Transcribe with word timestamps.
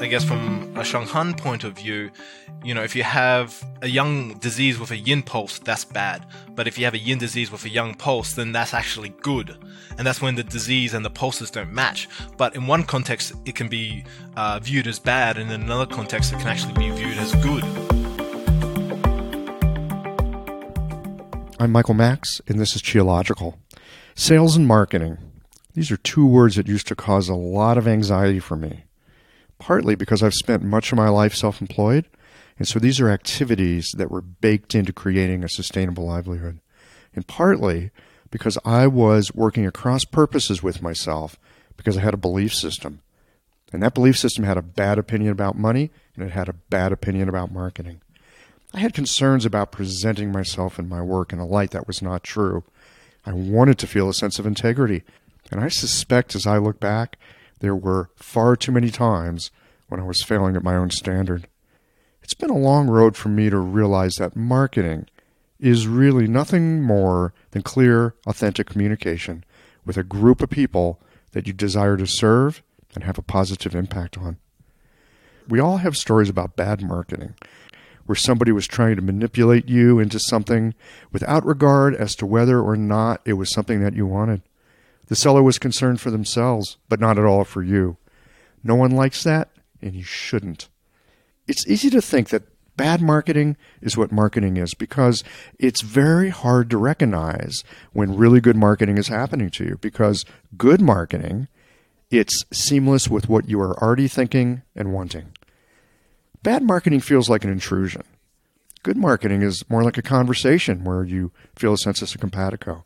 I 0.00 0.06
guess 0.06 0.24
from 0.24 0.62
a 0.76 0.80
Shanghan 0.80 1.36
point 1.36 1.62
of 1.62 1.74
view, 1.74 2.10
you 2.64 2.72
know, 2.72 2.82
if 2.82 2.96
you 2.96 3.02
have 3.02 3.62
a 3.82 3.86
yang 3.86 4.38
disease 4.38 4.78
with 4.78 4.90
a 4.92 4.96
yin 4.96 5.22
pulse, 5.22 5.58
that's 5.58 5.84
bad. 5.84 6.24
But 6.54 6.66
if 6.66 6.78
you 6.78 6.86
have 6.86 6.94
a 6.94 6.98
yin 6.98 7.18
disease 7.18 7.52
with 7.52 7.66
a 7.66 7.68
yang 7.68 7.94
pulse, 7.94 8.32
then 8.32 8.50
that's 8.50 8.72
actually 8.72 9.10
good. 9.20 9.54
And 9.98 10.06
that's 10.06 10.22
when 10.22 10.36
the 10.36 10.42
disease 10.42 10.94
and 10.94 11.04
the 11.04 11.10
pulses 11.10 11.50
don't 11.50 11.70
match. 11.70 12.08
But 12.38 12.56
in 12.56 12.66
one 12.66 12.84
context, 12.84 13.34
it 13.44 13.54
can 13.54 13.68
be 13.68 14.04
uh, 14.38 14.58
viewed 14.60 14.86
as 14.86 14.98
bad, 14.98 15.36
and 15.36 15.52
in 15.52 15.60
another 15.60 15.84
context, 15.84 16.32
it 16.32 16.38
can 16.38 16.48
actually 16.48 16.72
be 16.72 16.88
viewed 16.88 17.18
as 17.18 17.34
good. 17.34 17.62
I'm 21.60 21.72
Michael 21.72 21.92
Max, 21.92 22.40
and 22.48 22.58
this 22.58 22.74
is 22.74 22.80
Qiological. 22.80 23.58
Sales 24.14 24.56
and 24.56 24.66
marketing. 24.66 25.18
These 25.74 25.90
are 25.90 25.98
two 25.98 26.24
words 26.26 26.56
that 26.56 26.68
used 26.68 26.88
to 26.88 26.96
cause 26.96 27.28
a 27.28 27.34
lot 27.34 27.76
of 27.76 27.86
anxiety 27.86 28.38
for 28.38 28.56
me 28.56 28.84
partly 29.60 29.94
because 29.94 30.22
I've 30.22 30.34
spent 30.34 30.64
much 30.64 30.90
of 30.90 30.98
my 30.98 31.08
life 31.08 31.34
self 31.34 31.60
employed. 31.60 32.06
And 32.58 32.66
so 32.66 32.78
these 32.78 33.00
are 33.00 33.08
activities 33.08 33.90
that 33.96 34.10
were 34.10 34.20
baked 34.20 34.74
into 34.74 34.92
creating 34.92 35.44
a 35.44 35.48
sustainable 35.48 36.06
livelihood. 36.06 36.60
And 37.14 37.26
partly 37.26 37.90
because 38.30 38.58
I 38.64 38.86
was 38.86 39.34
working 39.34 39.66
across 39.66 40.04
purposes 40.04 40.62
with 40.62 40.82
myself 40.82 41.38
because 41.76 41.96
I 41.96 42.00
had 42.00 42.14
a 42.14 42.18
belief 42.18 42.52
system. 42.54 43.00
And 43.72 43.82
that 43.82 43.94
belief 43.94 44.18
system 44.18 44.44
had 44.44 44.56
a 44.56 44.62
bad 44.62 44.98
opinion 44.98 45.32
about 45.32 45.56
money 45.56 45.90
and 46.16 46.24
it 46.24 46.32
had 46.32 46.48
a 46.48 46.54
bad 46.54 46.92
opinion 46.92 47.28
about 47.28 47.52
marketing. 47.52 48.00
I 48.74 48.80
had 48.80 48.94
concerns 48.94 49.44
about 49.44 49.72
presenting 49.72 50.30
myself 50.30 50.78
and 50.78 50.88
my 50.88 51.02
work 51.02 51.32
in 51.32 51.38
a 51.38 51.46
light 51.46 51.70
that 51.70 51.86
was 51.86 52.02
not 52.02 52.22
true. 52.22 52.64
I 53.26 53.32
wanted 53.32 53.78
to 53.78 53.86
feel 53.86 54.08
a 54.08 54.14
sense 54.14 54.38
of 54.38 54.46
integrity. 54.46 55.02
And 55.50 55.60
I 55.60 55.68
suspect 55.68 56.34
as 56.34 56.46
I 56.46 56.58
look 56.58 56.78
back 56.78 57.18
there 57.60 57.76
were 57.76 58.10
far 58.16 58.56
too 58.56 58.72
many 58.72 58.90
times 58.90 59.50
when 59.88 60.00
I 60.00 60.04
was 60.04 60.22
failing 60.22 60.56
at 60.56 60.64
my 60.64 60.74
own 60.74 60.90
standard. 60.90 61.46
It's 62.22 62.34
been 62.34 62.50
a 62.50 62.58
long 62.58 62.88
road 62.88 63.16
for 63.16 63.28
me 63.28 63.50
to 63.50 63.58
realize 63.58 64.14
that 64.14 64.36
marketing 64.36 65.06
is 65.58 65.86
really 65.86 66.26
nothing 66.26 66.82
more 66.82 67.34
than 67.50 67.62
clear, 67.62 68.14
authentic 68.26 68.68
communication 68.68 69.44
with 69.84 69.96
a 69.96 70.02
group 70.02 70.40
of 70.42 70.50
people 70.50 71.00
that 71.32 71.46
you 71.46 71.52
desire 71.52 71.96
to 71.96 72.06
serve 72.06 72.62
and 72.94 73.04
have 73.04 73.18
a 73.18 73.22
positive 73.22 73.74
impact 73.74 74.18
on. 74.18 74.38
We 75.48 75.60
all 75.60 75.78
have 75.78 75.96
stories 75.96 76.28
about 76.28 76.56
bad 76.56 76.82
marketing, 76.82 77.34
where 78.06 78.16
somebody 78.16 78.52
was 78.52 78.66
trying 78.66 78.96
to 78.96 79.02
manipulate 79.02 79.68
you 79.68 79.98
into 79.98 80.18
something 80.18 80.74
without 81.12 81.44
regard 81.44 81.94
as 81.94 82.14
to 82.16 82.26
whether 82.26 82.60
or 82.60 82.76
not 82.76 83.20
it 83.24 83.34
was 83.34 83.52
something 83.52 83.82
that 83.82 83.94
you 83.94 84.06
wanted. 84.06 84.42
The 85.10 85.16
seller 85.16 85.42
was 85.42 85.58
concerned 85.58 86.00
for 86.00 86.12
themselves, 86.12 86.76
but 86.88 87.00
not 87.00 87.18
at 87.18 87.24
all 87.24 87.42
for 87.42 87.64
you. 87.64 87.96
No 88.62 88.76
one 88.76 88.92
likes 88.92 89.24
that, 89.24 89.48
and 89.82 89.92
you 89.92 90.04
shouldn't. 90.04 90.68
It's 91.48 91.66
easy 91.66 91.90
to 91.90 92.00
think 92.00 92.28
that 92.28 92.44
bad 92.76 93.02
marketing 93.02 93.56
is 93.82 93.96
what 93.96 94.12
marketing 94.12 94.56
is 94.56 94.72
because 94.72 95.24
it's 95.58 95.80
very 95.80 96.28
hard 96.28 96.70
to 96.70 96.78
recognize 96.78 97.64
when 97.92 98.16
really 98.16 98.40
good 98.40 98.54
marketing 98.54 98.98
is 98.98 99.08
happening 99.08 99.50
to 99.50 99.64
you 99.64 99.78
because 99.80 100.24
good 100.56 100.80
marketing 100.80 101.48
it's 102.12 102.44
seamless 102.52 103.08
with 103.08 103.28
what 103.28 103.48
you 103.48 103.60
are 103.60 103.76
already 103.82 104.06
thinking 104.06 104.62
and 104.76 104.92
wanting. 104.92 105.32
Bad 106.44 106.62
marketing 106.62 107.00
feels 107.00 107.28
like 107.28 107.42
an 107.42 107.50
intrusion. 107.50 108.02
Good 108.84 108.96
marketing 108.96 109.42
is 109.42 109.68
more 109.68 109.82
like 109.82 109.98
a 109.98 110.02
conversation 110.02 110.84
where 110.84 111.02
you 111.02 111.32
feel 111.56 111.72
a 111.72 111.78
sense 111.78 112.00
of 112.00 112.08
simpatico. 112.08 112.84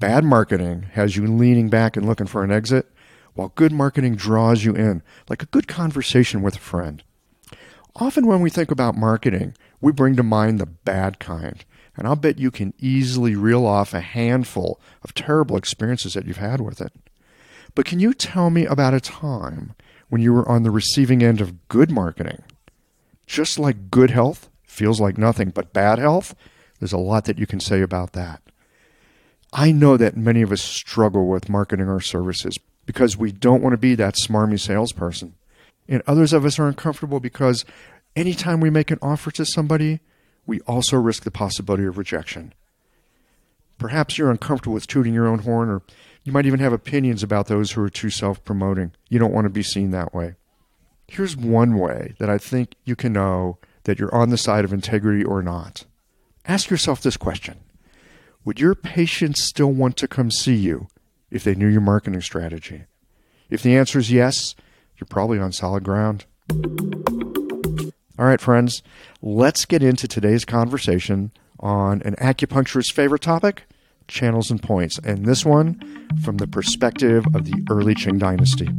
Bad 0.00 0.24
marketing 0.24 0.86
has 0.92 1.16
you 1.16 1.26
leaning 1.26 1.68
back 1.68 1.96
and 1.96 2.06
looking 2.06 2.28
for 2.28 2.44
an 2.44 2.52
exit, 2.52 2.86
while 3.34 3.52
good 3.56 3.72
marketing 3.72 4.14
draws 4.14 4.64
you 4.64 4.74
in, 4.74 5.02
like 5.28 5.42
a 5.42 5.46
good 5.46 5.66
conversation 5.66 6.40
with 6.40 6.56
a 6.56 6.60
friend. 6.60 7.02
Often, 7.96 8.26
when 8.28 8.40
we 8.40 8.48
think 8.48 8.70
about 8.70 8.96
marketing, 8.96 9.54
we 9.80 9.90
bring 9.90 10.14
to 10.14 10.22
mind 10.22 10.60
the 10.60 10.66
bad 10.66 11.18
kind, 11.18 11.64
and 11.96 12.06
I'll 12.06 12.14
bet 12.14 12.38
you 12.38 12.52
can 12.52 12.74
easily 12.78 13.34
reel 13.34 13.66
off 13.66 13.92
a 13.92 14.00
handful 14.00 14.80
of 15.02 15.14
terrible 15.14 15.56
experiences 15.56 16.14
that 16.14 16.26
you've 16.26 16.36
had 16.36 16.60
with 16.60 16.80
it. 16.80 16.92
But 17.74 17.84
can 17.84 17.98
you 17.98 18.14
tell 18.14 18.50
me 18.50 18.66
about 18.66 18.94
a 18.94 19.00
time 19.00 19.74
when 20.08 20.22
you 20.22 20.32
were 20.32 20.48
on 20.48 20.62
the 20.62 20.70
receiving 20.70 21.24
end 21.24 21.40
of 21.40 21.66
good 21.66 21.90
marketing? 21.90 22.44
Just 23.26 23.58
like 23.58 23.90
good 23.90 24.10
health 24.10 24.48
feels 24.64 25.00
like 25.00 25.18
nothing 25.18 25.50
but 25.50 25.72
bad 25.72 25.98
health, 25.98 26.36
there's 26.78 26.92
a 26.92 26.98
lot 26.98 27.24
that 27.24 27.38
you 27.38 27.46
can 27.48 27.58
say 27.58 27.82
about 27.82 28.12
that. 28.12 28.42
I 29.52 29.72
know 29.72 29.96
that 29.96 30.16
many 30.16 30.42
of 30.42 30.52
us 30.52 30.62
struggle 30.62 31.26
with 31.26 31.48
marketing 31.48 31.88
our 31.88 32.00
services 32.00 32.58
because 32.86 33.16
we 33.16 33.32
don't 33.32 33.62
want 33.62 33.72
to 33.72 33.78
be 33.78 33.94
that 33.94 34.14
smarmy 34.14 34.60
salesperson. 34.60 35.34
And 35.88 36.02
others 36.06 36.32
of 36.32 36.44
us 36.44 36.58
are 36.58 36.68
uncomfortable 36.68 37.18
because 37.18 37.64
anytime 38.14 38.60
we 38.60 38.70
make 38.70 38.90
an 38.90 38.98
offer 39.00 39.30
to 39.32 39.44
somebody, 39.46 40.00
we 40.46 40.60
also 40.60 40.96
risk 40.96 41.22
the 41.22 41.30
possibility 41.30 41.84
of 41.84 41.96
rejection. 41.96 42.52
Perhaps 43.78 44.18
you're 44.18 44.30
uncomfortable 44.30 44.74
with 44.74 44.86
tooting 44.86 45.14
your 45.14 45.28
own 45.28 45.40
horn, 45.40 45.70
or 45.70 45.82
you 46.24 46.32
might 46.32 46.46
even 46.46 46.60
have 46.60 46.72
opinions 46.72 47.22
about 47.22 47.46
those 47.46 47.72
who 47.72 47.82
are 47.82 47.88
too 47.90 48.10
self 48.10 48.44
promoting. 48.44 48.92
You 49.08 49.18
don't 49.18 49.32
want 49.32 49.44
to 49.44 49.50
be 49.50 49.62
seen 49.62 49.92
that 49.92 50.12
way. 50.12 50.34
Here's 51.06 51.36
one 51.36 51.78
way 51.78 52.14
that 52.18 52.28
I 52.28 52.38
think 52.38 52.74
you 52.84 52.96
can 52.96 53.12
know 53.12 53.58
that 53.84 53.98
you're 53.98 54.14
on 54.14 54.30
the 54.30 54.36
side 54.36 54.64
of 54.64 54.72
integrity 54.72 55.24
or 55.24 55.42
not. 55.42 55.84
Ask 56.44 56.70
yourself 56.70 57.00
this 57.00 57.16
question 57.16 57.60
would 58.48 58.58
your 58.58 58.74
patients 58.74 59.44
still 59.44 59.70
want 59.70 59.94
to 59.94 60.08
come 60.08 60.30
see 60.30 60.54
you 60.54 60.88
if 61.30 61.44
they 61.44 61.54
knew 61.54 61.66
your 61.66 61.82
marketing 61.82 62.22
strategy? 62.22 62.84
If 63.50 63.62
the 63.62 63.76
answer 63.76 63.98
is 63.98 64.10
yes, 64.10 64.54
you're 64.96 65.06
probably 65.06 65.38
on 65.38 65.52
solid 65.52 65.84
ground. 65.84 66.24
All 68.18 68.24
right, 68.24 68.40
friends, 68.40 68.82
let's 69.20 69.66
get 69.66 69.82
into 69.82 70.08
today's 70.08 70.46
conversation 70.46 71.30
on 71.60 72.00
an 72.06 72.14
acupuncturist's 72.14 72.90
favorite 72.90 73.20
topic 73.20 73.64
channels 74.06 74.50
and 74.50 74.62
points, 74.62 74.98
and 75.04 75.26
this 75.26 75.44
one 75.44 76.08
from 76.24 76.38
the 76.38 76.46
perspective 76.46 77.26
of 77.34 77.44
the 77.44 77.66
early 77.68 77.94
Qing 77.94 78.18
dynasty. 78.18 78.70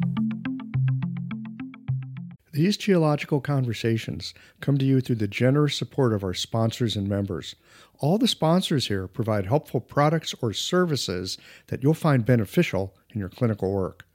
These 2.51 2.77
Qiological 2.77 3.43
conversations 3.43 4.33
come 4.59 4.77
to 4.79 4.85
you 4.85 5.01
through 5.01 5.17
the 5.17 5.27
generous 5.27 5.75
support 5.75 6.13
of 6.13 6.23
our 6.23 6.33
sponsors 6.33 6.95
and 6.95 7.07
members. 7.07 7.55
All 7.99 8.17
the 8.17 8.27
sponsors 8.27 8.87
here 8.87 9.07
provide 9.07 9.45
helpful 9.45 9.79
products 9.79 10.33
or 10.41 10.53
services 10.53 11.37
that 11.67 11.83
you'll 11.83 11.93
find 11.93 12.25
beneficial 12.25 12.95
in 13.13 13.19
your 13.19 13.29
clinical 13.29 13.71
work. 13.71 14.07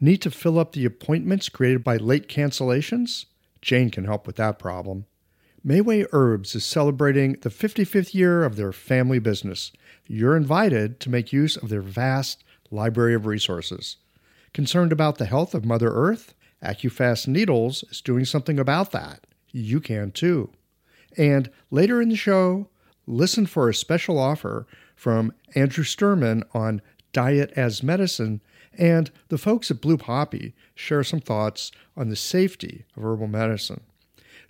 Need 0.00 0.18
to 0.22 0.30
fill 0.30 0.58
up 0.58 0.72
the 0.72 0.84
appointments 0.84 1.48
created 1.48 1.82
by 1.82 1.96
late 1.96 2.28
cancellations? 2.28 3.26
Jane 3.60 3.90
can 3.90 4.04
help 4.04 4.26
with 4.26 4.36
that 4.36 4.58
problem. 4.58 5.06
Mayway 5.64 6.06
Herbs 6.12 6.54
is 6.54 6.64
celebrating 6.64 7.34
the 7.42 7.48
55th 7.48 8.14
year 8.14 8.44
of 8.44 8.56
their 8.56 8.72
family 8.72 9.18
business. 9.18 9.72
You're 10.06 10.36
invited 10.36 11.00
to 11.00 11.10
make 11.10 11.32
use 11.32 11.56
of 11.56 11.68
their 11.68 11.82
vast 11.82 12.42
library 12.70 13.14
of 13.14 13.26
resources. 13.26 13.96
Concerned 14.52 14.92
about 14.92 15.18
the 15.18 15.24
health 15.26 15.54
of 15.54 15.64
Mother 15.64 15.92
Earth? 15.92 16.34
AcuFast 16.62 17.26
Needles 17.26 17.84
is 17.90 18.00
doing 18.00 18.24
something 18.24 18.58
about 18.58 18.92
that. 18.92 19.26
You 19.50 19.80
can 19.80 20.10
too. 20.10 20.50
And 21.16 21.50
later 21.70 22.00
in 22.00 22.08
the 22.08 22.16
show, 22.16 22.68
listen 23.06 23.46
for 23.46 23.68
a 23.68 23.74
special 23.74 24.18
offer 24.18 24.66
from 24.94 25.32
Andrew 25.54 25.84
Sturman 25.84 26.42
on 26.54 26.80
diet 27.12 27.52
as 27.56 27.82
medicine, 27.82 28.40
and 28.78 29.10
the 29.28 29.38
folks 29.38 29.70
at 29.70 29.80
Blue 29.80 29.98
Poppy 29.98 30.54
share 30.74 31.04
some 31.04 31.20
thoughts 31.20 31.72
on 31.96 32.08
the 32.08 32.16
safety 32.16 32.86
of 32.96 33.02
herbal 33.02 33.28
medicine. 33.28 33.82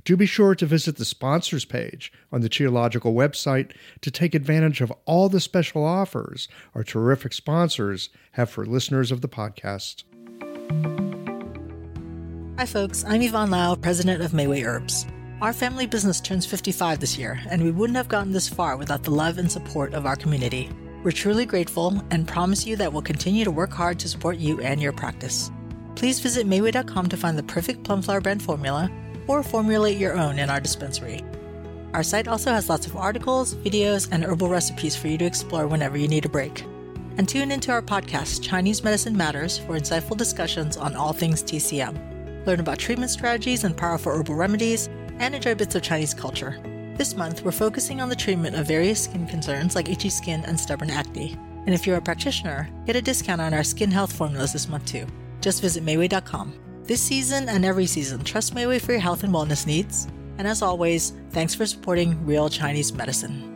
Do 0.05 0.17
be 0.17 0.27
sure 0.27 0.55
to 0.57 0.67
visit 0.67 0.97
the 0.97 1.05
sponsors 1.05 1.65
page 1.65 2.13
on 2.33 2.41
the 2.41 2.49
Qiological 2.49 3.15
website 3.15 3.73
to 4.01 4.11
take 4.11 4.35
advantage 4.35 4.81
of 4.81 4.93
all 5.05 5.29
the 5.29 5.41
special 5.41 5.85
offers 5.85 6.49
our 6.75 6.83
terrific 6.83 7.33
sponsors 7.33 8.11
have 8.33 8.51
for 8.51 8.67
listeners 8.67 9.13
of 9.13 9.21
the 9.21 9.29
podcast. 9.29 10.03
Hi, 12.59 12.67
folks. 12.67 13.03
I'm 13.09 13.23
Yvonne 13.23 13.51
Lau, 13.51 13.75
president 13.75 14.23
of 14.23 14.33
Mayway 14.33 14.65
Herbs. 14.65 15.07
Our 15.41 15.55
family 15.55 15.87
business 15.87 16.21
turns 16.21 16.45
55 16.45 17.01
this 17.01 17.17
year, 17.17 17.41
and 17.49 17.65
we 17.65 17.71
wouldn't 17.71 17.97
have 17.97 18.09
gotten 18.09 18.31
this 18.31 18.47
far 18.47 18.77
without 18.77 19.03
the 19.03 19.11
love 19.11 19.39
and 19.39 19.51
support 19.51 19.95
of 19.95 20.05
our 20.05 20.17
community. 20.17 20.69
We're 21.03 21.13
truly 21.13 21.47
grateful 21.47 22.05
and 22.11 22.29
promise 22.29 22.67
you 22.67 22.77
that 22.77 22.93
we'll 22.93 23.01
continue 23.01 23.45
to 23.45 23.51
work 23.51 23.73
hard 23.73 23.99
to 24.01 24.09
support 24.09 24.37
you 24.37 24.61
and 24.61 24.83
your 24.83 24.93
practice. 24.93 25.51
Please 25.95 26.21
visit 26.21 26.47
Mayway.com 26.47 27.09
to 27.09 27.17
find 27.17 27.39
the 27.39 27.43
perfect 27.43 27.85
plum 27.85 28.03
flower 28.03 28.21
brand 28.21 28.43
formula 28.43 28.91
or 29.27 29.43
formulate 29.43 29.97
your 29.97 30.13
own 30.19 30.39
in 30.39 30.51
our 30.51 30.61
dispensary. 30.61 31.25
Our 31.95 32.03
site 32.03 32.29
also 32.29 32.53
has 32.53 32.69
lots 32.69 32.87
of 32.87 32.97
articles, 32.97 33.55
videos, 33.55 34.09
and 34.13 34.23
herbal 34.23 34.51
recipes 34.51 34.95
for 34.95 35.09
you 35.09 35.17
to 35.17 35.25
explore 35.25 35.67
whenever 35.67 35.97
you 35.97 36.07
need 36.07 36.27
a 36.27 36.29
break. 36.29 36.65
And 37.17 37.27
tune 37.27 37.51
into 37.51 37.73
our 37.73 37.83
podcast, 37.83 38.43
Chinese 38.43 38.85
Medicine 38.85 39.17
Matters, 39.17 39.57
for 39.59 39.79
insightful 39.79 40.19
discussions 40.19 40.77
on 40.77 40.95
all 40.95 41.15
things 41.15 41.43
TCM. 41.43 42.12
Learn 42.47 42.61
about 42.61 42.79
treatment 42.79 43.11
strategies 43.11 43.65
and 43.65 43.77
powerful 43.77 44.13
herbal 44.13 44.35
remedies 44.35 44.89
and 45.19 45.35
enjoy 45.35 45.55
bits 45.55 45.75
of 45.75 45.83
Chinese 45.83 46.15
culture. 46.15 46.61
This 46.97 47.17
month, 47.17 47.43
we're 47.43 47.53
focusing 47.53 48.01
on 48.01 48.09
the 48.09 48.17
treatment 48.17 48.57
of 48.57 48.67
various 48.67 49.05
skin 49.05 49.27
concerns 49.27 49.75
like 49.75 49.89
itchy 49.89 50.11
skin 50.11 50.45
and 50.45 50.59
stubborn 50.59 50.91
acne. 50.91 51.37
And 51.65 51.75
if 51.75 51.87
you're 51.87 51.97
a 51.97 52.03
practitioner, 52.03 52.69
get 52.87 52.97
a 52.97 53.03
discount 53.03 53.41
on 53.41 53.55
our 53.55 53.65
skin 53.65 53.91
health 53.91 54.13
formulas 54.13 54.53
this 54.53 54.69
month 54.69 54.87
too. 54.87 55.07
Just 55.41 55.63
visit 55.63 55.85
Mayway.com. 55.85 56.53
This 56.85 57.01
season 57.01 57.49
and 57.49 57.65
every 57.65 57.87
season, 57.87 58.25
trust 58.25 58.55
Mayway 58.55 58.81
for 58.81 58.93
your 58.93 59.01
health 59.01 59.23
and 59.23 59.33
wellness 59.33 59.67
needs. 59.67 60.09
And 60.39 60.49
as 60.49 60.63
always, 60.63 61.13
thanks 61.31 61.55
for 61.55 61.67
supporting 61.67 62.25
real 62.27 62.49
Chinese 62.49 62.93
medicine. 62.93 63.49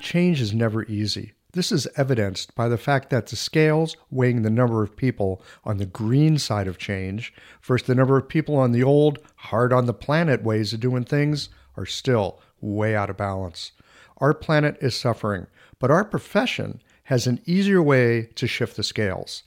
Change 0.00 0.40
is 0.40 0.54
never 0.54 0.84
easy. 0.84 1.35
This 1.56 1.72
is 1.72 1.88
evidenced 1.96 2.54
by 2.54 2.68
the 2.68 2.76
fact 2.76 3.08
that 3.08 3.28
the 3.28 3.34
scales 3.34 3.96
weighing 4.10 4.42
the 4.42 4.50
number 4.50 4.82
of 4.82 4.94
people 4.94 5.40
on 5.64 5.78
the 5.78 5.86
green 5.86 6.36
side 6.36 6.68
of 6.68 6.76
change 6.76 7.32
versus 7.62 7.86
the 7.86 7.94
number 7.94 8.18
of 8.18 8.28
people 8.28 8.56
on 8.56 8.72
the 8.72 8.82
old, 8.82 9.20
hard 9.36 9.72
on 9.72 9.86
the 9.86 9.94
planet 9.94 10.42
ways 10.42 10.74
of 10.74 10.80
doing 10.80 11.04
things 11.04 11.48
are 11.74 11.86
still 11.86 12.42
way 12.60 12.94
out 12.94 13.08
of 13.08 13.16
balance. 13.16 13.72
Our 14.18 14.34
planet 14.34 14.76
is 14.82 14.94
suffering, 14.94 15.46
but 15.78 15.90
our 15.90 16.04
profession 16.04 16.82
has 17.04 17.26
an 17.26 17.40
easier 17.46 17.82
way 17.82 18.28
to 18.34 18.46
shift 18.46 18.76
the 18.76 18.82
scales. 18.82 19.42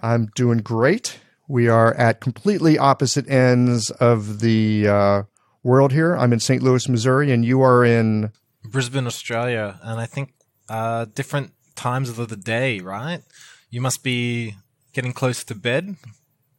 I'm 0.00 0.26
doing 0.34 0.58
great. 0.58 1.18
We 1.48 1.68
are 1.68 1.94
at 1.94 2.20
completely 2.20 2.78
opposite 2.78 3.28
ends 3.28 3.90
of 3.90 4.40
the 4.40 4.88
uh, 4.88 5.22
world 5.64 5.92
here. 5.92 6.14
I'm 6.14 6.32
in 6.32 6.38
St. 6.38 6.62
Louis, 6.62 6.88
Missouri, 6.88 7.32
and 7.32 7.44
you 7.44 7.62
are 7.62 7.84
in 7.84 8.30
Brisbane, 8.64 9.06
Australia. 9.08 9.80
And 9.82 9.98
I 9.98 10.06
think 10.06 10.32
uh, 10.68 11.06
different 11.06 11.52
times 11.74 12.08
of 12.08 12.28
the 12.28 12.36
day, 12.36 12.78
right? 12.78 13.22
You 13.70 13.80
must 13.80 14.04
be 14.04 14.54
getting 14.92 15.12
close 15.12 15.42
to 15.44 15.54
bed. 15.56 15.96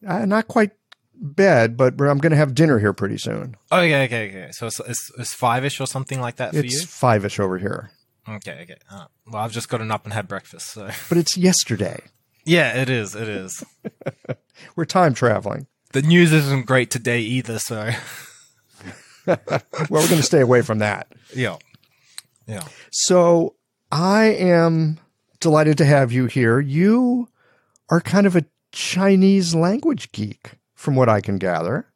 uh, 0.06 0.26
not 0.26 0.50
quite 0.50 0.72
bed, 1.14 1.78
but 1.78 1.94
I'm 2.02 2.18
going 2.18 2.32
to 2.32 2.36
have 2.36 2.54
dinner 2.54 2.80
here 2.80 2.92
pretty 2.92 3.18
soon. 3.18 3.56
Okay, 3.72 4.04
okay, 4.06 4.30
okay. 4.30 4.52
So 4.52 4.68
it's, 4.68 4.82
it's, 4.82 5.12
it's 5.18 5.34
five-ish 5.34 5.80
or 5.80 5.88
something 5.88 6.20
like 6.20 6.36
that 6.36 6.50
for 6.50 6.58
you? 6.58 6.64
It's 6.64 6.82
you? 6.82 6.88
five-ish 6.88 7.40
over 7.40 7.58
here, 7.58 7.92
Okay, 8.28 8.60
okay. 8.64 8.76
Uh, 8.92 9.06
well, 9.32 9.44
I've 9.44 9.52
just 9.52 9.70
gotten 9.70 9.92
up 9.92 10.04
and 10.04 10.12
had 10.12 10.28
breakfast, 10.28 10.72
so 10.72 10.90
but 11.10 11.18
it's 11.18 11.38
yesterday. 11.38 12.00
yeah, 12.44 12.74
it 12.82 12.90
is. 12.90 13.16
It 13.16 13.30
is. 13.30 13.64
We're 14.76 14.86
time 14.86 15.14
traveling. 15.14 15.68
The 15.94 16.02
news 16.02 16.34
isn't 16.34 16.66
great 16.66 16.90
today 16.92 17.20
either, 17.22 17.60
so 17.60 17.92
Well, 19.28 20.02
we're 20.02 20.08
going 20.08 20.18
to 20.18 20.24
stay 20.24 20.42
away 20.42 20.62
from 20.62 20.80
that. 20.80 21.08
yeah, 21.36 21.58
yeah. 22.48 22.64
So 22.92 23.56
I 23.92 24.26
am 24.26 25.00
delighted 25.40 25.78
to 25.80 25.86
have 25.86 26.12
you 26.12 26.26
here. 26.28 26.60
You 26.60 27.28
are 27.90 28.02
kind 28.02 28.26
of 28.28 28.36
a 28.36 28.46
Chinese 28.72 29.54
language 29.56 30.12
geek, 30.12 30.52
from 30.74 30.96
what 30.96 31.08
I 31.10 31.22
can 31.22 31.38
gather. 31.38 31.88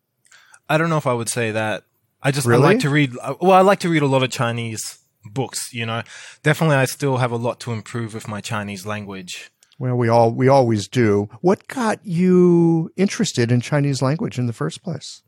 I 0.69 0.77
don't 0.77 0.89
know 0.89 0.97
if 0.97 1.07
I 1.07 1.13
would 1.13 1.29
say 1.29 1.51
that. 1.51 1.83
I 2.21 2.31
just 2.31 2.45
Really? 2.47 2.63
I 2.63 2.65
like 2.67 2.79
to 2.79 2.89
read. 2.89 3.15
uh, 3.21 3.35
Well, 3.41 3.51
I 3.53 3.61
like 3.61 3.79
to 3.79 3.89
read 3.89 4.01
a 4.01 4.07
lot 4.07 4.23
of 4.23 4.29
Chinese 4.29 4.99
books. 5.25 5.73
You 5.73 5.85
know, 5.85 6.03
definitely, 6.43 6.75
I 6.77 6.85
still 6.85 7.17
have 7.17 7.31
a 7.31 7.37
lot 7.37 7.59
to 7.61 7.71
improve 7.71 8.13
with 8.13 8.27
my 8.27 8.41
Chinese 8.41 8.85
language. 8.85 9.51
Well, 9.79 9.95
we 9.95 10.09
all 10.09 10.31
we 10.31 10.47
always 10.49 10.87
do. 10.87 11.29
What 11.41 11.67
got 11.67 12.05
you 12.05 12.91
interested 12.97 13.51
in 13.51 13.61
Chinese 13.61 14.01
language 14.01 14.37
in 14.37 14.45
the 14.47 14.53
first 14.53 14.83
place? 14.83 15.21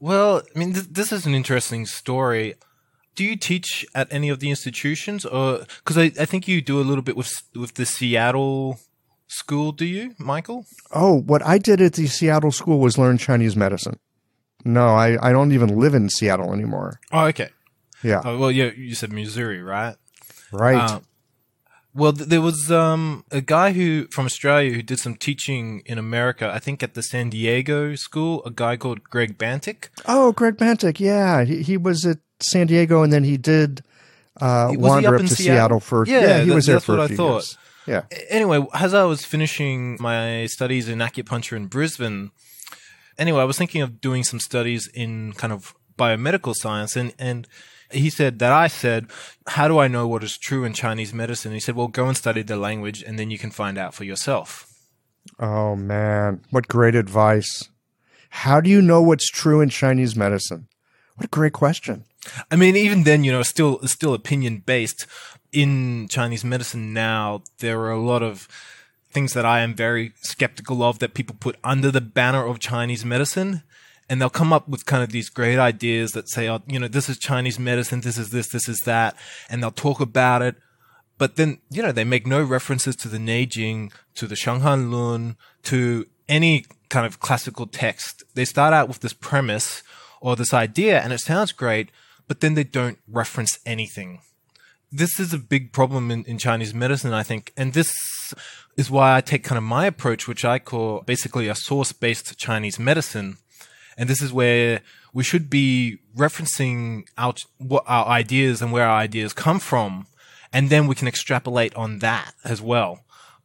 Well, 0.00 0.42
I 0.54 0.58
mean, 0.58 0.72
th- 0.72 0.86
this 0.90 1.12
is 1.12 1.26
an 1.26 1.34
interesting 1.34 1.86
story. 1.86 2.54
Do 3.14 3.24
you 3.24 3.36
teach 3.36 3.84
at 3.94 4.08
any 4.12 4.28
of 4.30 4.40
the 4.40 4.48
institutions, 4.48 5.24
or 5.26 5.64
because 5.84 5.98
I, 5.98 6.04
I 6.18 6.24
think 6.24 6.48
you 6.48 6.62
do 6.62 6.80
a 6.80 6.82
little 6.82 7.02
bit 7.02 7.16
with 7.16 7.30
with 7.54 7.74
the 7.74 7.84
Seattle 7.84 8.80
school? 9.26 9.72
Do 9.72 9.84
you, 9.84 10.14
Michael? 10.18 10.64
Oh, 10.92 11.20
what 11.20 11.44
I 11.44 11.58
did 11.58 11.80
at 11.80 11.94
the 11.94 12.06
Seattle 12.06 12.52
school 12.52 12.78
was 12.80 12.96
learn 12.98 13.18
Chinese 13.18 13.56
medicine. 13.56 13.98
No, 14.64 14.88
I, 14.88 15.16
I 15.28 15.32
don't 15.32 15.52
even 15.52 15.78
live 15.78 15.94
in 15.94 16.08
Seattle 16.08 16.52
anymore. 16.52 17.00
Oh, 17.12 17.26
okay. 17.26 17.50
Yeah, 18.02 18.22
Oh, 18.24 18.38
well, 18.38 18.50
yeah, 18.50 18.70
you 18.76 18.94
said 18.94 19.12
Missouri, 19.12 19.62
right? 19.62 19.96
right. 20.52 20.76
Uh, 20.76 21.00
well, 21.94 22.12
th- 22.12 22.28
there 22.28 22.40
was 22.40 22.70
um, 22.70 23.24
a 23.30 23.40
guy 23.40 23.72
who 23.72 24.06
from 24.10 24.26
Australia 24.26 24.72
who 24.72 24.82
did 24.82 24.98
some 24.98 25.16
teaching 25.16 25.82
in 25.86 25.98
America. 25.98 26.50
I 26.52 26.58
think 26.58 26.82
at 26.82 26.94
the 26.94 27.02
San 27.02 27.30
Diego 27.30 27.94
school. 27.96 28.42
A 28.44 28.50
guy 28.50 28.76
called 28.76 29.02
Greg 29.04 29.36
Bantic. 29.38 29.88
oh, 30.06 30.32
Greg 30.32 30.56
Bantic. 30.56 31.00
Yeah, 31.00 31.44
he, 31.44 31.62
he 31.62 31.76
was 31.76 32.06
at 32.06 32.18
San 32.40 32.66
Diego, 32.68 33.02
and 33.02 33.12
then 33.12 33.24
he 33.24 33.36
did 33.36 33.82
uh, 34.40 34.68
he 34.70 34.76
wander 34.76 35.08
up 35.08 35.14
up, 35.14 35.20
to 35.20 35.28
Seattle? 35.28 35.80
Seattle, 35.80 35.80
for. 35.80 36.06
Yeah, 36.06 36.40
he 36.42 36.48
that- 36.48 36.54
was 36.54 36.66
there 36.66 36.76
that's 36.76 36.84
for 36.84 36.92
what 36.96 37.00
a 37.00 37.04
I 37.04 37.08
few 37.08 37.16
thought. 37.16 37.32
years. 37.32 37.58
Yeah. 37.86 38.02
Anyway, 38.28 38.64
as 38.74 38.94
I 38.94 39.04
was 39.04 39.24
finishing 39.24 39.96
my 40.00 40.46
studies 40.46 40.88
in 40.88 40.98
acupuncture 40.98 41.56
in 41.56 41.66
Brisbane, 41.66 42.30
anyway, 43.18 43.40
I 43.40 43.44
was 43.44 43.58
thinking 43.58 43.82
of 43.82 44.00
doing 44.00 44.22
some 44.22 44.38
studies 44.38 44.86
in 44.94 45.32
kind 45.32 45.52
of 45.52 45.74
biomedical 45.98 46.54
science, 46.54 46.94
and 46.94 47.12
and 47.18 47.48
he 47.90 48.10
said 48.10 48.38
that 48.38 48.52
I 48.52 48.66
said, 48.66 49.06
"How 49.46 49.68
do 49.68 49.78
I 49.78 49.88
know 49.88 50.06
what 50.06 50.24
is 50.24 50.38
true 50.38 50.64
in 50.64 50.72
Chinese 50.72 51.12
medicine?" 51.12 51.52
he 51.52 51.60
said, 51.60 51.76
"Well, 51.76 51.88
go 51.88 52.06
and 52.06 52.16
study 52.16 52.42
the 52.42 52.56
language, 52.56 53.02
and 53.02 53.18
then 53.18 53.30
you 53.30 53.38
can 53.38 53.50
find 53.50 53.78
out 53.78 53.94
for 53.94 54.04
yourself." 54.04 54.66
Oh 55.38 55.76
man, 55.76 56.40
what 56.50 56.68
great 56.68 56.94
advice! 56.94 57.68
How 58.30 58.60
do 58.60 58.70
you 58.70 58.80
know 58.80 59.02
what's 59.02 59.28
true 59.28 59.60
in 59.60 59.68
Chinese 59.68 60.14
medicine? 60.16 60.68
What 61.16 61.26
a 61.26 61.28
great 61.28 61.52
question. 61.52 62.04
I 62.50 62.56
mean, 62.56 62.76
even 62.76 63.04
then, 63.04 63.24
you 63.24 63.32
know, 63.32 63.42
still 63.42 63.80
still 63.86 64.14
opinion 64.14 64.62
based. 64.64 65.06
In 65.52 66.06
Chinese 66.08 66.44
medicine 66.44 66.92
now, 66.92 67.42
there 67.58 67.80
are 67.80 67.90
a 67.90 68.00
lot 68.00 68.22
of 68.22 68.46
things 69.10 69.32
that 69.32 69.44
I 69.44 69.60
am 69.60 69.74
very 69.74 70.12
skeptical 70.22 70.82
of 70.82 71.00
that 71.00 71.14
people 71.14 71.34
put 71.38 71.56
under 71.64 71.90
the 71.90 72.00
banner 72.00 72.46
of 72.46 72.60
Chinese 72.60 73.04
medicine. 73.04 73.64
And 74.10 74.20
they'll 74.20 74.28
come 74.28 74.52
up 74.52 74.68
with 74.68 74.84
kind 74.84 75.02
of 75.02 75.10
these 75.10 75.30
great 75.30 75.58
ideas 75.58 76.12
that 76.12 76.28
say, 76.28 76.48
oh, 76.48 76.60
you 76.66 76.78
know, 76.78 76.88
this 76.88 77.08
is 77.08 77.16
Chinese 77.16 77.58
medicine, 77.58 78.02
this 78.02 78.18
is 78.18 78.28
this, 78.30 78.48
this 78.48 78.68
is 78.68 78.80
that. 78.80 79.16
And 79.48 79.62
they'll 79.62 79.70
talk 79.70 80.00
about 80.00 80.42
it. 80.42 80.56
But 81.16 81.36
then, 81.36 81.58
you 81.70 81.82
know, 81.82 81.92
they 81.92 82.04
make 82.04 82.26
no 82.26 82.42
references 82.42 82.96
to 82.96 83.08
the 83.08 83.18
Neijing, 83.18 83.92
to 84.16 84.26
the 84.26 84.34
Shanghan 84.34 84.90
Lun, 84.92 85.36
to 85.64 86.06
any 86.28 86.66
kind 86.88 87.06
of 87.06 87.20
classical 87.20 87.66
text. 87.66 88.24
They 88.34 88.44
start 88.44 88.74
out 88.74 88.88
with 88.88 89.00
this 89.00 89.12
premise 89.12 89.82
or 90.20 90.36
this 90.36 90.52
idea 90.52 91.00
and 91.00 91.12
it 91.12 91.20
sounds 91.20 91.52
great, 91.52 91.90
but 92.28 92.40
then 92.40 92.54
they 92.54 92.64
don't 92.64 92.98
reference 93.08 93.58
anything. 93.64 94.20
this 94.92 95.20
is 95.20 95.32
a 95.32 95.38
big 95.38 95.72
problem 95.72 96.10
in, 96.10 96.24
in 96.24 96.36
Chinese 96.36 96.74
medicine, 96.74 97.12
I 97.12 97.22
think. 97.22 97.52
And 97.56 97.72
this 97.74 97.94
is 98.76 98.90
why 98.90 99.16
I 99.16 99.20
take 99.20 99.44
kind 99.44 99.56
of 99.56 99.62
my 99.62 99.86
approach, 99.86 100.26
which 100.26 100.44
I 100.44 100.58
call 100.58 101.02
basically 101.06 101.48
a 101.48 101.54
source 101.54 101.92
based 101.92 102.36
Chinese 102.38 102.78
medicine. 102.78 103.38
And 103.96 104.08
this 104.08 104.22
is 104.22 104.32
where 104.32 104.80
we 105.12 105.24
should 105.24 105.50
be 105.50 105.98
referencing 106.16 107.04
out 107.18 107.42
what 107.58 107.84
our 107.86 108.06
ideas 108.06 108.62
and 108.62 108.72
where 108.72 108.86
our 108.86 108.98
ideas 108.98 109.32
come 109.32 109.60
from. 109.60 110.06
And 110.52 110.70
then 110.70 110.86
we 110.86 110.94
can 110.94 111.08
extrapolate 111.08 111.74
on 111.76 111.98
that 111.98 112.34
as 112.44 112.60
well. 112.60 113.00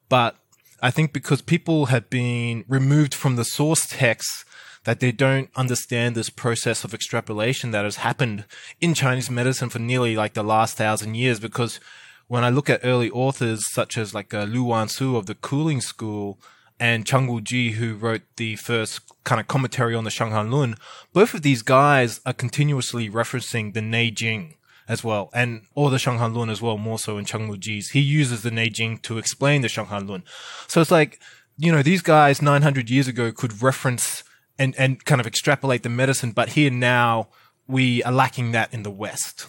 But 0.10 0.38
I 0.82 0.92
think 0.92 1.14
because 1.14 1.42
people 1.42 1.88
have 1.88 2.10
been 2.10 2.66
removed 2.68 3.14
from 3.14 3.36
the 3.36 3.46
source 3.46 3.86
text, 3.88 4.46
that 4.86 5.00
they 5.00 5.12
don't 5.12 5.50
understand 5.56 6.16
this 6.16 6.30
process 6.30 6.84
of 6.84 6.94
extrapolation 6.94 7.72
that 7.72 7.84
has 7.84 7.98
happened 7.98 8.46
in 8.80 8.94
Chinese 8.94 9.30
medicine 9.30 9.70
for 9.70 9.80
nearly 9.80 10.16
like 10.16 10.34
the 10.34 10.44
last 10.44 10.78
thousand 10.78 11.16
years. 11.16 11.40
Because 11.40 11.80
when 12.28 12.44
I 12.44 12.50
look 12.50 12.70
at 12.70 12.82
early 12.84 13.10
authors 13.10 13.64
such 13.74 13.98
as 13.98 14.14
like 14.14 14.34
uh, 14.34 14.44
Liu 14.44 14.64
Wansu 14.64 15.18
of 15.18 15.26
the 15.26 15.36
Cooling 15.36 15.82
School 15.82 16.40
and 16.80 17.06
Cheng 17.06 17.44
Ji, 17.44 17.72
who 17.72 17.96
wrote 17.96 18.22
the 18.36 18.56
first 18.58 19.02
kind 19.24 19.40
of 19.40 19.48
commentary 19.48 19.96
on 19.96 20.04
the 20.04 20.10
Shanghan 20.10 20.52
Lun, 20.52 20.76
both 21.14 21.34
of 21.34 21.42
these 21.42 21.62
guys 21.62 22.20
are 22.26 22.34
continuously 22.34 23.10
referencing 23.10 23.74
the 23.74 23.80
Neijing 23.80 24.56
as 24.88 25.04
well, 25.04 25.30
and 25.34 25.64
or 25.74 25.90
the 25.90 25.98
Shanghan 25.98 26.36
Lun 26.36 26.50
as 26.50 26.62
well, 26.62 26.78
more 26.78 27.00
so 27.00 27.18
in 27.18 27.26
Cheng 27.26 27.60
Ji's. 27.60 27.92
He 27.92 28.02
uses 28.02 28.44
the 28.44 28.52
Neijing 28.52 29.02
to 29.04 29.18
explain 29.18 29.62
the 29.62 29.68
Shanghan 29.68 30.08
Lun. 30.08 30.24
So 30.68 30.82
it's 30.82 30.92
like, 30.92 31.20
you 31.58 31.72
know, 31.72 31.82
these 31.82 32.02
guys 32.02 32.42
900 32.42 32.90
years 32.90 33.08
ago 33.08 33.32
could 33.32 33.62
reference 33.62 34.24
and, 34.60 34.76
and 34.78 35.04
kind 35.06 35.22
of 35.22 35.28
extrapolate 35.28 35.84
the 35.84 35.90
medicine, 35.90 36.32
but 36.32 36.50
here 36.50 36.70
now 36.70 37.30
we 37.68 38.04
are 38.04 38.12
lacking 38.12 38.52
that 38.52 38.74
in 38.74 38.84
the 38.84 38.92
West. 38.92 39.48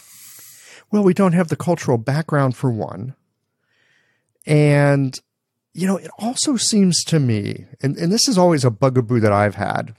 Well, 0.90 1.02
we 1.02 1.14
don't 1.14 1.33
have 1.33 1.49
the 1.49 1.56
cultural 1.56 1.99
background 1.99 2.56
for 2.56 2.71
one. 2.71 3.14
And, 4.47 5.18
you 5.76 5.87
know, 5.87 5.99
it 5.99 6.11
also 6.18 6.56
seems 6.56 7.04
to 7.04 7.21
me, 7.21 7.66
and, 7.83 7.99
and 7.99 8.11
this 8.11 8.28
is 8.28 8.38
always 8.38 8.64
a 8.64 8.71
bugaboo 8.71 9.21
that 9.21 9.33
I've 9.33 9.56
had. 9.56 9.95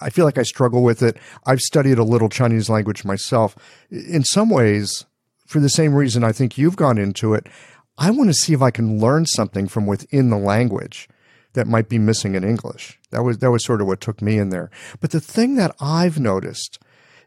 I 0.00 0.08
feel 0.08 0.24
like 0.24 0.38
I 0.38 0.44
struggle 0.44 0.84
with 0.84 1.02
it. 1.02 1.16
I've 1.44 1.58
studied 1.58 1.98
a 1.98 2.04
little 2.04 2.28
Chinese 2.28 2.70
language 2.70 3.04
myself. 3.04 3.56
In 3.90 4.22
some 4.22 4.48
ways, 4.48 5.06
for 5.46 5.58
the 5.58 5.68
same 5.68 5.94
reason 5.94 6.22
I 6.22 6.30
think 6.30 6.56
you've 6.56 6.76
gone 6.76 6.96
into 6.96 7.34
it, 7.34 7.48
I 7.98 8.12
want 8.12 8.30
to 8.30 8.34
see 8.34 8.52
if 8.52 8.62
I 8.62 8.70
can 8.70 9.00
learn 9.00 9.26
something 9.26 9.66
from 9.66 9.84
within 9.84 10.30
the 10.30 10.38
language 10.38 11.08
that 11.54 11.66
might 11.66 11.88
be 11.88 11.98
missing 11.98 12.36
in 12.36 12.44
English. 12.44 13.00
That 13.10 13.24
was 13.24 13.38
that 13.38 13.50
was 13.50 13.64
sort 13.64 13.80
of 13.80 13.88
what 13.88 14.00
took 14.00 14.22
me 14.22 14.38
in 14.38 14.50
there. 14.50 14.70
But 15.00 15.10
the 15.10 15.20
thing 15.20 15.56
that 15.56 15.74
I've 15.80 16.20
noticed 16.20 16.78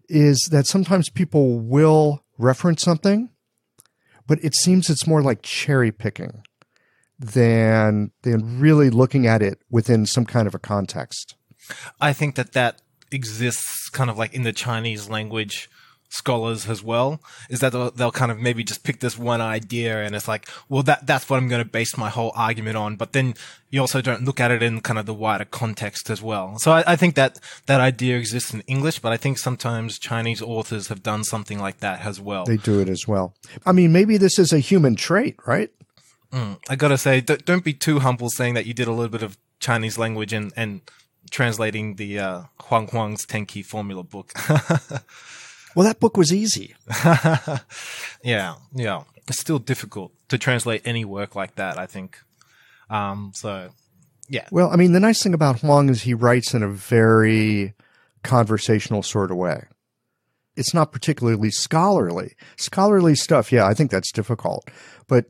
is 0.08 0.48
that 0.52 0.68
sometimes 0.68 1.10
people 1.10 1.60
will 1.60 2.24
reference 2.38 2.82
something, 2.82 3.30
but 4.26 4.42
it 4.42 4.56
seems 4.56 4.90
it's 4.90 5.06
more 5.06 5.22
like 5.22 5.42
cherry 5.42 5.92
picking 5.92 6.44
than 7.20 8.12
than 8.24 8.60
really 8.60 8.90
looking 8.90 9.28
at 9.28 9.42
it 9.42 9.60
within 9.70 10.06
some 10.06 10.26
kind 10.26 10.48
of 10.48 10.56
a 10.56 10.60
context. 10.60 11.36
I 12.02 12.14
think 12.14 12.36
that 12.36 12.54
that 12.54 12.82
exists 13.12 13.90
kind 13.90 14.10
of 14.10 14.18
like 14.18 14.34
in 14.34 14.44
the 14.44 14.54
Chinese 14.54 15.10
language 15.10 15.70
scholars 16.14 16.70
as 16.70 16.84
well 16.84 17.20
is 17.50 17.60
that 17.60 17.72
they'll, 17.72 17.90
they'll, 17.90 18.12
kind 18.12 18.32
of 18.32 18.40
maybe 18.40 18.64
just 18.64 18.84
pick 18.84 19.00
this 19.00 19.18
one 19.18 19.42
idea 19.42 20.04
and 20.04 20.14
it's 20.14 20.28
like 20.28 20.48
well 20.70 20.84
that 20.84 21.08
that's 21.08 21.28
what 21.28 21.38
i'm 21.38 21.48
going 21.48 21.64
to 21.64 21.68
base 21.68 21.98
my 21.98 22.08
whole 22.08 22.32
argument 22.36 22.78
on 22.78 22.96
but 22.96 23.14
then 23.14 23.34
you 23.72 23.82
also 23.82 24.00
don't 24.00 24.24
look 24.24 24.40
at 24.40 24.52
it 24.52 24.62
in 24.62 24.80
kind 24.80 25.00
of 25.00 25.08
the 25.08 25.14
wider 25.16 25.46
context 25.46 26.12
as 26.12 26.22
well. 26.22 26.60
So 26.60 26.72
I, 26.72 26.84
I, 26.86 26.96
think 26.96 27.16
that 27.16 27.40
that 27.66 27.82
idea 27.82 28.16
exists 28.16 28.54
in 28.54 28.62
english 28.68 29.00
but 29.00 29.12
i 29.12 29.18
think 29.18 29.40
sometimes 29.40 29.98
chinese 29.98 30.40
authors 30.40 30.90
have 30.90 31.02
done 31.02 31.24
something 31.24 31.58
like 31.58 31.80
that 31.80 32.06
as 32.06 32.22
well. 32.22 32.46
They 32.46 32.58
do 32.58 32.80
it 32.80 32.90
as 32.90 33.08
well. 33.08 33.34
I 33.66 33.72
mean 33.72 33.92
maybe 33.92 34.18
this 34.18 34.38
is 34.38 34.54
a 34.54 34.60
human 34.60 34.96
trait 34.96 35.36
right 35.48 35.72
mm, 36.34 36.58
i 36.70 36.76
gotta 36.76 36.98
say 36.98 37.22
don't, 37.22 37.46
don't 37.46 37.64
be 37.64 37.74
too 37.74 38.00
humble 38.00 38.30
saying 38.30 38.54
that 38.56 38.66
you 38.66 38.74
did 38.74 38.88
a 38.88 38.92
little 38.92 39.12
bit 39.12 39.24
of 39.24 39.38
chinese 39.60 39.98
language 39.98 40.34
and 40.34 40.52
and 40.58 40.82
translating 41.30 41.96
the 41.96 42.20
uh, 42.20 42.42
Huang 42.64 42.88
Huang's 42.88 43.26
Ten 43.26 43.46
Key 43.46 43.64
Formula 43.64 44.04
book. 44.04 44.34
Well, 45.76 45.88
that 45.88 46.00
book 46.00 46.18
was 46.18 46.32
easy. 46.32 46.76
yeah, 48.24 48.56
yeah. 48.76 49.04
It's 49.28 49.40
still 49.40 49.60
difficult 49.60 50.14
to 50.28 50.38
translate 50.38 50.82
any 50.86 51.06
work 51.06 51.36
like 51.36 51.56
that, 51.56 51.80
I 51.80 51.88
think. 51.88 52.20
Um, 52.90 53.32
so, 53.34 53.70
yeah. 54.30 54.48
Well, 54.52 54.70
I 54.70 54.76
mean, 54.76 54.92
the 54.92 55.00
nice 55.00 55.24
thing 55.24 55.34
about 55.34 55.62
Huang 55.62 55.90
is 55.90 56.04
he 56.04 56.14
writes 56.14 56.54
in 56.54 56.62
a 56.62 56.70
very 56.70 57.74
conversational 58.24 59.02
sort 59.02 59.32
of 59.32 59.38
way. 59.38 59.66
It's 60.56 60.74
not 60.74 60.92
particularly 60.92 61.50
scholarly. 61.50 62.36
Scholarly 62.58 63.16
stuff, 63.16 63.52
yeah, 63.52 63.66
I 63.66 63.74
think 63.74 63.90
that's 63.90 64.12
difficult. 64.12 64.70
But 65.08 65.26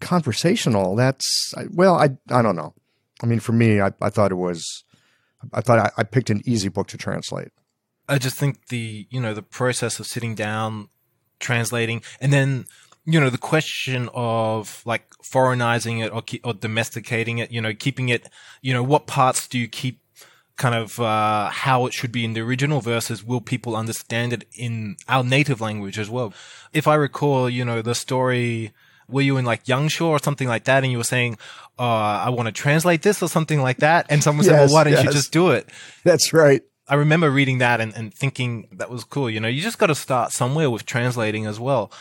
conversational, 0.00 0.96
that's, 0.96 1.54
well, 1.70 1.94
I, 1.96 2.10
I 2.30 2.42
don't 2.42 2.56
know. 2.56 2.74
I 3.22 3.26
mean, 3.26 3.40
for 3.40 3.52
me, 3.52 3.80
I, 3.80 3.92
I 4.00 4.10
thought 4.10 4.32
it 4.32 4.36
was, 4.36 4.84
I 5.52 5.60
thought 5.60 5.78
I, 5.78 5.90
I 5.98 6.02
picked 6.04 6.30
an 6.30 6.42
easy 6.44 6.68
book 6.68 6.88
to 6.88 6.98
translate. 6.98 7.48
I 8.10 8.18
just 8.18 8.36
think 8.36 8.66
the 8.66 9.06
you 9.08 9.20
know 9.20 9.34
the 9.34 9.42
process 9.42 10.00
of 10.00 10.06
sitting 10.06 10.34
down, 10.34 10.88
translating, 11.38 12.02
and 12.20 12.32
then 12.32 12.64
you 13.04 13.20
know 13.20 13.30
the 13.30 13.38
question 13.38 14.10
of 14.12 14.82
like 14.84 15.04
foreignizing 15.22 16.00
it 16.00 16.12
or 16.12 16.22
or 16.42 16.52
domesticating 16.52 17.38
it. 17.38 17.52
You 17.52 17.60
know, 17.60 17.72
keeping 17.72 18.08
it. 18.08 18.28
You 18.62 18.74
know, 18.74 18.82
what 18.82 19.06
parts 19.06 19.46
do 19.46 19.58
you 19.58 19.68
keep? 19.68 20.00
Kind 20.56 20.74
of 20.74 21.00
uh, 21.00 21.48
how 21.48 21.86
it 21.86 21.94
should 21.94 22.12
be 22.12 22.22
in 22.22 22.34
the 22.34 22.42
original 22.42 22.82
versus 22.82 23.24
will 23.24 23.40
people 23.40 23.74
understand 23.74 24.34
it 24.34 24.44
in 24.54 24.96
our 25.08 25.24
native 25.24 25.62
language 25.62 25.98
as 25.98 26.10
well? 26.10 26.34
If 26.74 26.86
I 26.86 26.96
recall, 26.96 27.48
you 27.48 27.64
know, 27.64 27.80
the 27.80 27.94
story 27.94 28.72
were 29.10 29.22
you 29.22 29.36
in 29.36 29.44
like 29.44 29.64
Yangshuo 29.64 30.06
or 30.06 30.18
something 30.18 30.48
like 30.48 30.64
that, 30.64 30.82
and 30.82 30.92
you 30.92 30.98
were 30.98 31.04
saying, 31.04 31.38
uh, 31.78 31.82
"I 31.82 32.30
want 32.30 32.46
to 32.46 32.52
translate 32.52 33.02
this" 33.02 33.22
or 33.22 33.28
something 33.28 33.60
like 33.60 33.78
that, 33.78 34.06
and 34.08 34.22
someone 34.22 34.44
yes, 34.46 34.54
said, 34.54 34.64
"Well, 34.66 34.74
why 34.74 34.84
don't 34.84 34.92
yes. 34.94 35.04
you 35.04 35.12
just 35.12 35.32
do 35.32 35.50
it?" 35.50 35.68
That's 36.04 36.32
right. 36.32 36.62
I 36.90 36.94
remember 36.94 37.30
reading 37.30 37.58
that 37.58 37.80
and, 37.80 37.94
and 37.94 38.12
thinking 38.12 38.66
that 38.72 38.90
was 38.90 39.04
cool. 39.04 39.30
You 39.30 39.38
know, 39.38 39.46
you 39.46 39.62
just 39.62 39.78
got 39.78 39.86
to 39.86 39.94
start 39.94 40.32
somewhere 40.32 40.68
with 40.68 40.84
translating 40.84 41.46
as 41.46 41.60
well. 41.60 41.92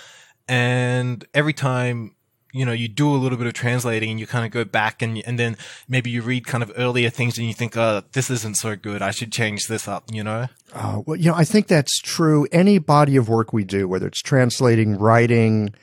And 0.48 1.24
every 1.36 1.54
time, 1.54 2.16
you 2.51 2.66
know, 2.66 2.72
you 2.72 2.88
do 2.88 3.13
a 3.13 3.18
little 3.18 3.38
bit 3.38 3.46
of 3.46 3.54
translating 3.54 4.10
and 4.10 4.20
you 4.20 4.25
kind 4.25 4.46
of 4.46 4.51
go 4.51 4.66
back 4.66 5.04
and, 5.04 5.22
and 5.28 5.38
then 5.38 5.58
maybe 5.88 6.10
you 6.10 6.24
read 6.24 6.48
kind 6.48 6.63
of 6.63 6.72
earlier 6.75 7.12
things 7.12 7.38
and 7.38 7.46
you 7.46 7.54
think, 7.54 7.78
oh, 7.78 8.01
this 8.13 8.32
isn't 8.32 8.58
so 8.58 8.75
good. 8.75 9.04
I 9.04 9.12
should 9.12 9.32
change 9.32 9.68
this 9.68 9.88
up, 9.88 10.06
you 10.12 10.24
know? 10.24 10.48
Uh, 10.74 11.04
well, 11.06 11.16
you 11.16 11.30
know, 11.30 11.38
I 11.38 11.44
think 11.44 11.68
that's 11.68 12.00
true. 12.00 12.48
Any 12.51 12.80
body 12.80 13.16
of 13.16 13.30
work 13.30 13.54
we 13.54 13.63
do, 13.63 13.88
whether 13.88 14.08
it's 14.08 14.24
translating, 14.24 14.98
writing, 14.98 15.75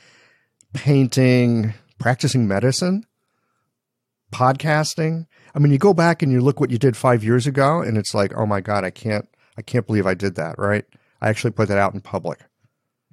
painting, 0.76 1.74
practicing 1.98 2.46
medicine, 2.46 3.04
podcasting, 4.32 5.26
I 5.56 5.58
mean, 5.58 5.72
you 5.72 5.78
go 5.78 5.94
back 5.94 6.22
and 6.22 6.30
you 6.30 6.42
look 6.42 6.60
what 6.60 6.70
you 6.70 6.76
did 6.76 6.96
five 6.96 7.24
years 7.24 7.46
ago, 7.46 7.80
and 7.80 7.96
it's 7.96 8.14
like, 8.14 8.36
oh 8.36 8.44
my 8.44 8.60
god, 8.60 8.84
I 8.84 8.90
can't, 8.90 9.26
I 9.56 9.62
can't 9.62 9.86
believe 9.86 10.06
I 10.06 10.12
did 10.14 10.34
that. 10.34 10.58
Right? 10.58 10.84
I 11.22 11.30
actually 11.30 11.52
put 11.52 11.68
that 11.68 11.78
out 11.78 11.94
in 11.94 12.02
public. 12.02 12.40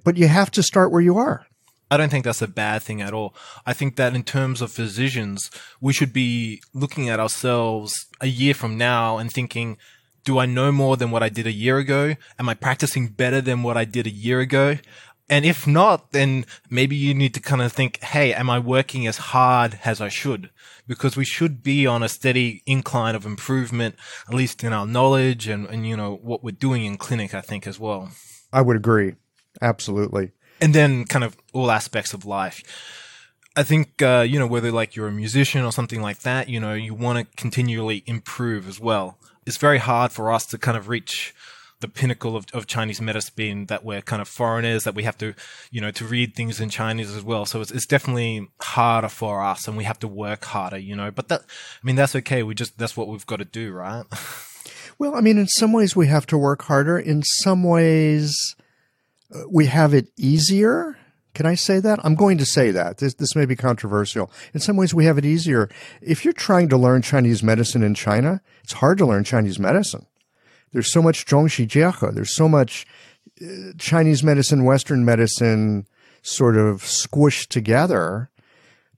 But 0.04 0.18
you 0.18 0.28
have 0.28 0.50
to 0.52 0.62
start 0.62 0.92
where 0.92 1.00
you 1.00 1.16
are. 1.16 1.46
I 1.90 1.96
don't 1.96 2.10
think 2.10 2.24
that's 2.24 2.42
a 2.42 2.48
bad 2.48 2.82
thing 2.82 3.00
at 3.00 3.14
all. 3.14 3.34
I 3.64 3.72
think 3.72 3.96
that 3.96 4.14
in 4.14 4.24
terms 4.24 4.60
of 4.60 4.72
physicians, 4.72 5.50
we 5.80 5.92
should 5.92 6.12
be 6.12 6.60
looking 6.74 7.08
at 7.08 7.20
ourselves 7.20 8.06
a 8.20 8.26
year 8.26 8.52
from 8.52 8.76
now 8.76 9.16
and 9.16 9.32
thinking, 9.32 9.78
do 10.24 10.38
I 10.38 10.46
know 10.46 10.72
more 10.72 10.96
than 10.96 11.10
what 11.10 11.22
I 11.22 11.28
did 11.28 11.46
a 11.46 11.52
year 11.52 11.78
ago? 11.78 12.14
Am 12.38 12.48
I 12.48 12.54
practicing 12.54 13.08
better 13.08 13.40
than 13.40 13.62
what 13.62 13.76
I 13.76 13.84
did 13.84 14.06
a 14.06 14.10
year 14.10 14.40
ago? 14.40 14.78
And 15.28 15.46
if 15.46 15.66
not, 15.66 16.12
then 16.12 16.44
maybe 16.68 16.96
you 16.96 17.14
need 17.14 17.32
to 17.34 17.40
kind 17.40 17.62
of 17.62 17.72
think, 17.72 18.02
hey, 18.02 18.34
am 18.34 18.50
I 18.50 18.58
working 18.58 19.06
as 19.06 19.16
hard 19.16 19.78
as 19.84 20.00
I 20.00 20.10
should? 20.10 20.50
Because 20.86 21.16
we 21.16 21.24
should 21.24 21.62
be 21.62 21.86
on 21.86 22.02
a 22.02 22.10
steady 22.10 22.62
incline 22.66 23.14
of 23.14 23.24
improvement, 23.24 23.94
at 24.28 24.34
least 24.34 24.62
in 24.62 24.74
our 24.74 24.86
knowledge 24.86 25.48
and, 25.48 25.66
and 25.66 25.86
you 25.86 25.96
know, 25.96 26.14
what 26.22 26.44
we're 26.44 26.50
doing 26.50 26.84
in 26.84 26.98
clinic, 26.98 27.34
I 27.34 27.40
think, 27.40 27.66
as 27.66 27.80
well. 27.80 28.10
I 28.52 28.60
would 28.60 28.76
agree. 28.76 29.14
Absolutely. 29.62 30.32
And 30.60 30.74
then 30.74 31.04
kind 31.06 31.24
of 31.24 31.36
all 31.54 31.70
aspects 31.70 32.12
of 32.12 32.26
life. 32.26 32.62
I 33.56 33.62
think, 33.62 34.02
uh, 34.02 34.26
you 34.28 34.38
know, 34.38 34.46
whether 34.46 34.70
like 34.70 34.94
you're 34.94 35.08
a 35.08 35.12
musician 35.12 35.64
or 35.64 35.72
something 35.72 36.02
like 36.02 36.20
that, 36.20 36.48
you 36.48 36.60
know, 36.60 36.74
you 36.74 36.92
want 36.92 37.18
to 37.18 37.36
continually 37.36 38.02
improve 38.06 38.68
as 38.68 38.78
well. 38.78 39.18
It's 39.46 39.56
very 39.56 39.78
hard 39.78 40.12
for 40.12 40.32
us 40.32 40.44
to 40.46 40.58
kind 40.58 40.76
of 40.76 40.88
reach 40.88 41.34
the 41.84 41.88
pinnacle 41.88 42.34
of, 42.34 42.46
of 42.54 42.66
Chinese 42.66 42.98
medicine 42.98 43.66
that 43.66 43.84
we're 43.84 44.00
kind 44.00 44.22
of 44.22 44.26
foreigners, 44.26 44.84
that 44.84 44.94
we 44.94 45.02
have 45.02 45.18
to, 45.18 45.34
you 45.70 45.82
know, 45.82 45.90
to 45.90 46.06
read 46.06 46.34
things 46.34 46.58
in 46.58 46.70
Chinese 46.70 47.14
as 47.14 47.22
well. 47.22 47.44
So 47.44 47.60
it's, 47.60 47.70
it's 47.70 47.84
definitely 47.84 48.48
harder 48.58 49.10
for 49.10 49.42
us 49.42 49.68
and 49.68 49.76
we 49.76 49.84
have 49.84 49.98
to 49.98 50.08
work 50.08 50.46
harder, 50.46 50.78
you 50.78 50.96
know, 50.96 51.10
but 51.10 51.28
that, 51.28 51.42
I 51.42 51.86
mean, 51.86 51.94
that's 51.94 52.16
okay. 52.16 52.42
We 52.42 52.54
just, 52.54 52.78
that's 52.78 52.96
what 52.96 53.08
we've 53.08 53.26
got 53.26 53.40
to 53.40 53.44
do, 53.44 53.70
right? 53.70 54.04
well, 54.98 55.14
I 55.14 55.20
mean, 55.20 55.36
in 55.36 55.46
some 55.46 55.74
ways 55.74 55.94
we 55.94 56.06
have 56.06 56.24
to 56.28 56.38
work 56.38 56.62
harder. 56.62 56.98
In 56.98 57.22
some 57.22 57.62
ways 57.62 58.56
uh, 59.34 59.42
we 59.50 59.66
have 59.66 59.92
it 59.92 60.08
easier. 60.16 60.96
Can 61.34 61.44
I 61.44 61.54
say 61.54 61.80
that? 61.80 62.00
I'm 62.02 62.14
going 62.14 62.38
to 62.38 62.46
say 62.46 62.70
that. 62.70 62.96
This, 62.96 63.12
this 63.12 63.36
may 63.36 63.44
be 63.44 63.56
controversial. 63.56 64.30
In 64.54 64.60
some 64.60 64.76
ways, 64.76 64.94
we 64.94 65.04
have 65.04 65.18
it 65.18 65.24
easier. 65.24 65.68
If 66.00 66.24
you're 66.24 66.32
trying 66.32 66.68
to 66.68 66.76
learn 66.76 67.02
Chinese 67.02 67.42
medicine 67.42 67.82
in 67.82 67.94
China, 67.94 68.40
it's 68.62 68.74
hard 68.74 68.98
to 68.98 69.06
learn 69.06 69.24
Chinese 69.24 69.58
medicine 69.58 70.06
there's 70.74 70.92
so 70.92 71.00
much 71.00 71.24
Zhongxi 71.24 71.66
Jiehe. 71.66 72.14
There's 72.14 72.34
so 72.34 72.48
much 72.48 72.84
uh, 73.40 73.72
Chinese 73.78 74.22
medicine, 74.22 74.64
Western 74.64 75.04
medicine 75.04 75.86
sort 76.20 76.56
of 76.56 76.82
squished 76.82 77.48
together, 77.48 78.28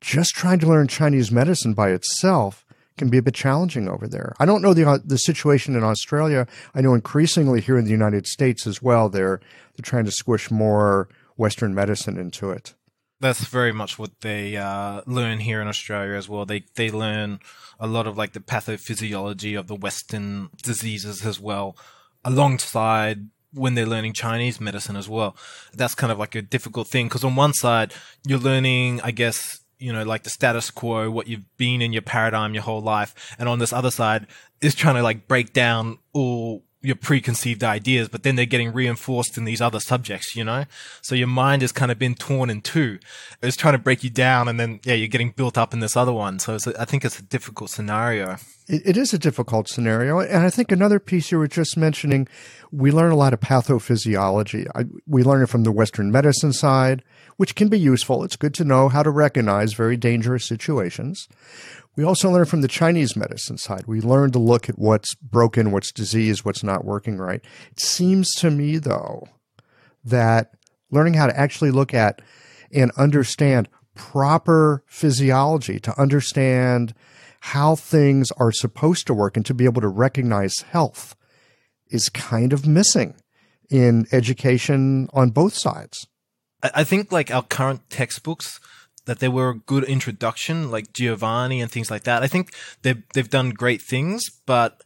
just 0.01 0.35
trying 0.35 0.59
to 0.61 0.67
learn 0.67 0.89
Chinese 0.89 1.31
medicine 1.31 1.75
by 1.75 1.91
itself 1.91 2.65
can 2.97 3.11
be 3.11 3.19
a 3.19 3.23
bit 3.23 3.35
challenging 3.35 3.89
over 3.91 4.09
there. 4.09 4.35
I 4.41 4.47
don't 4.47 4.63
know 4.63 4.73
the 4.73 4.89
uh, 4.89 4.99
the 5.05 5.19
situation 5.19 5.77
in 5.77 5.85
Australia. 5.85 6.47
I 6.75 6.81
know 6.81 6.95
increasingly 6.95 7.61
here 7.61 7.77
in 7.77 7.85
the 7.85 7.91
United 7.91 8.27
States 8.27 8.67
as 8.67 8.81
well. 8.81 9.11
They're 9.11 9.39
they're 9.75 9.83
trying 9.83 10.07
to 10.07 10.11
squish 10.11 10.51
more 10.51 11.09
Western 11.37 11.75
medicine 11.75 12.17
into 12.17 12.51
it. 12.51 12.75
That's 13.21 13.45
very 13.45 13.73
much 13.73 13.99
what 13.99 14.21
they 14.23 14.57
uh, 14.57 15.03
learn 15.07 15.41
here 15.41 15.61
in 15.61 15.69
Australia 15.69 16.17
as 16.17 16.27
well. 16.27 16.47
They 16.47 16.65
they 16.75 16.91
learn 16.91 17.41
a 17.79 17.87
lot 17.87 18.07
of 18.07 18.17
like 18.17 18.33
the 18.33 18.41
pathophysiology 18.41 19.59
of 19.59 19.67
the 19.67 19.75
Western 19.75 20.51
diseases 20.63 21.25
as 21.25 21.41
well, 21.41 21.77
alongside 22.25 23.29
when 23.53 23.75
they're 23.75 23.87
learning 23.87 24.13
Chinese 24.13 24.61
medicine 24.61 24.97
as 24.97 25.09
well. 25.09 25.37
That's 25.73 25.95
kind 25.95 26.13
of 26.13 26.19
like 26.19 26.35
a 26.35 26.43
difficult 26.43 26.89
thing 26.89 27.07
because 27.07 27.25
on 27.25 27.37
one 27.37 27.55
side 27.55 27.95
you're 28.27 28.39
learning, 28.39 29.01
I 29.03 29.11
guess, 29.11 29.61
you 29.79 29.93
know, 29.93 30.05
like 30.05 30.23
the 30.23 30.31
status 30.31 30.71
quo, 30.71 31.11
what 31.11 31.27
you've 31.27 31.57
been 31.57 31.83
in 31.83 31.93
your 31.93 32.03
paradigm 32.03 32.55
your 32.55 32.63
whole 32.63 32.81
life, 32.83 33.35
and 33.39 33.49
on 33.49 33.59
this 33.59 33.73
other 33.73 33.91
side 33.91 34.27
is 34.61 34.75
trying 34.75 34.97
to 34.97 35.03
like 35.03 35.29
break 35.29 35.53
down 35.53 35.99
all 36.13 36.66
your 36.83 36.97
preconceived 36.97 37.65
ideas, 37.65 38.09
but 38.09 38.23
then 38.23 38.37
they're 38.37 38.47
getting 38.47 38.73
reinforced 38.73 39.37
in 39.37 39.45
these 39.45 39.61
other 39.61 39.81
subjects, 39.81 40.37
you 40.37 40.45
know? 40.45 40.65
So 41.03 41.15
your 41.15 41.27
mind 41.27 41.63
has 41.63 41.73
kind 41.73 41.91
of 41.91 41.99
been 41.99 42.15
torn 42.15 42.51
in 42.51 42.61
two. 42.61 42.99
It's 43.43 43.57
trying 43.57 43.75
to 43.75 43.79
break 43.79 44.05
you 44.05 44.11
down 44.11 44.47
and 44.47 44.61
then, 44.61 44.81
yeah, 44.85 44.95
you're 44.95 45.09
getting 45.09 45.31
built 45.31 45.59
up 45.59 45.73
in 45.73 45.81
this 45.81 45.97
other 45.97 46.13
one. 46.13 46.39
So 46.39 46.55
a, 46.55 46.81
I 46.81 46.85
think 46.85 47.05
it's 47.05 47.19
a 47.19 47.23
difficult 47.23 47.71
scenario. 47.71 48.37
It, 48.69 48.83
it 48.85 48.97
is 48.97 49.13
a 49.13 49.19
difficult 49.19 49.69
scenario. 49.69 50.21
And 50.21 50.45
I 50.45 50.51
think 50.51 50.71
another 50.71 51.01
piece 51.01 51.33
you 51.33 51.39
were 51.39 51.49
just 51.49 51.77
mentioning, 51.77 52.29
we 52.71 52.91
learn 52.93 53.11
a 53.11 53.17
lot 53.17 53.33
of 53.33 53.41
pathophysiology. 53.41 54.69
I, 54.75 54.85
we 55.07 55.23
learn 55.25 55.43
it 55.43 55.49
from 55.49 55.65
the 55.65 55.73
Western 55.73 56.13
medicine 56.13 56.53
side, 56.53 57.03
which 57.37 57.55
can 57.55 57.69
be 57.69 57.79
useful. 57.79 58.25
It's 58.25 58.37
good 58.37 58.55
to 58.55 58.65
know 58.65 58.89
how 58.89 59.03
to 59.03 59.11
recognize 59.11 59.75
very 59.75 59.97
dangerous 59.97 60.45
situations. 60.45 61.29
We 61.97 62.05
also 62.05 62.31
learn 62.31 62.45
from 62.45 62.61
the 62.61 62.69
Chinese 62.69 63.17
medicine 63.17 63.59
side. 63.59 63.87
We 63.87 64.01
learn 64.01 64.31
to 64.33 64.39
look 64.39 64.69
at 64.69 64.79
what's 64.79 65.15
broken, 65.15 65.73
what's 65.73 65.93
diseased, 65.93 66.45
what's 66.45 66.63
not 66.63 66.85
working 66.85 67.17
right. 67.17 67.43
It 67.71 67.81
seems 67.81 68.31
to 68.37 68.51
me, 68.51 68.79
though, 68.79 69.29
that 70.05 70.53
learning 70.91 71.15
how 71.15 71.27
to 71.27 71.39
actually 71.39 71.71
look 71.71 71.95
at 71.95 72.21
and 72.73 72.91
understand 72.97 73.69
proper 73.95 74.85
physiology, 74.87 75.79
to 75.81 75.99
understand 76.01 76.95
how 77.41 77.77
things 77.77 78.31
are 78.33 78.53
supposed 78.53 79.07
to 79.07 79.15
work, 79.15 79.37
and 79.37 79.47
to 79.47 79.55
be 79.55 79.65
able 79.65 79.81
to 79.81 79.89
recognize 79.89 80.61
health 80.71 81.17
is 81.89 82.09
kind 82.11 82.53
of 82.53 82.67
missing 82.67 83.15
in 83.71 84.07
education 84.13 85.09
on 85.13 85.31
both 85.31 85.55
sides. 85.55 86.07
I 86.63 86.85
think, 86.85 87.13
like 87.13 87.31
our 87.31 87.43
current 87.43 87.89
textbooks, 87.91 88.61
that 89.07 89.21
they 89.21 89.29
were 89.29 89.51
a 89.51 89.55
good 89.55 89.85
introduction, 89.85 90.71
like 90.71 90.93
Giovanni 90.93 91.61
and 91.61 91.71
things 91.71 91.91
like 91.91 92.05
that. 92.05 92.23
I 92.23 92.27
think 92.27 92.53
they've 92.83 93.03
they've 93.15 93.31
done 93.31 93.51
great 93.51 93.81
things, 93.81 94.23
but 94.47 94.83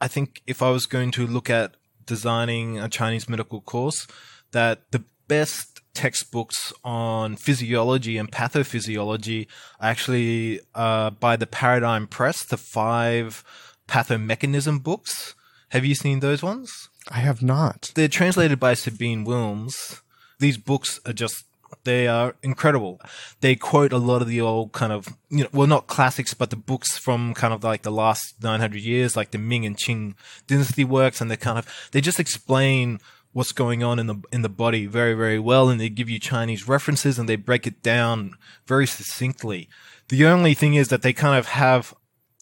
I 0.00 0.08
think 0.08 0.42
if 0.46 0.62
I 0.62 0.70
was 0.70 0.86
going 0.86 1.10
to 1.12 1.26
look 1.26 1.50
at 1.50 1.76
designing 2.06 2.78
a 2.78 2.88
Chinese 2.88 3.28
medical 3.28 3.60
course, 3.60 4.06
that 4.52 4.90
the 4.90 5.04
best 5.28 5.80
textbooks 5.94 6.72
on 6.84 7.36
physiology 7.36 8.16
and 8.16 8.30
pathophysiology 8.30 9.46
are 9.80 9.90
actually 9.90 10.60
uh, 10.74 11.10
by 11.10 11.36
the 11.36 11.46
Paradigm 11.46 12.06
Press, 12.06 12.44
the 12.44 12.56
five 12.56 13.44
pathomechanism 13.88 14.82
books. 14.82 15.34
Have 15.70 15.84
you 15.84 15.94
seen 15.94 16.20
those 16.20 16.42
ones? 16.42 16.88
I 17.08 17.20
have 17.20 17.42
not. 17.42 17.92
They're 17.94 18.08
translated 18.08 18.58
by 18.58 18.74
Sabine 18.74 19.24
Wilms. 19.24 20.00
These 20.40 20.58
books 20.58 20.98
are 21.06 21.12
just 21.12 21.44
they 21.84 22.08
are 22.08 22.34
incredible. 22.42 23.00
They 23.40 23.56
quote 23.56 23.92
a 23.92 23.98
lot 23.98 24.22
of 24.22 24.28
the 24.28 24.40
old 24.40 24.72
kind 24.72 24.92
of, 24.92 25.08
you 25.28 25.44
know, 25.44 25.50
well, 25.52 25.66
not 25.66 25.86
classics, 25.86 26.34
but 26.34 26.50
the 26.50 26.56
books 26.56 26.98
from 26.98 27.34
kind 27.34 27.54
of 27.54 27.64
like 27.64 27.82
the 27.82 27.92
last 27.92 28.42
900 28.42 28.80
years, 28.80 29.16
like 29.16 29.30
the 29.30 29.38
Ming 29.38 29.64
and 29.64 29.76
Qing 29.76 30.14
dynasty 30.46 30.84
works. 30.84 31.20
And 31.20 31.30
they 31.30 31.36
kind 31.36 31.58
of, 31.58 31.88
they 31.92 32.00
just 32.00 32.20
explain 32.20 32.98
what's 33.32 33.52
going 33.52 33.82
on 33.82 33.98
in 33.98 34.08
the, 34.08 34.16
in 34.32 34.42
the 34.42 34.48
body 34.48 34.86
very, 34.86 35.14
very 35.14 35.38
well. 35.38 35.68
And 35.68 35.80
they 35.80 35.88
give 35.88 36.10
you 36.10 36.18
Chinese 36.18 36.68
references 36.68 37.18
and 37.18 37.28
they 37.28 37.36
break 37.36 37.66
it 37.66 37.82
down 37.82 38.34
very 38.66 38.86
succinctly. 38.86 39.68
The 40.08 40.26
only 40.26 40.54
thing 40.54 40.74
is 40.74 40.88
that 40.88 41.02
they 41.02 41.12
kind 41.12 41.38
of 41.38 41.46
have 41.48 41.94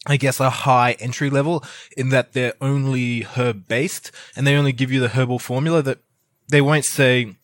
I 0.07 0.17
guess 0.17 0.41
a 0.41 0.49
high 0.49 0.93
entry 1.01 1.29
level 1.29 1.65
in 1.95 2.09
that 2.11 2.33
they're 2.33 2.55
only 2.63 3.23
herb 3.23 3.67
based 3.67 4.11
and 4.35 4.47
they 4.47 4.55
only 4.55 4.73
give 4.73 4.91
you 4.91 5.01
the 5.01 5.09
herbal 5.09 5.41
formula 5.41 5.83
that 5.83 5.99
they 6.49 6.63
won't 6.63 6.87
say 6.87 7.35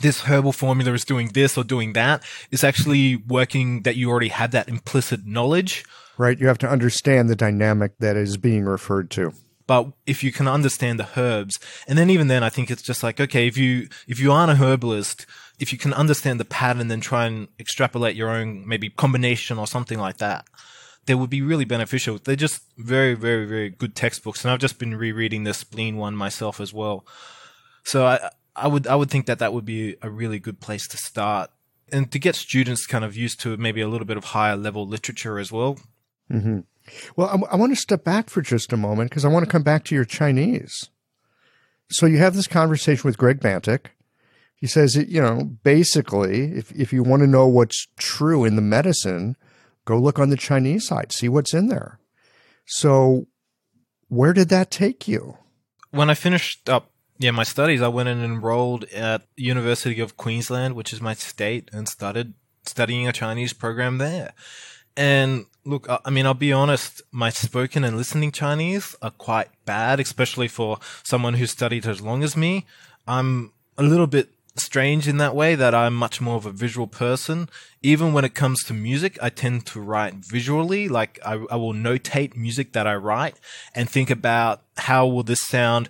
this 0.00 0.22
herbal 0.22 0.52
formula 0.52 0.92
is 0.92 1.04
doing 1.04 1.28
this 1.28 1.56
or 1.56 1.64
doing 1.64 1.92
that. 1.92 2.22
It's 2.50 2.64
actually 2.64 3.16
working 3.16 3.82
that 3.82 3.96
you 3.96 4.10
already 4.10 4.28
have 4.28 4.50
that 4.52 4.68
implicit 4.68 5.24
knowledge. 5.24 5.84
Right. 6.18 6.38
You 6.38 6.46
have 6.48 6.58
to 6.58 6.68
understand 6.68 7.28
the 7.28 7.36
dynamic 7.36 7.92
that 7.98 8.16
is 8.16 8.36
being 8.36 8.64
referred 8.64 9.10
to. 9.12 9.32
But 9.66 9.92
if 10.06 10.22
you 10.22 10.30
can 10.30 10.46
understand 10.46 11.00
the 11.00 11.08
herbs, 11.16 11.58
and 11.88 11.96
then 11.96 12.10
even 12.10 12.28
then, 12.28 12.42
I 12.42 12.50
think 12.50 12.70
it's 12.70 12.82
just 12.82 13.02
like, 13.02 13.18
okay, 13.18 13.46
if 13.46 13.56
you, 13.56 13.88
if 14.06 14.20
you 14.20 14.30
aren't 14.30 14.52
a 14.52 14.56
herbalist, 14.56 15.26
if 15.58 15.72
you 15.72 15.78
can 15.78 15.94
understand 15.94 16.38
the 16.38 16.44
pattern, 16.44 16.88
then 16.88 17.00
try 17.00 17.24
and 17.26 17.48
extrapolate 17.58 18.14
your 18.14 18.30
own 18.30 18.68
maybe 18.68 18.90
combination 18.90 19.58
or 19.58 19.66
something 19.66 19.98
like 19.98 20.18
that, 20.18 20.46
they 21.06 21.14
would 21.14 21.30
be 21.30 21.40
really 21.40 21.64
beneficial. 21.64 22.18
They're 22.22 22.36
just 22.36 22.62
very, 22.76 23.14
very, 23.14 23.46
very 23.46 23.70
good 23.70 23.94
textbooks. 23.94 24.44
And 24.44 24.52
I've 24.52 24.60
just 24.60 24.78
been 24.78 24.96
rereading 24.96 25.44
the 25.44 25.54
spleen 25.54 25.96
one 25.96 26.14
myself 26.14 26.60
as 26.60 26.74
well. 26.74 27.06
So 27.84 28.06
I, 28.06 28.30
I 28.56 28.68
would 28.68 28.86
I 28.86 28.94
would 28.94 29.10
think 29.10 29.26
that 29.26 29.38
that 29.38 29.52
would 29.52 29.64
be 29.64 29.96
a 30.02 30.10
really 30.10 30.38
good 30.38 30.60
place 30.60 30.86
to 30.88 30.96
start, 30.96 31.50
and 31.90 32.10
to 32.12 32.18
get 32.18 32.36
students 32.36 32.86
kind 32.86 33.04
of 33.04 33.16
used 33.16 33.40
to 33.40 33.56
maybe 33.56 33.80
a 33.80 33.88
little 33.88 34.06
bit 34.06 34.16
of 34.16 34.24
higher 34.24 34.56
level 34.56 34.86
literature 34.86 35.38
as 35.38 35.50
well. 35.50 35.78
Mm-hmm. 36.30 36.60
Well, 37.16 37.28
I, 37.28 37.54
I 37.54 37.56
want 37.56 37.72
to 37.72 37.80
step 37.80 38.04
back 38.04 38.30
for 38.30 38.42
just 38.42 38.72
a 38.72 38.76
moment 38.76 39.10
because 39.10 39.24
I 39.24 39.28
want 39.28 39.44
to 39.44 39.50
come 39.50 39.62
back 39.62 39.84
to 39.84 39.94
your 39.94 40.04
Chinese. 40.04 40.90
So 41.90 42.06
you 42.06 42.18
have 42.18 42.34
this 42.34 42.46
conversation 42.46 43.02
with 43.04 43.18
Greg 43.18 43.40
Bantic. 43.40 43.86
He 44.54 44.66
says, 44.66 44.96
you 44.96 45.20
know, 45.20 45.50
basically, 45.62 46.56
if 46.56 46.72
if 46.72 46.92
you 46.92 47.02
want 47.02 47.20
to 47.20 47.26
know 47.26 47.46
what's 47.46 47.88
true 47.98 48.44
in 48.44 48.56
the 48.56 48.62
medicine, 48.62 49.36
go 49.84 49.98
look 49.98 50.18
on 50.18 50.30
the 50.30 50.36
Chinese 50.36 50.86
side, 50.86 51.12
see 51.12 51.28
what's 51.28 51.52
in 51.52 51.68
there. 51.68 51.98
So, 52.66 53.26
where 54.08 54.32
did 54.32 54.48
that 54.48 54.70
take 54.70 55.06
you? 55.06 55.36
When 55.90 56.08
I 56.08 56.14
finished 56.14 56.68
up 56.68 56.90
yeah, 57.18 57.30
my 57.30 57.44
studies. 57.44 57.82
I 57.82 57.88
went 57.88 58.08
and 58.08 58.22
enrolled 58.22 58.84
at 58.84 59.22
University 59.36 60.00
of 60.00 60.16
Queensland, 60.16 60.74
which 60.74 60.92
is 60.92 61.00
my 61.00 61.14
state, 61.14 61.70
and 61.72 61.88
started 61.88 62.34
studying 62.64 63.06
a 63.06 63.12
Chinese 63.12 63.52
program 63.52 63.98
there. 63.98 64.32
And 64.96 65.46
look, 65.64 65.86
I 65.88 66.10
mean, 66.10 66.26
I'll 66.26 66.34
be 66.34 66.52
honest, 66.52 67.02
my 67.10 67.30
spoken 67.30 67.84
and 67.84 67.96
listening 67.96 68.32
Chinese 68.32 68.94
are 69.02 69.10
quite 69.10 69.48
bad, 69.64 70.00
especially 70.00 70.48
for 70.48 70.78
someone 71.02 71.34
who 71.34 71.46
studied 71.46 71.86
as 71.86 72.00
long 72.00 72.22
as 72.22 72.36
me. 72.36 72.66
I'm 73.06 73.52
a 73.76 73.82
little 73.82 74.06
bit 74.06 74.30
strange 74.56 75.08
in 75.08 75.16
that 75.16 75.34
way 75.34 75.56
that 75.56 75.74
I'm 75.74 75.94
much 75.94 76.20
more 76.20 76.36
of 76.36 76.46
a 76.46 76.52
visual 76.52 76.86
person. 76.86 77.48
Even 77.82 78.12
when 78.12 78.24
it 78.24 78.34
comes 78.34 78.62
to 78.64 78.74
music, 78.74 79.18
I 79.20 79.28
tend 79.28 79.66
to 79.66 79.80
write 79.80 80.14
visually. 80.14 80.88
Like 80.88 81.18
I, 81.24 81.44
I 81.50 81.56
will 81.56 81.74
notate 81.74 82.36
music 82.36 82.72
that 82.72 82.86
I 82.86 82.94
write 82.94 83.36
and 83.74 83.90
think 83.90 84.10
about 84.10 84.62
how 84.76 85.06
will 85.06 85.24
this 85.24 85.40
sound 85.40 85.88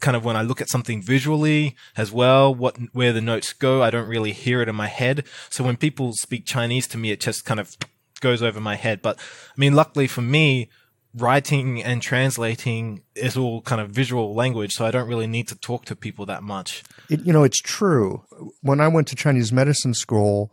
kind 0.00 0.16
of 0.16 0.24
when 0.24 0.36
I 0.36 0.42
look 0.42 0.60
at 0.60 0.68
something 0.68 1.02
visually 1.02 1.76
as 1.96 2.10
well, 2.10 2.54
what 2.54 2.76
where 2.92 3.12
the 3.12 3.20
notes 3.20 3.52
go, 3.52 3.82
I 3.82 3.90
don't 3.90 4.08
really 4.08 4.32
hear 4.32 4.62
it 4.62 4.68
in 4.68 4.76
my 4.76 4.88
head. 4.88 5.24
So 5.48 5.62
when 5.62 5.76
people 5.76 6.12
speak 6.14 6.46
Chinese 6.46 6.86
to 6.88 6.98
me, 6.98 7.10
it 7.10 7.20
just 7.20 7.44
kind 7.44 7.60
of 7.60 7.76
goes 8.20 8.42
over 8.42 8.60
my 8.60 8.76
head. 8.76 9.02
But 9.02 9.18
I 9.18 9.60
mean, 9.60 9.74
luckily 9.74 10.06
for 10.06 10.22
me, 10.22 10.68
writing 11.14 11.82
and 11.82 12.00
translating 12.00 13.02
is 13.14 13.36
all 13.36 13.62
kind 13.62 13.80
of 13.80 13.90
visual 13.90 14.34
language, 14.34 14.72
so 14.72 14.86
I 14.86 14.90
don't 14.90 15.08
really 15.08 15.26
need 15.26 15.48
to 15.48 15.56
talk 15.56 15.84
to 15.86 15.96
people 15.96 16.26
that 16.26 16.42
much. 16.42 16.82
It, 17.08 17.20
you 17.26 17.32
know, 17.32 17.44
it's 17.44 17.60
true. 17.60 18.24
When 18.62 18.80
I 18.80 18.88
went 18.88 19.08
to 19.08 19.16
Chinese 19.16 19.52
medicine 19.52 19.94
school, 19.94 20.52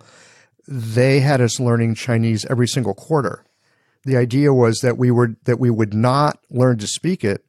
they 0.67 1.19
had 1.21 1.41
us 1.41 1.60
learning 1.60 1.95
Chinese 1.95 2.45
every 2.49 2.67
single 2.67 2.93
quarter. 2.93 3.45
The 4.03 4.17
idea 4.17 4.53
was 4.53 4.79
that 4.79 4.97
we 4.97 5.12
were 5.12 5.36
that 5.45 5.60
we 5.60 5.69
would 5.69 5.93
not 5.93 6.39
learn 6.49 6.77
to 6.79 6.88
speak 6.88 7.23
it 7.23 7.43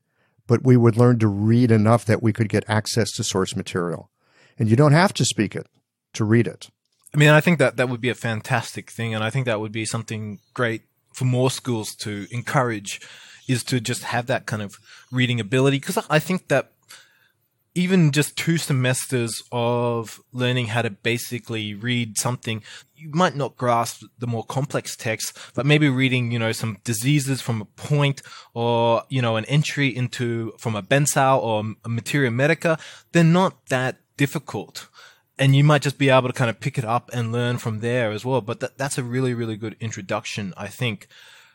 but 0.48 0.64
we 0.64 0.76
would 0.76 0.96
learn 0.96 1.20
to 1.20 1.28
read 1.28 1.70
enough 1.70 2.04
that 2.06 2.22
we 2.22 2.32
could 2.32 2.48
get 2.48 2.64
access 2.68 3.12
to 3.12 3.22
source 3.22 3.54
material. 3.54 4.10
And 4.58 4.68
you 4.68 4.74
don't 4.74 4.92
have 4.92 5.12
to 5.14 5.24
speak 5.24 5.54
it 5.54 5.68
to 6.14 6.24
read 6.24 6.48
it. 6.48 6.68
I 7.14 7.18
mean, 7.18 7.28
I 7.28 7.40
think 7.40 7.60
that 7.60 7.76
that 7.76 7.88
would 7.88 8.00
be 8.00 8.08
a 8.08 8.14
fantastic 8.14 8.90
thing. 8.90 9.14
And 9.14 9.22
I 9.22 9.30
think 9.30 9.46
that 9.46 9.60
would 9.60 9.70
be 9.70 9.84
something 9.84 10.40
great 10.54 10.82
for 11.12 11.24
more 11.24 11.50
schools 11.50 11.94
to 11.96 12.26
encourage 12.32 13.00
is 13.46 13.62
to 13.64 13.80
just 13.80 14.02
have 14.04 14.26
that 14.26 14.46
kind 14.46 14.62
of 14.62 14.78
reading 15.12 15.38
ability. 15.38 15.78
Cause 15.80 16.04
I 16.10 16.18
think 16.18 16.48
that 16.48 16.72
even 17.74 18.10
just 18.10 18.36
two 18.36 18.58
semesters 18.58 19.42
of 19.52 20.20
learning 20.32 20.68
how 20.68 20.82
to 20.82 20.90
basically 20.90 21.74
read 21.74 22.18
something, 22.18 22.62
you 22.96 23.10
might 23.12 23.36
not 23.36 23.56
grasp 23.56 24.02
the 24.18 24.26
more 24.26 24.44
complex 24.44 24.96
text, 24.96 25.38
but 25.54 25.64
maybe 25.64 25.88
reading, 25.88 26.32
you 26.32 26.38
know, 26.38 26.52
some 26.52 26.78
diseases 26.82 27.40
from 27.40 27.60
a 27.60 27.64
point 27.64 28.20
or, 28.54 29.02
you 29.08 29.22
know, 29.22 29.36
an 29.36 29.44
entry 29.44 29.88
into 29.94 30.52
from 30.58 30.74
a 30.74 30.82
Bencao 30.82 31.40
or 31.40 31.64
a 31.84 31.88
Materia 31.88 32.30
Medica, 32.30 32.78
they're 33.12 33.22
not 33.22 33.66
that 33.66 33.98
difficult. 34.16 34.88
and 35.38 35.54
you 35.54 35.62
might 35.62 35.82
just 35.82 35.98
be 35.98 36.08
able 36.08 36.28
to 36.28 36.34
kind 36.34 36.50
of 36.50 36.60
pick 36.60 36.78
it 36.78 36.84
up 36.84 37.10
and 37.12 37.32
learn 37.32 37.58
from 37.58 37.78
there 37.80 38.10
as 38.10 38.24
well. 38.24 38.40
But 38.40 38.60
that, 38.60 38.76
that's 38.76 38.98
a 38.98 39.04
really, 39.04 39.34
really 39.34 39.56
good 39.56 39.76
introduction, 39.80 40.52
I 40.56 40.66
think. 40.66 41.06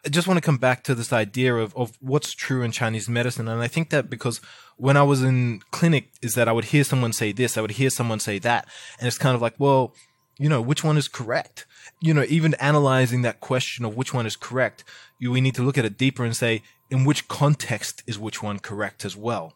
I 0.06 0.10
just 0.10 0.28
want 0.28 0.38
to 0.38 0.46
come 0.46 0.58
back 0.58 0.84
to 0.84 0.96
this 0.96 1.14
idea 1.14 1.56
of, 1.56 1.76
of 1.78 1.98
what's 2.02 2.34
true 2.34 2.62
in 2.62 2.72
Chinese 2.72 3.08
medicine. 3.08 3.48
And 3.48 3.62
I 3.62 3.68
think 3.68 3.90
that 3.90 4.10
because 4.10 4.42
when 4.76 4.98
I 4.98 5.04
was 5.04 5.24
in 5.24 5.62
clinic 5.72 6.10
is 6.22 6.34
that 6.34 6.50
I 6.50 6.52
would 6.52 6.66
hear 6.66 6.84
someone 6.84 7.14
say 7.14 7.32
this, 7.32 7.58
I 7.58 7.62
would 7.62 7.72
hear 7.72 7.90
someone 7.90 8.20
say 8.20 8.38
that. 8.40 8.68
And 9.00 9.08
it's 9.08 9.18
kind 9.18 9.34
of 9.34 9.42
like, 9.42 9.54
well, 9.58 9.96
you 10.38 10.50
know, 10.50 10.62
which 10.62 10.84
one 10.84 10.98
is 10.98 11.08
correct? 11.08 11.66
You 12.02 12.14
know, 12.14 12.26
even 12.28 12.54
analyzing 12.56 13.22
that 13.22 13.40
question 13.40 13.86
of 13.86 13.96
which 13.96 14.14
one 14.14 14.26
is 14.26 14.36
correct, 14.36 14.84
you, 15.20 15.32
we 15.32 15.42
need 15.42 15.56
to 15.56 15.64
look 15.64 15.78
at 15.78 15.86
it 15.86 15.98
deeper 15.98 16.26
and 16.26 16.36
say, 16.36 16.64
in 16.90 17.06
which 17.06 17.28
context 17.28 18.04
is 18.06 18.20
which 18.20 18.44
one 18.44 18.60
correct 18.60 19.06
as 19.06 19.16
well? 19.16 19.54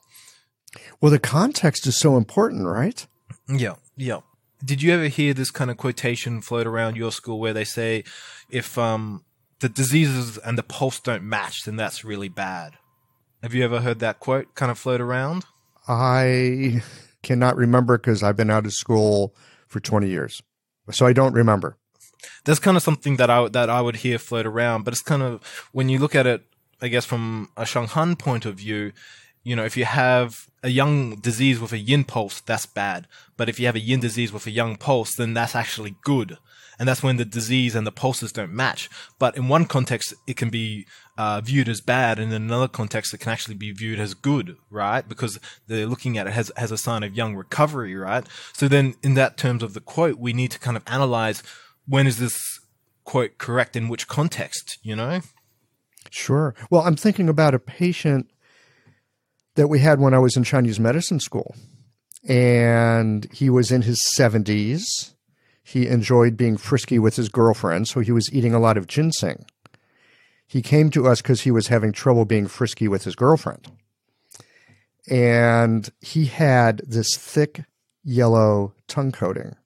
Well, 1.01 1.11
the 1.11 1.19
context 1.19 1.87
is 1.87 1.99
so 1.99 2.15
important, 2.15 2.65
right? 2.65 3.05
Yeah, 3.49 3.75
yeah. 3.95 4.21
Did 4.63 4.81
you 4.81 4.93
ever 4.93 5.07
hear 5.07 5.33
this 5.33 5.51
kind 5.51 5.69
of 5.69 5.77
quotation 5.77 6.41
float 6.41 6.67
around 6.67 6.95
your 6.95 7.11
school 7.11 7.39
where 7.39 7.53
they 7.53 7.63
say, 7.63 8.03
if 8.49 8.77
um, 8.77 9.23
the 9.59 9.69
diseases 9.69 10.37
and 10.37 10.57
the 10.57 10.63
pulse 10.63 10.99
don't 10.99 11.23
match, 11.23 11.63
then 11.63 11.75
that's 11.75 12.03
really 12.03 12.29
bad? 12.29 12.73
Have 13.41 13.53
you 13.53 13.63
ever 13.63 13.81
heard 13.81 13.99
that 13.99 14.19
quote 14.19 14.55
kind 14.55 14.71
of 14.71 14.77
float 14.77 15.01
around? 15.01 15.45
I 15.87 16.81
cannot 17.23 17.55
remember 17.55 17.97
because 17.97 18.23
I've 18.23 18.35
been 18.35 18.49
out 18.49 18.65
of 18.65 18.73
school 18.73 19.35
for 19.67 19.79
20 19.79 20.07
years. 20.07 20.41
So 20.91 21.05
I 21.05 21.13
don't 21.13 21.33
remember. 21.33 21.77
That's 22.45 22.59
kind 22.59 22.77
of 22.77 22.83
something 22.83 23.17
that 23.17 23.29
I 23.29 23.47
that 23.49 23.69
I 23.69 23.81
would 23.81 23.97
hear 23.97 24.17
float 24.17 24.45
around, 24.45 24.83
but 24.83 24.93
it's 24.93 25.03
kind 25.03 25.21
of 25.21 25.43
when 25.71 25.89
you 25.89 25.99
look 25.99 26.15
at 26.15 26.25
it, 26.25 26.43
I 26.81 26.87
guess 26.87 27.05
from 27.05 27.49
a 27.55 27.63
Shanghan 27.63 28.17
point 28.17 28.45
of 28.45 28.55
view, 28.55 28.91
you 29.43 29.55
know, 29.55 29.65
if 29.65 29.77
you 29.77 29.85
have 29.85 30.47
a 30.63 30.69
yang 30.69 31.15
disease 31.15 31.59
with 31.59 31.73
a 31.73 31.77
yin 31.77 32.03
pulse, 32.03 32.41
that's 32.41 32.65
bad. 32.65 33.07
But 33.35 33.49
if 33.49 33.59
you 33.59 33.65
have 33.65 33.75
a 33.75 33.79
yin 33.79 33.99
disease 33.99 34.33
with 34.33 34.47
a 34.47 34.51
yang 34.51 34.77
pulse, 34.77 35.15
then 35.15 35.33
that's 35.33 35.55
actually 35.55 35.95
good 36.03 36.37
and 36.79 36.87
that's 36.87 37.03
when 37.03 37.17
the 37.17 37.25
disease 37.25 37.75
and 37.75 37.87
the 37.87 37.91
pulses 37.91 38.31
don't 38.31 38.53
match. 38.53 38.89
But 39.19 39.35
in 39.35 39.47
one 39.47 39.65
context, 39.65 40.13
it 40.27 40.37
can 40.37 40.49
be 40.49 40.85
uh, 41.17 41.41
viewed 41.41 41.69
as 41.69 41.81
bad, 41.81 42.19
and 42.19 42.31
in 42.31 42.43
another 42.43 42.67
context, 42.67 43.13
it 43.13 43.19
can 43.19 43.31
actually 43.31 43.55
be 43.55 43.71
viewed 43.71 43.99
as 43.99 44.13
good, 44.13 44.57
right? 44.69 45.07
Because 45.07 45.39
they're 45.67 45.87
looking 45.87 46.17
at 46.17 46.27
it 46.27 46.35
as 46.35 46.49
as 46.51 46.71
a 46.71 46.77
sign 46.77 47.03
of 47.03 47.15
yang 47.15 47.35
recovery, 47.35 47.95
right? 47.95 48.25
So 48.53 48.67
then, 48.67 48.95
in 49.01 49.15
that 49.15 49.37
terms 49.37 49.63
of 49.63 49.73
the 49.73 49.81
quote, 49.81 50.17
we 50.19 50.33
need 50.33 50.51
to 50.51 50.59
kind 50.59 50.77
of 50.77 50.83
analyze 50.87 51.43
when 51.87 52.07
is 52.07 52.19
this 52.19 52.37
quote 53.03 53.37
correct 53.37 53.75
in 53.75 53.87
which 53.87 54.07
context, 54.07 54.77
you 54.83 54.95
know? 54.95 55.21
Sure. 56.09 56.53
Well, 56.69 56.81
I'm 56.81 56.95
thinking 56.95 57.29
about 57.29 57.55
a 57.55 57.59
patient 57.59 58.29
that 59.55 59.67
we 59.67 59.79
had 59.79 59.99
when 59.99 60.13
I 60.13 60.19
was 60.19 60.37
in 60.37 60.43
Chinese 60.43 60.79
medicine 60.79 61.19
school. 61.19 61.55
And 62.27 63.27
he 63.31 63.49
was 63.49 63.71
in 63.71 63.83
his 63.83 63.99
70s 64.17 65.13
he 65.67 65.85
enjoyed 65.85 66.37
being 66.37 66.55
frisky 66.55 66.97
with 66.97 67.17
his 67.17 67.27
girlfriend, 67.27 67.89
so 67.89 67.99
he 67.99 68.13
was 68.13 68.31
eating 68.31 68.53
a 68.53 68.59
lot 68.59 68.77
of 68.77 68.87
ginseng. 68.87 69.45
He 70.47 70.61
came 70.61 70.89
to 70.91 71.05
us 71.05 71.21
because 71.21 71.41
he 71.41 71.51
was 71.51 71.67
having 71.67 71.91
trouble 71.91 72.23
being 72.23 72.47
frisky 72.47 72.87
with 72.87 73.03
his 73.03 73.17
girlfriend. 73.17 73.69
And 75.09 75.89
he 75.99 76.27
had 76.27 76.83
this 76.87 77.17
thick 77.17 77.65
yellow 78.01 78.75
tongue 78.87 79.11
coating. 79.11 79.57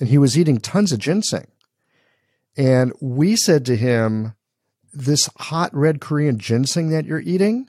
And 0.00 0.08
he 0.08 0.16
was 0.16 0.38
eating 0.38 0.56
tons 0.56 0.90
of 0.90 1.00
ginseng. 1.00 1.48
And 2.56 2.94
we 3.02 3.36
said 3.36 3.66
to 3.66 3.76
him, 3.76 4.32
This 4.94 5.28
hot 5.36 5.68
red 5.74 6.00
Korean 6.00 6.38
ginseng 6.38 6.88
that 6.88 7.04
you're 7.04 7.20
eating, 7.20 7.68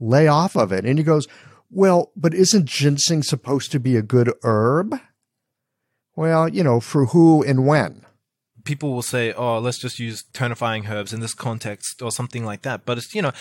lay 0.00 0.26
off 0.26 0.56
of 0.56 0.72
it. 0.72 0.84
And 0.84 0.98
he 0.98 1.04
goes, 1.04 1.28
Well, 1.70 2.10
but 2.16 2.34
isn't 2.34 2.66
ginseng 2.66 3.22
supposed 3.22 3.70
to 3.70 3.78
be 3.78 3.94
a 3.94 4.02
good 4.02 4.32
herb? 4.42 4.98
Well, 6.16 6.48
you 6.48 6.64
know, 6.64 6.80
for 6.80 7.06
who 7.06 7.42
and 7.42 7.66
when. 7.66 8.04
People 8.64 8.92
will 8.94 9.02
say, 9.02 9.32
oh, 9.32 9.58
let's 9.58 9.78
just 9.78 10.00
use 10.00 10.24
tonifying 10.32 10.90
herbs 10.90 11.12
in 11.12 11.20
this 11.20 11.34
context 11.34 12.02
or 12.02 12.10
something 12.10 12.44
like 12.44 12.62
that. 12.62 12.84
But 12.84 12.98
it's, 12.98 13.14
you 13.14 13.22
know, 13.22 13.32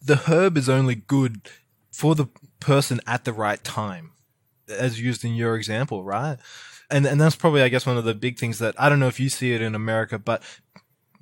the 0.00 0.16
herb 0.16 0.56
is 0.56 0.68
only 0.68 0.94
good 0.94 1.42
for 1.90 2.14
the 2.14 2.28
person 2.60 3.00
at 3.06 3.24
the 3.24 3.32
right 3.32 3.62
time, 3.62 4.12
as 4.70 5.00
used 5.00 5.24
in 5.24 5.34
your 5.34 5.56
example, 5.56 6.02
right? 6.02 6.38
And, 6.90 7.04
and 7.04 7.20
that's 7.20 7.36
probably, 7.36 7.62
I 7.62 7.68
guess, 7.68 7.84
one 7.84 7.98
of 7.98 8.04
the 8.04 8.14
big 8.14 8.38
things 8.38 8.58
that 8.60 8.74
I 8.80 8.88
don't 8.88 9.00
know 9.00 9.08
if 9.08 9.20
you 9.20 9.28
see 9.28 9.52
it 9.52 9.60
in 9.60 9.74
America, 9.74 10.18
but 10.18 10.42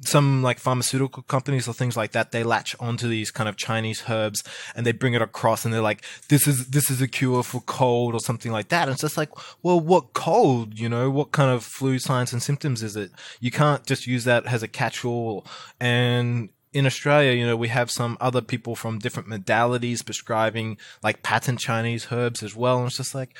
some 0.00 0.42
like 0.42 0.58
pharmaceutical 0.58 1.22
companies 1.24 1.66
or 1.66 1.74
things 1.74 1.96
like 1.96 2.12
that 2.12 2.30
they 2.30 2.42
latch 2.44 2.76
onto 2.78 3.08
these 3.08 3.30
kind 3.30 3.48
of 3.48 3.56
chinese 3.56 4.04
herbs 4.08 4.42
and 4.74 4.86
they 4.86 4.92
bring 4.92 5.14
it 5.14 5.22
across 5.22 5.64
and 5.64 5.74
they're 5.74 5.80
like 5.80 6.04
this 6.28 6.46
is 6.46 6.68
this 6.68 6.90
is 6.90 7.02
a 7.02 7.08
cure 7.08 7.42
for 7.42 7.60
cold 7.62 8.14
or 8.14 8.20
something 8.20 8.52
like 8.52 8.68
that 8.68 8.82
and 8.82 8.92
it's 8.92 9.00
just 9.00 9.16
like 9.16 9.30
well 9.62 9.80
what 9.80 10.12
cold 10.12 10.78
you 10.78 10.88
know 10.88 11.10
what 11.10 11.32
kind 11.32 11.50
of 11.50 11.64
flu 11.64 11.98
signs 11.98 12.32
and 12.32 12.42
symptoms 12.42 12.82
is 12.82 12.96
it 12.96 13.10
you 13.40 13.50
can't 13.50 13.86
just 13.86 14.06
use 14.06 14.24
that 14.24 14.46
as 14.46 14.62
a 14.62 14.68
catch-all 14.68 15.44
and 15.80 16.50
in 16.72 16.84
Australia, 16.84 17.32
you 17.32 17.46
know, 17.46 17.56
we 17.56 17.68
have 17.68 17.90
some 17.90 18.18
other 18.20 18.42
people 18.42 18.76
from 18.76 18.98
different 18.98 19.28
modalities 19.28 20.04
prescribing 20.04 20.76
like 21.02 21.22
patent 21.22 21.58
Chinese 21.58 22.08
herbs 22.12 22.42
as 22.42 22.54
well. 22.54 22.78
And 22.78 22.88
it's 22.88 22.98
just 22.98 23.14
like, 23.14 23.38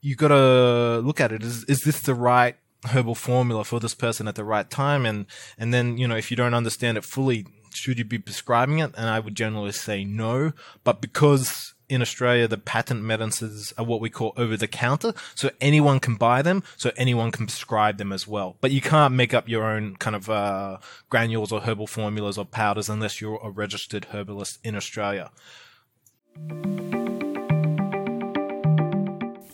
you 0.00 0.16
gotta 0.16 1.00
look 1.00 1.20
at 1.20 1.32
it. 1.32 1.42
Is, 1.42 1.64
is 1.64 1.80
this 1.82 2.00
the 2.00 2.14
right 2.14 2.56
herbal 2.84 3.14
formula 3.14 3.64
for 3.64 3.80
this 3.80 3.94
person 3.94 4.28
at 4.28 4.34
the 4.34 4.44
right 4.44 4.70
time 4.70 5.04
and 5.06 5.26
and 5.58 5.72
then 5.72 5.98
you 5.98 6.06
know 6.06 6.16
if 6.16 6.30
you 6.30 6.36
don't 6.36 6.54
understand 6.54 6.96
it 6.96 7.04
fully 7.04 7.46
should 7.72 7.98
you 7.98 8.04
be 8.04 8.18
prescribing 8.18 8.78
it 8.78 8.92
and 8.96 9.08
i 9.08 9.18
would 9.18 9.34
generally 9.34 9.72
say 9.72 10.04
no 10.04 10.52
but 10.84 11.00
because 11.00 11.74
in 11.88 12.02
Australia, 12.02 12.48
the 12.48 12.58
patent 12.58 13.02
medicines 13.02 13.72
are 13.78 13.84
what 13.84 14.00
we 14.00 14.10
call 14.10 14.32
over 14.36 14.56
the 14.56 14.66
counter. 14.66 15.14
So 15.34 15.50
anyone 15.60 16.00
can 16.00 16.16
buy 16.16 16.42
them. 16.42 16.62
So 16.76 16.90
anyone 16.96 17.30
can 17.30 17.46
prescribe 17.46 17.98
them 17.98 18.12
as 18.12 18.26
well. 18.26 18.56
But 18.60 18.72
you 18.72 18.80
can't 18.80 19.14
make 19.14 19.32
up 19.32 19.48
your 19.48 19.64
own 19.64 19.96
kind 19.96 20.16
of 20.16 20.28
uh, 20.28 20.78
granules 21.08 21.52
or 21.52 21.60
herbal 21.60 21.86
formulas 21.86 22.38
or 22.38 22.44
powders 22.44 22.88
unless 22.88 23.20
you're 23.20 23.40
a 23.42 23.50
registered 23.50 24.06
herbalist 24.06 24.58
in 24.64 24.74
Australia. 24.74 25.30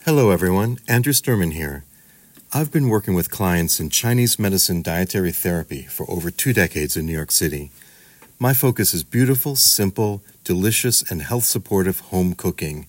Hello, 0.05 0.31
everyone. 0.31 0.79
Andrew 0.89 1.13
Sturman 1.13 1.53
here. 1.53 1.85
I've 2.55 2.71
been 2.71 2.91
working 2.91 3.15
with 3.15 3.31
clients 3.31 3.81
in 3.81 3.89
Chinese 3.89 4.39
medicine 4.39 4.83
dietary 4.83 5.33
therapy 5.33 5.85
for 5.85 6.05
over 6.11 6.31
two 6.31 6.53
decades 6.53 6.99
in 6.99 7.07
New 7.07 7.15
York 7.15 7.31
City. 7.31 7.71
My 8.39 8.53
focus 8.53 8.93
is 8.93 9.05
beautiful, 9.05 9.57
simple, 9.57 10.21
delicious, 10.45 11.01
and 11.11 11.23
health 11.23 11.45
supportive 11.45 12.01
home 12.01 12.35
cooking. 12.35 12.89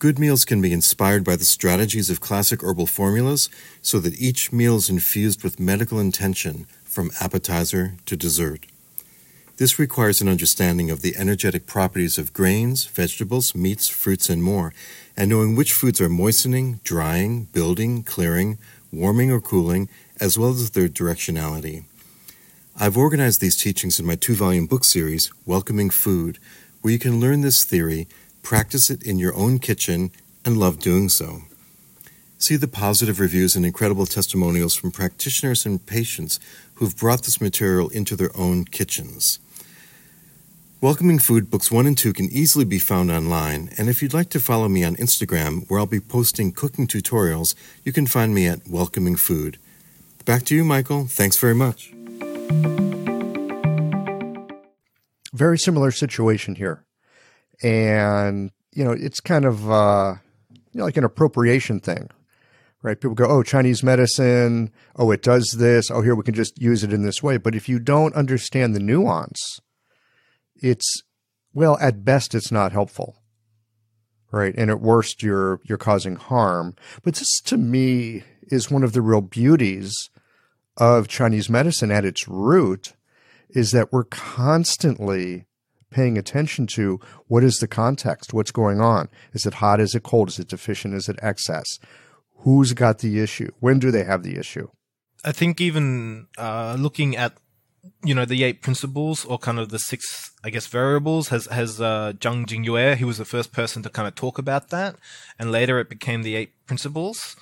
Good 0.00 0.18
meals 0.18 0.44
can 0.44 0.60
be 0.60 0.72
inspired 0.72 1.22
by 1.22 1.36
the 1.36 1.44
strategies 1.44 2.10
of 2.10 2.18
classic 2.18 2.64
herbal 2.64 2.86
formulas 2.86 3.48
so 3.80 4.00
that 4.00 4.20
each 4.20 4.52
meal 4.52 4.74
is 4.74 4.90
infused 4.90 5.44
with 5.44 5.60
medical 5.60 6.00
intention 6.00 6.66
from 6.82 7.12
appetizer 7.20 7.94
to 8.06 8.16
dessert. 8.16 8.66
This 9.58 9.78
requires 9.78 10.20
an 10.20 10.28
understanding 10.28 10.90
of 10.90 11.02
the 11.02 11.14
energetic 11.16 11.66
properties 11.66 12.18
of 12.18 12.32
grains, 12.32 12.86
vegetables, 12.86 13.54
meats, 13.54 13.88
fruits, 13.88 14.28
and 14.28 14.42
more, 14.42 14.72
and 15.16 15.30
knowing 15.30 15.54
which 15.54 15.74
foods 15.74 16.00
are 16.00 16.08
moistening, 16.08 16.80
drying, 16.82 17.44
building, 17.52 18.02
clearing, 18.02 18.58
warming 18.92 19.30
or 19.30 19.40
cooling, 19.40 19.88
as 20.20 20.38
well 20.38 20.50
as 20.50 20.70
their 20.70 20.88
directionality. 20.88 21.84
I've 22.78 22.96
organized 22.96 23.40
these 23.40 23.60
teachings 23.60 24.00
in 24.00 24.06
my 24.06 24.16
two 24.16 24.34
volume 24.34 24.66
book 24.66 24.84
series, 24.84 25.30
Welcoming 25.44 25.90
Food, 25.90 26.38
where 26.80 26.92
you 26.92 26.98
can 26.98 27.20
learn 27.20 27.42
this 27.42 27.64
theory, 27.64 28.08
practice 28.42 28.90
it 28.90 29.02
in 29.02 29.18
your 29.18 29.34
own 29.34 29.58
kitchen, 29.58 30.10
and 30.44 30.56
love 30.56 30.78
doing 30.78 31.08
so. 31.08 31.42
See 32.38 32.56
the 32.56 32.68
positive 32.68 33.20
reviews 33.20 33.54
and 33.54 33.66
incredible 33.66 34.06
testimonials 34.06 34.74
from 34.74 34.92
practitioners 34.92 35.66
and 35.66 35.84
patients 35.84 36.40
who've 36.76 36.96
brought 36.96 37.24
this 37.24 37.40
material 37.40 37.90
into 37.90 38.16
their 38.16 38.34
own 38.34 38.64
kitchens. 38.64 39.38
Welcoming 40.82 41.18
Food 41.18 41.50
Books 41.50 41.70
1 41.70 41.86
and 41.86 41.98
2 41.98 42.14
can 42.14 42.32
easily 42.32 42.64
be 42.64 42.78
found 42.78 43.10
online, 43.10 43.68
and 43.76 43.90
if 43.90 44.00
you'd 44.00 44.14
like 44.14 44.30
to 44.30 44.40
follow 44.40 44.66
me 44.66 44.82
on 44.82 44.96
Instagram, 44.96 45.68
where 45.68 45.78
I'll 45.78 45.84
be 45.84 46.00
posting 46.00 46.52
cooking 46.52 46.86
tutorials, 46.86 47.54
you 47.84 47.92
can 47.92 48.06
find 48.06 48.34
me 48.34 48.46
at 48.46 48.66
Welcoming 48.66 49.16
Food. 49.16 49.58
Back 50.24 50.44
to 50.44 50.54
you, 50.54 50.64
Michael. 50.64 51.04
Thanks 51.06 51.36
very 51.36 51.54
much. 51.54 51.92
Very 55.34 55.58
similar 55.58 55.90
situation 55.90 56.54
here. 56.54 56.86
And, 57.62 58.50
you 58.72 58.82
know, 58.82 58.92
it's 58.92 59.20
kind 59.20 59.44
of 59.44 59.70
uh, 59.70 60.14
you 60.72 60.78
know, 60.78 60.84
like 60.86 60.96
an 60.96 61.04
appropriation 61.04 61.80
thing, 61.80 62.08
right? 62.80 62.98
People 62.98 63.14
go, 63.14 63.26
oh, 63.26 63.42
Chinese 63.42 63.82
medicine, 63.82 64.70
oh, 64.96 65.10
it 65.10 65.20
does 65.20 65.56
this, 65.58 65.90
oh, 65.90 66.00
here 66.00 66.14
we 66.14 66.22
can 66.22 66.32
just 66.32 66.58
use 66.58 66.82
it 66.82 66.90
in 66.94 67.02
this 67.02 67.22
way. 67.22 67.36
But 67.36 67.54
if 67.54 67.68
you 67.68 67.78
don't 67.78 68.14
understand 68.14 68.74
the 68.74 68.80
nuance, 68.80 69.60
it's 70.60 71.02
well, 71.52 71.76
at 71.80 72.04
best, 72.04 72.34
it's 72.34 72.52
not 72.52 72.72
helpful, 72.72 73.16
right? 74.30 74.54
And 74.56 74.70
at 74.70 74.80
worst, 74.80 75.22
you're 75.22 75.60
you're 75.64 75.78
causing 75.78 76.16
harm. 76.16 76.76
But 77.02 77.16
this, 77.16 77.40
to 77.42 77.56
me, 77.56 78.22
is 78.42 78.70
one 78.70 78.84
of 78.84 78.92
the 78.92 79.02
real 79.02 79.20
beauties 79.20 80.10
of 80.76 81.08
Chinese 81.08 81.50
medicine 81.50 81.90
at 81.90 82.04
its 82.04 82.28
root, 82.28 82.94
is 83.50 83.72
that 83.72 83.92
we're 83.92 84.04
constantly 84.04 85.46
paying 85.90 86.16
attention 86.16 86.66
to 86.68 87.00
what 87.26 87.42
is 87.42 87.56
the 87.56 87.68
context, 87.68 88.32
what's 88.32 88.52
going 88.52 88.80
on. 88.80 89.08
Is 89.32 89.44
it 89.44 89.54
hot? 89.54 89.80
Is 89.80 89.94
it 89.94 90.04
cold? 90.04 90.28
Is 90.28 90.38
it 90.38 90.48
deficient? 90.48 90.94
Is 90.94 91.08
it 91.08 91.18
excess? 91.20 91.78
Who's 92.38 92.72
got 92.72 92.98
the 93.00 93.20
issue? 93.20 93.50
When 93.58 93.78
do 93.78 93.90
they 93.90 94.04
have 94.04 94.22
the 94.22 94.38
issue? 94.38 94.68
I 95.24 95.32
think 95.32 95.60
even 95.60 96.28
uh, 96.38 96.76
looking 96.78 97.16
at 97.16 97.34
you 98.04 98.14
know 98.14 98.24
the 98.24 98.42
eight 98.44 98.62
principles 98.62 99.24
or 99.24 99.38
kind 99.38 99.58
of 99.58 99.70
the 99.70 99.78
six 99.78 100.30
I 100.42 100.50
guess 100.50 100.66
variables 100.66 101.28
has 101.28 101.46
has 101.46 101.80
uh, 101.80 102.12
Zhang 102.18 102.46
Jingyue. 102.46 102.96
He 102.96 103.04
was 103.04 103.18
the 103.18 103.24
first 103.24 103.52
person 103.52 103.82
to 103.82 103.90
kind 103.90 104.08
of 104.08 104.14
talk 104.14 104.38
about 104.38 104.70
that, 104.70 104.96
and 105.38 105.50
later 105.50 105.78
it 105.78 105.88
became 105.88 106.22
the 106.22 106.36
eight 106.36 106.52
principles. 106.66 107.36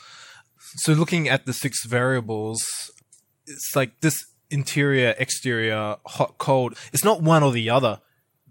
So 0.79 0.93
looking 0.93 1.29
at 1.29 1.47
the 1.47 1.53
six 1.53 1.85
variables, 1.85 2.61
it's 3.47 3.75
like 3.75 4.01
this 4.01 4.25
interior, 4.51 5.15
exterior, 5.19 5.97
hot, 6.07 6.39
cold. 6.39 6.77
It's 6.93 7.05
not 7.05 7.23
one 7.23 7.43
or 7.43 7.53
the 7.53 7.71
other. 7.71 8.01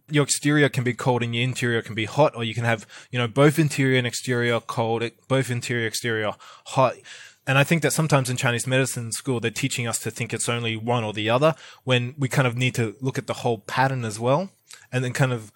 Your 0.09 0.23
exterior 0.23 0.69
can 0.69 0.83
be 0.83 0.93
cold 0.93 1.21
and 1.21 1.35
your 1.35 1.43
interior 1.43 1.81
can 1.81 1.93
be 1.93 2.05
hot, 2.05 2.35
or 2.35 2.43
you 2.43 2.53
can 2.53 2.63
have, 2.63 2.87
you 3.11 3.19
know, 3.19 3.27
both 3.27 3.59
interior 3.59 3.97
and 3.97 4.07
exterior 4.07 4.59
cold, 4.61 5.03
both 5.27 5.51
interior, 5.51 5.85
exterior 5.85 6.33
hot. 6.67 6.95
And 7.47 7.57
I 7.57 7.63
think 7.63 7.81
that 7.81 7.93
sometimes 7.93 8.29
in 8.29 8.35
Chinese 8.37 8.67
medicine 8.67 9.11
school, 9.13 9.39
they're 9.39 9.49
teaching 9.49 9.87
us 9.87 9.99
to 9.99 10.11
think 10.11 10.33
it's 10.33 10.49
only 10.49 10.75
one 10.75 11.03
or 11.03 11.13
the 11.13 11.29
other 11.29 11.55
when 11.85 12.13
we 12.17 12.27
kind 12.27 12.47
of 12.47 12.57
need 12.57 12.75
to 12.75 12.95
look 12.99 13.17
at 13.17 13.25
the 13.25 13.35
whole 13.35 13.59
pattern 13.59 14.03
as 14.03 14.19
well. 14.19 14.49
And 14.91 15.03
then 15.03 15.13
kind 15.13 15.31
of 15.31 15.51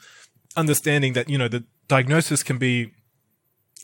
understanding 0.55 1.13
that, 1.13 1.29
you 1.29 1.37
know, 1.37 1.49
the 1.49 1.65
diagnosis 1.89 2.43
can 2.43 2.57
be 2.57 2.91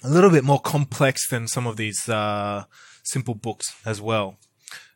a 0.04 0.10
little 0.10 0.30
bit 0.30 0.46
more 0.46 0.60
complex 0.60 1.28
than 1.30 1.48
some 1.48 1.68
of 1.68 1.76
these, 1.76 2.08
uh, 2.08 2.64
simple 3.04 3.36
books 3.36 3.76
as 3.86 4.02
well. 4.02 4.38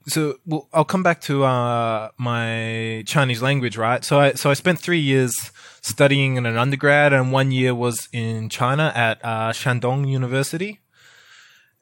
So 0.08 0.40
well, 0.46 0.68
I'll 0.74 0.86
come 0.86 1.04
back 1.04 1.22
to 1.22 1.44
uh, 1.44 2.10
my 2.18 3.04
Chinese 3.06 3.42
language, 3.42 3.78
right? 3.78 4.04
So 4.04 4.20
I 4.20 4.34
so 4.34 4.50
I 4.50 4.54
spent 4.56 4.80
three 4.80 5.00
years 5.00 5.34
studying 5.82 6.38
in 6.38 6.46
an 6.48 6.58
undergrad, 6.58 7.14
and 7.14 7.32
one 7.32 7.52
year 7.52 7.76
was 7.76 8.10
in 8.12 8.50
China 8.50 8.92
at 8.96 9.24
uh, 9.24 9.52
Shandong 9.52 10.10
University. 10.10 10.80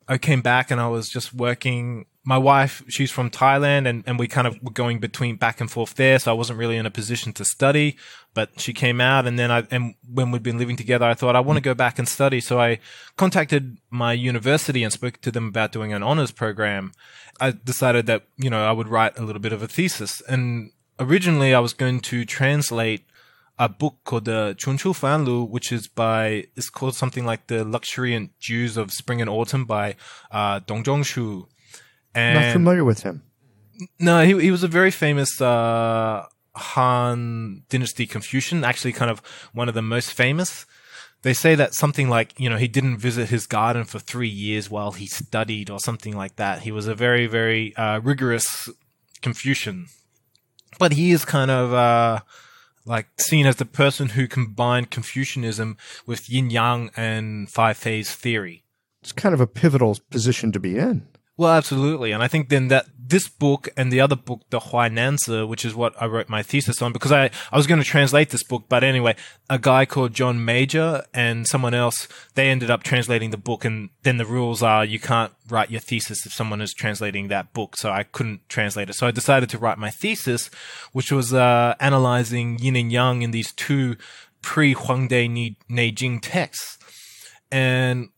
I 0.09 0.17
came 0.17 0.41
back 0.41 0.71
and 0.71 0.81
I 0.81 0.87
was 0.87 1.07
just 1.07 1.35
working. 1.35 2.07
My 2.25 2.37
wife, 2.37 2.83
she's 2.89 3.11
from 3.11 3.29
Thailand, 3.29 3.87
and, 3.87 4.03
and 4.07 4.19
we 4.19 4.27
kind 4.27 4.47
of 4.47 4.61
were 4.61 4.71
going 4.71 4.99
between 4.99 5.35
back 5.35 5.61
and 5.61 5.69
forth 5.69 5.93
there. 5.93 6.17
So 6.17 6.31
I 6.31 6.33
wasn't 6.33 6.57
really 6.57 6.77
in 6.77 6.85
a 6.87 6.91
position 6.91 7.31
to 7.33 7.45
study. 7.45 7.95
But 8.33 8.59
she 8.59 8.73
came 8.73 8.99
out, 8.99 9.27
and 9.27 9.37
then 9.37 9.51
I 9.51 9.67
and 9.69 9.93
when 10.11 10.31
we'd 10.31 10.43
been 10.43 10.57
living 10.57 10.75
together, 10.75 11.05
I 11.05 11.13
thought 11.13 11.35
I 11.35 11.39
want 11.39 11.57
to 11.57 11.61
go 11.61 11.75
back 11.75 11.99
and 11.99 12.09
study. 12.09 12.41
So 12.41 12.59
I 12.59 12.79
contacted 13.17 13.77
my 13.91 14.13
university 14.13 14.83
and 14.83 14.91
spoke 14.91 15.21
to 15.21 15.31
them 15.31 15.47
about 15.47 15.71
doing 15.71 15.93
an 15.93 16.01
honors 16.01 16.31
program. 16.31 16.91
I 17.39 17.51
decided 17.51 18.07
that 18.07 18.23
you 18.35 18.49
know 18.49 18.65
I 18.65 18.71
would 18.71 18.87
write 18.87 19.17
a 19.17 19.23
little 19.23 19.41
bit 19.41 19.53
of 19.53 19.61
a 19.61 19.67
thesis, 19.67 20.21
and 20.27 20.71
originally 20.99 21.53
I 21.53 21.59
was 21.59 21.73
going 21.73 21.99
to 22.01 22.25
translate 22.25 23.05
a 23.59 23.67
book 23.67 23.97
called 24.05 24.25
the 24.25 24.55
Chunqiu 24.57 24.93
Fanlu, 24.93 25.47
which 25.47 25.71
is 25.71 25.89
by 25.89 26.45
it's 26.55 26.69
called 26.69 26.95
something 26.95 27.25
like 27.25 27.47
the 27.47 27.65
Luxuriant 27.65 28.31
Dews 28.39 28.77
of 28.77 28.91
Spring 28.91 29.19
and 29.19 29.29
Autumn 29.29 29.65
by 29.65 29.97
uh, 30.31 30.61
Dong 30.65 30.83
Zhongshu. 30.83 31.45
And 32.15 32.39
Not 32.39 32.53
familiar 32.53 32.85
with 32.85 33.03
him. 33.03 33.23
No, 33.99 34.23
he 34.23 34.39
he 34.41 34.49
was 34.49 34.63
a 34.63 34.67
very 34.67 34.91
famous 34.91 35.41
uh, 35.41 36.25
Han 36.55 37.63
Dynasty 37.69 38.07
Confucian, 38.07 38.63
actually, 38.63 38.93
kind 38.93 39.11
of 39.11 39.19
one 39.53 39.67
of 39.67 39.75
the 39.75 39.81
most 39.81 40.13
famous. 40.13 40.65
They 41.21 41.33
say 41.33 41.53
that 41.55 41.73
something 41.73 42.07
like 42.07 42.39
you 42.39 42.49
know 42.49 42.57
he 42.57 42.69
didn't 42.69 42.97
visit 42.97 43.27
his 43.27 43.45
garden 43.45 43.83
for 43.83 43.99
three 43.99 44.29
years 44.29 44.69
while 44.69 44.93
he 44.93 45.05
studied, 45.05 45.69
or 45.69 45.79
something 45.79 46.15
like 46.15 46.37
that. 46.37 46.61
He 46.61 46.71
was 46.71 46.87
a 46.87 46.95
very 46.95 47.27
very 47.27 47.75
uh, 47.75 47.99
rigorous 47.99 48.69
Confucian, 49.21 49.87
but 50.77 50.93
he 50.93 51.11
is 51.11 51.25
kind 51.25 51.51
of 51.51 51.73
uh, 51.73 52.19
like 52.89 53.07
seen 53.19 53.45
as 53.45 53.57
the 53.57 53.65
person 53.65 54.09
who 54.09 54.27
combined 54.27 54.89
Confucianism 54.89 55.77
with 56.07 56.29
yin 56.29 56.49
yang 56.49 56.89
and 56.97 57.49
five 57.49 57.77
phase 57.77 58.11
theory. 58.13 58.63
It's 59.01 59.11
kind 59.11 59.33
of 59.33 59.39
a 59.39 59.47
pivotal 59.47 59.97
position 60.09 60.51
to 60.51 60.59
be 60.59 60.77
in. 60.77 61.07
Well, 61.39 61.53
absolutely. 61.53 62.11
And 62.11 62.21
I 62.21 62.27
think 62.27 62.49
then 62.49 62.67
that 62.67 62.87
this 62.97 63.29
book 63.29 63.69
and 63.77 63.93
the 63.93 64.01
other 64.01 64.17
book, 64.17 64.41
the 64.49 64.59
Huainanzi, 64.59 65.47
which 65.47 65.63
is 65.63 65.73
what 65.73 65.93
I 65.97 66.05
wrote 66.05 66.27
my 66.27 66.43
thesis 66.43 66.81
on, 66.81 66.91
because 66.91 67.13
I, 67.13 67.31
I 67.49 67.55
was 67.55 67.65
going 67.65 67.79
to 67.79 67.85
translate 67.85 68.31
this 68.31 68.43
book, 68.43 68.65
but 68.67 68.83
anyway, 68.83 69.15
a 69.49 69.57
guy 69.57 69.85
called 69.85 70.13
John 70.13 70.43
Major 70.43 71.05
and 71.13 71.47
someone 71.47 71.73
else, 71.73 72.09
they 72.35 72.49
ended 72.49 72.69
up 72.69 72.83
translating 72.83 73.29
the 73.29 73.37
book. 73.37 73.63
And 73.63 73.89
then 74.03 74.17
the 74.17 74.25
rules 74.25 74.61
are 74.61 74.83
you 74.83 74.99
can't 74.99 75.31
write 75.47 75.71
your 75.71 75.79
thesis 75.79 76.25
if 76.25 76.33
someone 76.33 76.59
is 76.59 76.73
translating 76.73 77.29
that 77.29 77.53
book. 77.53 77.77
So 77.77 77.89
I 77.89 78.03
couldn't 78.03 78.41
translate 78.49 78.89
it. 78.89 78.95
So 78.95 79.07
I 79.07 79.11
decided 79.11 79.49
to 79.51 79.57
write 79.57 79.77
my 79.77 79.91
thesis, 79.91 80.49
which 80.91 81.09
was, 81.09 81.33
uh, 81.33 81.73
analyzing 81.79 82.59
yin 82.59 82.75
and 82.75 82.91
yang 82.91 83.21
in 83.21 83.31
these 83.31 83.53
two 83.53 83.95
pre 84.41 84.75
Huangdi 84.75 85.55
Neijing 85.69 86.19
texts. 86.21 86.77
And 87.49 88.09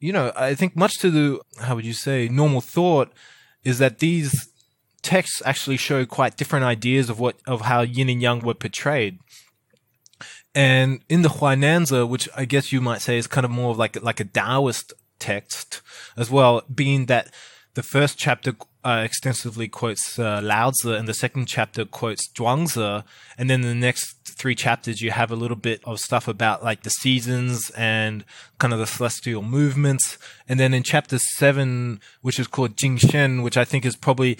you 0.00 0.12
know, 0.12 0.32
I 0.36 0.54
think 0.54 0.76
much 0.76 0.98
to 1.00 1.10
the, 1.10 1.40
how 1.60 1.74
would 1.74 1.84
you 1.84 1.92
say, 1.92 2.28
normal 2.28 2.60
thought 2.60 3.12
is 3.64 3.78
that 3.78 3.98
these 3.98 4.48
texts 5.02 5.42
actually 5.44 5.76
show 5.76 6.06
quite 6.06 6.36
different 6.36 6.64
ideas 6.64 7.10
of 7.10 7.18
what, 7.18 7.36
of 7.46 7.62
how 7.62 7.82
yin 7.82 8.08
and 8.08 8.22
yang 8.22 8.40
were 8.40 8.54
portrayed. 8.54 9.18
And 10.54 11.00
in 11.08 11.22
the 11.22 11.28
Huainanzi, 11.28 12.08
which 12.08 12.28
I 12.36 12.44
guess 12.44 12.72
you 12.72 12.80
might 12.80 13.00
say 13.00 13.18
is 13.18 13.26
kind 13.26 13.44
of 13.44 13.50
more 13.50 13.70
of 13.70 13.78
like, 13.78 14.00
like 14.02 14.20
a 14.20 14.24
Taoist 14.24 14.92
text 15.18 15.82
as 16.16 16.30
well, 16.30 16.62
being 16.72 17.06
that 17.06 17.32
the 17.74 17.82
first 17.82 18.18
chapter 18.18 18.54
uh, 18.88 19.02
extensively 19.02 19.68
quotes 19.68 20.18
uh, 20.18 20.40
Lao 20.42 20.70
Tzu, 20.70 20.94
and 20.94 21.06
the 21.06 21.12
second 21.12 21.44
chapter 21.46 21.84
quotes 21.84 22.26
Zhuangzi, 22.32 23.04
and 23.36 23.50
then 23.50 23.60
the 23.60 23.74
next 23.74 24.16
three 24.24 24.54
chapters 24.54 25.02
you 25.02 25.10
have 25.10 25.30
a 25.30 25.36
little 25.36 25.58
bit 25.58 25.82
of 25.84 25.98
stuff 25.98 26.26
about 26.26 26.64
like 26.64 26.84
the 26.84 26.90
seasons 26.90 27.70
and 27.76 28.24
kind 28.58 28.72
of 28.72 28.78
the 28.78 28.86
celestial 28.86 29.42
movements, 29.42 30.16
and 30.48 30.58
then 30.58 30.72
in 30.72 30.82
chapter 30.82 31.18
seven, 31.36 32.00
which 32.22 32.38
is 32.38 32.46
called 32.46 32.78
Jing 32.78 32.96
Shen, 32.96 33.42
which 33.42 33.58
I 33.58 33.64
think 33.66 33.84
is 33.84 33.94
probably 33.94 34.38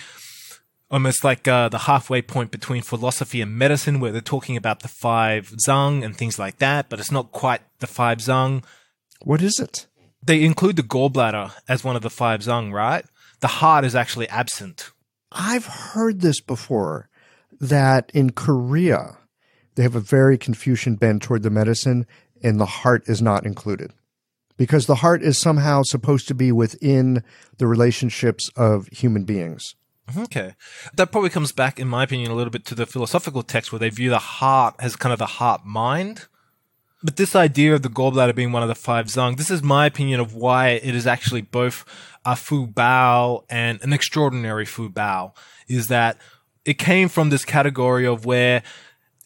almost 0.90 1.22
like 1.24 1.46
uh, 1.46 1.68
the 1.68 1.80
halfway 1.80 2.22
point 2.22 2.50
between 2.50 2.80
philosophy 2.80 3.42
and 3.42 3.54
medicine, 3.54 4.00
where 4.00 4.12
they're 4.12 4.22
talking 4.22 4.56
about 4.56 4.80
the 4.80 4.88
five 4.88 5.52
zang 5.66 6.02
and 6.02 6.16
things 6.16 6.38
like 6.38 6.56
that, 6.56 6.88
but 6.88 6.98
it's 6.98 7.12
not 7.12 7.32
quite 7.32 7.60
the 7.80 7.86
five 7.86 8.18
zang. 8.18 8.64
What 9.20 9.42
is 9.42 9.60
it? 9.60 9.86
They 10.22 10.42
include 10.42 10.76
the 10.76 10.82
gallbladder 10.82 11.52
as 11.68 11.84
one 11.84 11.96
of 11.96 12.02
the 12.02 12.08
five 12.08 12.40
zang, 12.40 12.72
right? 12.72 13.04
The 13.40 13.48
heart 13.48 13.84
is 13.84 13.94
actually 13.94 14.28
absent. 14.28 14.92
I've 15.30 15.66
heard 15.66 16.20
this 16.20 16.40
before 16.40 17.08
that 17.60 18.10
in 18.14 18.30
Korea, 18.30 19.18
they 19.74 19.82
have 19.82 19.94
a 19.94 20.00
very 20.00 20.38
Confucian 20.38 20.96
bent 20.96 21.22
toward 21.22 21.42
the 21.42 21.50
medicine 21.50 22.06
and 22.42 22.58
the 22.58 22.66
heart 22.66 23.08
is 23.08 23.20
not 23.20 23.44
included 23.44 23.92
because 24.56 24.86
the 24.86 24.96
heart 24.96 25.22
is 25.22 25.40
somehow 25.40 25.82
supposed 25.82 26.28
to 26.28 26.34
be 26.34 26.52
within 26.52 27.22
the 27.58 27.66
relationships 27.66 28.50
of 28.56 28.88
human 28.88 29.24
beings. 29.24 29.74
Mm-hmm. 30.08 30.22
Okay. 30.22 30.54
That 30.94 31.12
probably 31.12 31.30
comes 31.30 31.52
back, 31.52 31.78
in 31.78 31.88
my 31.88 32.04
opinion, 32.04 32.30
a 32.30 32.34
little 32.34 32.50
bit 32.50 32.64
to 32.66 32.74
the 32.74 32.86
philosophical 32.86 33.42
text 33.42 33.72
where 33.72 33.78
they 33.78 33.90
view 33.90 34.10
the 34.10 34.18
heart 34.18 34.74
as 34.78 34.96
kind 34.96 35.12
of 35.12 35.18
the 35.18 35.26
heart 35.26 35.64
mind. 35.64 36.26
But 37.02 37.16
this 37.16 37.36
idea 37.36 37.74
of 37.74 37.82
the 37.82 37.88
gallbladder 37.88 38.34
being 38.34 38.50
one 38.50 38.62
of 38.62 38.68
the 38.68 38.74
five 38.74 39.06
zang, 39.06 39.36
this 39.36 39.50
is 39.50 39.62
my 39.62 39.86
opinion 39.86 40.18
of 40.18 40.34
why 40.34 40.70
it 40.70 40.94
is 40.96 41.06
actually 41.06 41.42
both 41.42 41.84
a 42.24 42.34
fu 42.34 42.66
bao 42.66 43.44
and 43.48 43.80
an 43.82 43.92
extraordinary 43.92 44.64
fu 44.64 44.90
bao 44.90 45.32
is 45.68 45.86
that 45.86 46.18
it 46.64 46.76
came 46.76 47.08
from 47.08 47.30
this 47.30 47.44
category 47.44 48.04
of 48.04 48.26
where 48.26 48.62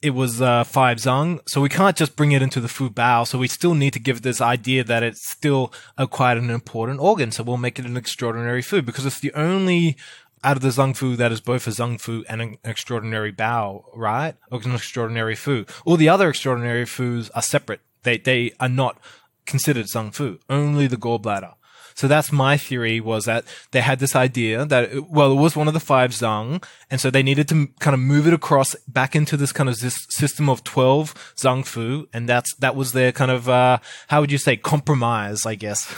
it 0.03 0.11
was 0.11 0.43
uh, 0.43 0.65
five 0.65 0.99
zang, 0.99 1.41
so 1.47 1.61
we 1.61 1.69
can't 1.69 1.97
just 1.97 2.17
bring 2.17 2.33
it 2.33 2.43
into 2.43 2.61
the 2.61 2.69
fu 2.69 2.91
bao. 2.91 3.27
So 3.27 3.39
we 3.39 3.49
still 3.49 3.75
need 3.75 3.93
to 3.93 4.01
give 4.01 4.23
this 4.23 4.41
idea 4.41 4.83
that 4.85 5.05
it's 5.05 5.31
still 5.31 5.73
a, 5.97 6.09
quite 6.09 6.37
an 6.37 6.51
important 6.51 7.01
organ. 7.01 7.31
So 7.31 7.45
we'll 7.45 7.57
make 7.57 7.79
it 7.79 7.87
an 7.87 7.97
extraordinary 7.97 8.63
fu 8.63 8.83
because 8.83 9.07
it's 9.07 9.21
the 9.21 9.33
only 9.33 9.97
out 10.45 10.57
of 10.57 10.63
the 10.63 10.69
zang 10.69 10.97
fu 10.97 11.17
that 11.17 11.33
is 11.33 11.41
both 11.41 11.67
a 11.67 11.71
zang 11.71 12.01
fu 12.01 12.25
and 12.29 12.43
an 12.43 12.57
extraordinary 12.65 13.33
bao, 13.33 13.85
right? 13.95 14.35
Or 14.51 14.61
an 14.63 14.75
extraordinary 14.75 15.35
fu. 15.35 15.65
All 15.85 15.97
the 15.97 16.09
other 16.09 16.29
extraordinary 16.29 16.87
fus 16.87 17.31
are 17.31 17.43
separate. 17.43 17.81
They 18.03 18.19
they 18.19 18.53
are 18.61 18.69
not 18.69 18.99
considered 19.47 19.87
zang 19.87 20.15
fu. 20.15 20.39
Only 20.49 20.87
the 20.87 20.97
gallbladder. 20.97 21.55
So 21.95 22.09
that's 22.09 22.33
my 22.33 22.57
theory 22.57 23.01
was 23.01 23.25
that 23.25 23.45
they 23.71 23.81
had 23.81 23.99
this 23.99 24.17
idea 24.17 24.65
that, 24.65 24.93
it, 24.93 25.11
well, 25.11 25.33
it 25.33 25.37
was 25.37 25.57
one 25.57 25.69
of 25.69 25.75
the 25.75 25.81
five 25.81 26.13
Zang. 26.13 26.65
And 26.91 27.01
so 27.01 27.11
they 27.11 27.23
needed 27.23 27.49
to 27.49 27.69
kind 27.81 27.95
of 27.95 28.01
move 28.01 28.27
it 28.27 28.35
across 28.35 28.75
back 28.89 29.15
into 29.15 29.37
this 29.37 29.53
kind 29.53 29.69
of 29.69 29.79
this 29.81 30.07
system 30.11 30.49
of 30.49 30.65
12 30.65 31.35
Zang 31.37 31.67
Fu. 31.67 32.09
And 32.13 32.29
that's, 32.29 32.55
that 32.57 32.77
was 32.77 32.93
their 32.93 33.13
kind 33.13 33.31
of, 33.31 33.49
uh, 33.49 33.79
how 34.09 34.21
would 34.21 34.33
you 34.33 34.39
say, 34.39 34.57
compromise, 34.57 35.47
I 35.47 35.55
guess. 35.55 35.93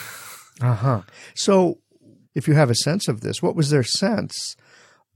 Uh 0.61 0.75
huh. 0.75 1.03
So 1.35 1.79
if 2.35 2.49
you 2.49 2.55
have 2.55 2.71
a 2.71 2.75
sense 2.75 3.09
of 3.09 3.21
this, 3.21 3.43
what 3.43 3.57
was 3.57 3.71
their 3.71 3.83
sense 3.83 4.57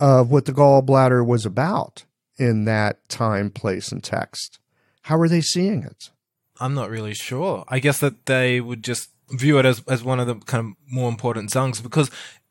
of 0.00 0.30
what 0.30 0.44
the 0.44 0.52
gallbladder 0.52 1.26
was 1.26 1.44
about 1.44 2.04
in 2.36 2.64
that 2.64 3.08
time, 3.08 3.50
place, 3.50 3.90
and 3.90 4.02
text? 4.02 4.58
How 5.02 5.16
were 5.16 5.28
they 5.28 5.40
seeing 5.40 5.82
it? 5.82 6.10
I'm 6.60 6.74
not 6.74 6.90
really 6.90 7.14
sure. 7.14 7.64
I 7.68 7.78
guess 7.78 8.00
that 8.00 8.26
they 8.26 8.60
would 8.60 8.82
just 8.82 9.10
view 9.30 9.58
it 9.58 9.66
as, 9.66 9.82
as 9.88 10.02
one 10.02 10.20
of 10.20 10.26
the 10.26 10.36
kind 10.36 10.66
of 10.66 10.92
more 10.92 11.08
important 11.08 11.50
zangs 11.50 11.82
because 11.82 12.10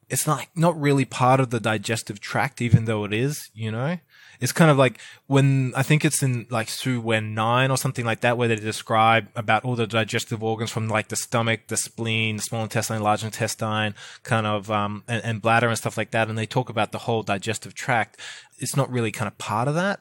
it's 0.10 0.28
not 0.28 0.48
not 0.56 0.80
really 0.80 1.06
part 1.06 1.40
of 1.40 1.50
the 1.50 1.60
digestive 1.60 2.20
tract, 2.20 2.62
even 2.62 2.86
though 2.86 3.04
it 3.04 3.14
is, 3.14 3.50
you 3.54 3.72
know. 3.72 4.00
It's 4.40 4.52
kind 4.52 4.70
of 4.70 4.78
like 4.78 5.00
when 5.28 5.74
I 5.76 5.84
think 5.84 6.06
it's 6.06 6.22
in 6.22 6.46
like 6.50 6.70
Su 6.70 7.02
Wen 7.02 7.34
nine 7.34 7.72
or 7.72 7.78
something 7.78 8.06
like 8.06 8.22
that, 8.22 8.38
where 8.38 8.48
they 8.48 8.56
describe 8.56 9.28
about 9.36 9.66
all 9.66 9.76
the 9.76 9.88
digestive 9.88 10.44
organs 10.44 10.72
from 10.72 10.88
like 10.88 11.08
the 11.08 11.16
stomach, 11.16 11.68
the 11.68 11.78
spleen, 11.78 12.38
the 12.38 12.44
small 12.44 12.64
intestine, 12.64 13.02
large 13.02 13.24
intestine, 13.24 13.96
kind 14.24 14.46
of 14.46 14.70
um, 14.70 15.04
and, 15.08 15.24
and 15.24 15.42
bladder 15.42 15.68
and 15.68 15.78
stuff 15.78 15.98
like 15.98 16.12
that, 16.12 16.30
and 16.30 16.38
they 16.38 16.46
talk 16.46 16.70
about 16.70 16.92
the 16.92 17.00
whole 17.00 17.24
digestive 17.24 17.74
tract. 17.74 18.20
It's 18.60 18.76
not 18.76 18.92
really 18.92 19.12
kind 19.12 19.28
of 19.28 19.38
part 19.38 19.68
of 19.68 19.76
that. 19.76 20.00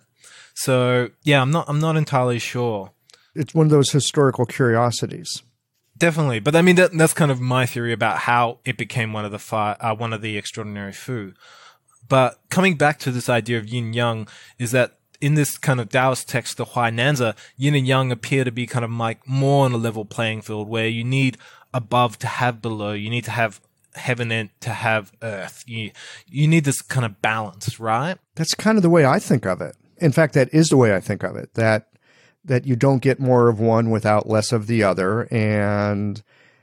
So 0.55 1.11
yeah, 1.23 1.43
I'm 1.43 1.51
not 1.51 1.69
I'm 1.69 1.81
not 1.81 1.97
entirely 1.97 2.39
sure. 2.39 2.93
It's 3.35 3.55
one 3.55 3.67
of 3.67 3.71
those 3.71 3.91
historical 3.91 4.47
curiosities. 4.47 5.43
Definitely, 5.99 6.41
but 6.41 6.55
I 6.55 6.63
mean 6.63 6.77
that, 6.77 6.93
that's 6.93 7.15
kind 7.15 7.31
of 7.31 7.41
my 7.41 7.65
theory 7.65 7.93
about 7.93 8.19
how 8.19 8.59
it 8.65 8.77
became 8.77 9.13
one 9.13 9.25
of 9.25 9.33
the 9.33 9.39
fi- 9.39 9.77
uh, 9.81 9.95
one 9.95 10.13
of 10.13 10.21
the 10.21 10.37
extraordinary 10.37 10.93
fu. 10.93 11.33
But 12.09 12.39
coming 12.51 12.77
back 12.77 12.99
to 13.01 13.11
this 13.11 13.29
idea 13.29 13.59
of 13.59 13.69
yin 13.69 13.93
yang 13.93 14.29
is 14.59 14.71
that 14.73 14.95
in 15.21 15.35
this 15.35 15.57
kind 15.59 15.81
of 15.81 15.89
Taoist 15.89 16.29
text, 16.29 16.57
the 16.57 16.67
Huainanzi, 16.67 17.35
yin 17.57 17.75
and 17.75 17.87
yang 17.87 18.13
appear 18.13 18.45
to 18.45 18.53
be 18.53 18.67
kind 18.67 18.85
of 18.85 18.91
like 18.91 19.27
more 19.27 19.65
on 19.65 19.73
a 19.73 19.77
level 19.77 20.05
playing 20.05 20.43
field 20.43 20.69
where 20.69 20.89
you 20.89 21.05
need 21.05 21.39
above 21.73 22.19
to 22.21 22.27
have 22.27 22.63
below. 22.63 22.93
You 22.93 23.11
need 23.11 23.25
to 23.25 23.31
have 23.31 23.61
heaven 23.95 24.31
and 24.31 24.51
to 24.61 24.71
have 24.71 25.13
earth. 25.23 25.65
You 25.67 25.91
you 26.27 26.47
need 26.47 26.65
this 26.65 26.83
kind 26.83 27.07
of 27.07 27.21
balance, 27.23 27.81
right? 27.81 28.19
That's 28.35 28.55
kind 28.55 28.77
of 28.77 28.83
the 28.83 28.91
way 28.91 29.07
I 29.07 29.19
think 29.19 29.47
of 29.47 29.61
it. 29.61 29.77
In 29.99 30.13
fact, 30.13 30.35
that 30.35 30.53
is 30.53 30.69
the 30.69 30.77
way 30.77 30.95
I 30.95 31.01
think 31.01 31.23
of 31.23 31.37
it. 31.37 31.55
That 31.55 31.89
that 32.45 32.67
you 32.67 32.77
don't 32.77 33.03
get 33.03 33.19
more 33.19 33.49
of 33.49 33.59
one 33.59 33.91
without 33.91 34.29
less 34.29 34.53
of 34.53 34.67
the 34.67 34.83
other. 34.83 35.23
And 35.33 36.23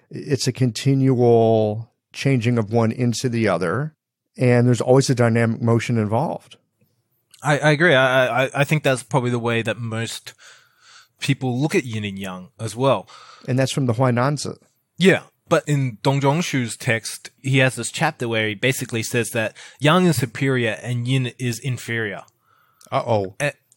it's 0.10 0.48
a 0.48 0.54
continual 0.54 1.92
changing 2.14 2.58
of 2.58 2.72
one 2.72 2.92
into 2.92 3.28
the 3.30 3.48
other. 3.48 3.96
And 4.38 4.68
there's 4.68 4.82
always 4.82 5.10
a 5.10 5.16
dynamic 5.16 5.62
motion 5.62 5.98
involved. 5.98 6.58
I, 7.44 7.60
I 7.60 7.72
agree. 7.72 7.94
I, 7.94 8.46
I, 8.46 8.50
I 8.54 8.64
think 8.64 8.84
that's 8.84 9.04
probably 9.04 9.32
the 9.32 9.40
way 9.40 9.62
that 9.62 9.78
most 9.78 10.34
people 11.20 11.60
look 11.60 11.76
at 11.76 11.84
yin 11.84 12.04
and 12.04 12.18
yang 12.18 12.50
as 12.60 12.76
well. 12.76 13.08
And 13.48 13.60
that's 13.60 13.72
from 13.72 13.86
the 13.86 13.94
Huainanzi. 13.94 14.58
Yeah. 14.98 15.24
But 15.50 15.68
in 15.68 15.98
Dong 16.02 16.22
Zhongshu's 16.22 16.78
text, 16.78 17.30
he 17.42 17.58
has 17.60 17.76
this 17.76 17.92
chapter 17.92 18.28
where 18.28 18.48
he 18.48 18.56
basically 18.56 19.04
says 19.04 19.32
that 19.32 19.56
yang 19.80 20.06
is 20.06 20.18
superior 20.18 20.80
and 20.82 21.08
yin 21.08 21.34
is 21.38 21.60
inferior. 21.60 22.24
Uh 22.92 23.04
oh. 23.06 23.36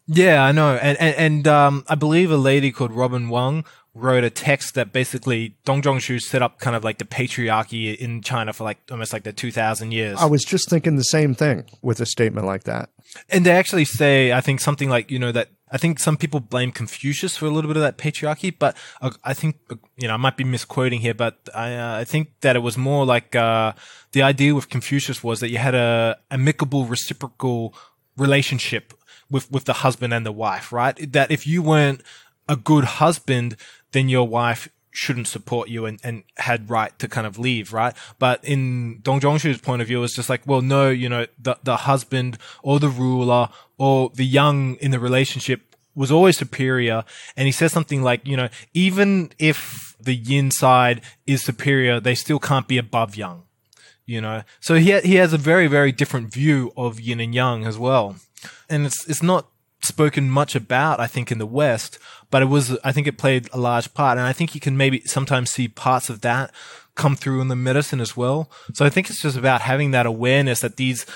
Yeah, 0.09 0.45
I 0.45 0.53
know, 0.53 0.77
and 0.77 0.97
and, 0.99 1.17
and 1.17 1.49
um, 1.49 1.85
I 1.89 1.97
believe 1.97 2.31
a 2.31 2.37
lady 2.37 2.71
called 2.71 2.93
Robin 2.93 3.29
Wang 3.29 3.65
wrote 3.97 4.25
a 4.25 4.31
text 4.31 4.75
that 4.75 4.93
basically 4.93 5.57
Dong 5.65 5.83
Zhongshu 5.83 6.21
set 6.21 6.43
up 6.43 6.61
kind 6.61 6.77
of 6.77 6.85
like 6.85 6.99
the 6.99 7.05
patriarchy 7.05 7.97
in 7.97 8.21
China 8.21 8.53
for 8.53 8.65
like 8.65 8.79
almost 8.91 9.13
like 9.13 9.25
the 9.25 9.33
two 9.33 9.51
thousand 9.51 9.93
years. 9.93 10.19
I 10.21 10.27
was 10.27 10.45
just 10.45 10.69
thinking 10.69 10.97
the 10.97 11.03
same 11.03 11.35
thing 11.35 11.65
with 11.83 12.01
a 12.01 12.07
statement 12.07 12.47
like 12.47 12.65
that. 12.65 12.91
And 13.29 13.47
they 13.47 13.53
actually 13.53 13.85
say, 13.85 14.33
I 14.33 14.41
think 14.41 14.61
something 14.61 14.91
like 14.91 15.11
you 15.11 15.19
know 15.19 15.33
that 15.33 15.49
I 15.71 15.79
think 15.79 15.99
some 15.99 16.17
people 16.17 16.41
blame 16.41 16.71
Confucius 16.71 17.37
for 17.37 17.47
a 17.47 17.51
little 17.51 17.69
bit 17.69 17.77
of 17.77 17.83
that 17.83 17.99
patriarchy, 17.99 18.55
but 18.57 18.77
uh, 19.01 19.11
I 19.25 19.35
think 19.35 19.57
uh, 19.71 19.77
you 19.97 20.07
know 20.07 20.15
I 20.15 20.19
might 20.19 20.37
be 20.37 20.45
misquoting 20.45 21.01
here, 21.01 21.15
but 21.15 21.49
I 21.55 21.75
uh, 21.75 21.97
I 21.99 22.05
think 22.05 22.41
that 22.43 22.55
it 22.55 22.61
was 22.61 22.77
more 22.77 23.07
like 23.07 23.35
uh, 23.35 23.73
the 24.13 24.23
idea 24.23 24.55
with 24.55 24.69
Confucius 24.69 25.25
was 25.25 25.41
that 25.41 25.51
you 25.51 25.59
had 25.59 25.75
a 25.75 26.19
amicable 26.31 26.85
reciprocal 26.85 27.75
relationship 28.17 28.93
with 29.31 29.51
with 29.51 29.65
the 29.65 29.75
husband 29.75 30.13
and 30.13 30.27
the 30.27 30.33
wife, 30.33 30.73
right? 30.73 31.13
That 31.13 31.31
if 31.31 31.47
you 31.47 31.63
weren't 31.63 32.03
a 32.49 32.57
good 32.57 32.85
husband, 32.85 33.57
then 33.97 34.09
your 34.09 34.29
wife 34.29 34.69
shouldn't 34.91 35.29
support 35.29 35.69
you 35.69 35.85
and, 35.85 36.01
and 36.03 36.23
had 36.39 36.71
right 36.71 36.99
to 36.99 37.09
kind 37.09 37.27
of 37.27 37.39
leave, 37.39 37.73
right? 37.73 37.95
But 38.19 38.43
in 38.45 39.01
Dong 39.01 39.21
Zhongshu's 39.21 39.61
point 39.61 39.83
of 39.83 39.89
view, 39.89 40.03
it's 40.03 40.17
just 40.17 40.31
like, 40.31 40.43
well, 40.47 40.63
no, 40.63 40.89
you 40.89 41.09
know, 41.09 41.27
the, 41.39 41.59
the 41.63 41.77
husband 41.77 42.39
or 42.63 42.81
the 42.81 42.89
ruler 42.89 43.49
or 43.79 44.11
the 44.15 44.25
yang 44.25 44.77
in 44.77 44.91
the 44.91 44.99
relationship 44.99 45.77
was 45.95 46.11
always 46.11 46.39
superior. 46.39 47.05
And 47.37 47.47
he 47.47 47.53
says 47.53 47.73
something 47.73 48.03
like, 48.03 48.27
you 48.27 48.37
know, 48.37 48.49
even 48.73 49.33
if 49.39 49.97
the 50.01 50.15
yin 50.15 50.51
side 50.51 51.03
is 51.27 51.43
superior, 51.45 52.01
they 52.01 52.15
still 52.15 52.39
can't 52.39 52.69
be 52.69 52.79
above 52.79 53.17
yang, 53.17 53.43
you 54.07 54.21
know? 54.21 54.43
So 54.61 54.77
he, 54.77 54.99
he 55.01 55.17
has 55.17 55.33
a 55.33 55.39
very, 55.39 55.67
very 55.67 55.93
different 55.93 56.33
view 56.33 56.73
of 56.77 57.01
yin 57.01 57.21
and 57.21 57.35
yang 57.35 57.67
as 57.67 57.77
well 57.77 58.17
and 58.69 58.87
it's 58.87 59.07
it's 59.09 59.23
not 59.23 59.47
spoken 59.87 60.31
much 60.31 60.55
about, 60.55 61.01
I 61.01 61.07
think, 61.07 61.33
in 61.33 61.39
the 61.39 61.47
West, 61.47 61.99
but 62.31 62.43
it 62.43 62.47
was, 62.47 62.77
I 62.83 62.93
think 62.93 63.07
it 63.07 63.19
played 63.19 63.49
a 63.53 63.59
large 63.59 63.93
part. 63.95 64.19
And 64.19 64.27
I 64.27 64.33
think 64.33 64.55
you 64.55 64.61
can 64.61 64.77
maybe 64.77 65.03
sometimes 65.05 65.51
see 65.51 65.69
parts 65.69 66.11
of 66.11 66.21
that 66.23 66.53
come 66.95 67.15
through 67.15 67.41
in 67.41 67.49
the 67.49 67.57
medicine 67.57 68.01
as 68.01 68.17
well. 68.17 68.51
So 68.73 68.85
I 68.85 68.91
think 68.91 69.09
it's 69.09 69.23
just 69.23 69.37
about 69.37 69.61
having 69.61 69.93
that 69.93 70.07
awareness 70.07 70.61
that 70.61 70.77
these 70.77 71.07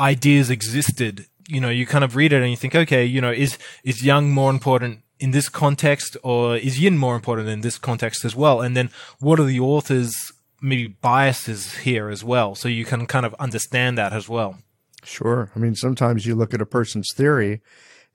ideas 0.00 0.50
existed. 0.50 1.26
You 1.48 1.60
know, 1.60 1.68
you 1.68 1.86
kind 1.86 2.04
of 2.04 2.16
read 2.16 2.32
it 2.32 2.42
and 2.42 2.50
you 2.50 2.56
think, 2.56 2.74
okay, 2.74 3.04
you 3.04 3.20
know, 3.20 3.32
is, 3.32 3.58
is 3.84 4.02
yang 4.02 4.30
more 4.30 4.50
important 4.50 5.02
in 5.18 5.30
this 5.32 5.48
context 5.48 6.16
or 6.22 6.56
is 6.56 6.80
yin 6.80 6.96
more 6.98 7.16
important 7.16 7.48
in 7.48 7.60
this 7.60 7.78
context 7.78 8.24
as 8.24 8.34
well? 8.34 8.60
And 8.60 8.76
then 8.76 8.90
what 9.18 9.40
are 9.40 9.44
the 9.44 9.60
authors 9.60 10.14
maybe 10.60 10.88
biases 10.88 11.78
here 11.78 12.08
as 12.08 12.24
well? 12.24 12.54
So 12.54 12.68
you 12.68 12.84
can 12.84 13.06
kind 13.06 13.26
of 13.26 13.34
understand 13.34 13.98
that 13.98 14.12
as 14.12 14.28
well. 14.28 14.58
Sure. 15.04 15.50
I 15.54 15.58
mean, 15.58 15.74
sometimes 15.74 16.26
you 16.26 16.34
look 16.34 16.52
at 16.52 16.60
a 16.60 16.66
person's 16.66 17.10
theory 17.14 17.62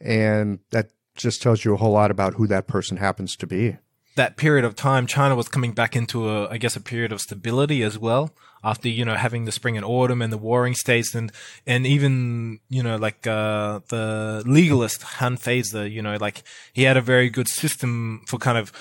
and 0.04 0.60
that 0.72 0.92
just 1.16 1.42
tells 1.42 1.64
you 1.64 1.74
a 1.74 1.78
whole 1.78 1.92
lot 1.92 2.12
about 2.12 2.36
who 2.36 2.48
that 2.48 2.68
person 2.68 2.98
happens 2.98 3.36
to 3.38 3.48
be. 3.48 3.78
That 4.16 4.36
period 4.36 4.66
of 4.66 4.76
time, 4.76 5.08
China 5.08 5.36
was 5.36 5.48
coming 5.48 5.72
back 5.72 5.96
into 5.96 6.30
a, 6.30 6.50
I 6.50 6.58
guess, 6.58 6.76
a 6.76 6.82
period 6.82 7.12
of 7.12 7.22
stability 7.22 7.82
as 7.84 7.98
well. 7.98 8.32
After 8.64 8.90
you 8.90 9.04
know 9.06 9.16
having 9.16 9.46
the 9.46 9.52
spring 9.52 9.76
and 9.76 9.84
autumn 9.84 10.22
and 10.22 10.32
the 10.32 10.38
warring 10.38 10.76
states 10.76 11.16
and 11.16 11.32
and 11.66 11.88
even 11.88 12.60
you 12.70 12.84
know 12.84 12.96
like 12.96 13.26
uh, 13.26 13.80
the 13.88 14.44
legalist 14.46 15.02
Han 15.02 15.38
Feizi, 15.38 15.92
you 15.92 16.04
know 16.04 16.18
like 16.18 16.44
he 16.72 16.84
had 16.84 16.96
a 16.96 17.02
very 17.02 17.32
good 17.32 17.48
system 17.48 18.22
for 18.28 18.38
kind 18.38 18.60
of 18.60 18.72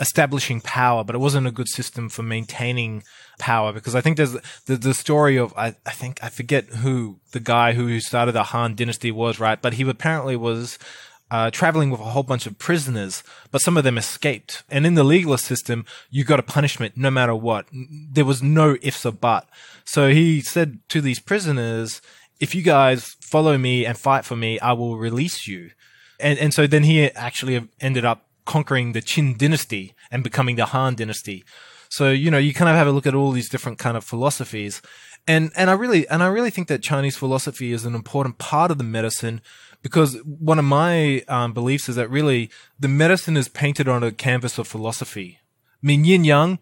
establishing 0.00 0.60
power, 0.60 1.02
but 1.02 1.14
it 1.14 1.18
wasn't 1.18 1.46
a 1.46 1.52
good 1.52 1.68
system 1.68 2.08
for 2.08 2.22
maintaining 2.22 3.02
power 3.38 3.72
because 3.72 3.94
I 3.94 4.00
think 4.00 4.16
there's 4.16 4.36
the, 4.66 4.76
the 4.76 4.94
story 4.94 5.36
of 5.36 5.52
I, 5.56 5.74
I 5.86 5.90
think 5.90 6.22
I 6.22 6.28
forget 6.28 6.66
who 6.66 7.18
the 7.32 7.40
guy 7.40 7.72
who 7.72 7.98
started 8.00 8.32
the 8.32 8.44
Han 8.44 8.74
dynasty 8.74 9.10
was 9.10 9.40
right, 9.40 9.60
but 9.60 9.74
he 9.74 9.88
apparently 9.88 10.36
was 10.36 10.78
uh, 11.30 11.50
traveling 11.50 11.90
with 11.90 12.00
a 12.00 12.04
whole 12.04 12.22
bunch 12.22 12.46
of 12.46 12.58
prisoners, 12.58 13.22
but 13.50 13.60
some 13.60 13.76
of 13.76 13.84
them 13.84 13.98
escaped. 13.98 14.62
And 14.70 14.86
in 14.86 14.94
the 14.94 15.04
legalist 15.04 15.44
system, 15.44 15.84
you 16.10 16.24
got 16.24 16.40
a 16.40 16.44
punishment 16.44 16.96
no 16.96 17.10
matter 17.10 17.34
what. 17.34 17.66
There 17.72 18.24
was 18.24 18.42
no 18.42 18.76
ifs 18.80 19.04
or 19.04 19.12
but. 19.12 19.46
So 19.84 20.10
he 20.10 20.40
said 20.40 20.80
to 20.88 21.00
these 21.00 21.20
prisoners, 21.20 22.00
"If 22.40 22.54
you 22.54 22.62
guys 22.62 23.16
follow 23.20 23.58
me 23.58 23.84
and 23.84 23.98
fight 23.98 24.24
for 24.24 24.36
me, 24.36 24.58
I 24.60 24.72
will 24.72 24.96
release 24.96 25.46
you." 25.46 25.70
And 26.20 26.38
and 26.38 26.54
so 26.54 26.66
then 26.66 26.84
he 26.84 27.10
actually 27.10 27.68
ended 27.80 28.04
up 28.04 28.27
conquering 28.48 28.92
the 28.92 29.02
Qin 29.02 29.36
dynasty 29.38 29.94
and 30.10 30.24
becoming 30.24 30.56
the 30.56 30.64
Han 30.64 30.96
dynasty. 30.96 31.44
So, 31.90 32.10
you 32.10 32.30
know, 32.30 32.38
you 32.38 32.52
kind 32.52 32.70
of 32.70 32.76
have 32.76 32.86
a 32.86 32.92
look 32.92 33.06
at 33.06 33.14
all 33.14 33.30
these 33.30 33.48
different 33.48 33.78
kind 33.78 33.96
of 33.96 34.04
philosophies. 34.04 34.82
And, 35.26 35.52
and 35.54 35.68
I 35.70 35.74
really, 35.74 36.08
and 36.08 36.22
I 36.22 36.26
really 36.26 36.50
think 36.50 36.68
that 36.68 36.82
Chinese 36.82 37.16
philosophy 37.16 37.72
is 37.72 37.84
an 37.84 37.94
important 37.94 38.38
part 38.38 38.70
of 38.70 38.78
the 38.78 38.84
medicine 38.84 39.42
because 39.82 40.16
one 40.24 40.58
of 40.58 40.64
my 40.64 41.20
um, 41.28 41.52
beliefs 41.52 41.88
is 41.88 41.96
that 41.96 42.10
really 42.10 42.50
the 42.80 42.88
medicine 42.88 43.36
is 43.36 43.48
painted 43.48 43.86
on 43.86 44.02
a 44.02 44.10
canvas 44.10 44.58
of 44.58 44.66
philosophy. 44.66 45.38
I 45.82 45.86
mean, 45.86 46.04
yin 46.04 46.24
yang, 46.24 46.58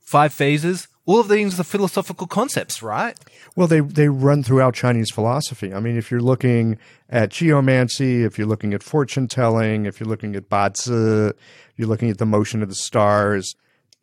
five 0.00 0.32
phases, 0.32 0.88
all 1.06 1.20
of 1.20 1.28
these 1.28 1.60
are 1.60 1.64
philosophical 1.64 2.26
concepts, 2.26 2.82
right? 2.82 3.18
Well, 3.56 3.66
they, 3.66 3.80
they 3.80 4.08
run 4.08 4.42
throughout 4.42 4.74
Chinese 4.74 5.10
philosophy. 5.10 5.72
I 5.72 5.80
mean, 5.80 5.96
if 5.96 6.10
you're 6.10 6.20
looking 6.20 6.78
at 7.10 7.30
geomancy, 7.30 8.24
if 8.24 8.38
you're 8.38 8.46
looking 8.46 8.72
at 8.72 8.82
fortune 8.82 9.28
telling, 9.28 9.84
if 9.86 10.00
you're 10.00 10.08
looking 10.08 10.34
at 10.34 10.48
bazi, 10.48 11.32
you're 11.76 11.88
looking 11.88 12.10
at 12.10 12.18
the 12.18 12.26
motion 12.26 12.62
of 12.62 12.68
the 12.68 12.74
stars, 12.74 13.54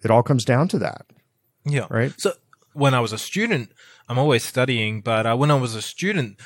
it 0.03 0.11
all 0.11 0.23
comes 0.23 0.45
down 0.45 0.67
to 0.69 0.79
that. 0.79 1.05
Yeah. 1.65 1.87
Right. 1.89 2.13
So 2.17 2.33
when 2.73 2.93
I 2.93 2.99
was 2.99 3.13
a 3.13 3.17
student, 3.17 3.71
I'm 4.07 4.17
always 4.17 4.43
studying, 4.43 5.01
but 5.01 5.25
uh, 5.25 5.35
when 5.35 5.51
I 5.51 5.55
was 5.55 5.75
a 5.75 5.81
student, 5.81 6.39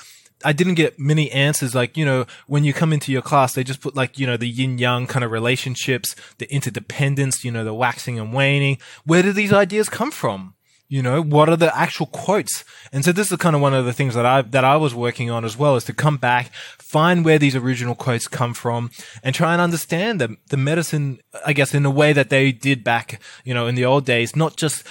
I 0.45 0.53
didn't 0.53 0.75
get 0.75 0.99
many 0.99 1.31
answers. 1.31 1.73
Like, 1.73 1.97
you 1.97 2.05
know, 2.05 2.25
when 2.47 2.63
you 2.63 2.73
come 2.73 2.93
into 2.93 3.11
your 3.11 3.21
class, 3.21 3.53
they 3.53 3.63
just 3.63 3.81
put 3.81 3.95
like, 3.95 4.19
you 4.19 4.27
know, 4.27 4.37
the 4.37 4.47
yin 4.47 4.77
yang 4.77 5.07
kind 5.07 5.25
of 5.25 5.31
relationships, 5.31 6.15
the 6.37 6.49
interdependence, 6.53 7.43
you 7.43 7.51
know, 7.51 7.63
the 7.63 7.73
waxing 7.73 8.19
and 8.19 8.31
waning. 8.31 8.77
Where 9.05 9.23
do 9.23 9.33
these 9.33 9.51
ideas 9.51 9.89
come 9.89 10.11
from? 10.11 10.53
You 10.87 11.01
know, 11.01 11.19
what 11.23 11.49
are 11.49 11.55
the 11.55 11.75
actual 11.75 12.05
quotes? 12.05 12.63
And 12.93 13.03
so 13.03 13.11
this 13.11 13.31
is 13.31 13.37
kind 13.39 13.55
of 13.55 13.61
one 13.61 13.73
of 13.73 13.85
the 13.85 13.93
things 13.93 14.13
that 14.13 14.25
I, 14.25 14.43
that 14.43 14.63
I 14.63 14.77
was 14.77 14.93
working 14.93 15.31
on 15.31 15.43
as 15.43 15.57
well 15.57 15.75
is 15.75 15.83
to 15.85 15.93
come 15.93 16.17
back, 16.17 16.53
find 16.77 17.25
where 17.25 17.39
these 17.39 17.55
original 17.55 17.95
quotes 17.95 18.27
come 18.27 18.53
from 18.53 18.91
and 19.23 19.33
try 19.33 19.53
and 19.53 19.61
understand 19.61 20.21
the, 20.21 20.37
the 20.51 20.57
medicine, 20.57 21.21
I 21.43 21.53
guess, 21.53 21.73
in 21.73 21.87
a 21.87 21.89
way 21.89 22.13
that 22.13 22.29
they 22.29 22.51
did 22.51 22.83
back, 22.83 23.19
you 23.43 23.53
know, 23.55 23.65
in 23.65 23.73
the 23.73 23.85
old 23.85 24.05
days, 24.05 24.35
not 24.35 24.57
just 24.57 24.83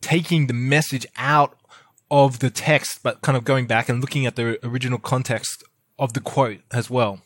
taking 0.00 0.46
the 0.46 0.54
message 0.54 1.06
out 1.18 1.54
of 2.12 2.40
the 2.40 2.50
text, 2.50 3.00
but 3.02 3.22
kind 3.22 3.38
of 3.38 3.42
going 3.42 3.66
back 3.66 3.88
and 3.88 4.02
looking 4.02 4.26
at 4.26 4.36
the 4.36 4.64
original 4.64 4.98
context 4.98 5.64
of 5.98 6.12
the 6.12 6.20
quote 6.20 6.60
as 6.70 6.90
well. 6.90 7.22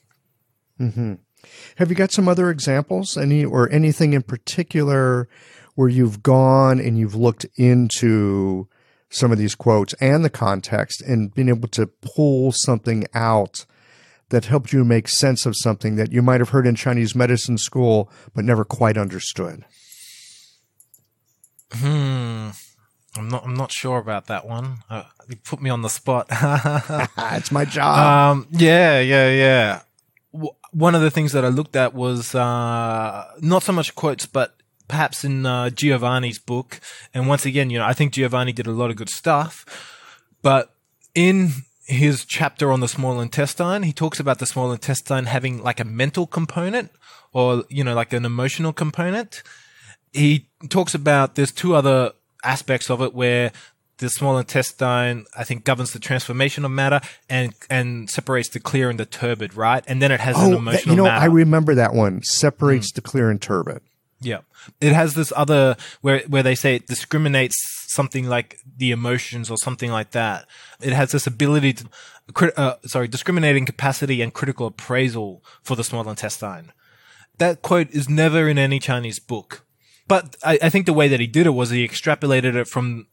Mm-hmm. 0.80 1.14
Have 1.76 1.90
you 1.90 1.96
got 1.96 2.12
some 2.12 2.28
other 2.28 2.50
examples, 2.50 3.16
any 3.16 3.44
or 3.44 3.70
anything 3.72 4.12
in 4.12 4.22
particular 4.22 5.28
where 5.74 5.88
you've 5.88 6.22
gone 6.22 6.78
and 6.78 6.96
you've 6.96 7.16
looked 7.16 7.44
into 7.56 8.68
some 9.10 9.32
of 9.32 9.38
these 9.38 9.56
quotes 9.56 9.92
and 9.94 10.24
the 10.24 10.30
context 10.30 11.02
and 11.02 11.34
been 11.34 11.48
able 11.48 11.68
to 11.68 11.88
pull 11.88 12.52
something 12.52 13.06
out 13.12 13.66
that 14.28 14.44
helped 14.44 14.72
you 14.72 14.84
make 14.84 15.08
sense 15.08 15.46
of 15.46 15.54
something 15.56 15.96
that 15.96 16.12
you 16.12 16.22
might 16.22 16.40
have 16.40 16.50
heard 16.50 16.66
in 16.66 16.76
Chinese 16.76 17.14
medicine 17.14 17.58
school 17.58 18.08
but 18.34 18.44
never 18.44 18.64
quite 18.64 18.96
understood? 18.96 19.64
Hmm. 21.72 22.50
I'm 23.18 23.28
not. 23.28 23.44
I'm 23.44 23.54
not 23.54 23.72
sure 23.72 23.98
about 23.98 24.26
that 24.26 24.46
one. 24.46 24.78
Uh, 24.88 25.04
you 25.28 25.36
put 25.36 25.60
me 25.60 25.70
on 25.70 25.82
the 25.82 25.88
spot. 25.88 26.26
it's 27.38 27.50
my 27.50 27.64
job. 27.64 27.98
Um, 27.98 28.48
yeah, 28.50 29.00
yeah, 29.00 29.30
yeah. 29.30 29.80
W- 30.32 30.54
one 30.72 30.94
of 30.94 31.00
the 31.00 31.10
things 31.10 31.32
that 31.32 31.44
I 31.44 31.48
looked 31.48 31.76
at 31.76 31.94
was 31.94 32.34
uh, 32.34 33.26
not 33.40 33.62
so 33.62 33.72
much 33.72 33.94
quotes, 33.94 34.26
but 34.26 34.56
perhaps 34.88 35.24
in 35.24 35.46
uh, 35.46 35.70
Giovanni's 35.70 36.38
book. 36.38 36.80
And 37.14 37.28
once 37.28 37.46
again, 37.46 37.70
you 37.70 37.78
know, 37.78 37.84
I 37.84 37.92
think 37.92 38.12
Giovanni 38.12 38.52
did 38.52 38.66
a 38.66 38.72
lot 38.72 38.90
of 38.90 38.96
good 38.96 39.08
stuff. 39.08 39.64
But 40.42 40.74
in 41.14 41.50
his 41.86 42.24
chapter 42.24 42.70
on 42.72 42.80
the 42.80 42.88
small 42.88 43.20
intestine, 43.20 43.82
he 43.82 43.92
talks 43.92 44.20
about 44.20 44.38
the 44.38 44.46
small 44.46 44.72
intestine 44.72 45.26
having 45.26 45.62
like 45.62 45.80
a 45.80 45.84
mental 45.84 46.26
component 46.26 46.90
or, 47.32 47.64
you 47.68 47.82
know, 47.82 47.94
like 47.94 48.12
an 48.12 48.24
emotional 48.24 48.72
component. 48.72 49.42
He 50.12 50.48
talks 50.68 50.94
about 50.94 51.34
there's 51.34 51.52
two 51.52 51.74
other 51.74 52.12
aspects 52.46 52.90
of 52.90 53.02
it 53.02 53.14
where 53.14 53.52
the 53.98 54.10
small 54.10 54.36
intestine, 54.38 55.24
I 55.36 55.44
think, 55.44 55.64
governs 55.64 55.92
the 55.92 55.98
transformation 55.98 56.64
of 56.64 56.70
matter 56.70 57.00
and 57.28 57.54
and 57.70 58.10
separates 58.10 58.50
the 58.50 58.60
clear 58.60 58.90
and 58.90 59.00
the 59.00 59.06
turbid, 59.06 59.54
right? 59.54 59.82
And 59.86 60.02
then 60.02 60.12
it 60.12 60.20
has 60.20 60.36
an 60.36 60.54
oh, 60.54 60.58
emotional 60.58 60.72
that, 60.72 60.86
you 60.86 60.96
know, 60.96 61.04
matter. 61.04 61.22
I 61.22 61.26
remember 61.26 61.74
that 61.74 61.94
one. 61.94 62.22
Separates 62.22 62.92
the 62.92 63.00
clear 63.00 63.30
and 63.30 63.40
turbid. 63.40 63.80
Yeah. 64.20 64.40
It 64.80 64.92
has 64.92 65.14
this 65.14 65.32
other 65.36 65.76
where 66.00 66.20
where 66.28 66.42
they 66.42 66.54
say 66.54 66.76
it 66.76 66.86
discriminates 66.86 67.56
something 67.88 68.28
like 68.28 68.58
the 68.76 68.90
emotions 68.90 69.50
or 69.50 69.56
something 69.56 69.90
like 69.90 70.10
that. 70.10 70.46
It 70.80 70.92
has 70.92 71.12
this 71.12 71.26
ability 71.26 71.74
to 71.74 71.88
uh, 72.56 72.74
sorry, 72.84 73.08
discriminating 73.08 73.66
capacity 73.66 74.20
and 74.20 74.34
critical 74.34 74.66
appraisal 74.66 75.44
for 75.62 75.76
the 75.76 75.84
small 75.84 76.08
intestine. 76.08 76.72
That 77.38 77.62
quote 77.62 77.90
is 77.90 78.08
never 78.08 78.48
in 78.48 78.58
any 78.58 78.78
Chinese 78.78 79.18
book. 79.20 79.65
But 80.08 80.36
I, 80.44 80.58
I 80.62 80.70
think 80.70 80.86
the 80.86 80.92
way 80.92 81.08
that 81.08 81.20
he 81.20 81.26
did 81.26 81.46
it 81.46 81.50
was 81.50 81.70
he 81.70 81.86
extrapolated 81.86 82.54
it 82.54 82.68
from 82.68 83.06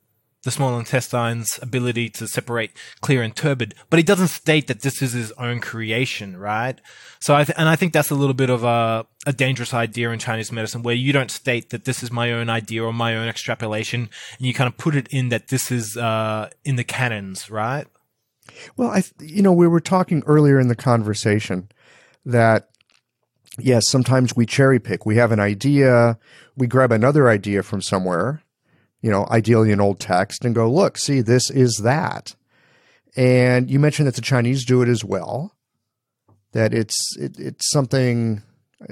the 0.44 0.52
small 0.52 0.78
intestine's 0.78 1.58
ability 1.62 2.10
to 2.10 2.28
separate 2.28 2.72
clear 3.00 3.22
and 3.22 3.34
turbid, 3.36 3.74
but 3.90 3.98
he 3.98 4.04
doesn't 4.04 4.28
state 4.28 4.68
that 4.68 4.82
this 4.82 5.02
is 5.02 5.14
his 5.14 5.32
own 5.34 5.62
creation, 5.62 6.36
right? 6.36 6.80
So 7.22 7.34
I 7.34 7.46
th- 7.46 7.58
and 7.58 7.70
I 7.70 7.78
think 7.78 7.94
that's 7.94 8.10
a 8.10 8.16
little 8.16 8.34
bit 8.34 8.50
of 8.50 8.64
a, 8.64 9.06
a 9.26 9.32
dangerous 9.32 9.74
idea 9.74 10.12
in 10.12 10.20
Chinese 10.20 10.52
medicine 10.52 10.84
where 10.84 10.96
you 10.96 11.14
don't 11.14 11.32
state 11.32 11.70
that 11.70 11.86
this 11.86 12.04
is 12.04 12.12
my 12.12 12.32
own 12.34 12.50
idea 12.50 12.84
or 12.84 12.92
my 12.92 13.16
own 13.16 13.30
extrapolation, 13.30 14.10
and 14.38 14.46
you 14.46 14.54
kind 14.54 14.68
of 14.68 14.78
put 14.78 14.96
it 14.96 15.08
in 15.12 15.30
that 15.30 15.48
this 15.48 15.72
is 15.72 15.96
uh, 15.96 16.50
in 16.66 16.76
the 16.76 16.84
canons, 16.84 17.50
right? 17.50 17.88
Well, 18.76 18.90
I, 18.90 19.04
you 19.22 19.42
know, 19.42 19.54
we 19.54 19.68
were 19.68 19.80
talking 19.80 20.24
earlier 20.26 20.60
in 20.60 20.68
the 20.68 20.76
conversation 20.76 21.70
that 22.26 22.70
yes, 23.60 23.90
sometimes 23.90 24.36
we 24.36 24.46
cherry 24.46 24.80
pick. 24.80 25.06
We 25.06 25.16
have 25.18 25.32
an 25.32 25.40
idea, 25.40 26.18
we 26.56 26.68
grab 26.68 26.92
another 26.92 27.30
idea 27.30 27.64
from 27.64 27.82
somewhere, 27.82 28.44
you 29.02 29.12
know, 29.12 29.28
ideally 29.30 29.72
an 29.72 29.82
old 29.82 30.00
text, 30.00 30.46
and 30.46 30.56
go, 30.56 30.70
look, 30.70 30.98
see, 30.98 31.22
this 31.22 31.50
is 31.50 31.82
that. 31.84 32.36
And 33.16 33.70
you 33.70 33.80
mentioned 33.80 34.08
that 34.08 34.16
the 34.16 34.22
Chinese 34.22 34.66
do 34.66 34.82
it 34.82 34.90
as 34.90 35.04
well. 35.04 35.56
That 36.54 36.74
it's 36.74 37.16
it, 37.18 37.40
it's 37.40 37.72
something 37.72 38.42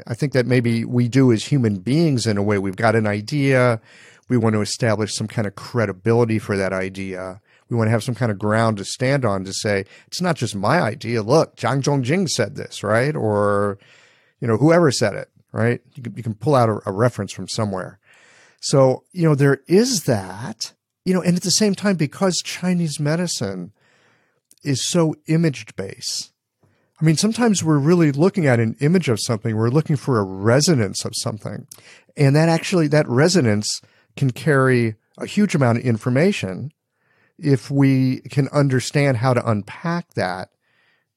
I 0.07 0.13
think 0.13 0.33
that 0.33 0.45
maybe 0.45 0.85
we 0.85 1.07
do 1.07 1.31
as 1.31 1.45
human 1.45 1.79
beings 1.79 2.25
in 2.25 2.37
a 2.37 2.43
way. 2.43 2.57
We've 2.57 2.75
got 2.75 2.95
an 2.95 3.07
idea, 3.07 3.81
we 4.29 4.37
want 4.37 4.53
to 4.53 4.61
establish 4.61 5.13
some 5.13 5.27
kind 5.27 5.47
of 5.47 5.55
credibility 5.55 6.39
for 6.39 6.57
that 6.57 6.73
idea. 6.73 7.41
We 7.69 7.77
want 7.77 7.87
to 7.87 7.91
have 7.91 8.03
some 8.03 8.15
kind 8.15 8.31
of 8.31 8.39
ground 8.39 8.77
to 8.77 8.85
stand 8.85 9.25
on 9.25 9.45
to 9.45 9.53
say 9.53 9.85
it's 10.07 10.21
not 10.21 10.35
just 10.35 10.55
my 10.55 10.81
idea. 10.81 11.21
Look, 11.21 11.55
Zhang 11.55 11.81
Zhongjing 11.81 12.29
said 12.29 12.55
this, 12.55 12.83
right? 12.83 13.15
Or 13.15 13.77
you 14.41 14.47
know, 14.47 14.57
whoever 14.57 14.91
said 14.91 15.13
it, 15.13 15.29
right? 15.53 15.79
You 15.93 16.03
can, 16.03 16.13
you 16.17 16.23
can 16.23 16.33
pull 16.33 16.55
out 16.55 16.67
a, 16.67 16.81
a 16.85 16.91
reference 16.91 17.31
from 17.31 17.47
somewhere. 17.47 17.99
So, 18.59 19.05
you 19.11 19.23
know, 19.23 19.35
there 19.35 19.61
is 19.67 20.03
that, 20.03 20.73
you 21.05 21.13
know, 21.13 21.21
and 21.21 21.37
at 21.37 21.43
the 21.43 21.51
same 21.51 21.75
time, 21.75 21.95
because 21.95 22.41
Chinese 22.43 22.99
medicine 22.99 23.71
is 24.63 24.87
so 24.89 25.15
image 25.27 25.75
based, 25.75 26.31
I 27.01 27.03
mean, 27.03 27.17
sometimes 27.17 27.63
we're 27.63 27.79
really 27.79 28.11
looking 28.11 28.45
at 28.45 28.59
an 28.59 28.75
image 28.79 29.09
of 29.09 29.19
something, 29.19 29.55
we're 29.55 29.69
looking 29.69 29.95
for 29.95 30.19
a 30.19 30.23
resonance 30.23 31.03
of 31.03 31.13
something. 31.15 31.65
And 32.15 32.35
that 32.35 32.49
actually, 32.49 32.87
that 32.89 33.07
resonance 33.07 33.81
can 34.15 34.31
carry 34.31 34.95
a 35.17 35.25
huge 35.25 35.55
amount 35.55 35.79
of 35.79 35.83
information 35.83 36.71
if 37.39 37.71
we 37.71 38.21
can 38.21 38.47
understand 38.49 39.17
how 39.17 39.33
to 39.33 39.49
unpack 39.49 40.13
that 40.13 40.49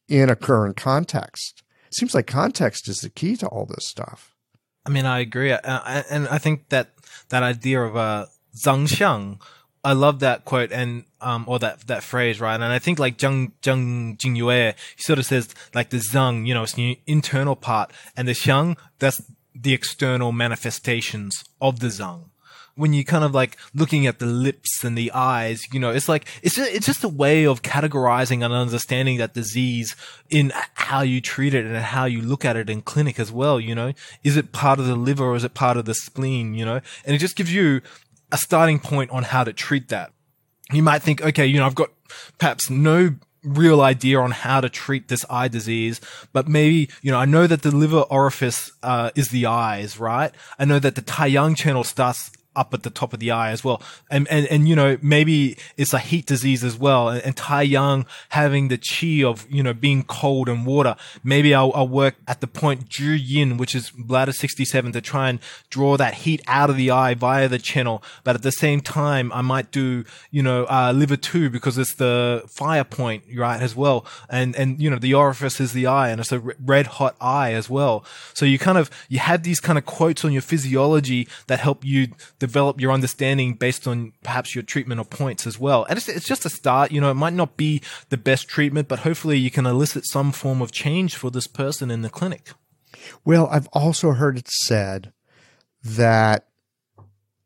in 0.08 0.30
a 0.30 0.36
current 0.36 0.76
context. 0.76 1.63
Seems 1.94 2.12
like 2.12 2.26
context 2.26 2.88
is 2.88 3.02
the 3.02 3.08
key 3.08 3.36
to 3.36 3.46
all 3.46 3.66
this 3.66 3.86
stuff. 3.88 4.34
I 4.84 4.90
mean, 4.90 5.06
I 5.06 5.20
agree, 5.20 5.52
uh, 5.52 6.02
and 6.10 6.26
I 6.26 6.38
think 6.38 6.68
that 6.70 6.90
that 7.28 7.44
idea 7.44 7.80
of 7.82 7.96
uh, 7.96 8.26
Zang 8.56 8.88
Xiang, 8.88 9.40
I 9.84 9.92
love 9.92 10.18
that 10.18 10.44
quote 10.44 10.72
and 10.72 11.04
um 11.20 11.44
or 11.46 11.60
that 11.60 11.86
that 11.86 12.02
phrase, 12.02 12.40
right? 12.40 12.54
And 12.54 12.64
I 12.64 12.80
think 12.80 12.98
like 12.98 13.16
Zhang 13.16 13.52
Zhang 13.62 14.18
Jingyue, 14.18 14.74
he 14.96 15.02
sort 15.02 15.20
of 15.20 15.26
says 15.26 15.54
like 15.72 15.90
the 15.90 15.98
Zang, 15.98 16.46
you 16.48 16.54
know, 16.54 16.64
it's 16.64 16.72
the 16.72 16.98
internal 17.06 17.54
part, 17.54 17.92
and 18.16 18.26
the 18.26 18.32
Xiang, 18.32 18.76
that's 18.98 19.22
the 19.54 19.72
external 19.72 20.32
manifestations 20.32 21.44
of 21.60 21.78
the 21.78 21.88
Zang. 21.88 22.30
When 22.76 22.92
you 22.92 23.04
kind 23.04 23.22
of 23.22 23.32
like 23.32 23.56
looking 23.72 24.06
at 24.06 24.18
the 24.18 24.26
lips 24.26 24.82
and 24.82 24.98
the 24.98 25.12
eyes, 25.12 25.62
you 25.72 25.78
know, 25.78 25.90
it's 25.90 26.08
like 26.08 26.26
it's 26.42 26.56
just, 26.56 26.72
it's 26.72 26.86
just 26.86 27.04
a 27.04 27.08
way 27.08 27.44
of 27.44 27.62
categorizing 27.62 28.44
and 28.44 28.52
understanding 28.52 29.18
that 29.18 29.32
disease 29.32 29.94
in 30.28 30.52
how 30.74 31.02
you 31.02 31.20
treat 31.20 31.54
it 31.54 31.64
and 31.64 31.76
how 31.76 32.04
you 32.04 32.20
look 32.20 32.44
at 32.44 32.56
it 32.56 32.68
in 32.68 32.82
clinic 32.82 33.20
as 33.20 33.30
well. 33.30 33.60
You 33.60 33.74
know, 33.74 33.92
is 34.24 34.36
it 34.36 34.50
part 34.50 34.80
of 34.80 34.86
the 34.86 34.96
liver 34.96 35.24
or 35.24 35.36
is 35.36 35.44
it 35.44 35.54
part 35.54 35.76
of 35.76 35.84
the 35.84 35.94
spleen? 35.94 36.54
You 36.54 36.64
know, 36.64 36.80
and 37.04 37.14
it 37.14 37.18
just 37.18 37.36
gives 37.36 37.54
you 37.54 37.80
a 38.32 38.36
starting 38.36 38.80
point 38.80 39.10
on 39.12 39.22
how 39.22 39.44
to 39.44 39.52
treat 39.52 39.88
that. 39.90 40.10
You 40.72 40.82
might 40.82 41.02
think, 41.02 41.22
okay, 41.22 41.46
you 41.46 41.58
know, 41.58 41.66
I've 41.66 41.74
got 41.74 41.90
perhaps 42.38 42.70
no 42.70 43.14
real 43.44 43.82
idea 43.82 44.18
on 44.18 44.30
how 44.30 44.60
to 44.60 44.68
treat 44.68 45.08
this 45.08 45.24
eye 45.28 45.48
disease, 45.48 46.00
but 46.32 46.48
maybe, 46.48 46.88
you 47.02 47.10
know, 47.10 47.18
I 47.18 47.26
know 47.26 47.46
that 47.46 47.62
the 47.62 47.70
liver 47.70 48.00
orifice, 48.00 48.72
uh, 48.82 49.10
is 49.14 49.28
the 49.28 49.46
eyes, 49.46 50.00
right? 50.00 50.32
I 50.58 50.64
know 50.64 50.78
that 50.78 50.94
the 50.94 51.02
Taiyang 51.02 51.56
channel 51.56 51.84
starts 51.84 52.32
up 52.56 52.74
at 52.74 52.82
the 52.82 52.90
top 52.90 53.12
of 53.12 53.20
the 53.20 53.30
eye 53.30 53.50
as 53.50 53.64
well. 53.64 53.82
And, 54.10 54.28
and, 54.28 54.46
and, 54.46 54.68
you 54.68 54.76
know, 54.76 54.98
maybe 55.02 55.56
it's 55.76 55.92
a 55.92 55.98
heat 55.98 56.26
disease 56.26 56.62
as 56.62 56.76
well. 56.76 57.08
And, 57.08 57.22
and 57.22 57.36
Tai 57.36 57.62
Yang 57.62 58.06
having 58.30 58.68
the 58.68 58.78
chi 58.78 59.24
of, 59.24 59.46
you 59.50 59.62
know, 59.62 59.72
being 59.72 60.04
cold 60.04 60.48
and 60.48 60.66
water. 60.66 60.96
Maybe 61.22 61.54
I'll, 61.54 61.72
I'll 61.74 61.88
work 61.88 62.16
at 62.26 62.40
the 62.40 62.46
point 62.46 62.88
Zhi 62.88 63.18
Yin, 63.20 63.56
which 63.56 63.74
is 63.74 63.90
bladder 63.90 64.32
67 64.32 64.92
to 64.92 65.00
try 65.00 65.28
and 65.28 65.40
draw 65.70 65.96
that 65.96 66.14
heat 66.14 66.42
out 66.46 66.70
of 66.70 66.76
the 66.76 66.90
eye 66.90 67.14
via 67.14 67.48
the 67.48 67.58
channel. 67.58 68.02
But 68.22 68.34
at 68.34 68.42
the 68.42 68.52
same 68.52 68.80
time, 68.80 69.32
I 69.32 69.42
might 69.42 69.70
do, 69.70 70.04
you 70.30 70.42
know, 70.42 70.64
uh, 70.66 70.92
liver 70.94 71.16
two 71.16 71.50
because 71.50 71.78
it's 71.78 71.94
the 71.94 72.42
fire 72.48 72.84
point, 72.84 73.24
right, 73.36 73.60
as 73.60 73.74
well. 73.74 74.06
And, 74.28 74.54
and, 74.56 74.80
you 74.80 74.90
know, 74.90 74.98
the 74.98 75.14
orifice 75.14 75.60
is 75.60 75.72
the 75.72 75.86
eye 75.86 76.10
and 76.10 76.20
it's 76.20 76.32
a 76.32 76.38
red 76.38 76.86
hot 76.86 77.16
eye 77.20 77.52
as 77.52 77.68
well. 77.68 78.04
So 78.32 78.46
you 78.46 78.58
kind 78.58 78.78
of, 78.78 78.90
you 79.08 79.18
have 79.18 79.42
these 79.42 79.60
kind 79.60 79.78
of 79.78 79.86
quotes 79.86 80.24
on 80.24 80.32
your 80.32 80.42
physiology 80.42 81.28
that 81.46 81.60
help 81.60 81.84
you 81.84 82.08
develop 82.46 82.80
your 82.80 82.92
understanding 82.92 83.54
based 83.54 83.86
on 83.86 84.12
perhaps 84.22 84.54
your 84.54 84.62
treatment 84.62 85.00
or 85.00 85.04
points 85.04 85.46
as 85.46 85.58
well. 85.58 85.84
And 85.88 85.96
it's, 85.96 86.08
it's 86.08 86.26
just 86.26 86.44
a 86.44 86.50
start. 86.50 86.92
You 86.92 87.00
know, 87.00 87.10
it 87.10 87.14
might 87.14 87.32
not 87.32 87.56
be 87.56 87.80
the 88.10 88.16
best 88.16 88.48
treatment, 88.48 88.88
but 88.88 89.00
hopefully 89.00 89.38
you 89.38 89.50
can 89.50 89.66
elicit 89.66 90.06
some 90.06 90.32
form 90.32 90.60
of 90.60 90.72
change 90.72 91.16
for 91.16 91.30
this 91.30 91.46
person 91.46 91.90
in 91.90 92.02
the 92.02 92.10
clinic. 92.10 92.50
Well, 93.24 93.48
I've 93.50 93.68
also 93.68 94.12
heard 94.12 94.38
it 94.38 94.48
said 94.48 95.12
that 95.82 96.48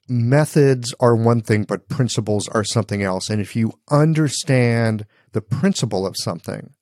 methods 0.08 0.94
are 1.00 1.14
one 1.14 1.42
thing, 1.42 1.64
but 1.64 1.88
principles 1.88 2.48
are 2.48 2.64
something 2.64 3.02
else. 3.02 3.30
And 3.30 3.40
if 3.40 3.54
you 3.54 3.72
understand 3.90 5.06
the 5.32 5.42
principle 5.42 6.06
of 6.06 6.16
something, 6.16 6.74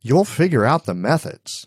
you'll 0.00 0.24
figure 0.24 0.64
out 0.64 0.84
the 0.84 0.94
methods. 0.94 1.66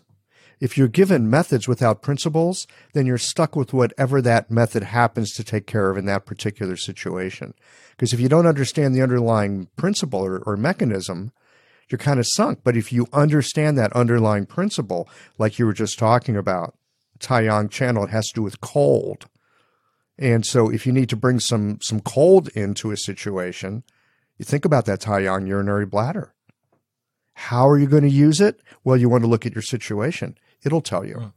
If 0.58 0.78
you're 0.78 0.88
given 0.88 1.28
methods 1.28 1.68
without 1.68 2.00
principles, 2.00 2.66
then 2.94 3.04
you're 3.04 3.18
stuck 3.18 3.54
with 3.54 3.74
whatever 3.74 4.22
that 4.22 4.50
method 4.50 4.84
happens 4.84 5.32
to 5.32 5.44
take 5.44 5.66
care 5.66 5.90
of 5.90 5.98
in 5.98 6.06
that 6.06 6.24
particular 6.24 6.76
situation. 6.76 7.52
Because 7.90 8.14
if 8.14 8.20
you 8.20 8.28
don't 8.28 8.46
understand 8.46 8.94
the 8.94 9.02
underlying 9.02 9.68
principle 9.76 10.20
or, 10.20 10.38
or 10.38 10.56
mechanism, 10.56 11.32
you're 11.90 11.98
kind 11.98 12.18
of 12.18 12.26
sunk. 12.26 12.60
But 12.64 12.76
if 12.76 12.92
you 12.92 13.06
understand 13.12 13.76
that 13.76 13.92
underlying 13.92 14.46
principle, 14.46 15.08
like 15.38 15.58
you 15.58 15.66
were 15.66 15.74
just 15.74 15.98
talking 15.98 16.36
about, 16.36 16.74
Taiyang 17.18 17.70
channel, 17.70 18.04
it 18.04 18.10
has 18.10 18.26
to 18.28 18.34
do 18.34 18.42
with 18.42 18.60
cold. 18.60 19.26
And 20.18 20.44
so 20.46 20.70
if 20.70 20.86
you 20.86 20.92
need 20.92 21.08
to 21.10 21.16
bring 21.16 21.40
some 21.40 21.78
some 21.82 22.00
cold 22.00 22.48
into 22.48 22.90
a 22.90 22.96
situation, 22.96 23.84
you 24.38 24.44
think 24.44 24.64
about 24.64 24.86
that 24.86 25.00
Taiyang 25.00 25.46
urinary 25.46 25.86
bladder. 25.86 26.34
How 27.34 27.68
are 27.68 27.78
you 27.78 27.86
going 27.86 28.02
to 28.02 28.08
use 28.08 28.40
it? 28.40 28.60
Well, 28.82 28.96
you 28.96 29.10
want 29.10 29.22
to 29.24 29.28
look 29.28 29.44
at 29.44 29.54
your 29.54 29.62
situation. 29.62 30.38
It'll 30.66 30.82
tell 30.82 31.04
you. 31.04 31.32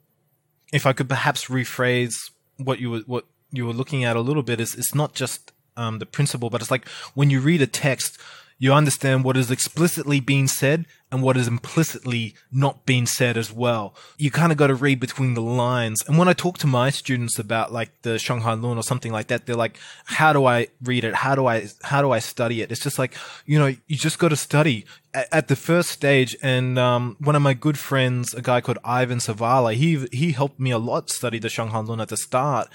If 0.74 0.86
I 0.86 0.94
could 0.94 1.08
perhaps 1.08 1.46
rephrase 1.46 2.16
what 2.58 2.80
you 2.80 2.90
were 2.90 3.00
what 3.06 3.26
you 3.52 3.66
were 3.66 3.74
looking 3.74 4.04
at 4.04 4.16
a 4.16 4.22
little 4.22 4.44
bit 4.44 4.60
is 4.60 4.76
it's 4.76 4.96
not 4.96 5.14
just 5.14 5.52
um, 5.78 6.00
the 6.00 6.06
principle, 6.06 6.50
but 6.50 6.62
it's 6.62 6.72
like 6.72 6.88
when 7.14 7.30
you 7.30 7.40
read 7.40 7.62
a 7.62 7.68
text, 7.68 8.18
you 8.60 8.74
understand 8.74 9.24
what 9.24 9.38
is 9.38 9.50
explicitly 9.50 10.20
being 10.20 10.48
said 10.48 10.86
and 11.12 11.24
what 11.24 11.38
is 11.38 11.48
implicitly 11.48 12.36
not 12.52 12.86
being 12.86 13.06
said 13.06 13.38
as 13.38 13.52
well. 13.54 13.96
You 14.18 14.30
kind 14.30 14.52
of 14.52 14.58
got 14.58 14.68
to 14.68 14.76
read 14.76 15.00
between 15.00 15.34
the 15.34 15.42
lines. 15.42 16.04
And 16.06 16.18
when 16.18 16.28
I 16.28 16.34
talk 16.34 16.58
to 16.60 16.68
my 16.68 16.90
students 16.90 17.40
about 17.40 17.72
like 17.72 17.90
the 18.02 18.20
Shanghan 18.20 18.62
Lun 18.62 18.78
or 18.78 18.84
something 18.84 19.14
like 19.14 19.28
that, 19.28 19.46
they're 19.46 19.56
like, 19.56 19.80
how 20.06 20.34
do 20.34 20.46
I 20.46 20.68
read 20.84 21.06
it? 21.06 21.16
How 21.16 21.36
do 21.36 21.48
I, 21.48 21.68
how 21.84 22.02
do 22.02 22.12
I 22.12 22.20
study 22.20 22.62
it? 22.62 22.70
It's 22.70 22.84
just 22.84 23.00
like, 23.00 23.16
you 23.46 23.58
know, 23.58 23.74
you 23.88 23.96
just 23.96 24.20
got 24.20 24.30
to 24.30 24.36
study 24.36 24.86
at, 25.14 25.48
the 25.48 25.56
first 25.56 25.90
stage. 25.90 26.36
And, 26.42 26.78
um, 26.78 27.16
one 27.20 27.36
of 27.38 27.42
my 27.42 27.54
good 27.54 27.80
friends, 27.80 28.34
a 28.34 28.42
guy 28.42 28.60
called 28.60 28.78
Ivan 28.84 29.20
Savala, 29.20 29.74
he, 29.74 30.06
he 30.12 30.34
helped 30.34 30.60
me 30.60 30.72
a 30.72 30.78
lot 30.78 31.10
study 31.10 31.40
the 31.40 31.48
Shanghan 31.48 31.88
Lun 31.88 32.02
at 32.02 32.10
the 32.10 32.18
start. 32.18 32.68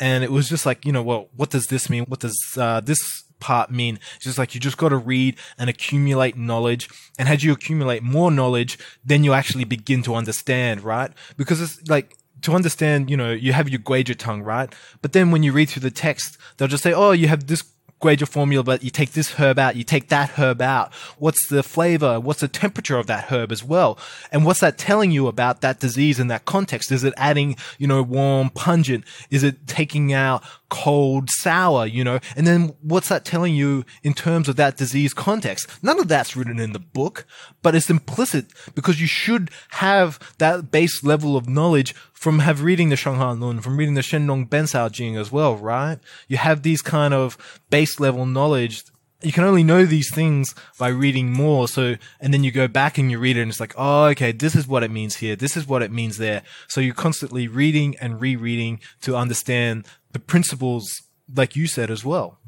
And 0.00 0.24
it 0.24 0.30
was 0.30 0.48
just 0.48 0.66
like, 0.66 0.84
you 0.84 0.92
know, 0.92 1.02
well, 1.02 1.28
what 1.36 1.50
does 1.50 1.66
this 1.66 1.88
mean? 1.88 2.04
What 2.04 2.20
does, 2.20 2.36
uh, 2.56 2.80
this 2.80 2.98
part 3.40 3.70
mean? 3.70 3.98
It's 4.16 4.24
just 4.24 4.38
like 4.38 4.54
you 4.54 4.60
just 4.60 4.76
got 4.76 4.90
to 4.90 4.96
read 4.96 5.36
and 5.58 5.68
accumulate 5.70 6.36
knowledge. 6.36 6.88
And 7.18 7.28
as 7.28 7.44
you 7.44 7.52
accumulate 7.52 8.02
more 8.02 8.30
knowledge, 8.30 8.78
then 9.04 9.24
you 9.24 9.32
actually 9.32 9.64
begin 9.64 10.02
to 10.04 10.14
understand, 10.14 10.82
right? 10.82 11.12
Because 11.36 11.60
it's 11.60 11.88
like, 11.88 12.16
to 12.42 12.54
understand, 12.54 13.10
you 13.10 13.16
know, 13.16 13.32
you 13.32 13.52
have 13.52 13.68
your 13.68 13.80
Guizhi 13.80 14.16
Tang, 14.16 14.42
right? 14.42 14.72
But 15.02 15.12
then 15.12 15.30
when 15.30 15.42
you 15.42 15.52
read 15.52 15.70
through 15.70 15.82
the 15.82 15.90
text, 15.90 16.38
they'll 16.56 16.68
just 16.68 16.82
say, 16.82 16.92
oh, 16.92 17.10
you 17.10 17.26
have 17.28 17.48
this 17.48 17.64
Guizhi 18.00 18.28
formula, 18.28 18.62
but 18.62 18.84
you 18.84 18.90
take 18.90 19.12
this 19.12 19.32
herb 19.32 19.58
out, 19.58 19.74
you 19.74 19.82
take 19.82 20.08
that 20.08 20.30
herb 20.30 20.62
out. 20.62 20.94
What's 21.18 21.48
the 21.48 21.64
flavor? 21.64 22.20
What's 22.20 22.40
the 22.40 22.48
temperature 22.48 22.96
of 22.96 23.08
that 23.08 23.24
herb 23.24 23.50
as 23.50 23.64
well? 23.64 23.98
And 24.30 24.44
what's 24.44 24.60
that 24.60 24.78
telling 24.78 25.10
you 25.10 25.26
about 25.26 25.62
that 25.62 25.80
disease 25.80 26.20
in 26.20 26.28
that 26.28 26.44
context? 26.44 26.92
Is 26.92 27.02
it 27.02 27.14
adding, 27.16 27.56
you 27.76 27.88
know, 27.88 28.02
warm, 28.02 28.50
pungent? 28.50 29.04
Is 29.30 29.42
it 29.42 29.66
taking 29.66 30.12
out 30.12 30.44
cold, 30.68 31.28
sour, 31.30 31.86
you 31.86 32.04
know? 32.04 32.20
And 32.36 32.46
then 32.46 32.74
what's 32.82 33.08
that 33.08 33.24
telling 33.24 33.54
you 33.54 33.84
in 34.02 34.14
terms 34.14 34.48
of 34.48 34.56
that 34.56 34.76
disease 34.76 35.14
context? 35.14 35.68
None 35.82 35.98
of 35.98 36.08
that's 36.08 36.36
written 36.36 36.58
in 36.58 36.72
the 36.72 36.78
book, 36.78 37.26
but 37.62 37.74
it's 37.74 37.90
implicit 37.90 38.46
because 38.74 39.00
you 39.00 39.06
should 39.06 39.50
have 39.70 40.18
that 40.38 40.70
base 40.70 41.02
level 41.02 41.36
of 41.36 41.48
knowledge 41.48 41.94
from 42.12 42.40
have 42.40 42.62
reading 42.62 42.88
the 42.88 42.96
Shanghan 42.96 43.40
Lun, 43.40 43.60
from 43.60 43.76
reading 43.76 43.94
the 43.94 44.00
Shennong 44.00 44.48
Bencao 44.48 44.90
Jing 44.90 45.16
as 45.16 45.30
well, 45.30 45.56
right? 45.56 45.98
You 46.26 46.36
have 46.36 46.62
these 46.62 46.82
kind 46.82 47.14
of 47.14 47.38
base 47.70 48.00
level 48.00 48.26
knowledge 48.26 48.84
you 49.20 49.32
can 49.32 49.44
only 49.44 49.64
know 49.64 49.84
these 49.84 50.12
things 50.14 50.54
by 50.78 50.88
reading 50.88 51.32
more. 51.32 51.66
So, 51.66 51.96
and 52.20 52.32
then 52.32 52.44
you 52.44 52.52
go 52.52 52.68
back 52.68 52.98
and 52.98 53.10
you 53.10 53.18
read 53.18 53.36
it 53.36 53.42
and 53.42 53.50
it's 53.50 53.58
like, 53.58 53.74
oh, 53.76 54.04
okay, 54.06 54.30
this 54.30 54.54
is 54.54 54.68
what 54.68 54.84
it 54.84 54.90
means 54.90 55.16
here. 55.16 55.34
This 55.34 55.56
is 55.56 55.66
what 55.66 55.82
it 55.82 55.90
means 55.90 56.18
there. 56.18 56.42
So 56.68 56.80
you're 56.80 56.94
constantly 56.94 57.48
reading 57.48 57.96
and 58.00 58.20
rereading 58.20 58.80
to 59.02 59.16
understand 59.16 59.86
the 60.12 60.20
principles, 60.20 60.88
like 61.34 61.56
you 61.56 61.66
said 61.66 61.90
as 61.90 62.04
well. 62.04 62.38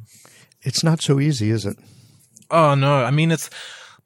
It's 0.63 0.85
not 0.85 1.03
so 1.03 1.19
easy, 1.19 1.51
is 1.51 1.67
it? 1.67 1.77
Oh, 2.51 2.75
no. 2.75 3.05
I 3.05 3.11
mean, 3.11 3.33
it's, 3.33 3.51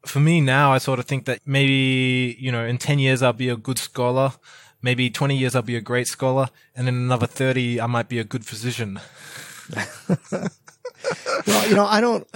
for 0.06 0.20
me 0.20 0.40
now, 0.40 0.72
I 0.72 0.78
sort 0.78 0.98
of 0.98 1.04
think 1.04 1.26
that 1.26 1.40
maybe, 1.44 2.36
you 2.38 2.50
know, 2.50 2.64
in 2.64 2.78
10 2.78 2.98
years, 2.98 3.22
I'll 3.22 3.32
be 3.34 3.50
a 3.50 3.56
good 3.56 3.78
scholar. 3.78 4.32
Maybe 4.80 5.10
20 5.10 5.36
years, 5.36 5.54
I'll 5.54 5.62
be 5.62 5.76
a 5.76 5.82
great 5.82 6.06
scholar. 6.06 6.48
And 6.74 6.88
in 6.88 6.94
another 6.94 7.26
30, 7.26 7.80
I 7.80 7.86
might 7.86 8.08
be 8.08 8.18
a 8.18 8.24
good 8.24 8.46
physician. 8.46 9.00
well, 11.46 11.68
you 11.68 11.74
know, 11.74 11.86
I 11.86 12.00
don't, 12.00 12.26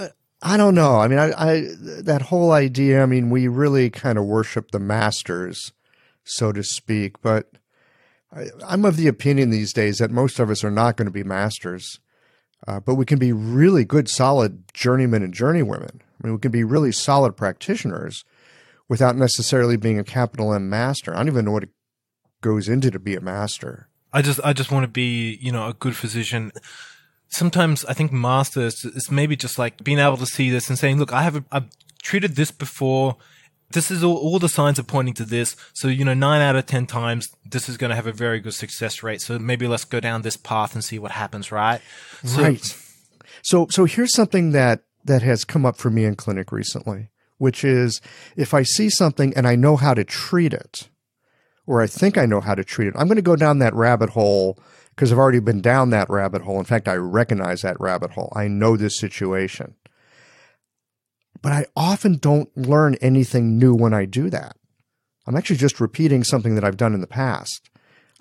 I 0.41 0.55
don't 0.55 0.75
know. 0.75 0.97
I 0.97 1.07
mean, 1.07 1.19
I, 1.19 1.31
I, 1.37 1.67
that 2.03 2.23
whole 2.23 2.51
idea. 2.51 3.03
I 3.03 3.05
mean, 3.05 3.29
we 3.29 3.47
really 3.47 3.89
kind 3.89 4.17
of 4.17 4.25
worship 4.25 4.71
the 4.71 4.79
masters, 4.79 5.73
so 6.23 6.51
to 6.51 6.63
speak. 6.63 7.21
But 7.21 7.51
I, 8.31 8.47
am 8.69 8.85
of 8.85 8.95
the 8.95 9.07
opinion 9.07 9.49
these 9.49 9.73
days 9.73 9.97
that 9.97 10.11
most 10.11 10.39
of 10.39 10.49
us 10.49 10.63
are 10.63 10.71
not 10.71 10.95
going 10.95 11.07
to 11.07 11.11
be 11.11 11.23
masters, 11.23 11.99
uh, 12.67 12.79
but 12.79 12.95
we 12.95 13.05
can 13.05 13.19
be 13.19 13.33
really 13.33 13.83
good, 13.83 14.07
solid 14.07 14.63
journeymen 14.73 15.23
and 15.23 15.33
journeywomen. 15.33 15.95
I 15.95 16.27
mean, 16.27 16.33
we 16.33 16.39
can 16.39 16.51
be 16.51 16.63
really 16.63 16.93
solid 16.93 17.35
practitioners 17.35 18.23
without 18.87 19.17
necessarily 19.17 19.75
being 19.75 19.99
a 19.99 20.03
capital 20.03 20.53
M 20.53 20.69
master. 20.69 21.13
I 21.13 21.17
don't 21.17 21.27
even 21.27 21.45
know 21.45 21.51
what 21.51 21.63
it 21.63 21.73
goes 22.41 22.69
into 22.69 22.91
to 22.91 22.99
be 22.99 23.15
a 23.15 23.21
master. 23.21 23.89
I 24.13 24.21
just, 24.21 24.39
I 24.43 24.53
just 24.53 24.71
want 24.71 24.83
to 24.83 24.87
be, 24.87 25.37
you 25.41 25.51
know, 25.51 25.67
a 25.67 25.73
good 25.73 25.95
physician 25.95 26.51
sometimes 27.29 27.85
I 27.85 27.93
think 27.93 28.11
masters 28.11 28.83
is 28.83 29.09
maybe 29.09 29.35
just 29.35 29.57
like 29.57 29.83
being 29.83 29.99
able 29.99 30.17
to 30.17 30.25
see 30.25 30.49
this 30.49 30.69
and 30.69 30.77
saying, 30.77 30.99
look, 30.99 31.13
I 31.13 31.23
have, 31.23 31.37
a, 31.37 31.45
I've 31.51 31.69
treated 32.01 32.35
this 32.35 32.51
before. 32.51 33.15
This 33.71 33.91
is 33.91 34.03
all, 34.03 34.17
all 34.17 34.39
the 34.39 34.49
signs 34.49 34.79
are 34.79 34.83
pointing 34.83 35.13
to 35.15 35.25
this. 35.25 35.55
So, 35.73 35.87
you 35.87 36.03
know, 36.03 36.15
nine 36.15 36.41
out 36.41 36.55
of 36.55 36.65
10 36.65 36.87
times, 36.87 37.29
this 37.45 37.69
is 37.69 37.77
going 37.77 37.89
to 37.89 37.95
have 37.95 38.07
a 38.07 38.11
very 38.11 38.39
good 38.39 38.55
success 38.55 39.03
rate. 39.03 39.21
So 39.21 39.37
maybe 39.37 39.67
let's 39.67 39.85
go 39.85 39.99
down 39.99 40.23
this 40.23 40.37
path 40.37 40.73
and 40.73 40.83
see 40.83 40.97
what 40.97 41.11
happens, 41.11 41.51
right? 41.51 41.81
So, 42.23 42.41
right. 42.41 42.75
So, 43.43 43.67
so 43.69 43.85
here's 43.85 44.13
something 44.13 44.51
that, 44.51 44.81
that 45.05 45.21
has 45.21 45.45
come 45.45 45.65
up 45.65 45.77
for 45.77 45.89
me 45.89 46.05
in 46.05 46.15
clinic 46.15 46.51
recently, 46.51 47.09
which 47.37 47.63
is 47.63 48.01
if 48.35 48.53
I 48.53 48.63
see 48.63 48.89
something 48.89 49.33
and 49.35 49.47
I 49.47 49.55
know 49.55 49.75
how 49.75 49.93
to 49.93 50.03
treat 50.03 50.51
it, 50.51 50.89
or 51.67 51.81
I 51.83 51.87
think 51.87 52.17
I 52.17 52.25
know 52.25 52.41
how 52.41 52.55
to 52.55 52.63
treat 52.63 52.87
it, 52.87 52.95
I'm 52.97 53.07
going 53.07 53.17
to 53.17 53.21
go 53.21 53.35
down 53.35 53.59
that 53.59 53.75
rabbit 53.75 54.09
hole 54.09 54.57
because 54.99 55.13
I've 55.13 55.17
already 55.17 55.39
been 55.39 55.61
down 55.61 55.91
that 55.91 56.09
rabbit 56.09 56.41
hole. 56.41 56.59
In 56.59 56.65
fact, 56.65 56.89
I 56.89 56.95
recognize 56.95 57.61
that 57.61 57.79
rabbit 57.79 58.11
hole. 58.11 58.33
I 58.35 58.49
know 58.49 58.75
this 58.75 58.99
situation. 58.99 59.75
But 61.41 61.53
I 61.53 61.65
often 61.73 62.17
don't 62.17 62.49
learn 62.57 62.95
anything 62.95 63.57
new 63.57 63.73
when 63.73 63.93
I 63.93 64.03
do 64.03 64.29
that. 64.29 64.57
I'm 65.25 65.37
actually 65.37 65.55
just 65.55 65.79
repeating 65.79 66.25
something 66.25 66.53
that 66.55 66.65
I've 66.65 66.75
done 66.75 66.93
in 66.93 66.99
the 66.99 67.07
past. 67.07 67.69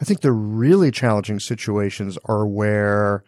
I 0.01 0.05
think 0.05 0.21
the 0.21 0.31
really 0.31 0.93
challenging 0.93 1.41
situations 1.41 2.17
are 2.27 2.47
where 2.47 3.25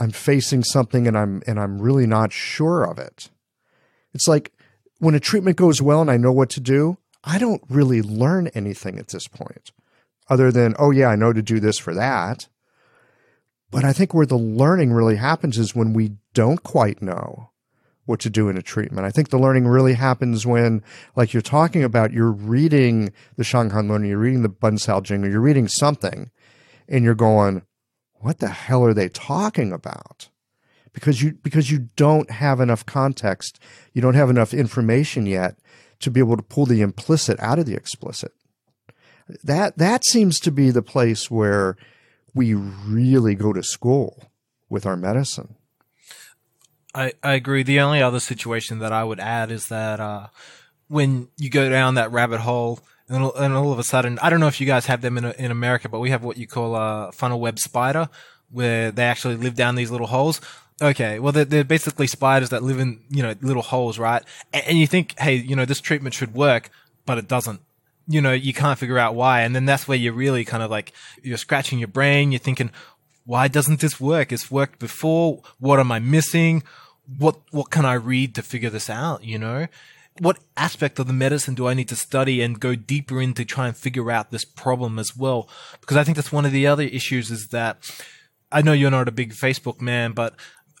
I'm 0.00 0.10
facing 0.10 0.64
something 0.64 1.06
and 1.06 1.16
I'm 1.16 1.44
and 1.46 1.60
I'm 1.60 1.80
really 1.80 2.08
not 2.08 2.32
sure 2.32 2.82
of 2.82 2.98
it. 2.98 3.30
It's 4.12 4.26
like 4.26 4.50
when 4.98 5.14
a 5.14 5.20
treatment 5.20 5.56
goes 5.56 5.80
well 5.80 6.00
and 6.00 6.10
I 6.10 6.16
know 6.16 6.32
what 6.32 6.50
to 6.50 6.60
do, 6.60 6.98
I 7.22 7.38
don't 7.38 7.62
really 7.68 8.02
learn 8.02 8.48
anything 8.48 8.98
at 8.98 9.10
this 9.10 9.28
point 9.28 9.70
other 10.28 10.50
than, 10.50 10.74
oh 10.80 10.90
yeah, 10.90 11.06
I 11.06 11.14
know 11.14 11.32
to 11.32 11.42
do 11.42 11.60
this 11.60 11.78
for 11.78 11.94
that. 11.94 12.48
But 13.70 13.84
I 13.84 13.92
think 13.92 14.14
where 14.14 14.26
the 14.26 14.36
learning 14.36 14.92
really 14.92 15.16
happens 15.16 15.58
is 15.58 15.74
when 15.74 15.92
we 15.92 16.12
don't 16.34 16.62
quite 16.62 17.02
know 17.02 17.50
what 18.04 18.20
to 18.20 18.30
do 18.30 18.48
in 18.48 18.56
a 18.56 18.62
treatment. 18.62 19.04
I 19.04 19.10
think 19.10 19.30
the 19.30 19.38
learning 19.38 19.66
really 19.66 19.94
happens 19.94 20.46
when, 20.46 20.82
like 21.16 21.34
you're 21.34 21.42
talking 21.42 21.82
about, 21.82 22.12
you're 22.12 22.30
reading 22.30 23.12
the 23.36 23.42
Shanghan 23.42 23.90
Lun, 23.90 24.04
you're 24.04 24.18
reading 24.18 24.42
the 24.42 24.48
Bencao 24.48 25.02
Jing, 25.02 25.24
or 25.24 25.28
you're 25.28 25.40
reading 25.40 25.66
something, 25.66 26.30
and 26.88 27.04
you're 27.04 27.16
going, 27.16 27.62
"What 28.20 28.38
the 28.38 28.48
hell 28.48 28.84
are 28.84 28.94
they 28.94 29.08
talking 29.08 29.72
about?" 29.72 30.28
Because 30.92 31.20
you 31.20 31.32
because 31.42 31.70
you 31.70 31.88
don't 31.96 32.30
have 32.30 32.60
enough 32.60 32.86
context, 32.86 33.58
you 33.92 34.00
don't 34.00 34.14
have 34.14 34.30
enough 34.30 34.54
information 34.54 35.26
yet 35.26 35.58
to 36.00 36.10
be 36.10 36.20
able 36.20 36.36
to 36.36 36.42
pull 36.42 36.66
the 36.66 36.82
implicit 36.82 37.38
out 37.40 37.58
of 37.58 37.66
the 37.66 37.74
explicit. 37.74 38.32
That 39.42 39.78
that 39.78 40.04
seems 40.04 40.38
to 40.40 40.52
be 40.52 40.70
the 40.70 40.82
place 40.82 41.28
where 41.28 41.76
we 42.36 42.52
really 42.52 43.34
go 43.34 43.52
to 43.54 43.62
school 43.62 44.30
with 44.68 44.84
our 44.84 44.96
medicine. 44.96 45.56
I, 46.94 47.12
I 47.22 47.32
agree. 47.32 47.62
The 47.62 47.80
only 47.80 48.02
other 48.02 48.20
situation 48.20 48.78
that 48.80 48.92
I 48.92 49.02
would 49.02 49.18
add 49.18 49.50
is 49.50 49.68
that 49.68 50.00
uh, 50.00 50.28
when 50.88 51.28
you 51.38 51.48
go 51.48 51.68
down 51.70 51.94
that 51.94 52.12
rabbit 52.12 52.40
hole, 52.40 52.80
and, 53.08 53.24
and, 53.36 53.54
all 53.54 53.72
of 53.72 53.78
a 53.78 53.84
sudden, 53.84 54.18
I 54.20 54.30
don't 54.30 54.40
know 54.40 54.48
if 54.48 54.60
you 54.60 54.66
guys 54.66 54.86
have 54.86 55.00
them 55.00 55.16
in, 55.16 55.24
in 55.24 55.50
America, 55.50 55.88
but 55.88 56.00
we 56.00 56.10
have 56.10 56.24
what 56.24 56.36
you 56.36 56.46
call 56.46 56.74
a 56.74 57.10
funnel 57.12 57.40
web 57.40 57.58
spider, 57.58 58.08
where 58.50 58.90
they 58.90 59.04
actually 59.04 59.36
live 59.36 59.54
down 59.54 59.74
these 59.74 59.90
little 59.90 60.08
holes. 60.08 60.40
Okay, 60.82 61.18
well, 61.18 61.32
they're, 61.32 61.44
they're 61.44 61.64
basically 61.64 62.06
spiders 62.06 62.50
that 62.50 62.62
live 62.62 62.80
in 62.80 63.00
you 63.08 63.22
know 63.22 63.34
little 63.40 63.62
holes, 63.62 63.98
right? 63.98 64.22
And, 64.52 64.64
and 64.66 64.78
you 64.78 64.86
think, 64.86 65.18
hey, 65.18 65.36
you 65.36 65.56
know, 65.56 65.64
this 65.64 65.80
treatment 65.80 66.14
should 66.14 66.34
work, 66.34 66.68
but 67.06 67.16
it 67.16 67.28
doesn't 67.28 67.60
you 68.06 68.20
know, 68.20 68.32
you 68.32 68.52
can't 68.52 68.78
figure 68.78 68.98
out 68.98 69.14
why. 69.14 69.42
And 69.42 69.54
then 69.54 69.64
that's 69.64 69.88
where 69.88 69.98
you're 69.98 70.12
really 70.12 70.44
kind 70.44 70.62
of 70.62 70.70
like, 70.70 70.92
you're 71.22 71.36
scratching 71.36 71.78
your 71.78 71.88
brain. 71.88 72.32
You're 72.32 72.38
thinking, 72.38 72.70
why 73.24 73.48
doesn't 73.48 73.80
this 73.80 74.00
work? 74.00 74.32
It's 74.32 74.50
worked 74.50 74.78
before. 74.78 75.42
What 75.58 75.80
am 75.80 75.90
I 75.90 75.98
missing? 75.98 76.62
What, 77.18 77.40
what 77.50 77.70
can 77.70 77.84
I 77.84 77.94
read 77.94 78.34
to 78.36 78.42
figure 78.42 78.70
this 78.70 78.88
out? 78.88 79.24
You 79.24 79.38
know, 79.38 79.66
what 80.18 80.38
aspect 80.56 80.98
of 80.98 81.06
the 81.06 81.12
medicine 81.12 81.54
do 81.54 81.66
I 81.66 81.74
need 81.74 81.88
to 81.88 81.96
study 81.96 82.40
and 82.40 82.60
go 82.60 82.74
deeper 82.74 83.20
into 83.20 83.44
try 83.44 83.66
and 83.66 83.76
figure 83.76 84.10
out 84.10 84.30
this 84.30 84.44
problem 84.44 84.98
as 84.98 85.16
well? 85.16 85.48
Because 85.80 85.96
I 85.96 86.04
think 86.04 86.16
that's 86.16 86.32
one 86.32 86.44
of 86.46 86.52
the 86.52 86.66
other 86.66 86.84
issues 86.84 87.30
is 87.30 87.48
that 87.48 87.78
I 88.50 88.62
know 88.62 88.72
you're 88.72 88.90
not 88.90 89.08
a 89.08 89.12
big 89.12 89.32
Facebook 89.32 89.80
man, 89.80 90.12
but 90.12 90.34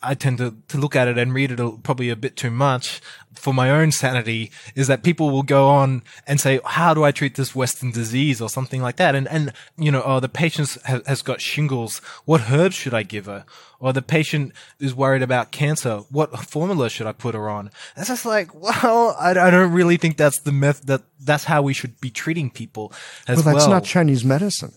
I 0.06 0.14
tend 0.14 0.38
to, 0.38 0.54
to 0.68 0.78
look 0.78 0.94
at 0.94 1.08
it 1.08 1.18
and 1.18 1.34
read 1.34 1.50
it 1.50 1.58
a, 1.58 1.72
probably 1.72 2.10
a 2.10 2.16
bit 2.16 2.36
too 2.36 2.50
much 2.50 3.00
for 3.34 3.52
my 3.52 3.70
own 3.70 3.92
sanity 3.92 4.50
is 4.74 4.86
that 4.86 5.02
people 5.02 5.30
will 5.30 5.42
go 5.42 5.68
on 5.68 6.02
and 6.26 6.40
say, 6.40 6.60
how 6.64 6.94
do 6.94 7.04
I 7.04 7.10
treat 7.10 7.34
this 7.34 7.54
Western 7.54 7.90
disease 7.90 8.40
or 8.40 8.48
something 8.48 8.82
like 8.82 8.96
that? 8.96 9.14
And, 9.14 9.28
and, 9.28 9.52
you 9.76 9.90
know, 9.90 10.02
oh, 10.04 10.20
the 10.20 10.28
patient 10.28 10.76
ha- 10.86 11.00
has 11.06 11.22
got 11.22 11.40
shingles. 11.40 11.98
What 12.24 12.50
herbs 12.50 12.74
should 12.74 12.94
I 12.94 13.02
give 13.02 13.26
her? 13.26 13.44
Or 13.78 13.92
the 13.92 14.02
patient 14.02 14.52
is 14.78 14.94
worried 14.94 15.22
about 15.22 15.52
cancer. 15.52 15.98
What 16.10 16.38
formula 16.38 16.88
should 16.88 17.06
I 17.06 17.12
put 17.12 17.34
her 17.34 17.48
on? 17.48 17.70
It's 17.96 18.08
just 18.08 18.24
like, 18.24 18.54
well, 18.82 19.16
I, 19.18 19.30
I 19.30 19.50
don't 19.50 19.72
really 19.72 19.96
think 19.96 20.16
that's 20.16 20.40
the 20.40 20.52
method 20.52 20.86
that 20.86 21.02
that's 21.20 21.44
how 21.44 21.62
we 21.62 21.74
should 21.74 22.00
be 22.00 22.10
treating 22.10 22.50
people 22.50 22.92
as 23.26 23.44
well. 23.44 23.54
That's 23.54 23.66
well. 23.66 23.76
not 23.76 23.84
Chinese 23.84 24.24
medicine. 24.24 24.72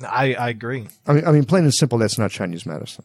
I, 0.00 0.34
I 0.34 0.48
agree. 0.50 0.86
I 1.06 1.12
mean, 1.12 1.24
I 1.26 1.32
mean, 1.32 1.44
plain 1.44 1.64
and 1.64 1.74
simple, 1.74 1.98
that's 1.98 2.18
not 2.18 2.30
Chinese 2.30 2.64
medicine. 2.64 3.04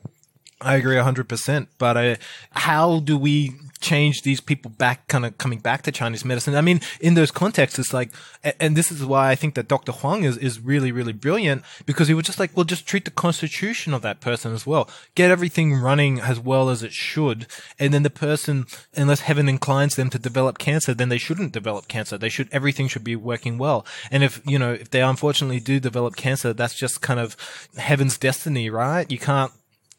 I 0.61 0.75
agree 0.75 0.95
100%. 0.95 1.67
But 1.77 2.19
how 2.51 2.99
do 2.99 3.17
we 3.17 3.53
change 3.81 4.21
these 4.21 4.39
people 4.39 4.71
back, 4.71 5.07
kind 5.09 5.25
of 5.25 5.37
coming 5.37 5.59
back 5.59 5.81
to 5.83 5.91
Chinese 5.91 6.23
medicine? 6.23 6.55
I 6.55 6.61
mean, 6.61 6.79
in 7.01 7.15
those 7.15 7.31
contexts, 7.31 7.77
it's 7.77 7.93
like, 7.93 8.11
and 8.59 8.77
this 8.77 8.91
is 8.91 9.05
why 9.05 9.29
I 9.29 9.35
think 9.35 9.55
that 9.55 9.67
Dr. 9.67 9.91
Huang 9.91 10.23
is, 10.23 10.37
is 10.37 10.59
really, 10.59 10.91
really 10.91 11.11
brilliant 11.11 11.63
because 11.85 12.07
he 12.07 12.13
was 12.13 12.25
just 12.25 12.39
like, 12.39 12.55
well, 12.55 12.63
just 12.63 12.87
treat 12.87 13.05
the 13.05 13.11
constitution 13.11 13.93
of 13.93 14.01
that 14.01 14.21
person 14.21 14.53
as 14.53 14.65
well. 14.65 14.89
Get 15.15 15.31
everything 15.31 15.73
running 15.73 16.21
as 16.21 16.39
well 16.39 16.69
as 16.69 16.81
it 16.81 16.93
should. 16.93 17.45
And 17.77 17.93
then 17.93 18.03
the 18.03 18.09
person, 18.09 18.65
unless 18.95 19.21
heaven 19.21 19.49
inclines 19.49 19.95
them 19.95 20.09
to 20.11 20.19
develop 20.19 20.57
cancer, 20.57 20.93
then 20.93 21.09
they 21.09 21.17
shouldn't 21.17 21.51
develop 21.51 21.87
cancer. 21.87 22.17
They 22.17 22.29
should, 22.29 22.47
everything 22.51 22.87
should 22.87 23.03
be 23.03 23.17
working 23.17 23.57
well. 23.57 23.85
And 24.09 24.23
if, 24.23 24.41
you 24.45 24.57
know, 24.57 24.73
if 24.73 24.91
they 24.91 25.01
unfortunately 25.01 25.59
do 25.59 25.81
develop 25.81 26.15
cancer, 26.15 26.53
that's 26.53 26.75
just 26.75 27.01
kind 27.01 27.19
of 27.19 27.35
heaven's 27.75 28.17
destiny, 28.17 28.69
right? 28.69 29.11
You 29.11 29.19
can't 29.19 29.51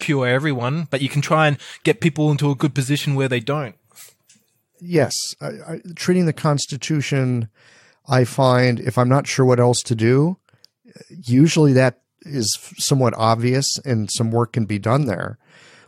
cure 0.05 0.27
everyone, 0.27 0.87
but 0.91 1.01
you 1.01 1.09
can 1.09 1.23
try 1.23 1.49
and 1.49 1.57
get 1.83 2.01
people 2.01 2.31
into 2.31 2.51
a 2.51 2.55
good 2.55 2.75
position 2.75 3.15
where 3.15 3.29
they 3.29 3.41
don't. 3.41 3.75
Yes, 4.81 5.15
I, 5.41 5.47
I, 5.47 5.81
treating 5.95 6.27
the 6.27 6.33
Constitution, 6.33 7.49
I 8.07 8.25
find 8.25 8.81
if 8.81 8.99
I'm 8.99 9.09
not 9.09 9.27
sure 9.27 9.47
what 9.47 9.61
else 9.61 9.81
to 9.83 9.95
do, 9.95 10.37
usually 11.09 11.73
that 11.73 12.01
is 12.23 12.59
somewhat 12.77 13.15
obvious 13.17 13.79
and 13.85 14.11
some 14.13 14.31
work 14.31 14.53
can 14.53 14.67
be 14.67 14.79
done 14.79 15.07
there. 15.07 15.39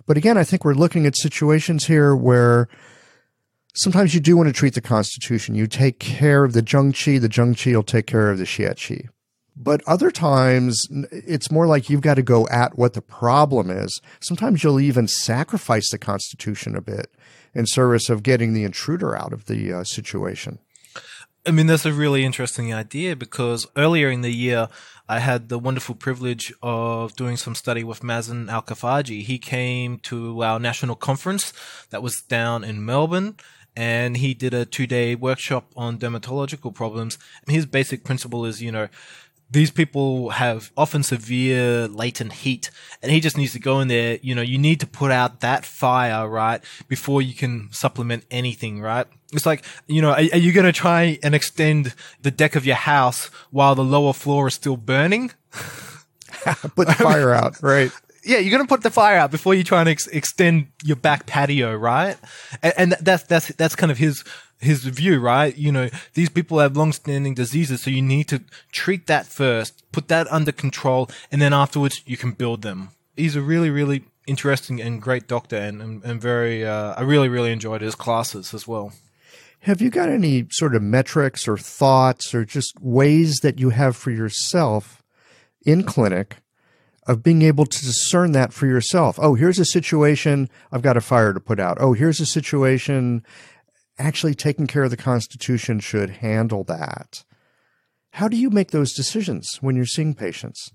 But 0.06 0.16
again, 0.16 0.38
I 0.38 0.44
think 0.44 0.64
we're 0.64 0.74
looking 0.74 1.04
at 1.06 1.16
situations 1.16 1.86
here 1.86 2.14
where 2.14 2.68
sometimes 3.74 4.14
you 4.14 4.20
do 4.20 4.36
want 4.36 4.48
to 4.48 4.52
treat 4.52 4.74
the 4.74 4.80
Constitution. 4.80 5.54
You 5.54 5.66
take 5.66 5.98
care 5.98 6.44
of 6.44 6.52
the 6.52 6.62
Zheng 6.62 6.92
Qi, 6.92 7.20
the 7.20 7.28
Zheng 7.28 7.54
Qi 7.54 7.74
will 7.74 7.82
take 7.82 8.06
care 8.06 8.30
of 8.30 8.38
the 8.38 8.44
Xie 8.44 8.70
Qi. 8.70 9.08
But 9.56 9.82
other 9.86 10.10
times, 10.10 10.86
it's 11.10 11.50
more 11.50 11.66
like 11.66 11.88
you've 11.88 12.02
got 12.02 12.14
to 12.14 12.22
go 12.22 12.46
at 12.48 12.76
what 12.76 12.92
the 12.92 13.00
problem 13.00 13.70
is. 13.70 14.00
Sometimes 14.20 14.62
you'll 14.62 14.80
even 14.80 15.08
sacrifice 15.08 15.90
the 15.90 15.98
Constitution 15.98 16.76
a 16.76 16.82
bit 16.82 17.10
in 17.54 17.64
service 17.66 18.10
of 18.10 18.22
getting 18.22 18.52
the 18.52 18.64
intruder 18.64 19.16
out 19.16 19.32
of 19.32 19.46
the 19.46 19.72
uh, 19.72 19.84
situation. 19.84 20.58
I 21.46 21.52
mean, 21.52 21.68
that's 21.68 21.86
a 21.86 21.92
really 21.92 22.24
interesting 22.24 22.74
idea 22.74 23.16
because 23.16 23.66
earlier 23.76 24.10
in 24.10 24.20
the 24.20 24.32
year, 24.32 24.68
I 25.08 25.20
had 25.20 25.48
the 25.48 25.58
wonderful 25.58 25.94
privilege 25.94 26.52
of 26.62 27.14
doing 27.14 27.36
some 27.36 27.54
study 27.54 27.84
with 27.84 28.02
Mazin 28.02 28.50
Al 28.50 28.62
Khafaji. 28.62 29.22
He 29.22 29.38
came 29.38 29.98
to 30.00 30.42
our 30.42 30.58
national 30.58 30.96
conference 30.96 31.52
that 31.90 32.02
was 32.02 32.20
down 32.28 32.64
in 32.64 32.84
Melbourne 32.84 33.36
and 33.76 34.16
he 34.16 34.34
did 34.34 34.54
a 34.54 34.64
two 34.64 34.86
day 34.86 35.14
workshop 35.14 35.70
on 35.76 35.98
dermatological 35.98 36.74
problems. 36.74 37.18
His 37.46 37.66
basic 37.66 38.02
principle 38.02 38.44
is, 38.44 38.62
you 38.62 38.72
know, 38.72 38.88
these 39.50 39.70
people 39.70 40.30
have 40.30 40.72
often 40.76 41.02
severe 41.02 41.86
latent 41.88 42.32
heat 42.32 42.70
and 43.02 43.12
he 43.12 43.20
just 43.20 43.36
needs 43.36 43.52
to 43.52 43.60
go 43.60 43.80
in 43.80 43.88
there 43.88 44.18
you 44.22 44.34
know 44.34 44.42
you 44.42 44.58
need 44.58 44.80
to 44.80 44.86
put 44.86 45.10
out 45.10 45.40
that 45.40 45.64
fire 45.64 46.28
right 46.28 46.62
before 46.88 47.22
you 47.22 47.34
can 47.34 47.68
supplement 47.70 48.24
anything 48.30 48.80
right? 48.80 49.06
It's 49.32 49.46
like 49.46 49.64
you 49.86 50.02
know 50.02 50.10
are, 50.10 50.24
are 50.32 50.38
you 50.38 50.52
going 50.52 50.66
to 50.66 50.72
try 50.72 51.18
and 51.22 51.34
extend 51.34 51.94
the 52.22 52.30
deck 52.30 52.56
of 52.56 52.66
your 52.66 52.76
house 52.76 53.26
while 53.50 53.74
the 53.74 53.84
lower 53.84 54.12
floor 54.12 54.48
is 54.48 54.54
still 54.54 54.76
burning? 54.76 55.32
Put 56.76 56.86
the 56.86 56.96
fire 56.98 57.32
out 57.32 57.60
right 57.62 57.90
yeah, 58.26 58.38
you're 58.38 58.50
gonna 58.50 58.68
put 58.68 58.82
the 58.82 58.90
fire 58.90 59.16
out 59.16 59.30
before 59.30 59.54
you 59.54 59.62
try 59.62 59.80
and 59.80 59.88
ex- 59.88 60.08
extend 60.08 60.66
your 60.82 60.96
back 60.96 61.26
patio, 61.26 61.74
right? 61.74 62.16
And, 62.62 62.74
and, 62.76 62.96
that's 63.00 63.22
that's 63.22 63.48
that's 63.54 63.76
kind 63.76 63.92
of 63.92 63.98
his 63.98 64.24
his 64.60 64.84
view, 64.84 65.20
right? 65.20 65.56
You 65.56 65.70
know, 65.70 65.88
these 66.14 66.28
people 66.28 66.58
have 66.58 66.76
long-standing 66.76 67.34
diseases, 67.34 67.82
so 67.82 67.90
you 67.90 68.02
need 68.02 68.28
to 68.28 68.42
treat 68.72 69.06
that 69.06 69.26
first, 69.26 69.90
put 69.92 70.08
that 70.08 70.26
under 70.30 70.52
control, 70.52 71.08
and 71.30 71.40
then 71.40 71.52
afterwards 71.52 72.02
you 72.04 72.16
can 72.16 72.32
build 72.32 72.62
them. 72.62 72.90
He's 73.16 73.36
a 73.36 73.42
really, 73.42 73.70
really 73.70 74.04
interesting 74.26 74.80
and 74.80 75.00
great 75.00 75.28
doctor, 75.28 75.56
and 75.56 75.80
and, 75.80 76.04
and 76.04 76.20
very. 76.20 76.66
Uh, 76.66 76.94
I 76.94 77.02
really, 77.02 77.28
really 77.28 77.52
enjoyed 77.52 77.80
his 77.80 77.94
classes 77.94 78.52
as 78.52 78.66
well. 78.66 78.92
Have 79.60 79.80
you 79.80 79.90
got 79.90 80.08
any 80.08 80.46
sort 80.50 80.74
of 80.74 80.82
metrics 80.82 81.48
or 81.48 81.56
thoughts 81.56 82.34
or 82.34 82.44
just 82.44 82.74
ways 82.80 83.38
that 83.42 83.58
you 83.58 83.70
have 83.70 83.96
for 83.96 84.10
yourself 84.10 85.02
in 85.64 85.82
clinic 85.82 86.36
of 87.06 87.22
being 87.22 87.42
able 87.42 87.66
to 87.66 87.84
discern 87.84 88.32
that 88.32 88.52
for 88.52 88.66
yourself? 88.66 89.18
Oh, 89.20 89.34
here's 89.34 89.58
a 89.58 89.64
situation 89.64 90.48
I've 90.72 90.82
got 90.82 90.96
a 90.96 91.00
fire 91.00 91.32
to 91.32 91.40
put 91.40 91.60
out. 91.60 91.78
Oh, 91.80 91.92
here's 91.92 92.20
a 92.20 92.26
situation 92.26 93.24
actually 93.98 94.34
taking 94.34 94.66
care 94.66 94.84
of 94.84 94.90
the 94.90 94.96
Constitution 94.96 95.80
should 95.80 96.10
handle 96.10 96.64
that. 96.64 97.24
How 98.10 98.28
do 98.28 98.36
you 98.36 98.50
make 98.50 98.70
those 98.70 98.92
decisions 98.92 99.58
when 99.60 99.76
you're 99.76 99.86
seeing 99.86 100.14
patients? 100.14 100.70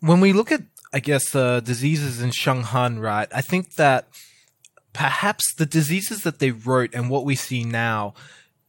When 0.00 0.20
we 0.20 0.32
look 0.32 0.52
at, 0.52 0.62
I 0.92 1.00
guess, 1.00 1.34
uh, 1.34 1.60
diseases 1.60 2.20
in 2.20 2.30
Shang 2.30 2.62
Han, 2.62 2.98
right, 2.98 3.28
I 3.34 3.40
think 3.40 3.74
that 3.74 4.08
perhaps 4.92 5.54
the 5.54 5.66
diseases 5.66 6.22
that 6.22 6.38
they 6.38 6.50
wrote 6.50 6.94
and 6.94 7.08
what 7.08 7.24
we 7.24 7.34
see 7.34 7.64
now, 7.64 8.14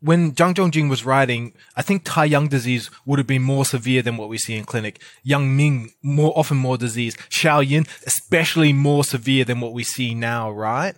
when 0.04 0.34
Zhang 0.34 0.54
Zhongjing 0.54 0.90
was 0.90 1.06
writing, 1.06 1.54
I 1.78 1.82
think 1.82 2.04
Tai 2.04 2.28
Taiyang 2.28 2.50
disease 2.50 2.92
would 3.06 3.20
have 3.20 3.28
been 3.28 3.42
more 3.42 3.64
severe 3.64 4.02
than 4.02 4.18
what 4.18 4.28
we 4.28 4.38
see 4.38 4.56
in 4.56 4.66
clinic. 4.66 5.02
Yang 5.24 5.56
Ming, 5.56 5.94
more 6.02 6.38
often 6.38 6.58
more 6.58 6.78
disease. 6.78 7.16
Shao 7.30 7.62
Yin, 7.62 7.86
especially 8.06 8.74
more 8.74 9.06
severe 9.06 9.46
than 9.46 9.62
what 9.62 9.72
we 9.72 9.86
see 9.86 10.14
now, 10.14 10.52
right? 10.52 10.96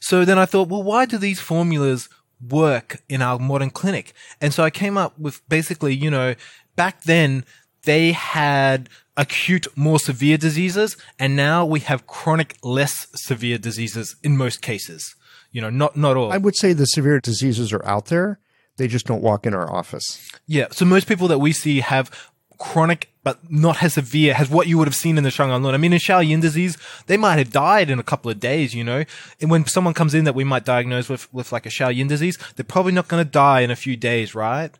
So 0.00 0.24
then 0.24 0.38
I 0.38 0.46
thought, 0.46 0.68
well, 0.68 0.82
why 0.82 1.04
do 1.04 1.18
these 1.18 1.38
formulas 1.38 2.08
work 2.40 3.02
in 3.10 3.20
our 3.20 3.38
modern 3.38 3.68
clinic? 3.68 4.14
And 4.40 4.54
so 4.54 4.64
I 4.64 4.70
came 4.70 4.96
up 4.96 5.18
with 5.18 5.46
basically, 5.50 5.94
you 5.94 6.10
know, 6.10 6.34
back 6.76 7.02
then 7.02 7.44
they 7.82 8.12
had 8.12 8.88
acute, 9.18 9.66
more 9.76 9.98
severe 9.98 10.38
diseases, 10.38 10.96
and 11.18 11.36
now 11.36 11.66
we 11.66 11.80
have 11.80 12.06
chronic, 12.06 12.56
less 12.62 13.06
severe 13.14 13.58
diseases 13.58 14.16
in 14.22 14.34
most 14.38 14.62
cases. 14.62 15.14
You 15.52 15.60
know, 15.60 15.70
not 15.70 15.94
not 15.94 16.16
all. 16.16 16.32
I 16.32 16.38
would 16.38 16.56
say 16.56 16.72
the 16.72 16.86
severe 16.86 17.20
diseases 17.20 17.72
are 17.72 17.84
out 17.84 18.06
there. 18.06 18.40
They 18.76 18.88
just 18.88 19.06
don't 19.06 19.22
walk 19.22 19.46
in 19.46 19.54
our 19.54 19.72
office. 19.72 20.30
Yeah. 20.46 20.66
So 20.70 20.84
most 20.84 21.08
people 21.08 21.28
that 21.28 21.38
we 21.38 21.52
see 21.52 21.80
have 21.80 22.10
chronic 22.58 23.10
but 23.26 23.50
not 23.50 23.82
as 23.82 23.94
severe 23.94 24.34
as 24.38 24.48
what 24.48 24.68
you 24.68 24.78
would 24.78 24.86
have 24.86 24.94
seen 24.94 25.18
in 25.18 25.24
the 25.24 25.32
Shang 25.32 25.50
Lun. 25.50 25.74
I 25.74 25.78
mean, 25.78 25.92
in 25.92 25.98
Shao 25.98 26.20
Yin 26.20 26.38
disease, 26.38 26.78
they 27.08 27.16
might 27.16 27.38
have 27.38 27.50
died 27.50 27.90
in 27.90 27.98
a 27.98 28.04
couple 28.04 28.30
of 28.30 28.38
days, 28.38 28.72
you 28.72 28.84
know. 28.84 29.04
And 29.40 29.50
when 29.50 29.66
someone 29.66 29.94
comes 29.94 30.14
in 30.14 30.22
that 30.26 30.36
we 30.36 30.44
might 30.44 30.64
diagnose 30.64 31.08
with, 31.08 31.32
with 31.34 31.50
like 31.50 31.66
a 31.66 31.70
Shao 31.70 31.88
Yin 31.88 32.06
disease, 32.06 32.38
they're 32.54 32.62
probably 32.62 32.92
not 32.92 33.08
going 33.08 33.24
to 33.24 33.28
die 33.28 33.62
in 33.62 33.72
a 33.72 33.76
few 33.76 33.96
days, 33.96 34.36
right? 34.36 34.70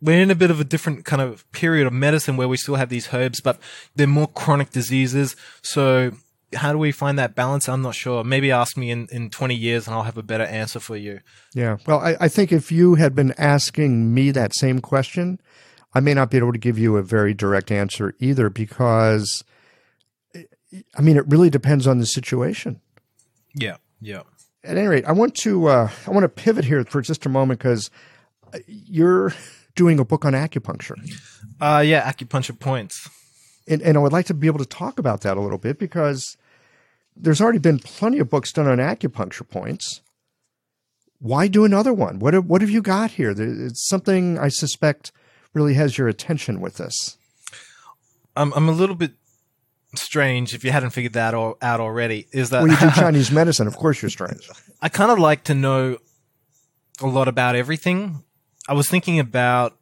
We're 0.00 0.22
in 0.22 0.30
a 0.30 0.36
bit 0.36 0.52
of 0.52 0.60
a 0.60 0.64
different 0.64 1.04
kind 1.04 1.20
of 1.20 1.50
period 1.50 1.88
of 1.88 1.92
medicine 1.92 2.36
where 2.36 2.46
we 2.46 2.56
still 2.56 2.76
have 2.76 2.90
these 2.90 3.12
herbs, 3.12 3.40
but 3.40 3.58
they're 3.96 4.06
more 4.06 4.28
chronic 4.28 4.70
diseases. 4.70 5.34
So 5.62 6.12
how 6.54 6.72
do 6.72 6.78
we 6.78 6.92
find 6.92 7.18
that 7.18 7.34
balance? 7.34 7.68
I'm 7.68 7.82
not 7.82 7.94
sure. 7.94 8.22
Maybe 8.22 8.50
ask 8.50 8.76
me 8.76 8.90
in, 8.90 9.08
in 9.10 9.30
20 9.30 9.54
years 9.54 9.86
and 9.86 9.94
I'll 9.94 10.04
have 10.04 10.16
a 10.16 10.22
better 10.22 10.44
answer 10.44 10.80
for 10.80 10.96
you. 10.96 11.20
Yeah. 11.54 11.78
Well, 11.86 11.98
I, 11.98 12.16
I 12.20 12.28
think 12.28 12.52
if 12.52 12.70
you 12.70 12.94
had 12.94 13.14
been 13.14 13.34
asking 13.36 14.14
me 14.14 14.30
that 14.30 14.54
same 14.54 14.80
question, 14.80 15.40
I 15.94 16.00
may 16.00 16.14
not 16.14 16.30
be 16.30 16.36
able 16.36 16.52
to 16.52 16.58
give 16.58 16.78
you 16.78 16.96
a 16.96 17.02
very 17.02 17.34
direct 17.34 17.70
answer 17.70 18.14
either 18.18 18.50
because, 18.50 19.42
I 20.94 21.00
mean, 21.00 21.16
it 21.16 21.26
really 21.26 21.50
depends 21.50 21.86
on 21.86 21.98
the 21.98 22.06
situation. 22.06 22.80
Yeah, 23.54 23.76
yeah. 24.00 24.22
At 24.62 24.76
any 24.76 24.86
rate, 24.86 25.04
I 25.06 25.12
want 25.12 25.34
to 25.36 25.66
uh, 25.66 25.90
I 26.06 26.10
want 26.10 26.24
to 26.24 26.28
pivot 26.28 26.64
here 26.64 26.84
for 26.84 27.00
just 27.00 27.24
a 27.24 27.28
moment 27.28 27.60
because 27.60 27.88
you're 28.66 29.32
doing 29.76 30.00
a 30.00 30.04
book 30.04 30.24
on 30.24 30.32
acupuncture. 30.32 30.96
Uh, 31.60 31.82
yeah, 31.86 32.10
acupuncture 32.10 32.58
points. 32.58 33.08
And, 33.68 33.82
and 33.82 33.96
I 33.96 34.00
would 34.00 34.12
like 34.12 34.26
to 34.26 34.34
be 34.34 34.46
able 34.46 34.58
to 34.58 34.66
talk 34.66 34.98
about 34.98 35.22
that 35.22 35.36
a 35.36 35.40
little 35.40 35.58
bit 35.58 35.78
because 35.78 36.36
there's 37.16 37.40
already 37.40 37.58
been 37.58 37.78
plenty 37.78 38.18
of 38.18 38.30
books 38.30 38.52
done 38.52 38.68
on 38.68 38.78
acupuncture 38.78 39.48
points. 39.48 40.02
Why 41.18 41.48
do 41.48 41.64
another 41.64 41.92
one? 41.92 42.18
What 42.18 42.34
have, 42.34 42.46
what 42.46 42.60
have 42.60 42.70
you 42.70 42.82
got 42.82 43.12
here? 43.12 43.34
It's 43.36 43.88
something 43.88 44.38
I 44.38 44.48
suspect 44.48 45.12
really 45.54 45.74
has 45.74 45.96
your 45.96 46.06
attention 46.06 46.60
with 46.60 46.76
this? 46.76 47.16
I'm 48.36 48.52
I'm 48.52 48.68
a 48.68 48.72
little 48.72 48.94
bit 48.94 49.12
strange 49.94 50.54
if 50.54 50.62
you 50.62 50.70
hadn't 50.70 50.90
figured 50.90 51.14
that 51.14 51.34
out 51.34 51.80
already. 51.80 52.28
Is 52.32 52.50
that 52.50 52.62
well, 52.62 52.70
you 52.70 52.78
do 52.78 52.90
Chinese 52.94 53.30
medicine? 53.30 53.66
Of 53.66 53.76
course, 53.76 54.02
you're 54.02 54.10
strange. 54.10 54.48
I 54.82 54.88
kind 54.88 55.10
of 55.10 55.18
like 55.18 55.44
to 55.44 55.54
know 55.54 55.96
a 57.00 57.06
lot 57.06 57.28
about 57.28 57.56
everything. 57.56 58.22
I 58.68 58.74
was 58.74 58.88
thinking 58.88 59.18
about 59.18 59.76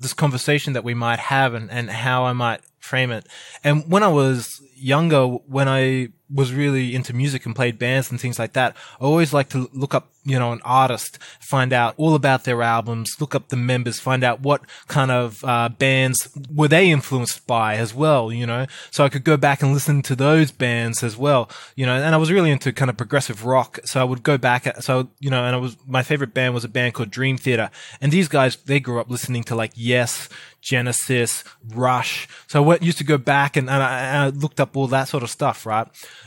this 0.00 0.14
conversation 0.14 0.72
that 0.72 0.84
we 0.84 0.94
might 0.94 1.18
have 1.18 1.54
and, 1.54 1.70
and 1.70 1.90
how 1.90 2.24
I 2.24 2.32
might 2.32 2.60
frame 2.78 3.10
it. 3.10 3.26
And 3.64 3.90
when 3.90 4.02
I 4.02 4.08
was 4.08 4.62
younger, 4.76 5.26
when 5.26 5.68
I 5.68 6.08
was 6.32 6.52
really 6.52 6.94
into 6.94 7.12
music 7.12 7.46
and 7.46 7.54
played 7.54 7.78
bands 7.78 8.10
and 8.10 8.20
things 8.20 8.38
like 8.38 8.52
that, 8.52 8.76
I 9.00 9.04
always 9.04 9.32
like 9.32 9.48
to 9.50 9.70
look 9.72 9.94
up, 9.94 10.10
you 10.24 10.38
know, 10.38 10.52
an 10.52 10.60
artist, 10.64 11.18
find 11.40 11.72
out 11.72 11.94
all 11.96 12.14
about 12.14 12.44
their 12.44 12.62
albums, 12.62 13.16
look 13.18 13.34
up 13.34 13.48
the 13.48 13.56
members, 13.56 13.98
find 13.98 14.22
out 14.22 14.40
what 14.40 14.62
kind 14.88 15.10
of 15.10 15.42
uh, 15.44 15.70
bands 15.70 16.28
were 16.54 16.68
they 16.68 16.90
influenced 16.90 17.46
by 17.46 17.76
as 17.76 17.94
well, 17.94 18.30
you 18.32 18.46
know, 18.46 18.66
so 18.90 19.04
I 19.04 19.08
could 19.08 19.24
go 19.24 19.36
back 19.36 19.62
and 19.62 19.72
listen 19.72 20.02
to 20.02 20.14
those 20.14 20.50
bands 20.50 21.02
as 21.02 21.16
well, 21.16 21.48
you 21.76 21.86
know, 21.86 21.94
and 21.94 22.14
I 22.14 22.18
was 22.18 22.30
really 22.30 22.50
into 22.50 22.72
kind 22.72 22.90
of 22.90 22.96
progressive 22.96 23.44
rock, 23.44 23.78
so 23.84 24.00
I 24.00 24.04
would 24.04 24.22
go 24.22 24.36
back, 24.36 24.82
so 24.82 25.08
you 25.20 25.30
know, 25.30 25.44
and 25.44 25.54
I 25.54 25.58
was 25.58 25.76
my 25.86 26.02
favorite 26.02 26.34
band 26.34 26.52
was 26.52 26.64
a 26.64 26.68
band 26.68 26.94
called 26.94 27.10
Dream 27.10 27.38
Theater, 27.38 27.70
and 28.00 28.12
these 28.12 28.28
guys 28.28 28.56
they 28.56 28.80
grew 28.80 29.00
up 29.00 29.10
listening 29.10 29.44
to 29.44 29.54
like 29.54 29.72
Yes, 29.74 30.28
Genesis, 30.60 31.44
Rush. 31.74 32.28
So 32.46 32.62
I 32.62 32.66
went, 32.66 32.82
used 32.82 32.98
to 32.98 33.04
go 33.04 33.18
back 33.18 33.56
and, 33.56 33.70
and, 33.70 33.82
I, 33.82 34.00
and 34.00 34.16
I 34.18 34.28
looked 34.38 34.60
up 34.60 34.76
all 34.76 34.86
that 34.88 35.08
sort 35.08 35.22
of 35.22 35.30
stuff, 35.30 35.64
right? 35.64 35.86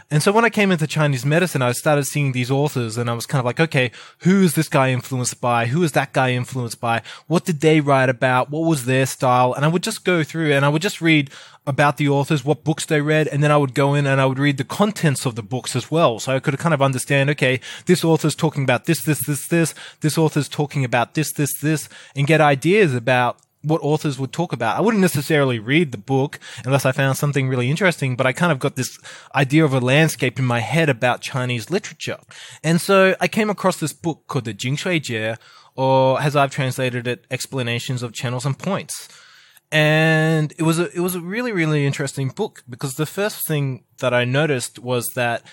And 0.10 0.22
so 0.24 0.32
when 0.32 0.46
I 0.46 0.50
came 0.50 0.72
into 0.72 0.88
Chinese 0.88 1.26
medicine, 1.26 1.62
I 1.62 1.72
started 1.74 2.06
seeing 2.06 2.32
these 2.32 2.52
authors 2.52 2.98
and 2.98 3.10
I 3.10 3.14
was 3.14 3.26
kind 3.26 3.40
of 3.40 3.46
like, 3.46 3.60
okay, 3.60 3.92
who 4.20 4.44
is 4.44 4.56
this 4.56 4.70
guy 4.70 4.92
influenced 4.92 5.40
by? 5.40 5.68
Who 5.68 5.84
is 5.84 5.94
that 5.94 6.14
guy 6.14 6.32
influenced 6.32 6.80
by? 6.80 7.02
What 7.28 7.46
did 7.46 7.62
they 7.62 7.82
write 7.82 8.10
about? 8.10 8.50
What 8.50 8.68
was 8.68 8.86
their 8.86 9.06
style? 9.06 9.54
And 9.54 9.64
I 9.64 9.68
would 9.68 9.84
just 9.84 10.04
go 10.04 10.24
through 10.24 10.54
and 10.54 10.66
I 10.66 10.70
would 10.70 10.82
just 10.82 11.02
read 11.02 11.30
about 11.68 11.98
the 11.98 12.10
authors, 12.10 12.44
what 12.44 12.64
books 12.64 12.86
they 12.86 13.02
read, 13.02 13.28
and 13.28 13.44
then 13.44 13.52
I 13.52 13.58
would 13.58 13.76
go 13.76 13.94
in 13.94 14.08
and 14.08 14.20
I 14.20 14.26
would 14.26 14.40
read 14.40 14.58
the 14.58 14.64
contents 14.64 15.26
of 15.26 15.36
the 15.36 15.44
books 15.44 15.76
as 15.76 15.92
well. 15.92 16.20
So 16.20 16.36
I 16.36 16.40
could 16.40 16.58
kind 16.58 16.74
of 16.74 16.82
understand, 16.82 17.30
okay, 17.30 17.60
this 17.86 18.04
author's 18.04 18.36
talking 18.36 18.64
about 18.64 18.86
this, 18.86 19.04
this, 19.04 19.26
this, 19.26 19.48
this, 19.48 19.76
this 20.02 20.18
author's 20.18 20.50
talking 20.50 20.84
about 20.84 21.14
this, 21.14 21.32
this, 21.34 21.54
this, 21.60 21.88
and 22.16 22.26
get 22.26 22.42
ideas 22.42 22.96
about 22.96 23.38
what 23.64 23.82
authors 23.82 24.18
would 24.20 24.32
talk 24.32 24.54
about. 24.54 24.78
I 24.78 24.82
wouldn't 24.82 25.02
necessarily 25.02 25.60
read 25.60 25.92
the 25.92 25.98
book 25.98 26.40
unless 26.66 26.86
I 26.86 26.92
found 26.92 27.18
something 27.18 27.48
really 27.48 27.70
interesting, 27.70 28.16
but 28.16 28.26
I 28.26 28.34
kind 28.34 28.52
of 28.52 28.60
got 28.60 28.76
this 28.76 28.98
idea 29.36 29.64
of 29.64 29.74
a 29.74 29.80
landscape 29.80 30.40
in 30.40 30.46
my 30.46 30.60
head 30.60 30.90
about 30.90 31.22
Chinese 31.22 31.70
literature. 31.70 32.18
And 32.64 32.82
so 32.82 33.16
I 33.20 33.28
came 33.28 33.50
across 33.50 33.80
this 33.80 33.94
book 33.94 34.24
called 34.28 34.46
the 34.46 34.54
Jing 34.54 34.78
Xue 34.78 35.02
Jie, 35.02 35.38
or 35.76 36.22
as 36.22 36.36
I've 36.36 36.52
translated 36.52 37.08
it, 37.08 37.26
Explanations 37.30 38.04
of 38.04 38.14
Channels 38.14 38.46
and 38.46 38.58
Points 38.58 39.08
and 39.72 40.54
it 40.58 40.64
was 40.64 40.80
a 40.80 40.94
it 40.94 41.00
was 41.00 41.16
a 41.16 41.22
really 41.22 41.54
really 41.54 41.86
interesting 41.86 42.28
book 42.28 42.64
because 42.70 42.96
the 42.96 43.06
first 43.06 43.48
thing 43.48 43.86
that 44.00 44.14
I 44.14 44.26
noticed 44.26 44.80
was 44.80 45.08
that 45.16 45.44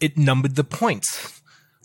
it 0.00 0.18
numbered 0.18 0.56
the 0.56 0.64
points. 0.64 1.39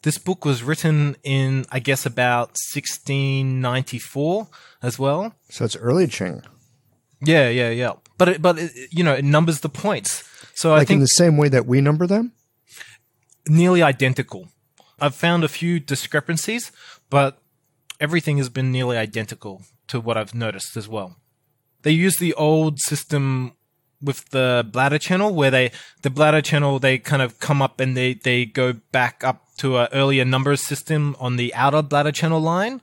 This 0.05 0.19
book 0.19 0.45
was 0.45 0.61
written 0.61 1.17
in 1.23 1.65
I 1.71 1.79
guess 1.79 2.05
about 2.05 2.49
1694 2.73 4.47
as 4.83 4.99
well. 4.99 5.33
So 5.49 5.65
it's 5.65 5.75
early 5.75 6.05
Qing. 6.05 6.45
Yeah, 7.21 7.49
yeah, 7.49 7.71
yeah. 7.71 7.93
But 8.19 8.29
it, 8.29 8.41
but 8.41 8.59
it, 8.59 8.71
you 8.91 9.03
know 9.03 9.13
it 9.13 9.25
numbers 9.25 9.61
the 9.61 9.69
points. 9.69 10.23
So 10.53 10.69
like 10.69 10.83
I 10.83 10.85
think 10.85 10.97
in 10.97 11.01
the 11.01 11.07
same 11.07 11.37
way 11.37 11.49
that 11.49 11.65
we 11.65 11.81
number 11.81 12.05
them. 12.05 12.33
nearly 13.49 13.81
identical. 13.81 14.49
I've 14.99 15.15
found 15.15 15.43
a 15.43 15.49
few 15.49 15.79
discrepancies, 15.79 16.71
but 17.09 17.39
everything 17.99 18.37
has 18.37 18.49
been 18.49 18.71
nearly 18.71 18.97
identical 18.97 19.63
to 19.87 19.99
what 19.99 20.17
I've 20.17 20.35
noticed 20.35 20.77
as 20.77 20.87
well 20.87 21.17
they 21.85 21.91
use 21.91 22.17
the 22.17 22.33
old 22.33 22.79
system 22.79 23.54
with 24.05 24.29
the 24.29 24.67
bladder 24.71 24.99
channel 24.99 25.33
where 25.33 25.51
they 25.51 25.71
the 26.03 26.09
bladder 26.09 26.41
channel 26.41 26.79
they 26.79 26.97
kind 26.97 27.21
of 27.21 27.39
come 27.39 27.61
up 27.61 27.79
and 27.79 27.97
they 27.97 28.13
they 28.13 28.45
go 28.45 28.73
back 28.91 29.23
up 29.23 29.45
to 29.57 29.77
an 29.77 29.87
earlier 29.91 30.25
number 30.25 30.55
system 30.55 31.15
on 31.19 31.35
the 31.35 31.53
outer 31.55 31.81
bladder 31.81 32.11
channel 32.11 32.39
line 32.39 32.81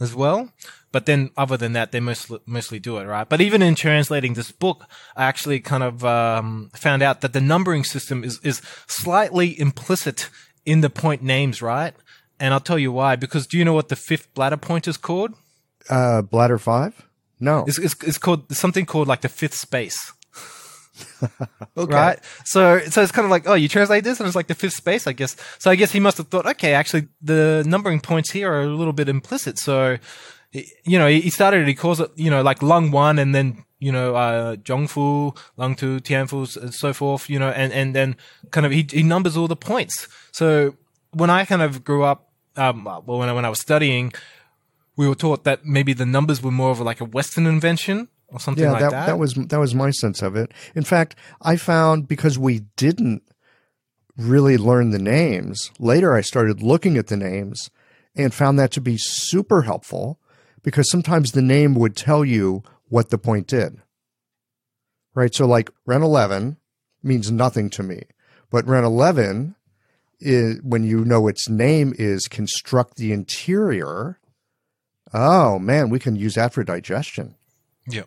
as 0.00 0.14
well. 0.14 0.50
But 0.90 1.06
then 1.06 1.30
other 1.36 1.56
than 1.56 1.72
that 1.72 1.92
they 1.92 2.00
mostly 2.00 2.40
mostly 2.46 2.78
do 2.78 2.98
it 2.98 3.04
right? 3.04 3.28
But 3.28 3.40
even 3.40 3.62
in 3.62 3.74
translating 3.74 4.34
this 4.34 4.52
book 4.52 4.84
i 5.16 5.24
actually 5.24 5.60
kind 5.60 5.82
of 5.82 6.04
um, 6.04 6.70
found 6.74 7.02
out 7.02 7.20
that 7.20 7.32
the 7.32 7.40
numbering 7.40 7.84
system 7.84 8.24
is 8.24 8.40
is 8.42 8.62
slightly 8.86 9.58
implicit 9.58 10.30
in 10.64 10.80
the 10.80 10.90
point 10.90 11.22
names 11.22 11.62
right? 11.62 11.94
And 12.40 12.52
i'll 12.52 12.60
tell 12.60 12.78
you 12.78 12.92
why. 12.92 13.16
Because 13.16 13.46
do 13.46 13.58
you 13.58 13.64
know 13.64 13.74
what 13.74 13.88
the 13.88 13.96
fifth 13.96 14.32
bladder 14.34 14.56
point 14.56 14.88
is 14.88 14.96
called? 14.96 15.34
Uh, 15.88 16.22
bladder 16.22 16.58
five. 16.58 17.02
No. 17.40 17.64
it's, 17.66 17.78
it's, 17.78 17.96
it's 18.04 18.18
called 18.18 18.54
something 18.54 18.86
called 18.86 19.08
like 19.08 19.22
the 19.22 19.28
fifth 19.28 19.54
space 19.54 20.12
okay. 21.76 21.94
right? 21.94 22.18
So, 22.44 22.80
so 22.80 23.02
it's 23.02 23.12
kind 23.12 23.24
of 23.24 23.30
like, 23.30 23.48
oh, 23.48 23.54
you 23.54 23.68
translate 23.68 24.04
this, 24.04 24.20
and 24.20 24.26
it's 24.26 24.36
like 24.36 24.48
the 24.48 24.54
fifth 24.54 24.74
space, 24.74 25.06
I 25.06 25.12
guess. 25.12 25.36
So, 25.58 25.70
I 25.70 25.74
guess 25.76 25.92
he 25.92 26.00
must 26.00 26.18
have 26.18 26.28
thought, 26.28 26.46
okay, 26.46 26.74
actually, 26.74 27.08
the 27.20 27.64
numbering 27.66 28.00
points 28.00 28.30
here 28.30 28.52
are 28.52 28.62
a 28.62 28.66
little 28.66 28.92
bit 28.92 29.08
implicit. 29.08 29.58
So, 29.58 29.98
you 30.52 30.98
know, 30.98 31.08
he 31.08 31.30
started, 31.30 31.66
he 31.66 31.74
calls 31.74 32.00
it, 32.00 32.10
you 32.14 32.30
know, 32.30 32.42
like 32.42 32.62
Lung 32.62 32.90
One, 32.90 33.18
and 33.18 33.34
then 33.34 33.64
you 33.82 33.90
know, 33.90 34.14
uh, 34.14 34.54
Zhongfu, 34.56 35.36
Lung 35.56 35.74
Two, 35.74 35.98
Tianfu, 35.98 36.56
and 36.62 36.72
so 36.72 36.92
forth. 36.92 37.28
You 37.28 37.40
know, 37.40 37.50
and 37.50 37.72
and 37.72 37.96
then 37.96 38.16
kind 38.52 38.64
of 38.64 38.70
he 38.70 38.86
he 38.88 39.02
numbers 39.02 39.36
all 39.36 39.48
the 39.48 39.56
points. 39.56 40.06
So 40.30 40.76
when 41.10 41.30
I 41.30 41.44
kind 41.44 41.62
of 41.62 41.82
grew 41.82 42.04
up, 42.04 42.30
um, 42.56 42.84
well, 42.84 43.18
when 43.18 43.28
I, 43.28 43.32
when 43.32 43.44
I 43.44 43.48
was 43.48 43.60
studying, 43.60 44.12
we 44.96 45.08
were 45.08 45.16
taught 45.16 45.42
that 45.44 45.64
maybe 45.64 45.92
the 45.94 46.06
numbers 46.06 46.40
were 46.40 46.52
more 46.52 46.70
of 46.70 46.80
like 46.80 47.00
a 47.00 47.04
Western 47.04 47.44
invention 47.44 48.08
or 48.32 48.40
something 48.40 48.64
yeah, 48.64 48.72
like 48.72 48.80
that, 48.80 48.90
that. 48.90 49.06
that 49.06 49.18
was 49.18 49.34
that 49.34 49.60
was 49.60 49.74
my 49.74 49.90
sense 49.90 50.22
of 50.22 50.34
it. 50.34 50.50
In 50.74 50.82
fact, 50.82 51.14
I 51.42 51.56
found 51.56 52.08
because 52.08 52.38
we 52.38 52.60
didn't 52.76 53.22
really 54.16 54.56
learn 54.56 54.90
the 54.90 54.98
names, 54.98 55.70
later 55.78 56.14
I 56.14 56.20
started 56.22 56.62
looking 56.62 56.96
at 56.96 57.06
the 57.06 57.16
names 57.16 57.70
and 58.14 58.34
found 58.34 58.58
that 58.58 58.70
to 58.72 58.80
be 58.80 58.96
super 58.98 59.62
helpful 59.62 60.18
because 60.62 60.90
sometimes 60.90 61.32
the 61.32 61.42
name 61.42 61.74
would 61.74 61.96
tell 61.96 62.24
you 62.24 62.62
what 62.88 63.10
the 63.10 63.18
point 63.18 63.46
did. 63.46 63.80
Right? 65.14 65.34
So 65.34 65.46
like 65.46 65.70
Ren 65.86 66.02
11 66.02 66.56
means 67.02 67.30
nothing 67.30 67.68
to 67.70 67.82
me, 67.82 68.02
but 68.50 68.66
Ren 68.66 68.84
11 68.84 69.54
is 70.20 70.60
when 70.62 70.84
you 70.84 71.04
know 71.04 71.26
its 71.26 71.48
name 71.48 71.94
is 71.98 72.28
construct 72.28 72.96
the 72.96 73.12
interior. 73.12 74.18
Oh 75.12 75.58
man, 75.58 75.90
we 75.90 75.98
can 75.98 76.16
use 76.16 76.34
that 76.34 76.54
for 76.54 76.64
digestion. 76.64 77.34
Yeah. 77.86 78.02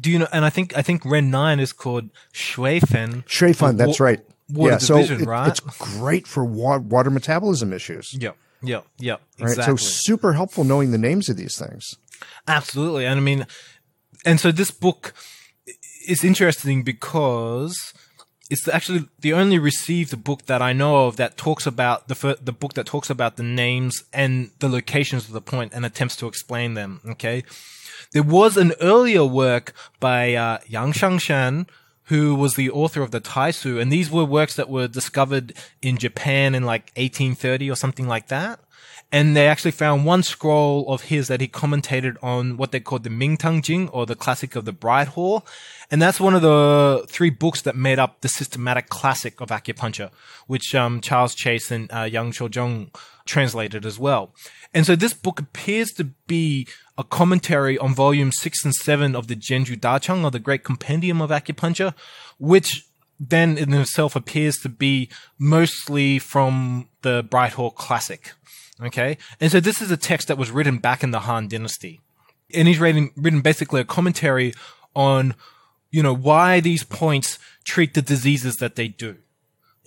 Do 0.00 0.10
you 0.10 0.18
know? 0.20 0.28
And 0.32 0.44
I 0.44 0.50
think 0.50 0.76
I 0.76 0.82
think 0.82 1.04
Ren 1.04 1.30
Nine 1.30 1.60
is 1.60 1.72
called 1.72 2.10
Shui 2.32 2.80
Fen. 2.80 3.24
Shui 3.26 3.52
Fen, 3.52 3.76
that's 3.76 3.98
wa- 3.98 4.06
right. 4.06 4.20
Water 4.50 4.72
yeah, 4.72 4.78
division, 4.78 5.18
so 5.18 5.22
it- 5.24 5.26
right? 5.26 5.48
it's 5.48 5.60
great 5.60 6.26
for 6.26 6.44
wa- 6.44 6.78
water 6.78 7.10
metabolism 7.10 7.72
issues. 7.72 8.08
Yeah, 8.14 8.32
yeah, 8.62 8.82
yeah. 8.98 9.16
Right. 9.40 9.56
So 9.56 9.76
super 9.76 10.32
helpful 10.34 10.64
knowing 10.64 10.90
the 10.92 10.98
names 10.98 11.28
of 11.28 11.36
these 11.36 11.58
things. 11.58 11.84
Absolutely. 12.46 13.04
And 13.06 13.18
I 13.18 13.22
mean, 13.22 13.46
and 14.24 14.40
so 14.40 14.52
this 14.52 14.70
book 14.70 15.12
is 16.08 16.24
interesting 16.24 16.82
because 16.82 17.92
it's 18.50 18.66
actually 18.68 19.06
the 19.20 19.32
only 19.34 19.58
received 19.58 20.24
book 20.24 20.46
that 20.46 20.62
I 20.62 20.72
know 20.72 21.06
of 21.06 21.16
that 21.16 21.36
talks 21.36 21.66
about 21.66 22.08
the 22.08 22.14
fir- 22.14 22.36
the 22.40 22.52
book 22.52 22.74
that 22.74 22.86
talks 22.86 23.10
about 23.10 23.36
the 23.36 23.42
names 23.42 24.04
and 24.12 24.50
the 24.60 24.68
locations 24.68 25.26
of 25.26 25.32
the 25.32 25.42
point 25.42 25.72
and 25.74 25.84
attempts 25.84 26.16
to 26.16 26.26
explain 26.26 26.74
them. 26.74 27.00
Okay. 27.06 27.44
There 28.12 28.22
was 28.22 28.56
an 28.56 28.72
earlier 28.80 29.24
work 29.24 29.74
by 30.00 30.34
uh, 30.34 30.58
Yang 30.66 30.92
Shangshan, 30.92 31.68
who 32.04 32.34
was 32.34 32.54
the 32.54 32.70
author 32.70 33.02
of 33.02 33.10
the 33.10 33.20
Taisu, 33.20 33.80
and 33.80 33.92
these 33.92 34.10
were 34.10 34.24
works 34.24 34.56
that 34.56 34.70
were 34.70 34.88
discovered 34.88 35.52
in 35.82 35.98
Japan 35.98 36.54
in 36.54 36.62
like 36.62 36.90
1830 36.96 37.70
or 37.70 37.76
something 37.76 38.08
like 38.08 38.28
that. 38.28 38.60
And 39.12 39.36
they 39.36 39.46
actually 39.46 39.72
found 39.72 40.04
one 40.04 40.22
scroll 40.22 40.90
of 40.92 41.04
his 41.04 41.28
that 41.28 41.40
he 41.40 41.48
commentated 41.48 42.16
on 42.22 42.56
what 42.56 42.72
they 42.72 42.80
called 42.80 43.04
the 43.04 43.10
Mingtang 43.10 43.62
Jing 43.62 43.88
or 43.88 44.06
the 44.06 44.14
classic 44.14 44.56
of 44.56 44.64
the 44.64 44.72
Bright 44.72 45.08
Hall. 45.08 45.46
And 45.90 46.02
that's 46.02 46.20
one 46.20 46.34
of 46.34 46.42
the 46.42 47.06
three 47.08 47.30
books 47.30 47.62
that 47.62 47.74
made 47.74 47.98
up 47.98 48.20
the 48.20 48.28
systematic 48.28 48.90
classic 48.90 49.40
of 49.40 49.48
acupuncture, 49.48 50.10
which 50.46 50.74
um, 50.74 51.00
Charles 51.00 51.34
Chace 51.34 51.70
and 51.70 51.90
uh, 51.92 52.02
Yang 52.02 52.32
Shouzhong 52.32 52.94
translated 53.24 53.86
as 53.86 53.98
well. 53.98 54.34
And 54.74 54.84
so 54.84 54.94
this 54.96 55.14
book 55.14 55.40
appears 55.40 55.90
to 55.92 56.04
be 56.26 56.66
a 56.98 57.04
commentary 57.04 57.78
on 57.78 57.94
volume 57.94 58.32
six 58.32 58.64
and 58.64 58.74
seven 58.74 59.16
of 59.16 59.28
the 59.28 59.36
Zhenjiu 59.36 59.80
Dacheng 59.80 60.24
or 60.24 60.30
the 60.30 60.38
Great 60.38 60.62
Compendium 60.62 61.22
of 61.22 61.30
Acupuncture, 61.30 61.94
which 62.38 62.84
then 63.18 63.56
in 63.56 63.72
itself 63.72 64.14
appears 64.14 64.56
to 64.58 64.68
be 64.68 65.08
mostly 65.38 66.18
from 66.18 66.88
the 67.02 67.26
Bright 67.28 67.54
Hall 67.54 67.70
Classic. 67.70 68.32
Okay. 68.82 69.16
And 69.40 69.50
so 69.50 69.58
this 69.58 69.80
is 69.80 69.90
a 69.90 69.96
text 69.96 70.28
that 70.28 70.38
was 70.38 70.50
written 70.50 70.78
back 70.78 71.02
in 71.02 71.10
the 71.10 71.20
Han 71.20 71.48
Dynasty. 71.48 72.00
And 72.54 72.68
he's 72.68 72.78
written, 72.78 73.10
written 73.16 73.40
basically 73.40 73.80
a 73.80 73.84
commentary 73.84 74.52
on, 74.94 75.34
you 75.90 76.02
know, 76.02 76.14
why 76.14 76.60
these 76.60 76.84
points 76.84 77.38
treat 77.64 77.94
the 77.94 78.02
diseases 78.02 78.56
that 78.56 78.76
they 78.76 78.88
do 78.88 79.16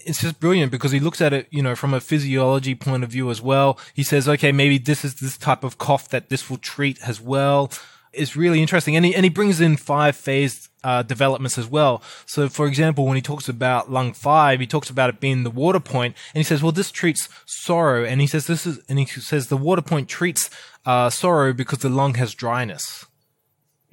it's 0.05 0.21
just 0.21 0.39
brilliant 0.39 0.71
because 0.71 0.91
he 0.91 0.99
looks 0.99 1.21
at 1.21 1.33
it, 1.33 1.47
you 1.49 1.61
know, 1.61 1.75
from 1.75 1.93
a 1.93 1.99
physiology 1.99 2.75
point 2.75 3.03
of 3.03 3.09
view 3.09 3.29
as 3.29 3.41
well. 3.41 3.79
He 3.93 4.03
says, 4.03 4.27
okay, 4.27 4.51
maybe 4.51 4.77
this 4.77 5.03
is 5.05 5.15
this 5.15 5.37
type 5.37 5.63
of 5.63 5.77
cough 5.77 6.09
that 6.09 6.29
this 6.29 6.49
will 6.49 6.57
treat 6.57 6.99
as 7.05 7.21
well. 7.21 7.71
It's 8.13 8.35
really 8.35 8.61
interesting. 8.61 8.95
And 8.95 9.05
he, 9.05 9.15
and 9.15 9.23
he 9.23 9.29
brings 9.29 9.61
in 9.61 9.77
five 9.77 10.15
phase 10.15 10.69
uh, 10.83 11.03
developments 11.03 11.57
as 11.57 11.67
well. 11.67 12.01
So, 12.25 12.49
for 12.49 12.67
example, 12.67 13.05
when 13.05 13.15
he 13.15 13.21
talks 13.21 13.47
about 13.47 13.91
lung 13.91 14.13
five, 14.13 14.59
he 14.59 14.67
talks 14.67 14.89
about 14.89 15.09
it 15.09 15.19
being 15.19 15.43
the 15.43 15.51
water 15.51 15.79
point, 15.79 16.15
and 16.33 16.39
he 16.39 16.43
says, 16.43 16.61
well, 16.61 16.73
this 16.73 16.91
treats 16.91 17.29
sorrow. 17.45 18.03
And 18.03 18.19
he 18.19 18.27
says, 18.27 18.47
this 18.47 18.65
is, 18.65 18.79
and 18.89 18.99
he 18.99 19.05
says 19.05 19.47
the 19.47 19.57
water 19.57 19.81
point 19.81 20.09
treats 20.09 20.49
uh, 20.85 21.09
sorrow 21.09 21.53
because 21.53 21.79
the 21.79 21.89
lung 21.89 22.15
has 22.15 22.33
dryness. 22.33 23.05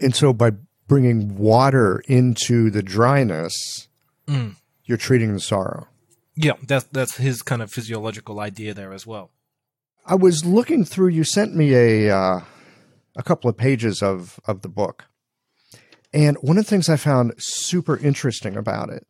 And 0.01 0.15
so 0.15 0.33
by 0.33 0.53
bringing 0.89 1.37
water 1.37 2.03
into 2.09 2.71
the 2.71 2.83
dryness, 2.83 3.87
Mm. 4.27 4.57
you're 4.85 4.99
treating 4.99 5.33
the 5.33 5.41
sorrow. 5.41 5.87
Yeah, 6.35 6.53
that's, 6.67 6.85
that's 6.87 7.17
his 7.17 7.43
kind 7.43 7.63
of 7.63 7.71
physiological 7.73 8.41
idea 8.41 8.75
there 8.75 8.93
as 8.93 9.07
well. 9.07 9.31
I 10.07 10.15
was 10.15 10.45
looking 10.45 10.85
through. 10.85 11.09
You 11.09 11.25
sent 11.25 11.55
me 11.55 11.75
a 11.75 12.11
uh, 12.17 12.41
a 13.17 13.23
couple 13.23 13.49
of 13.51 13.57
pages 13.57 14.03
of 14.03 14.41
of 14.47 14.63
the 14.63 14.69
book, 14.69 15.05
and 16.15 16.37
one 16.41 16.57
of 16.59 16.65
the 16.65 16.71
things 16.71 16.89
I 16.89 16.97
found 16.97 17.35
super 17.39 17.97
interesting 17.99 18.57
about 18.57 18.89
it 18.91 19.07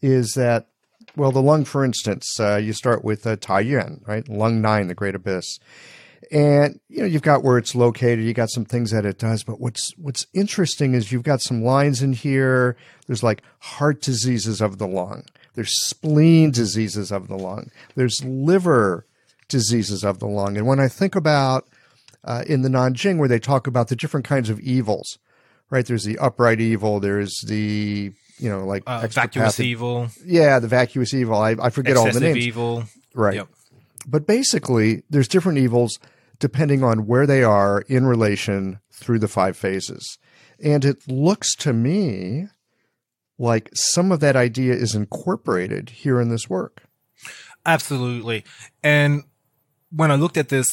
is 0.00 0.32
that, 0.34 0.68
well, 1.16 1.30
the 1.32 1.42
lung, 1.42 1.64
for 1.66 1.84
instance, 1.84 2.40
uh, 2.40 2.56
you 2.56 2.72
start 2.72 3.04
with 3.04 3.26
uh, 3.26 3.36
Tai 3.36 3.60
Yuan, 3.60 4.00
right? 4.06 4.26
Lung 4.28 4.62
nine, 4.62 4.86
the 4.88 4.94
Great 4.94 5.14
Abyss, 5.14 5.58
And 6.30 6.78
you 6.88 7.00
know, 7.00 7.06
you've 7.06 7.22
got 7.22 7.42
where 7.42 7.58
it's 7.58 7.74
located, 7.74 8.24
you 8.24 8.32
got 8.32 8.50
some 8.50 8.64
things 8.64 8.92
that 8.92 9.04
it 9.04 9.18
does, 9.18 9.42
but 9.42 9.60
what's 9.60 9.92
what's 9.96 10.26
interesting 10.32 10.94
is 10.94 11.10
you've 11.10 11.24
got 11.24 11.40
some 11.40 11.64
lines 11.64 12.02
in 12.02 12.12
here. 12.12 12.76
There's 13.06 13.22
like 13.22 13.42
heart 13.58 14.00
diseases 14.00 14.60
of 14.60 14.78
the 14.78 14.86
lung. 14.86 15.24
There's 15.54 15.72
spleen 15.86 16.52
diseases 16.52 17.10
of 17.10 17.26
the 17.26 17.36
lung. 17.36 17.70
There's 17.96 18.24
liver 18.24 19.06
diseases 19.48 20.04
of 20.04 20.20
the 20.20 20.28
lung. 20.28 20.56
And 20.56 20.66
when 20.66 20.78
I 20.78 20.86
think 20.86 21.16
about 21.16 21.66
uh, 22.24 22.44
in 22.46 22.62
the 22.62 22.68
Nanjing, 22.68 23.18
where 23.18 23.28
they 23.28 23.40
talk 23.40 23.66
about 23.66 23.88
the 23.88 23.96
different 23.96 24.24
kinds 24.24 24.50
of 24.50 24.60
evils, 24.60 25.18
right? 25.68 25.84
There's 25.84 26.04
the 26.04 26.18
upright 26.18 26.60
evil. 26.60 27.00
There's 27.00 27.34
the 27.46 28.12
you 28.38 28.48
know 28.48 28.64
like 28.64 28.84
uh, 28.86 29.06
vacuous 29.08 29.58
evil. 29.58 30.08
Yeah, 30.24 30.60
the 30.60 30.68
vacuous 30.68 31.12
evil. 31.12 31.36
I, 31.36 31.56
I 31.60 31.70
forget 31.70 31.96
all 31.96 32.10
the 32.10 32.20
names. 32.20 32.38
evil. 32.38 32.84
Right. 33.14 33.34
Yep. 33.34 33.48
But 34.06 34.26
basically, 34.26 35.02
there's 35.10 35.28
different 35.28 35.58
evils 35.58 35.98
depending 36.40 36.82
on 36.82 37.06
where 37.06 37.26
they 37.26 37.44
are 37.44 37.82
in 37.82 38.06
relation 38.06 38.80
through 38.92 39.20
the 39.20 39.28
five 39.28 39.56
phases. 39.56 40.18
And 40.62 40.84
it 40.84 41.06
looks 41.06 41.54
to 41.56 41.72
me 41.72 42.48
like 43.38 43.70
some 43.72 44.10
of 44.10 44.20
that 44.20 44.36
idea 44.36 44.74
is 44.74 44.94
incorporated 44.94 45.90
here 45.90 46.20
in 46.20 46.28
this 46.28 46.50
work. 46.50 46.82
Absolutely. 47.64 48.44
And 48.82 49.24
when 49.90 50.10
I 50.10 50.16
looked 50.16 50.36
at 50.36 50.48
this, 50.48 50.66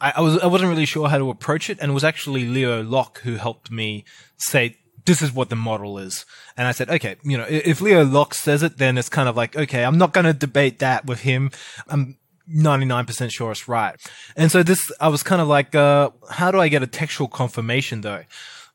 I, 0.00 0.14
I, 0.16 0.20
was 0.20 0.38
I 0.38 0.46
wasn't 0.46 0.70
really 0.70 0.86
sure 0.86 1.08
how 1.08 1.18
to 1.18 1.30
approach 1.30 1.68
it, 1.70 1.78
and 1.80 1.90
it 1.90 1.94
was 1.94 2.04
actually 2.04 2.46
Leo 2.46 2.82
Locke 2.82 3.20
who 3.20 3.34
helped 3.34 3.70
me 3.70 4.04
say 4.36 4.76
this 5.04 5.22
is 5.22 5.32
what 5.32 5.48
the 5.48 5.56
model 5.56 5.98
is. 5.98 6.26
And 6.56 6.68
I 6.68 6.72
said, 6.72 6.90
okay, 6.90 7.16
you 7.22 7.38
know, 7.38 7.46
if 7.48 7.80
Leo 7.80 8.04
Locke 8.04 8.34
says 8.34 8.62
it, 8.62 8.76
then 8.76 8.98
it's 8.98 9.08
kind 9.08 9.28
of 9.28 9.36
like, 9.36 9.56
okay, 9.56 9.84
I'm 9.84 9.98
not 9.98 10.12
going 10.12 10.26
to 10.26 10.34
debate 10.34 10.80
that 10.80 11.06
with 11.06 11.20
him. 11.22 11.50
I'm 11.88 12.18
99% 12.52 13.30
sure 13.30 13.50
it's 13.50 13.68
right. 13.68 14.00
And 14.36 14.50
so 14.50 14.62
this, 14.62 14.90
I 15.00 15.08
was 15.08 15.22
kind 15.22 15.40
of 15.40 15.48
like, 15.48 15.74
uh, 15.74 16.10
how 16.30 16.50
do 16.50 16.60
I 16.60 16.68
get 16.68 16.82
a 16.82 16.86
textual 16.86 17.28
confirmation 17.28 18.00
though? 18.00 18.24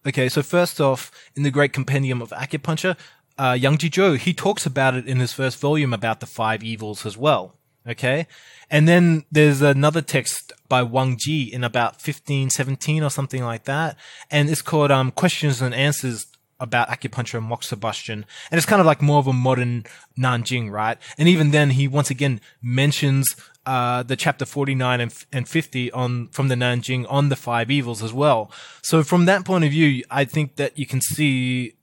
Okay, 0.05 0.27
so 0.27 0.43
first 0.43 0.81
off, 0.81 1.11
in 1.35 1.43
the 1.43 1.51
Great 1.51 1.71
Compendium 1.71 2.21
of 2.21 2.29
Acupuncture, 2.31 2.97
uh, 3.37 3.57
Yang 3.59 3.77
Jizhou, 3.77 4.17
he 4.17 4.33
talks 4.33 4.65
about 4.65 4.95
it 4.95 5.07
in 5.07 5.19
his 5.19 5.33
first 5.33 5.59
volume 5.59 5.93
about 5.93 6.19
the 6.19 6.25
five 6.25 6.63
evils 6.63 7.05
as 7.05 7.17
well. 7.17 7.55
Okay. 7.87 8.27
And 8.69 8.87
then 8.87 9.25
there's 9.31 9.61
another 9.61 10.01
text 10.01 10.53
by 10.69 10.83
Wang 10.83 11.17
Ji 11.19 11.53
in 11.53 11.63
about 11.63 11.93
1517 11.93 13.03
or 13.03 13.09
something 13.09 13.43
like 13.43 13.65
that. 13.65 13.97
And 14.31 14.49
it's 14.49 14.61
called, 14.61 14.91
um, 14.91 15.11
Questions 15.11 15.61
and 15.61 15.75
Answers 15.75 16.25
about 16.59 16.87
acupuncture 16.87 17.37
and 17.37 17.49
moxibustion. 17.49 18.13
And 18.13 18.25
it's 18.53 18.65
kind 18.65 18.79
of 18.79 18.85
like 18.85 19.01
more 19.01 19.19
of 19.19 19.27
a 19.27 19.33
modern 19.33 19.85
Nanjing, 20.17 20.71
right? 20.71 20.97
And 21.17 21.27
even 21.27 21.51
then, 21.51 21.71
he 21.71 21.87
once 21.87 22.09
again 22.09 22.39
mentions 22.61 23.35
uh, 23.65 24.03
the 24.03 24.15
chapter 24.15 24.45
49 24.45 25.01
and, 25.01 25.25
and 25.31 25.47
50 25.47 25.91
on 25.91 26.27
from 26.29 26.47
the 26.49 26.55
Nanjing 26.55 27.05
on 27.09 27.29
the 27.29 27.35
five 27.35 27.71
evils 27.71 28.03
as 28.03 28.13
well. 28.13 28.51
So 28.81 29.03
from 29.03 29.25
that 29.25 29.45
point 29.45 29.63
of 29.63 29.71
view, 29.71 30.03
I 30.09 30.25
think 30.25 30.57
that 30.57 30.77
you 30.77 30.85
can 30.85 31.01
see 31.01 31.75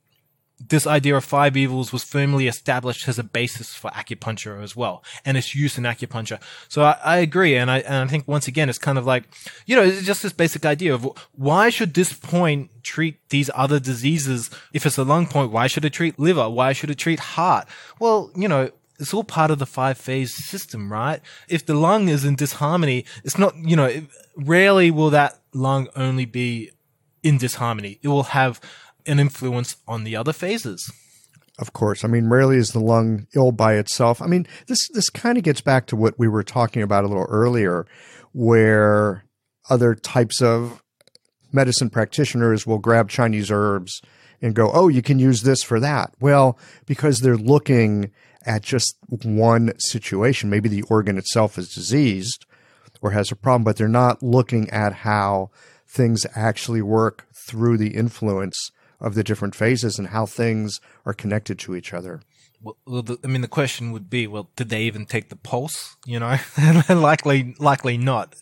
this 0.69 0.85
idea 0.85 1.15
of 1.15 1.23
five 1.23 1.57
evils 1.57 1.91
was 1.91 2.03
firmly 2.03 2.47
established 2.47 3.07
as 3.07 3.17
a 3.17 3.23
basis 3.23 3.73
for 3.73 3.89
acupuncture 3.91 4.61
as 4.61 4.75
well, 4.75 5.03
and 5.25 5.37
its 5.37 5.55
use 5.55 5.77
in 5.77 5.85
acupuncture. 5.85 6.39
So 6.69 6.83
I, 6.83 6.97
I, 7.03 7.17
agree, 7.17 7.55
and 7.55 7.71
I 7.71 7.79
and 7.79 7.95
I 7.95 8.07
think 8.07 8.27
once 8.27 8.47
again 8.47 8.69
it's 8.69 8.77
kind 8.77 8.97
of 8.97 9.05
like, 9.05 9.23
you 9.65 9.75
know, 9.75 9.83
it's 9.83 10.05
just 10.05 10.23
this 10.23 10.33
basic 10.33 10.65
idea 10.65 10.93
of 10.93 11.07
why 11.33 11.69
should 11.69 11.93
this 11.93 12.13
point 12.13 12.69
treat 12.83 13.17
these 13.29 13.49
other 13.55 13.79
diseases? 13.79 14.49
If 14.73 14.85
it's 14.85 14.97
a 14.97 15.03
lung 15.03 15.27
point, 15.27 15.51
why 15.51 15.67
should 15.67 15.85
it 15.85 15.93
treat 15.93 16.19
liver? 16.19 16.49
Why 16.49 16.73
should 16.73 16.89
it 16.89 16.97
treat 16.97 17.19
heart? 17.19 17.67
Well, 17.99 18.31
you 18.35 18.47
know, 18.47 18.71
it's 19.01 19.13
all 19.13 19.23
part 19.23 19.51
of 19.51 19.59
the 19.59 19.65
five 19.65 19.97
phase 19.97 20.33
system, 20.33 20.91
right? 20.91 21.19
If 21.49 21.65
the 21.65 21.73
lung 21.73 22.07
is 22.07 22.23
in 22.23 22.35
disharmony, 22.35 23.05
it's 23.23 23.37
not, 23.37 23.55
you 23.57 23.75
know, 23.75 24.05
rarely 24.37 24.91
will 24.91 25.09
that 25.09 25.39
lung 25.53 25.87
only 25.95 26.25
be 26.25 26.71
in 27.23 27.37
disharmony. 27.37 27.99
It 28.01 28.07
will 28.07 28.23
have 28.23 28.61
an 29.05 29.19
influence 29.19 29.75
on 29.87 30.03
the 30.03 30.15
other 30.15 30.33
phases. 30.33 30.91
Of 31.59 31.73
course. 31.73 32.03
I 32.03 32.07
mean, 32.07 32.29
rarely 32.29 32.57
is 32.57 32.69
the 32.69 32.79
lung 32.79 33.27
ill 33.35 33.51
by 33.51 33.75
itself. 33.75 34.21
I 34.21 34.27
mean, 34.27 34.47
this, 34.67 34.87
this 34.93 35.09
kind 35.09 35.37
of 35.37 35.43
gets 35.43 35.61
back 35.61 35.85
to 35.87 35.95
what 35.95 36.17
we 36.17 36.27
were 36.27 36.43
talking 36.43 36.81
about 36.81 37.03
a 37.03 37.07
little 37.07 37.27
earlier, 37.29 37.85
where 38.31 39.25
other 39.69 39.93
types 39.93 40.41
of 40.41 40.81
medicine 41.51 41.89
practitioners 41.89 42.65
will 42.65 42.79
grab 42.79 43.09
Chinese 43.09 43.51
herbs 43.51 44.01
and 44.41 44.55
go, 44.55 44.71
oh, 44.73 44.87
you 44.87 45.01
can 45.01 45.19
use 45.19 45.41
this 45.41 45.61
for 45.61 45.79
that. 45.79 46.13
Well, 46.19 46.57
because 46.85 47.19
they're 47.19 47.37
looking 47.37 48.11
at 48.45 48.63
just 48.63 48.97
one 49.09 49.73
situation. 49.77 50.49
Maybe 50.49 50.69
the 50.69 50.83
organ 50.83 51.17
itself 51.17 51.57
is 51.57 51.73
diseased 51.73 52.45
or 53.01 53.11
has 53.11 53.31
a 53.31 53.35
problem, 53.35 53.63
but 53.63 53.77
they're 53.77 53.87
not 53.87 54.21
looking 54.21 54.69
at 54.69 54.93
how 54.93 55.49
things 55.87 56.25
actually 56.35 56.81
work 56.81 57.25
through 57.47 57.77
the 57.77 57.95
influence 57.95 58.71
of 58.99 59.15
the 59.15 59.23
different 59.23 59.55
phases 59.55 59.97
and 59.97 60.09
how 60.09 60.25
things 60.25 60.79
are 61.05 61.13
connected 61.13 61.59
to 61.59 61.75
each 61.75 61.93
other. 61.93 62.21
Well, 62.63 63.01
the, 63.01 63.17
I 63.23 63.27
mean, 63.27 63.41
the 63.41 63.47
question 63.47 63.91
would 63.91 64.09
be, 64.09 64.27
well, 64.27 64.49
did 64.55 64.69
they 64.69 64.83
even 64.83 65.05
take 65.05 65.29
the 65.29 65.35
pulse? 65.35 65.95
You 66.05 66.19
know, 66.19 66.37
likely, 66.89 67.55
likely 67.59 67.97
not. 67.97 68.35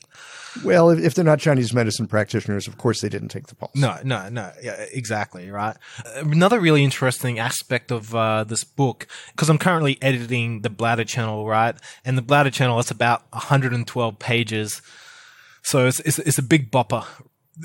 Well, 0.63 0.89
if, 0.89 0.99
if, 0.99 1.13
they're 1.13 1.23
not 1.23 1.39
Chinese 1.39 1.73
medicine 1.73 2.07
practitioners, 2.07 2.67
of 2.67 2.77
course 2.77 3.01
they 3.01 3.07
didn't 3.07 3.29
take 3.29 3.47
the 3.47 3.55
pulse. 3.55 3.71
No, 3.75 3.97
no, 4.03 4.27
no. 4.29 4.51
Yeah, 4.61 4.83
exactly. 4.91 5.49
Right. 5.49 5.77
Another 6.15 6.59
really 6.59 6.83
interesting 6.83 7.39
aspect 7.39 7.91
of 7.91 8.13
uh, 8.13 8.43
this 8.43 8.63
book, 8.63 9.07
because 9.31 9.49
I'm 9.49 9.59
currently 9.59 9.97
editing 10.01 10.61
the 10.61 10.69
Bladder 10.69 11.05
Channel, 11.05 11.47
right? 11.47 11.75
And 12.03 12.17
the 12.17 12.21
Bladder 12.21 12.49
Channel, 12.49 12.79
it's 12.79 12.91
about 12.91 13.23
112 13.31 14.19
pages. 14.19 14.81
So 15.61 15.87
it's, 15.87 15.99
it's, 16.01 16.19
it's 16.19 16.37
a 16.37 16.43
big 16.43 16.71
bopper. 16.71 17.05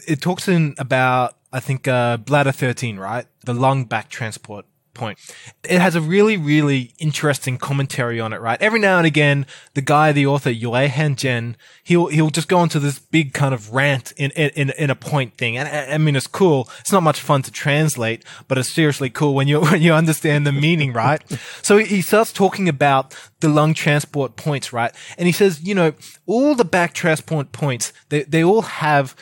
It 0.07 0.20
talks 0.20 0.46
in 0.46 0.74
about 0.78 1.36
I 1.55 1.61
think 1.61 1.86
uh, 1.86 2.16
bladder 2.16 2.50
13, 2.50 2.98
right? 2.98 3.26
The 3.44 3.55
lung 3.55 3.84
back 3.84 4.09
transport 4.09 4.66
point. 4.95 5.18
It 5.64 5.80
has 5.80 5.95
a 5.95 6.01
really, 6.01 6.36
really 6.36 6.92
interesting 6.99 7.59
commentary 7.59 8.20
on 8.20 8.32
it, 8.32 8.40
right? 8.40 8.61
Every 8.61 8.80
now 8.80 8.99
and 8.99 9.07
again, 9.07 9.47
the 9.74 9.80
guy, 9.80 10.12
the 10.12 10.26
author, 10.26 10.51
Yue 10.51 10.70
Hanzhen, 10.70 11.57
he'll, 11.82 12.07
he'll 12.07 12.30
just 12.30 12.49
go 12.49 12.62
into 12.62 12.78
this 12.78 12.99
big 12.99 13.34
kind 13.34 13.55
of 13.55 13.72
rant 13.72 14.12
in, 14.16 14.30
in, 14.32 14.70
in 14.70 14.90
a 14.90 14.95
point 14.95 15.36
thing. 15.36 15.57
And 15.57 15.68
I 15.68 15.99
mean, 15.99 16.16
it's 16.16 16.26
cool. 16.26 16.68
It's 16.80 16.92
not 16.92 17.03
much 17.03 17.20
fun 17.20 17.42
to 17.42 17.51
translate, 17.51 18.24
but 18.49 18.59
it's 18.59 18.72
seriously 18.72 19.11
cool 19.11 19.34
when 19.34 19.49
you, 19.49 19.61
when 19.70 19.82
you 19.82 19.92
understand 19.92 20.47
the 20.47 20.53
meaning, 20.53 20.92
right? 20.92 21.22
so 21.62 21.78
he 21.78 22.01
starts 22.01 22.32
talking 22.32 22.68
about 22.68 23.14
the 23.40 23.49
lung 23.49 23.74
transport 23.74 24.36
points, 24.36 24.72
right? 24.72 24.95
And 25.18 25.26
he 25.26 25.32
says, 25.32 25.62
you 25.62 25.74
know, 25.74 25.92
all 26.26 26.55
the 26.55 26.64
back 26.64 26.95
transport 26.95 27.53
points, 27.53 27.92
they, 28.09 28.22
they 28.22 28.42
all 28.42 28.62
have 28.62 29.14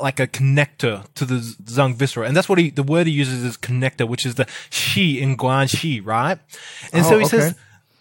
like 0.00 0.20
a 0.20 0.26
connector 0.26 1.04
to 1.14 1.24
the 1.24 1.36
Zang 1.64 1.94
viscera. 1.94 2.26
And 2.26 2.36
that's 2.36 2.48
what 2.48 2.58
he, 2.58 2.70
the 2.70 2.82
word 2.82 3.06
he 3.06 3.12
uses 3.12 3.44
is 3.44 3.56
connector, 3.56 4.08
which 4.08 4.24
is 4.24 4.36
the 4.36 4.46
Shi 4.70 5.20
in 5.20 5.36
guan 5.36 5.66
Guanxi, 5.66 6.04
right? 6.04 6.38
And 6.92 7.04
oh, 7.04 7.08
so 7.08 7.18
he 7.18 7.24
okay. 7.24 7.38
says, 7.38 7.54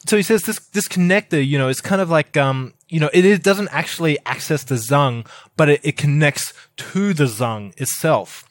so 0.06 0.18
he 0.18 0.24
says 0.24 0.44
this, 0.44 0.60
this 0.70 0.88
connector, 0.88 1.46
you 1.46 1.58
know, 1.58 1.68
it's 1.68 1.82
kind 1.82 2.02
of 2.02 2.10
like, 2.10 2.38
um, 2.38 2.74
you 2.88 3.00
know, 3.00 3.10
it, 3.14 3.26
it 3.26 3.44
doesn't 3.44 3.70
actually 3.72 4.18
access 4.26 4.64
the 4.64 4.76
Zang, 4.76 5.28
but 5.58 5.70
it, 5.70 5.82
it 5.84 5.98
connects 5.98 6.54
to 6.78 7.14
the 7.14 7.26
Zang 7.26 7.80
itself. 7.80 8.46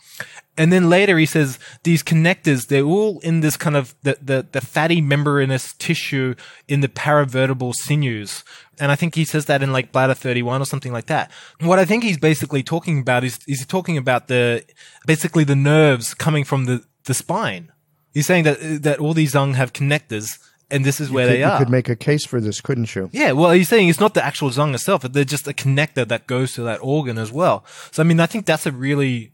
And 0.58 0.72
then 0.72 0.90
later 0.90 1.16
he 1.16 1.24
says 1.24 1.58
these 1.84 2.02
connectors, 2.02 2.66
they're 2.66 2.82
all 2.82 3.20
in 3.20 3.40
this 3.40 3.56
kind 3.56 3.76
of 3.76 3.94
the, 4.02 4.18
the, 4.20 4.46
the 4.50 4.60
fatty 4.60 5.00
membranous 5.00 5.72
tissue 5.74 6.34
in 6.66 6.80
the 6.80 6.88
paravertebral 6.88 7.74
sinews. 7.74 8.42
And 8.80 8.90
I 8.90 8.96
think 8.96 9.14
he 9.14 9.24
says 9.24 9.46
that 9.46 9.62
in 9.62 9.72
like 9.72 9.92
bladder 9.92 10.14
31 10.14 10.60
or 10.60 10.64
something 10.64 10.92
like 10.92 11.06
that. 11.06 11.30
What 11.60 11.78
I 11.78 11.84
think 11.84 12.02
he's 12.02 12.18
basically 12.18 12.64
talking 12.64 12.98
about 12.98 13.22
is, 13.22 13.38
he's 13.46 13.64
talking 13.64 13.96
about 13.96 14.26
the, 14.26 14.64
basically 15.06 15.44
the 15.44 15.56
nerves 15.56 16.12
coming 16.12 16.42
from 16.42 16.64
the, 16.64 16.84
the 17.04 17.14
spine. 17.14 17.70
He's 18.12 18.26
saying 18.26 18.42
that, 18.42 18.82
that 18.82 18.98
all 18.98 19.14
these 19.14 19.34
zang 19.34 19.54
have 19.54 19.72
connectors 19.72 20.38
and 20.70 20.84
this 20.84 21.00
is 21.00 21.08
you 21.08 21.14
where 21.14 21.26
could, 21.26 21.36
they 21.36 21.42
are. 21.44 21.52
You 21.52 21.64
could 21.64 21.70
make 21.70 21.88
a 21.88 21.96
case 21.96 22.26
for 22.26 22.40
this, 22.40 22.60
couldn't 22.60 22.94
you? 22.94 23.08
Yeah, 23.12 23.32
well, 23.32 23.52
he's 23.52 23.68
saying 23.68 23.88
it's 23.88 24.00
not 24.00 24.12
the 24.12 24.22
actual 24.22 24.50
zang 24.50 24.74
itself; 24.74 25.00
but 25.00 25.14
they're 25.14 25.24
just 25.24 25.48
a 25.48 25.54
connector 25.54 26.06
that 26.06 26.26
goes 26.26 26.52
to 26.54 26.62
that 26.62 26.80
organ 26.82 27.16
as 27.16 27.32
well. 27.32 27.64
So, 27.90 28.02
I 28.02 28.04
mean, 28.04 28.20
I 28.20 28.26
think 28.26 28.44
that's 28.44 28.66
a 28.66 28.72
really 28.72 29.32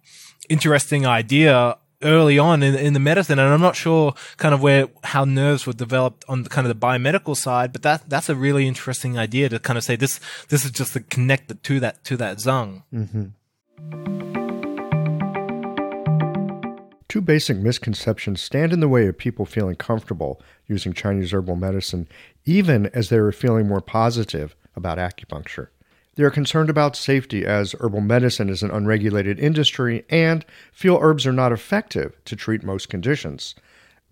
interesting 0.49 1.07
idea 1.07 1.76
early 2.03 2.38
on 2.38 2.62
in, 2.62 2.74
in 2.74 2.92
the 2.92 3.01
medicine, 3.01 3.38
and 3.38 3.53
I'm 3.53 3.61
not 3.61 3.76
sure 3.76 4.14
kind 4.36 4.55
of 4.55 4.62
where 4.62 4.88
how 5.03 5.24
nerves 5.24 5.66
were 5.66 5.72
developed 5.72 6.24
on 6.28 6.42
the, 6.42 6.49
kind 6.49 6.66
of 6.66 6.78
the 6.78 6.86
biomedical 6.86 7.36
side, 7.36 7.72
but 7.72 7.82
that 7.82 8.09
that's 8.09 8.28
a 8.28 8.34
really 8.34 8.68
interesting 8.68 9.18
idea 9.18 9.49
to 9.49 9.59
kind 9.59 9.78
of 9.78 9.84
say 9.84 9.97
this 9.97 10.20
this 10.49 10.64
is 10.64 10.70
just 10.70 10.95
the 10.95 11.01
connector 11.01 11.61
to 11.62 11.80
that 11.80 12.05
to 12.05 12.16
that 12.16 12.38
zang. 12.38 12.82
Mm-hmm. 12.92 13.24
Two 17.09 17.20
basic 17.20 17.57
misconceptions 17.59 18.42
stand 18.42 18.72
in 18.72 18.80
the 18.80 18.88
way 18.88 19.07
of 19.07 19.16
people 19.16 19.47
feeling 19.47 19.76
comfortable 19.76 20.42
using 20.66 20.92
Chinese 20.92 21.32
herbal 21.32 21.55
medicine, 21.55 22.09
even 22.45 22.86
as 22.86 23.09
they 23.09 23.18
are 23.18 23.30
feeling 23.30 23.68
more 23.68 23.80
positive 23.80 24.57
about 24.74 24.99
acupuncture. 24.99 25.68
They 26.17 26.23
are 26.23 26.31
concerned 26.31 26.71
about 26.71 26.97
safety 26.97 27.45
as 27.45 27.75
herbal 27.81 28.01
medicine 28.01 28.49
is 28.49 28.62
an 28.62 28.71
unregulated 28.71 29.41
industry 29.41 30.05
and 30.09 30.45
feel 30.73 30.99
herbs 31.01 31.27
are 31.27 31.33
not 31.33 31.53
effective 31.53 32.15
to 32.27 32.37
treat 32.37 32.62
most 32.62 32.89
conditions. 32.89 33.55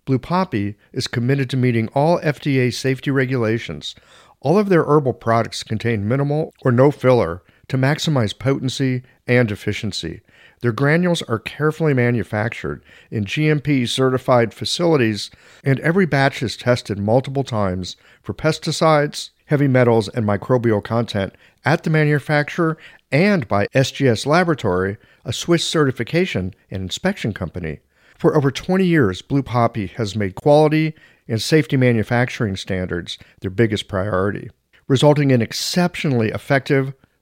Blue 0.05 0.19
Poppy 0.19 0.75
is 0.91 1.07
committed 1.07 1.49
to 1.49 1.57
meeting 1.57 1.87
all 1.89 2.19
FDA 2.19 2.73
safety 2.73 3.09
regulations. 3.09 3.95
All 4.41 4.59
of 4.59 4.67
their 4.67 4.83
herbal 4.83 5.13
products 5.13 5.63
contain 5.63 6.07
minimal 6.07 6.53
or 6.65 6.73
no 6.73 6.91
filler 6.91 7.41
to 7.69 7.77
maximize 7.77 8.37
potency 8.37 9.03
and 9.25 9.49
efficiency. 9.49 10.21
Their 10.59 10.73
granules 10.73 11.21
are 11.23 11.39
carefully 11.39 11.93
manufactured 11.93 12.83
in 13.09 13.23
GMP 13.23 13.87
certified 13.87 14.53
facilities, 14.53 15.31
and 15.63 15.79
every 15.79 16.05
batch 16.05 16.43
is 16.43 16.57
tested 16.57 16.99
multiple 16.99 17.45
times 17.45 17.95
for 18.21 18.33
pesticides, 18.33 19.29
heavy 19.45 19.67
metals, 19.67 20.07
and 20.09 20.25
microbial 20.25 20.83
content 20.83 21.33
at 21.65 21.83
the 21.83 21.89
manufacturer 21.89 22.77
and 23.11 23.47
by 23.47 23.67
SGS 23.67 24.25
Laboratory, 24.25 24.97
a 25.25 25.33
Swiss 25.33 25.63
certification 25.63 26.53
and 26.71 26.83
inspection 26.83 27.33
company. 27.33 27.79
For 28.17 28.35
over 28.35 28.51
20 28.51 28.85
years, 28.85 29.21
Blue 29.21 29.43
Poppy 29.43 29.87
has 29.87 30.15
made 30.15 30.35
quality 30.35 30.93
and 31.27 31.41
safety 31.41 31.77
manufacturing 31.77 32.55
standards 32.55 33.17
their 33.41 33.51
biggest 33.51 33.87
priority, 33.87 34.49
resulting 34.87 35.31
in 35.31 35.41
exceptionally 35.41 36.29
effective 36.29 36.93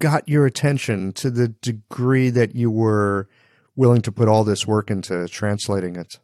got 0.00 0.28
your 0.28 0.46
attention 0.46 1.12
to 1.12 1.30
the 1.30 1.48
degree 1.48 2.30
that 2.30 2.56
you 2.56 2.70
were 2.70 3.28
willing 3.76 4.02
to 4.02 4.10
put 4.10 4.28
all 4.28 4.42
this 4.42 4.66
work 4.66 4.90
into 4.90 5.28
translating 5.28 5.94
it? 5.94 6.18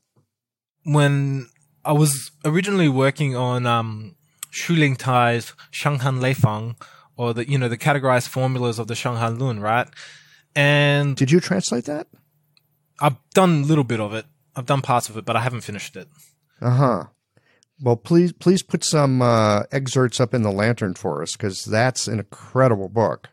When 0.83 1.49
I 1.85 1.93
was 1.93 2.33
originally 2.45 2.89
working 2.89 3.37
on 3.37 3.67
um, 3.67 4.17
Xu 4.53 4.77
Lingtai's 4.77 5.53
Shanghan 5.71 6.21
Leifang, 6.21 6.77
or 7.17 7.33
the 7.33 7.49
you 7.49 7.59
know 7.59 7.69
the 7.69 7.79
categorized 7.79 8.29
formulas 8.29 8.79
of 8.79 8.89
the 8.89 8.95
Shanghan 8.95 9.39
Lun, 9.39 9.61
right? 9.61 9.89
And 10.55 11.17
did 11.17 11.31
you 11.31 11.41
translate 11.41 11.85
that? 11.85 12.09
I've 12.99 13.17
done 13.35 13.63
a 13.63 13.67
little 13.67 13.85
bit 13.85 14.01
of 14.01 14.15
it. 14.15 14.27
I've 14.57 14.67
done 14.67 14.81
parts 14.81 15.09
of 15.09 15.17
it, 15.17 15.25
but 15.25 15.37
I 15.37 15.41
haven't 15.41 15.61
finished 15.61 15.97
it. 15.97 16.09
Uh 16.61 16.71
huh. 16.71 17.05
Well, 17.79 17.97
please, 17.97 18.33
please 18.33 18.63
put 18.63 18.83
some 18.83 19.21
uh, 19.21 19.65
excerpts 19.71 20.19
up 20.19 20.33
in 20.33 20.41
the 20.41 20.51
lantern 20.51 20.95
for 20.95 21.23
us 21.23 21.33
because 21.33 21.63
that's 21.65 22.09
an 22.09 22.19
incredible 22.21 22.89
book 22.89 23.29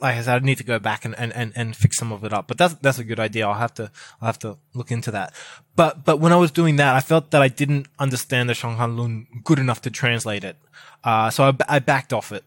like 0.00 0.16
I 0.16 0.22
said, 0.22 0.42
I 0.42 0.44
need 0.44 0.58
to 0.58 0.64
go 0.64 0.78
back 0.78 1.04
and, 1.04 1.18
and, 1.18 1.32
and, 1.32 1.52
and 1.56 1.74
fix 1.74 1.96
some 1.96 2.12
of 2.12 2.22
it 2.24 2.32
up. 2.32 2.48
But 2.48 2.58
that's 2.58 2.74
that's 2.74 2.98
a 2.98 3.04
good 3.04 3.18
idea. 3.18 3.46
I'll 3.46 3.54
have 3.54 3.74
to 3.74 3.90
I'll 4.20 4.26
have 4.26 4.38
to 4.40 4.58
look 4.74 4.90
into 4.90 5.10
that. 5.12 5.32
But 5.74 6.04
but 6.04 6.18
when 6.18 6.32
I 6.32 6.36
was 6.36 6.50
doing 6.50 6.76
that, 6.76 6.94
I 6.94 7.00
felt 7.00 7.30
that 7.30 7.42
I 7.42 7.48
didn't 7.48 7.88
understand 7.98 8.48
the 8.48 8.54
Shanghan 8.54 8.98
Lun 8.98 9.26
good 9.42 9.58
enough 9.58 9.80
to 9.82 9.90
translate 9.90 10.44
it. 10.44 10.56
Uh, 11.02 11.30
so 11.30 11.44
I, 11.44 11.76
I 11.76 11.78
backed 11.78 12.12
off 12.12 12.32
it. 12.32 12.44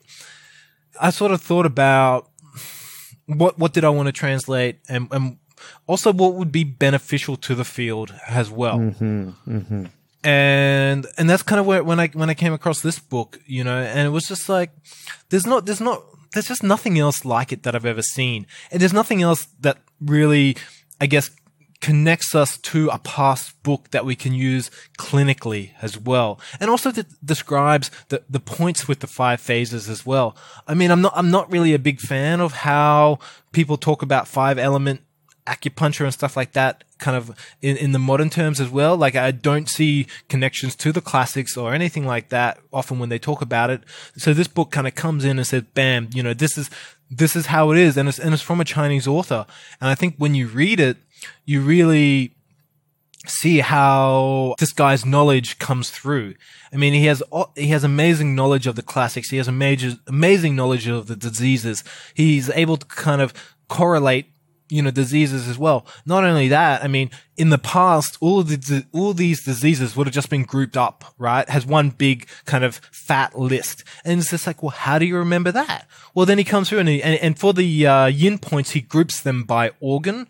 I 1.00 1.10
sort 1.10 1.32
of 1.32 1.42
thought 1.42 1.66
about 1.66 2.30
what 3.26 3.58
what 3.58 3.74
did 3.74 3.84
I 3.84 3.90
want 3.90 4.08
to 4.08 4.14
translate, 4.14 4.80
and 4.88 5.08
and 5.12 5.38
also 5.88 6.14
what 6.14 6.36
would 6.36 6.52
be 6.52 6.64
beneficial 6.64 7.36
to 7.38 7.56
the 7.56 7.66
field 7.66 8.14
as 8.28 8.52
well. 8.52 8.78
Mm-hmm, 8.78 9.30
mm-hmm 9.48 9.86
and 10.22 11.08
and 11.18 11.30
that's 11.30 11.44
kind 11.44 11.62
of 11.62 11.66
where 11.66 11.82
when 11.82 12.00
I 12.00 12.08
when 12.08 12.30
I 12.30 12.34
came 12.34 12.52
across 12.52 12.82
this 12.82 13.00
book, 13.00 13.40
you 13.46 13.64
know, 13.64 13.78
and 13.78 14.06
it 14.06 14.10
was 14.10 14.26
just 14.26 14.50
like 14.50 14.72
there's 15.30 15.48
not 15.48 15.66
there's 15.66 15.80
not 15.80 16.04
there's 16.34 16.48
just 16.48 16.64
nothing 16.64 17.00
else 17.00 17.26
like 17.26 17.52
it 17.52 17.64
that 17.64 17.76
I've 17.76 17.86
ever 17.86 18.02
seen. 18.02 18.46
And 18.72 18.82
there's 18.82 18.94
nothing 18.94 19.22
else 19.22 19.48
that 19.62 19.78
really, 20.00 20.58
I 21.02 21.08
guess, 21.08 21.32
connects 21.82 22.36
us 22.36 22.58
to 22.58 22.90
a 22.90 23.00
past 23.00 23.62
book 23.64 23.92
that 23.92 24.06
we 24.06 24.16
can 24.16 24.34
use 24.34 24.70
clinically 24.98 25.72
as 25.82 25.98
well. 25.98 26.40
And 26.60 26.70
also 26.70 26.92
that 26.92 27.26
describes 27.26 27.90
the, 28.10 28.22
the 28.30 28.40
points 28.40 28.88
with 28.88 29.00
the 29.00 29.08
five 29.08 29.40
phases 29.40 29.90
as 29.90 30.06
well. 30.06 30.36
I 30.68 30.74
mean, 30.74 30.92
I'm 30.92 31.02
not, 31.02 31.14
I'm 31.16 31.32
not 31.32 31.52
really 31.52 31.74
a 31.74 31.80
big 31.80 32.00
fan 32.00 32.42
of 32.42 32.52
how 32.52 33.20
people 33.54 33.78
talk 33.78 34.02
about 34.02 34.28
five 34.28 34.58
element 34.58 35.02
acupuncture 35.50 36.04
and 36.04 36.14
stuff 36.14 36.38
like 36.38 36.52
that 36.52 36.84
kind 37.00 37.18
of 37.18 37.36
in, 37.62 37.76
in 37.78 37.92
the 37.92 38.00
modern 38.00 38.30
terms 38.30 38.60
as 38.60 38.70
well. 38.70 38.96
Like 38.96 39.16
I 39.16 39.32
don't 39.32 39.68
see 39.68 40.06
connections 40.28 40.76
to 40.78 40.92
the 40.92 41.02
classics 41.02 41.58
or 41.58 41.74
anything 41.74 42.06
like 42.06 42.30
that 42.30 42.60
often 42.72 43.00
when 43.00 43.10
they 43.10 43.20
talk 43.20 43.42
about 43.42 43.70
it. 43.70 43.82
So 44.16 44.34
this 44.34 44.48
book 44.48 44.70
kind 44.70 44.88
of 44.88 44.94
comes 44.96 45.26
in 45.26 45.38
and 45.40 45.48
says, 45.48 45.64
bam, 45.74 46.10
you 46.14 46.22
know, 46.22 46.34
this 46.34 46.58
is, 46.58 46.70
this 47.10 47.36
is 47.36 47.48
how 47.48 47.72
it 47.72 47.78
is. 47.80 47.98
And 47.98 48.08
it's, 48.08 48.20
and 48.20 48.34
it's 48.34 48.44
from 48.44 48.62
a 48.62 48.66
Chinese 48.66 49.08
author. 49.08 49.48
And 49.82 49.90
I 49.90 49.96
think 49.96 50.16
when 50.18 50.36
you 50.36 50.48
read 50.48 50.80
it, 50.80 50.98
you 51.46 51.62
really 51.62 52.36
see 53.28 53.60
how 53.60 54.56
this 54.60 54.72
guy's 54.72 55.06
knowledge 55.06 55.60
comes 55.60 55.90
through. 55.90 56.36
I 56.72 56.78
mean, 56.78 56.94
he 56.94 57.06
has 57.06 57.22
he 57.56 57.68
has 57.68 57.84
amazing 57.84 58.36
knowledge 58.36 58.68
of 58.68 58.76
the 58.76 58.82
classics. 58.82 59.30
He 59.30 59.38
has 59.38 59.48
amazing 59.48 60.00
amazing 60.08 60.56
knowledge 60.56 60.88
of 60.88 61.08
the 61.08 61.16
diseases. 61.16 61.84
He's 62.14 62.50
able 62.52 62.78
to 62.78 62.86
kind 62.86 63.22
of 63.22 63.34
correlate 63.68 64.32
you 64.70 64.82
know, 64.82 64.92
diseases 64.92 65.48
as 65.48 65.58
well. 65.58 65.86
Not 66.06 66.24
only 66.24 66.48
that, 66.50 66.84
I 66.84 66.88
mean, 66.88 67.10
in 67.38 67.50
the 67.50 67.58
past, 67.58 68.18
all 68.22 68.40
of 68.40 68.48
the, 68.48 68.86
all 68.94 69.14
these 69.14 69.44
diseases 69.44 69.96
would 69.96 70.08
have 70.08 70.14
just 70.14 70.30
been 70.30 70.44
grouped 70.44 70.78
up, 70.78 71.14
right? 71.18 71.48
Has 71.50 71.66
one 71.66 71.90
big 71.90 72.28
kind 72.46 72.64
of 72.64 72.76
fat 72.92 73.38
list. 73.38 73.84
And 74.06 74.20
it's 74.20 74.30
just 74.30 74.48
like, 74.48 74.62
well, 74.64 74.72
how 74.72 75.00
do 75.00 75.06
you 75.06 75.18
remember 75.18 75.52
that? 75.52 75.88
Well, 76.14 76.26
then 76.26 76.38
he 76.38 76.44
comes 76.44 76.70
through 76.70 76.80
and, 76.80 76.90
he, 76.90 77.04
and, 77.04 77.20
and, 77.20 77.38
for 77.38 77.54
the, 77.54 77.88
uh, 77.88 78.06
yin 78.06 78.38
points, 78.38 78.72
he 78.72 78.82
groups 78.82 79.22
them 79.22 79.44
by 79.44 79.72
organ 79.80 80.28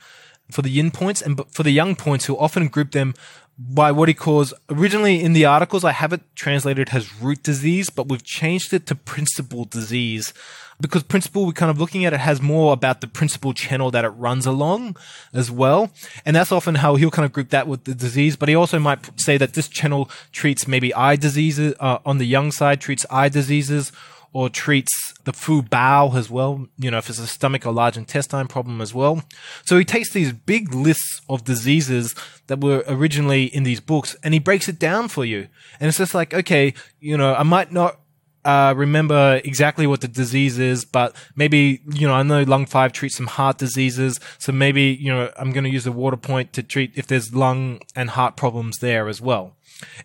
for 0.52 0.62
the 0.62 0.70
yin 0.70 0.92
points 0.92 1.22
and 1.22 1.40
for 1.52 1.64
the 1.64 1.72
yang 1.72 1.96
points, 1.96 2.26
he'll 2.26 2.36
often 2.38 2.68
group 2.68 2.92
them 2.92 3.14
by 3.58 3.92
what 3.92 4.08
he 4.08 4.14
calls 4.14 4.54
originally 4.70 5.22
in 5.22 5.34
the 5.34 5.46
articles 5.46 5.84
I 5.84 5.92
have 5.92 6.14
it 6.14 6.22
translated 6.34 6.90
as 6.94 7.22
root 7.22 7.44
disease, 7.44 7.90
but 7.90 8.08
we've 8.08 8.24
changed 8.24 8.74
it 8.74 8.86
to 8.88 8.96
principal 8.96 9.66
disease 9.66 10.34
because 10.82 11.03
principal 11.03 11.45
we're 11.45 11.51
kind 11.51 11.69
of 11.69 11.80
looking 11.80 12.05
at 12.05 12.13
it 12.13 12.19
has 12.19 12.41
more 12.41 12.73
about 12.73 13.01
the 13.01 13.07
principal 13.07 13.53
channel 13.53 13.91
that 13.91 14.05
it 14.05 14.09
runs 14.09 14.45
along 14.45 14.95
as 15.34 15.51
well. 15.51 15.91
And 16.25 16.36
that's 16.36 16.51
often 16.51 16.75
how 16.75 16.95
he'll 16.95 17.11
kind 17.11 17.25
of 17.25 17.34
group 17.34 17.49
that 17.49 17.67
with 17.67 17.84
the 17.84 17.93
disease, 17.93 18.36
but 18.36 18.49
he 18.49 18.55
also 18.55 18.80
might 18.80 19.19
say 19.19 19.38
that 19.38 19.53
this 19.53 19.67
channel 19.67 20.09
treats 20.32 20.67
maybe 20.67 20.93
eye 20.93 21.15
diseases, 21.15 21.73
uh, 21.80 21.99
on 22.05 22.17
the 22.17 22.25
yang 22.25 22.51
side 22.51 22.82
treats 22.82 23.05
eye 23.09 23.30
diseases 23.30 23.91
or 24.32 24.47
treats 24.47 24.91
the 25.23 25.34
fu 25.34 25.61
bao 25.63 26.15
as 26.15 26.30
well, 26.30 26.67
you 26.77 26.91
know, 26.91 26.99
if 26.99 27.09
it's 27.09 27.19
a 27.19 27.27
stomach 27.27 27.65
or 27.65 27.71
large 27.71 27.97
intestine 27.97 28.47
problem 28.47 28.80
as 28.80 28.93
well. 28.93 29.23
So 29.65 29.77
he 29.77 29.86
takes 29.86 30.13
these 30.13 30.32
big 30.32 30.73
lists 30.73 31.21
of 31.27 31.43
diseases 31.43 32.13
that 32.47 32.61
were 32.61 32.84
originally 32.88 33.45
in 33.45 33.63
these 33.63 33.80
books 33.80 34.15
and 34.23 34.34
he 34.34 34.39
breaks 34.39 34.69
it 34.69 34.77
down 34.77 35.07
for 35.07 35.25
you. 35.25 35.47
And 35.80 35.88
it's 35.88 35.97
just 35.97 36.13
like, 36.13 36.34
okay, 36.34 36.73
you 36.99 37.17
know, 37.17 37.34
I 37.34 37.43
might 37.43 37.71
not 37.71 37.99
uh, 38.46 38.74
remember 38.76 39.42
exactly 39.44 39.86
what 39.86 40.02
the 40.02 40.08
disease 40.08 40.60
is, 40.60 40.86
but 40.86 41.16
maybe, 41.36 41.82
you 41.94 42.08
know, 42.08 42.14
I 42.14 42.24
know 42.24 42.44
lung 42.44 42.66
five 42.66 42.94
treats 42.94 43.18
some 43.18 43.28
heart 43.28 43.58
diseases. 43.58 44.20
So 44.38 44.52
maybe, 44.52 44.98
you 45.00 45.12
know, 45.12 45.32
I'm 45.38 45.52
going 45.52 45.66
to 45.66 45.70
use 45.70 45.84
the 45.84 45.92
water 45.92 46.18
point 46.18 46.54
to 46.54 46.64
treat 46.64 46.92
if 46.96 47.08
there's 47.08 47.34
lung 47.34 47.82
and 47.96 48.12
heart 48.12 48.38
problems 48.38 48.80
there 48.80 49.08
as 49.08 49.22
well. 49.22 49.56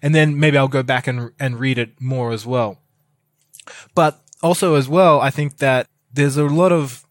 And 0.02 0.14
then 0.14 0.38
maybe 0.38 0.58
I'll 0.58 0.68
go 0.68 0.82
back 0.82 1.06
and, 1.06 1.30
and 1.38 1.60
read 1.60 1.78
it 1.78 2.00
more 2.00 2.32
as 2.32 2.44
well. 2.44 2.78
But 3.94 4.20
also 4.42 4.74
as 4.74 4.88
well, 4.88 5.20
I 5.20 5.30
think 5.30 5.58
that 5.58 5.86
there's 6.12 6.36
a 6.36 6.44
lot 6.44 6.72
of 6.72 7.04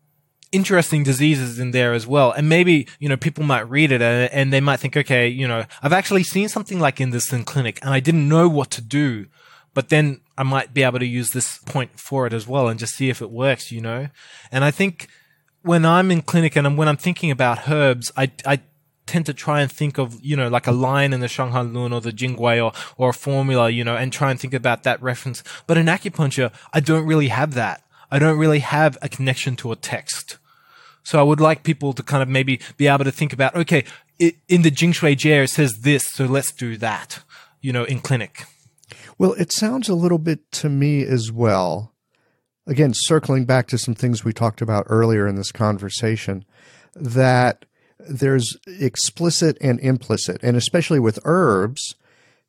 interesting 0.51 1.03
diseases 1.03 1.57
in 1.57 1.71
there 1.71 1.93
as 1.93 2.05
well. 2.05 2.31
And 2.31 2.47
maybe, 2.47 2.87
you 2.99 3.09
know, 3.09 3.17
people 3.17 3.43
might 3.43 3.67
read 3.69 3.91
it 3.91 4.01
and, 4.01 4.31
and, 4.31 4.53
they 4.53 4.61
might 4.61 4.79
think, 4.79 4.95
okay, 4.95 5.27
you 5.27 5.47
know, 5.47 5.65
I've 5.81 5.93
actually 5.93 6.23
seen 6.23 6.47
something 6.47 6.79
like 6.79 7.01
in 7.01 7.09
this 7.09 7.33
in 7.33 7.43
clinic 7.43 7.79
and 7.81 7.91
I 7.91 7.99
didn't 7.99 8.29
know 8.29 8.47
what 8.47 8.69
to 8.71 8.81
do. 8.81 9.25
But 9.73 9.89
then 9.89 10.21
I 10.37 10.43
might 10.43 10.73
be 10.73 10.83
able 10.83 10.99
to 10.99 11.05
use 11.05 11.29
this 11.29 11.59
point 11.59 11.99
for 11.99 12.25
it 12.25 12.33
as 12.33 12.47
well 12.47 12.67
and 12.67 12.79
just 12.79 12.95
see 12.95 13.09
if 13.09 13.21
it 13.21 13.29
works, 13.29 13.71
you 13.71 13.81
know? 13.81 14.09
And 14.51 14.63
I 14.63 14.71
think 14.71 15.07
when 15.61 15.85
I'm 15.85 16.11
in 16.11 16.21
clinic 16.21 16.55
and 16.55 16.77
when 16.77 16.87
I'm 16.87 16.97
thinking 16.97 17.31
about 17.31 17.69
herbs, 17.69 18.11
I, 18.17 18.31
I 18.45 18.59
tend 19.05 19.25
to 19.27 19.33
try 19.33 19.61
and 19.61 19.71
think 19.71 19.97
of, 19.97 20.19
you 20.21 20.35
know, 20.35 20.47
like 20.47 20.67
a 20.67 20.71
line 20.71 21.13
in 21.13 21.19
the 21.19 21.27
Shanghan 21.27 21.73
Lun 21.73 21.93
or 21.93 22.01
the 22.01 22.11
Jingui 22.11 22.63
or, 22.63 22.71
or 22.97 23.09
a 23.09 23.13
formula, 23.13 23.69
you 23.69 23.83
know, 23.83 23.95
and 23.95 24.11
try 24.11 24.31
and 24.31 24.39
think 24.39 24.53
about 24.53 24.83
that 24.83 25.01
reference. 25.01 25.43
But 25.67 25.77
in 25.77 25.85
acupuncture, 25.85 26.51
I 26.73 26.79
don't 26.79 27.05
really 27.05 27.27
have 27.27 27.53
that. 27.53 27.83
I 28.09 28.19
don't 28.19 28.37
really 28.37 28.59
have 28.59 28.97
a 29.01 29.09
connection 29.09 29.55
to 29.57 29.71
a 29.71 29.75
text. 29.75 30.37
So 31.03 31.19
I 31.19 31.23
would 31.23 31.41
like 31.41 31.63
people 31.63 31.93
to 31.93 32.03
kind 32.03 32.23
of 32.23 32.29
maybe 32.29 32.59
be 32.77 32.87
able 32.87 33.03
to 33.03 33.11
think 33.11 33.33
about, 33.33 33.55
okay, 33.55 33.83
it, 34.19 34.35
in 34.47 34.61
the 34.61 34.71
Jing 34.71 34.93
Xue 34.93 35.17
Jie, 35.17 35.43
it 35.43 35.49
says 35.49 35.79
this, 35.81 36.03
so 36.13 36.25
let's 36.25 36.51
do 36.51 36.77
that, 36.77 37.23
you 37.61 37.73
know, 37.73 37.83
in 37.83 37.99
clinic. 37.99 38.45
Well, 39.17 39.33
it 39.33 39.51
sounds 39.51 39.89
a 39.89 39.95
little 39.95 40.17
bit 40.17 40.51
to 40.53 40.69
me 40.69 41.03
as 41.03 41.31
well. 41.31 41.93
Again, 42.65 42.93
circling 42.93 43.45
back 43.45 43.67
to 43.67 43.77
some 43.77 43.93
things 43.93 44.23
we 44.23 44.33
talked 44.33 44.61
about 44.61 44.87
earlier 44.89 45.27
in 45.27 45.35
this 45.35 45.51
conversation, 45.51 46.45
that 46.95 47.65
there's 47.99 48.57
explicit 48.67 49.57
and 49.61 49.79
implicit, 49.79 50.41
and 50.43 50.55
especially 50.57 50.99
with 50.99 51.19
herbs, 51.25 51.95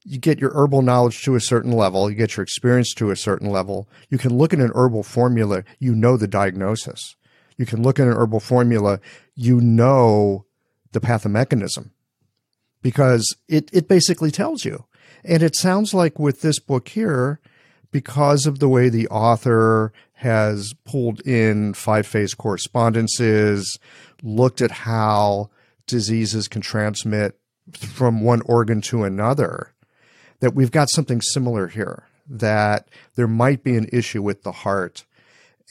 you 0.04 0.18
get 0.18 0.38
your 0.38 0.52
herbal 0.54 0.82
knowledge 0.82 1.22
to 1.22 1.34
a 1.34 1.40
certain 1.40 1.72
level, 1.72 2.10
you 2.10 2.16
get 2.16 2.36
your 2.36 2.44
experience 2.44 2.92
to 2.94 3.10
a 3.10 3.16
certain 3.16 3.50
level. 3.50 3.88
You 4.10 4.18
can 4.18 4.36
look 4.36 4.52
at 4.52 4.60
an 4.60 4.72
herbal 4.74 5.02
formula, 5.02 5.64
you 5.78 5.94
know 5.94 6.16
the 6.16 6.28
diagnosis. 6.28 7.16
you 7.56 7.64
can 7.64 7.82
look 7.82 8.00
at 8.00 8.08
an 8.08 8.14
herbal 8.14 8.40
formula, 8.40 9.00
you 9.34 9.60
know 9.60 10.44
the 10.92 11.00
pathomechanism 11.00 11.90
because 12.82 13.36
it, 13.48 13.70
it 13.72 13.88
basically 13.88 14.30
tells 14.30 14.64
you. 14.64 14.84
And 15.24 15.42
it 15.42 15.56
sounds 15.56 15.94
like 15.94 16.18
with 16.18 16.42
this 16.42 16.58
book 16.58 16.88
here, 16.88 17.40
because 17.90 18.46
of 18.46 18.58
the 18.58 18.68
way 18.68 18.88
the 18.88 19.08
author 19.08 19.92
has 20.14 20.74
pulled 20.84 21.20
in 21.20 21.74
five 21.74 22.06
phase 22.06 22.34
correspondences, 22.34 23.78
looked 24.22 24.60
at 24.60 24.70
how 24.70 25.50
diseases 25.86 26.48
can 26.48 26.60
transmit 26.60 27.38
from 27.72 28.20
one 28.20 28.42
organ 28.42 28.80
to 28.82 29.04
another, 29.04 29.72
that 30.40 30.54
we've 30.54 30.70
got 30.70 30.90
something 30.90 31.20
similar 31.20 31.68
here, 31.68 32.04
that 32.28 32.88
there 33.14 33.28
might 33.28 33.62
be 33.62 33.76
an 33.76 33.88
issue 33.92 34.22
with 34.22 34.42
the 34.42 34.52
heart. 34.52 35.04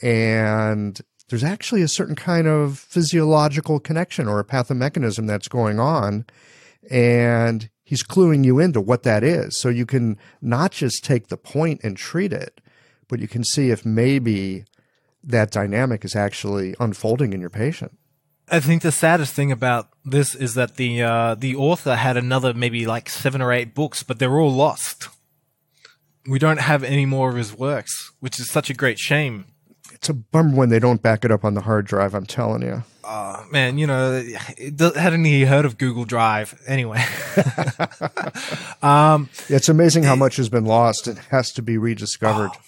And 0.02 1.00
there's 1.28 1.44
actually 1.44 1.82
a 1.82 1.88
certain 1.88 2.16
kind 2.16 2.46
of 2.46 2.78
physiological 2.78 3.80
connection 3.80 4.28
or 4.28 4.40
a 4.40 4.44
pathomechanism 4.44 5.26
that's 5.26 5.48
going 5.48 5.78
on. 5.78 6.26
And 6.90 7.70
he's 7.84 8.02
cluing 8.02 8.44
you 8.44 8.58
into 8.58 8.80
what 8.80 9.02
that 9.04 9.22
is. 9.22 9.58
So 9.58 9.68
you 9.68 9.86
can 9.86 10.18
not 10.40 10.72
just 10.72 11.04
take 11.04 11.28
the 11.28 11.36
point 11.36 11.80
and 11.84 11.96
treat 11.96 12.32
it, 12.32 12.60
but 13.08 13.20
you 13.20 13.28
can 13.28 13.44
see 13.44 13.70
if 13.70 13.84
maybe 13.84 14.64
that 15.22 15.50
dynamic 15.50 16.04
is 16.04 16.16
actually 16.16 16.74
unfolding 16.80 17.32
in 17.32 17.40
your 17.40 17.50
patient. 17.50 17.96
I 18.48 18.60
think 18.60 18.82
the 18.82 18.92
saddest 18.92 19.32
thing 19.32 19.50
about 19.52 19.88
this 20.04 20.34
is 20.34 20.54
that 20.54 20.76
the 20.76 21.02
uh, 21.02 21.34
the 21.34 21.56
author 21.56 21.94
had 21.94 22.16
another 22.16 22.52
maybe 22.52 22.86
like 22.86 23.08
seven 23.08 23.40
or 23.40 23.52
eight 23.52 23.74
books, 23.74 24.02
but 24.02 24.18
they're 24.18 24.38
all 24.38 24.52
lost. 24.52 25.08
We 26.28 26.38
don't 26.38 26.60
have 26.60 26.82
any 26.82 27.06
more 27.06 27.30
of 27.30 27.36
his 27.36 27.56
works, 27.56 28.12
which 28.20 28.38
is 28.38 28.50
such 28.50 28.68
a 28.68 28.74
great 28.74 28.98
shame. 28.98 29.46
It's 29.92 30.08
a 30.08 30.14
bummer 30.14 30.54
when 30.56 30.68
they 30.68 30.78
don't 30.78 31.02
back 31.02 31.24
it 31.24 31.30
up 31.30 31.44
on 31.44 31.54
the 31.54 31.62
hard 31.62 31.86
drive. 31.86 32.14
I'm 32.14 32.26
telling 32.26 32.62
you. 32.62 32.84
Uh, 33.04 33.44
man, 33.50 33.78
you 33.78 33.86
know, 33.86 34.22
hadn't 34.96 35.24
he 35.24 35.44
heard 35.44 35.64
of 35.64 35.78
Google 35.78 36.04
Drive 36.04 36.60
anyway? 36.66 37.04
um, 38.82 39.28
it's 39.48 39.68
amazing 39.68 40.04
how 40.04 40.16
much 40.16 40.36
has 40.36 40.48
been 40.48 40.64
lost 40.64 41.06
and 41.06 41.18
has 41.30 41.52
to 41.52 41.62
be 41.62 41.76
rediscovered. 41.76 42.50
Oh, 42.54 42.60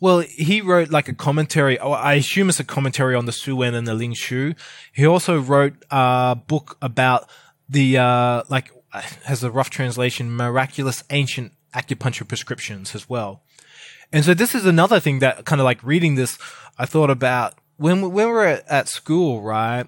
well, 0.00 0.20
he 0.20 0.60
wrote 0.60 0.90
like 0.90 1.08
a 1.08 1.14
commentary. 1.14 1.78
Oh, 1.78 1.92
I 1.92 2.14
assume 2.14 2.48
it's 2.48 2.60
a 2.60 2.64
commentary 2.64 3.14
on 3.14 3.26
the 3.26 3.32
Su 3.32 3.56
Wen 3.56 3.74
and 3.74 3.86
the 3.86 3.94
Ling 3.94 4.12
Shu. 4.12 4.54
He 4.92 5.06
also 5.06 5.40
wrote 5.40 5.74
a 5.90 6.36
book 6.36 6.76
about 6.82 7.28
the 7.68 7.98
uh, 7.98 8.42
like 8.48 8.70
has 9.24 9.42
a 9.42 9.50
rough 9.50 9.70
translation, 9.70 10.34
miraculous 10.34 11.02
ancient 11.10 11.52
acupuncture 11.74 12.26
prescriptions 12.26 12.94
as 12.94 13.08
well. 13.08 13.42
And 14.12 14.24
so 14.24 14.34
this 14.34 14.54
is 14.54 14.66
another 14.66 15.00
thing 15.00 15.18
that 15.20 15.44
kind 15.44 15.60
of 15.60 15.64
like 15.64 15.82
reading 15.82 16.14
this, 16.14 16.38
I 16.78 16.86
thought 16.86 17.10
about 17.10 17.54
when 17.76 18.00
when 18.00 18.12
we 18.12 18.24
were 18.24 18.44
at, 18.44 18.66
at 18.68 18.88
school, 18.88 19.42
right? 19.42 19.86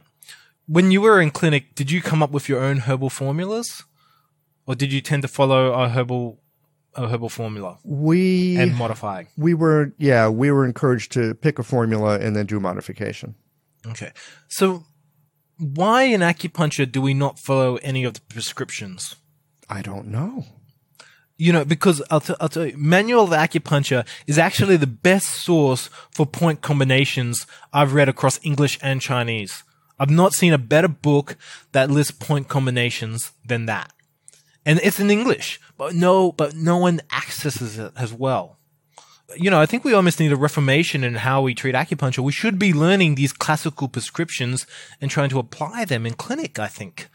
When 0.67 0.91
you 0.91 1.01
were 1.01 1.21
in 1.21 1.31
clinic, 1.31 1.75
did 1.75 1.91
you 1.91 2.03
come 2.03 2.23
up 2.23 2.31
with 2.31 2.49
your 2.49 2.61
own 2.61 2.79
herbal 2.79 3.11
formulas, 3.11 3.85
or 4.67 4.75
did 4.75 4.93
you 4.93 5.01
tend 5.01 5.23
to 5.23 5.29
follow 5.29 5.73
a 5.73 5.89
herbal 5.89 6.41
a 6.95 7.07
herbal 7.09 7.29
formula 7.29 7.79
we 7.85 8.57
and 8.57 8.75
modify? 8.75 9.25
we 9.37 9.55
were 9.55 9.93
yeah 9.99 10.29
we 10.29 10.51
were 10.51 10.65
encouraged 10.65 11.13
to 11.13 11.35
pick 11.35 11.59
a 11.59 11.63
formula 11.63 12.19
and 12.19 12.37
then 12.37 12.47
do 12.47 12.61
modification. 12.61 13.35
Okay. 13.87 14.13
So 14.49 14.85
why 15.59 16.03
in 16.03 16.21
acupuncture 16.21 16.91
do 16.91 17.01
we 17.01 17.15
not 17.15 17.39
follow 17.39 17.77
any 17.77 18.05
of 18.05 18.15
the 18.15 18.21
prescriptions? 18.23 19.17
I 19.71 19.83
don't 19.83 20.07
know 20.09 20.45
you 21.39 21.53
know 21.53 21.65
because 21.65 22.03
I'll, 22.11 22.21
t- 22.21 22.35
I'll 22.41 22.49
tell 22.49 22.67
you 22.67 22.77
manual 22.77 23.25
of 23.25 23.31
acupuncture 23.31 24.07
is 24.27 24.39
actually 24.39 24.77
the 24.77 24.87
best 24.87 25.29
source 25.29 25.89
for 26.11 26.27
point 26.27 26.61
combinations 26.61 27.47
i've 27.73 27.95
read 27.95 28.09
across 28.09 28.39
english 28.43 28.79
and 28.83 29.01
chinese 29.01 29.65
i've 29.99 30.11
not 30.11 30.35
seen 30.35 30.53
a 30.53 30.59
better 30.59 30.89
book 30.89 31.37
that 31.73 31.91
lists 31.91 32.13
point 32.13 32.49
combinations 32.49 33.33
than 33.47 33.67
that 33.67 33.93
and 34.69 34.81
it's 34.83 35.01
in 35.01 35.11
English, 35.11 35.59
but 35.79 35.95
no, 35.95 36.31
but 36.31 36.55
no 36.55 36.77
one 36.77 37.01
accesses 37.11 37.79
it 37.79 37.91
as 37.97 38.13
well. 38.13 38.59
You 39.35 39.51
know, 39.51 39.59
I 39.59 39.65
think 39.65 39.83
we 39.83 39.95
almost 39.95 40.21
need 40.21 40.31
a 40.31 40.37
reformation 40.37 41.05
in 41.05 41.15
how 41.15 41.41
we 41.41 41.55
treat 41.55 41.75
acupuncture. 41.75 42.19
We 42.19 42.33
should 42.33 42.59
be 42.59 42.75
learning 42.75 43.15
these 43.15 43.33
classical 43.33 43.89
prescriptions 43.89 44.67
and 45.01 45.11
trying 45.11 45.31
to 45.31 45.39
apply 45.39 45.87
them 45.87 46.05
in 46.05 46.13
clinic, 46.13 46.59
I 46.59 46.67
think. 46.67 47.09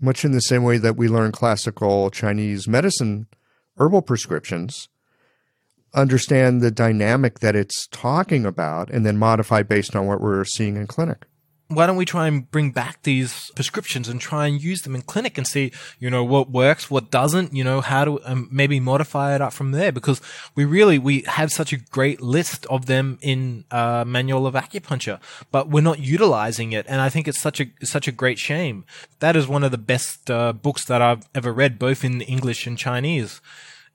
Much 0.00 0.24
in 0.24 0.30
the 0.30 0.40
same 0.40 0.62
way 0.62 0.78
that 0.78 0.96
we 0.96 1.08
learn 1.08 1.32
classical 1.32 2.08
Chinese 2.10 2.68
medicine 2.68 3.26
herbal 3.82 4.02
prescriptions, 4.02 4.88
understand 5.92 6.60
the 6.60 6.70
dynamic 6.70 7.40
that 7.40 7.56
it's 7.56 7.88
talking 7.88 8.46
about, 8.46 8.88
and 8.90 9.04
then 9.04 9.18
modify 9.18 9.62
based 9.62 9.96
on 9.96 10.06
what 10.06 10.20
we're 10.20 10.44
seeing 10.44 10.76
in 10.76 10.86
clinic 10.86 11.26
why 11.74 11.86
don't 11.86 11.96
we 11.96 12.04
try 12.04 12.26
and 12.26 12.50
bring 12.50 12.70
back 12.70 13.02
these 13.02 13.50
prescriptions 13.54 14.08
and 14.08 14.20
try 14.20 14.46
and 14.46 14.62
use 14.62 14.82
them 14.82 14.94
in 14.94 15.02
clinic 15.02 15.38
and 15.38 15.46
see, 15.46 15.72
you 15.98 16.10
know, 16.10 16.24
what 16.24 16.50
works, 16.50 16.90
what 16.90 17.10
doesn't, 17.10 17.54
you 17.54 17.64
know, 17.64 17.80
how 17.80 18.04
to 18.04 18.20
um, 18.24 18.48
maybe 18.50 18.80
modify 18.80 19.34
it 19.34 19.40
up 19.40 19.52
from 19.52 19.72
there 19.72 19.92
because 19.92 20.20
we 20.54 20.64
really, 20.64 20.98
we 20.98 21.22
have 21.26 21.50
such 21.50 21.72
a 21.72 21.76
great 21.76 22.20
list 22.20 22.66
of 22.66 22.86
them 22.86 23.18
in 23.22 23.64
uh, 23.70 24.04
manual 24.06 24.46
of 24.46 24.54
acupuncture, 24.54 25.20
but 25.50 25.68
we're 25.68 25.80
not 25.82 25.98
utilizing 25.98 26.72
it. 26.72 26.86
And 26.88 27.00
I 27.00 27.08
think 27.08 27.28
it's 27.28 27.40
such 27.40 27.60
a, 27.60 27.66
such 27.82 28.08
a 28.08 28.12
great 28.12 28.38
shame. 28.38 28.84
That 29.20 29.36
is 29.36 29.48
one 29.48 29.64
of 29.64 29.70
the 29.70 29.78
best 29.78 30.30
uh, 30.30 30.52
books 30.52 30.84
that 30.86 31.02
I've 31.02 31.28
ever 31.34 31.52
read, 31.52 31.78
both 31.78 32.04
in 32.04 32.20
English 32.22 32.66
and 32.66 32.78
Chinese. 32.78 33.40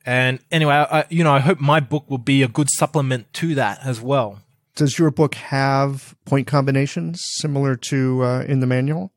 And 0.08 0.40
anyway, 0.52 0.74
I, 0.74 1.06
you 1.10 1.24
know, 1.24 1.34
I 1.34 1.40
hope 1.40 1.60
my 1.60 1.80
book 1.80 2.10
will 2.10 2.18
be 2.18 2.42
a 2.42 2.48
good 2.48 2.70
supplement 2.72 3.32
to 3.34 3.54
that 3.56 3.80
as 3.84 4.02
well 4.02 4.40
does 4.78 4.98
your 4.98 5.12
book 5.12 5.36
have 5.36 6.16
point 6.24 6.48
combinations 6.48 7.22
similar 7.36 7.76
to 7.76 8.24
uh, 8.24 8.42
in 8.44 8.62
the 8.62 8.68
manual? 8.68 9.12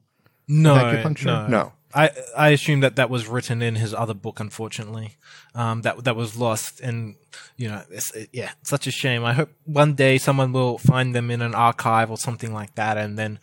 No, 0.48 0.74
no, 1.22 1.46
no. 1.46 1.72
I 1.94 2.10
I 2.36 2.48
assume 2.48 2.80
that 2.80 2.96
that 2.96 3.10
was 3.10 3.28
written 3.28 3.62
in 3.62 3.76
his 3.76 3.94
other 3.94 4.14
book. 4.14 4.40
Unfortunately, 4.40 5.16
um, 5.54 5.82
that 5.82 6.02
that 6.04 6.16
was 6.16 6.36
lost, 6.36 6.80
and 6.80 7.14
you 7.56 7.68
know, 7.68 7.82
it's, 7.90 8.12
it, 8.14 8.30
yeah, 8.32 8.50
such 8.62 8.86
a 8.86 8.90
shame. 8.90 9.24
I 9.24 9.34
hope 9.34 9.50
one 9.64 9.94
day 9.94 10.18
someone 10.18 10.52
will 10.52 10.78
find 10.78 11.14
them 11.14 11.30
in 11.30 11.42
an 11.42 11.54
archive 11.54 12.10
or 12.10 12.16
something 12.16 12.52
like 12.52 12.74
that, 12.74 12.96
and 12.96 13.18
then 13.18 13.38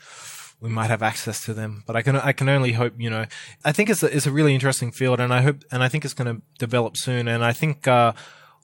we 0.59 0.69
might 0.69 0.87
have 0.87 1.03
access 1.03 1.45
to 1.45 1.53
them. 1.53 1.83
But 1.85 1.95
I 1.95 2.01
can 2.01 2.15
I 2.15 2.31
can 2.31 2.49
only 2.49 2.73
hope. 2.73 2.93
You 2.97 3.09
know, 3.09 3.25
I 3.63 3.71
think 3.71 3.89
it's 3.89 4.03
a, 4.03 4.15
it's 4.15 4.25
a 4.25 4.31
really 4.31 4.53
interesting 4.53 4.91
field, 4.91 5.19
and 5.19 5.33
I 5.33 5.41
hope 5.41 5.63
and 5.71 5.83
I 5.83 5.89
think 5.89 6.05
it's 6.05 6.13
going 6.13 6.35
to 6.35 6.41
develop 6.57 6.97
soon. 6.97 7.27
And 7.27 7.43
I 7.43 7.53
think 7.53 7.87
uh, 7.87 8.13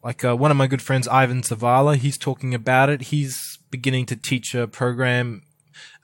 like 0.03 0.23
uh, 0.23 0.35
one 0.35 0.51
of 0.51 0.57
my 0.57 0.67
good 0.67 0.81
friends, 0.81 1.07
Ivan 1.07 1.41
Zavala, 1.41 1.95
he's 1.95 2.17
talking 2.17 2.53
about 2.53 2.89
it. 2.89 3.03
He's 3.03 3.59
beginning 3.69 4.05
to 4.07 4.15
teach 4.15 4.55
a 4.55 4.67
program 4.67 5.43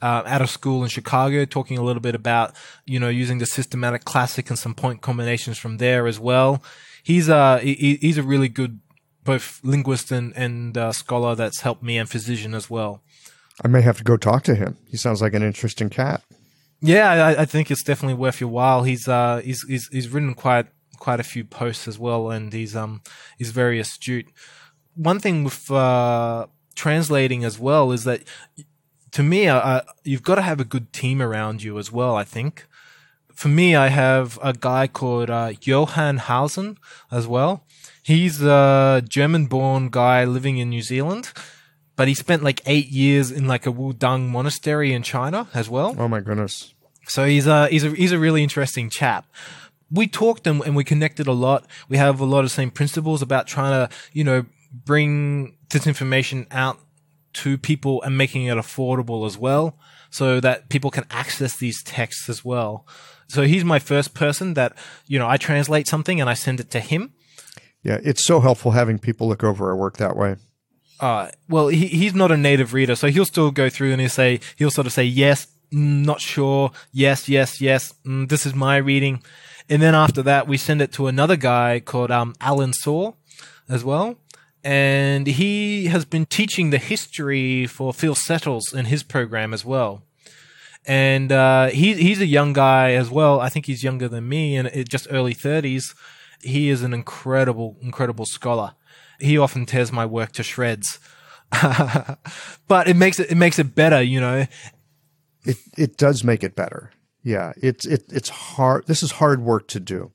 uh, 0.02 0.24
out 0.26 0.42
of 0.42 0.50
school 0.50 0.84
in 0.84 0.90
Chicago, 0.90 1.46
talking 1.46 1.78
a 1.78 1.84
little 1.84 2.02
bit 2.02 2.16
about 2.16 2.56
you 2.86 3.00
know 3.00 3.10
using 3.10 3.40
the 3.40 3.46
systematic 3.46 4.06
classic 4.06 4.50
and 4.50 4.60
some 4.60 4.76
point 4.76 5.02
combinations 5.02 5.58
from 5.58 5.78
there 5.78 6.08
as 6.08 6.20
well. 6.20 6.64
He's 7.04 7.30
uh 7.30 7.58
he, 7.58 7.98
he's 8.02 8.18
a 8.18 8.24
really 8.24 8.50
good 8.50 8.80
both 9.24 9.60
linguist 9.64 10.12
and 10.12 10.34
and 10.36 10.78
uh, 10.78 10.92
scholar 10.92 11.36
that's 11.36 11.62
helped 11.62 11.84
me 11.84 11.98
and 11.98 12.10
physician 12.10 12.54
as 12.54 12.70
well. 12.70 13.02
I 13.64 13.68
may 13.68 13.82
have 13.82 13.98
to 13.98 14.04
go 14.04 14.18
talk 14.18 14.44
to 14.44 14.56
him. 14.56 14.78
He 14.88 14.98
sounds 14.98 15.22
like 15.22 15.34
an 15.34 15.44
interesting 15.44 15.90
cat. 15.90 16.24
Yeah, 16.82 17.12
I, 17.12 17.42
I 17.42 17.46
think 17.46 17.70
it's 17.70 17.84
definitely 17.84 18.16
worth 18.16 18.40
your 18.40 18.50
while. 18.50 18.84
He's 18.84 19.08
uh 19.08 19.42
he's 19.44 19.64
he's, 19.68 19.88
he's 19.90 20.10
written 20.10 20.34
quite 20.34 20.68
quite 20.98 21.20
a 21.20 21.24
few 21.24 21.44
posts 21.44 21.88
as 21.88 22.00
well, 22.00 22.32
and 22.32 22.54
he's 22.54 22.76
um 22.76 23.02
he's 23.38 23.52
very 23.52 23.80
astute. 23.80 24.28
One 24.96 25.20
thing 25.20 25.44
with 25.44 25.70
uh, 25.72 26.48
translating 26.76 27.44
as 27.44 27.60
well 27.60 27.92
is 27.92 28.04
that 28.04 28.24
to 29.12 29.24
me, 29.24 29.48
uh, 29.48 29.58
uh, 29.60 29.82
you've 30.04 30.24
got 30.24 30.36
to 30.36 30.42
have 30.42 30.60
a 30.60 30.66
good 30.66 30.94
team 30.94 31.22
around 31.22 31.64
you 31.64 31.78
as 31.80 31.92
well. 31.92 32.16
I 32.16 32.24
think. 32.24 32.66
For 33.34 33.48
me, 33.48 33.74
I 33.74 33.88
have 33.88 34.38
a 34.44 34.52
guy 34.52 34.88
called 34.88 35.30
uh, 35.30 35.54
Johann 35.62 36.18
Hausen 36.18 36.78
as 37.10 37.26
well. 37.26 37.64
He's 38.04 38.42
a 38.42 39.02
German-born 39.08 39.90
guy 39.92 40.26
living 40.26 40.58
in 40.58 40.70
New 40.70 40.82
Zealand, 40.82 41.32
but 42.00 42.08
he 42.08 42.16
spent 42.16 42.42
like 42.42 42.62
eight 42.66 42.88
years 42.88 43.30
in 43.30 43.46
like 43.46 43.68
a 43.68 43.72
Wudang 43.72 44.30
monastery 44.30 44.94
in 44.94 45.04
China 45.04 45.50
as 45.54 45.70
well. 45.70 45.96
Oh 46.00 46.08
my 46.08 46.22
goodness! 46.22 46.74
So 47.08 47.26
he's 47.26 47.46
a 47.46 47.68
he's 47.68 47.84
a 47.84 47.90
he's 47.92 48.12
a 48.12 48.20
really 48.20 48.42
interesting 48.42 48.90
chap 48.90 49.26
we 49.92 50.08
talked 50.08 50.48
and, 50.48 50.62
and 50.62 50.76
we 50.76 50.84
connected 50.84 51.28
a 51.28 51.34
lot. 51.34 51.66
We 51.88 51.98
have 51.98 52.20
a 52.20 52.26
lot 52.26 52.44
of 52.44 52.52
same 52.52 52.72
principles 52.72 53.22
about 53.22 53.48
trying 53.48 53.88
to, 53.88 53.96
you 54.14 54.24
know, 54.24 54.46
bring 54.72 55.58
this 55.70 55.88
information 55.88 56.48
out 56.52 56.80
to 57.34 57.58
people 57.58 58.02
and 58.04 58.18
making 58.18 58.46
it 58.46 58.58
affordable 58.58 59.26
as 59.26 59.38
well 59.38 59.78
so 60.10 60.40
that 60.40 60.70
people 60.70 60.92
can 60.92 61.06
access 61.10 61.56
these 61.58 61.84
texts 61.84 62.30
as 62.30 62.44
well. 62.44 62.86
So 63.28 63.44
he's 63.44 63.64
my 63.64 63.80
first 63.80 64.14
person 64.14 64.56
that, 64.56 64.76
you 65.06 65.20
know, 65.20 65.28
I 65.28 65.38
translate 65.38 65.88
something 65.88 66.20
and 66.20 66.30
I 66.30 66.34
send 66.34 66.60
it 66.60 66.72
to 66.72 66.80
him. 66.80 67.14
Yeah, 67.84 68.00
it's 68.04 68.26
so 68.26 68.40
helpful 68.40 68.72
having 68.72 69.00
people 69.00 69.28
look 69.28 69.44
over 69.44 69.70
our 69.70 69.76
work 69.76 69.98
that 69.98 70.16
way. 70.16 70.36
Uh, 71.00 71.30
well, 71.48 71.70
he, 71.70 71.88
he's 71.88 72.14
not 72.14 72.32
a 72.32 72.38
native 72.38 72.74
reader, 72.74 72.96
so 72.96 73.08
he'll 73.08 73.26
still 73.26 73.52
go 73.52 73.70
through 73.70 73.92
and 73.92 74.02
he'll 74.02 74.10
say, 74.10 74.40
he'll 74.58 74.72
sort 74.72 74.86
of 74.88 74.94
say, 74.94 75.04
yes, 75.04 75.48
mm, 75.72 76.06
not 76.06 76.20
sure, 76.20 76.72
yes, 76.92 77.30
yes, 77.30 77.62
yes, 77.62 77.94
mm, 78.06 78.28
this 78.28 78.46
is 78.46 78.54
my 78.54 78.78
reading. 78.78 79.24
And 79.70 79.82
then 79.82 79.96
after 79.96 80.22
that, 80.24 80.48
we 80.48 80.58
send 80.58 80.82
it 80.82 80.92
to 80.94 81.08
another 81.08 81.36
guy 81.38 81.80
called 81.80 82.12
um, 82.12 82.36
Alan 82.42 82.74
Saw 82.74 83.14
as 83.70 83.84
well. 83.84 84.18
and 84.64 85.26
he 85.28 85.86
has 85.86 86.04
been 86.06 86.26
teaching 86.26 86.70
the 86.70 86.78
history 86.78 87.66
for 87.66 87.94
Phil 87.94 88.16
Settles 88.16 88.74
in 88.74 88.86
his 88.86 89.04
program 89.04 89.54
as 89.54 89.64
well. 89.64 90.04
And 90.86 91.32
uh, 91.32 91.68
he, 91.68 91.94
he's 91.94 92.20
a 92.20 92.26
young 92.26 92.52
guy 92.54 92.92
as 92.94 93.10
well. 93.10 93.40
I 93.40 93.50
think 93.50 93.68
he's 93.68 93.84
younger 93.84 94.08
than 94.10 94.28
me 94.28 94.58
and 94.58 94.90
just 94.90 95.08
early 95.12 95.34
30s. 95.36 95.96
He 96.42 96.70
is 96.70 96.82
an 96.84 96.94
incredible, 96.94 97.78
incredible 97.82 98.26
scholar. 98.26 98.74
He 99.20 99.38
often 99.38 99.66
tears 99.66 99.92
my 99.92 100.06
work 100.06 100.32
to 100.34 100.44
shreds. 100.44 101.00
but 101.52 102.88
it 102.88 102.96
makes 102.96 103.20
it, 103.20 103.32
it 103.32 103.36
makes 103.36 103.60
it 103.60 103.76
better, 103.76 104.02
you 104.02 104.20
know. 104.20 104.46
It, 105.46 105.58
it 105.78 105.98
does 105.98 106.24
make 106.24 106.44
it 106.44 106.56
better. 106.56 106.92
Yeah. 107.24 107.54
It's, 107.58 107.86
it, 107.86 108.04
it's 108.10 108.30
hard. 108.30 108.88
This 108.88 109.04
is 109.04 109.12
hard 109.14 109.42
work 109.42 109.68
to 109.70 109.80
do. 109.80 110.12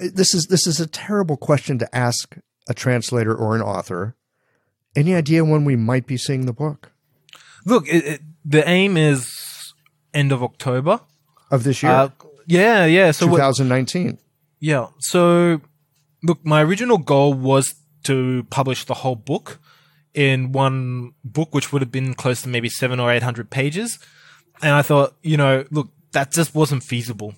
This 0.00 0.34
is, 0.34 0.46
this 0.46 0.66
is 0.66 0.80
a 0.80 0.86
terrible 0.86 1.36
question 1.36 1.78
to 1.78 1.96
ask 1.96 2.36
a 2.68 2.74
translator 2.74 3.34
or 3.34 3.54
an 3.54 3.62
author. 3.62 4.16
Any 4.96 5.14
idea 5.14 5.44
when 5.44 5.64
we 5.64 5.76
might 5.76 6.06
be 6.06 6.16
seeing 6.16 6.46
the 6.46 6.52
book? 6.52 6.92
Look, 7.64 7.88
it, 7.88 8.04
it, 8.04 8.20
the 8.44 8.66
aim 8.68 8.96
is 8.96 9.74
end 10.14 10.32
of 10.32 10.42
October 10.42 11.00
of 11.50 11.64
this 11.64 11.82
year. 11.82 11.92
Uh, 11.92 12.08
yeah, 12.46 12.84
yeah. 12.84 13.10
So 13.10 13.26
2019. 13.26 14.18
Yeah. 14.60 14.88
So, 15.00 15.60
look, 16.22 16.44
my 16.44 16.62
original 16.62 16.98
goal 16.98 17.34
was 17.34 17.74
to 18.08 18.44
publish 18.50 18.84
the 18.84 18.94
whole 18.94 19.16
book 19.16 19.58
in 20.14 20.52
one 20.52 21.12
book, 21.24 21.54
which 21.54 21.72
would 21.72 21.82
have 21.82 21.92
been 21.92 22.14
close 22.14 22.42
to 22.42 22.48
maybe 22.48 22.68
seven 22.68 22.98
or 23.00 23.12
eight 23.12 23.22
hundred 23.22 23.50
pages. 23.50 23.98
And 24.60 24.72
I 24.72 24.82
thought, 24.82 25.14
you 25.22 25.36
know, 25.36 25.64
look, 25.70 25.88
that 26.12 26.32
just 26.32 26.54
wasn't 26.54 26.82
feasible. 26.82 27.34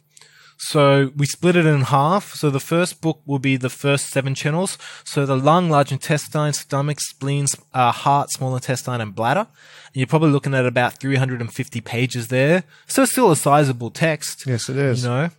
So 0.63 1.11
we 1.17 1.25
split 1.25 1.57
it 1.57 1.65
in 1.65 1.81
half. 1.83 2.35
So 2.35 2.51
the 2.51 2.61
first 2.61 3.01
book 3.01 3.23
will 3.25 3.39
be 3.39 3.57
the 3.57 3.71
first 3.71 4.09
seven 4.11 4.35
channels. 4.35 4.77
So 5.05 5.25
the 5.25 5.37
lung, 5.37 5.71
large 5.71 5.91
intestine, 5.91 6.53
stomach, 6.53 7.01
spleen, 7.01 7.47
uh, 7.73 7.93
heart, 7.93 8.31
small 8.31 8.55
intestine, 8.55 9.01
and 9.01 9.15
bladder. 9.15 9.47
And 9.87 9.97
you're 9.97 10.07
probably 10.07 10.31
looking 10.31 10.55
at 10.55 10.67
about 10.67 11.01
350 11.01 11.81
pages 11.81 12.29
there. 12.29 12.65
So 12.87 13.05
it's 13.05 13.13
still 13.13 13.31
a 13.31 13.37
sizable 13.37 13.91
text. 13.91 14.45
Yes, 14.47 14.69
it 14.69 14.77
is. 14.77 15.03
You 15.03 15.09
know, 15.09 15.31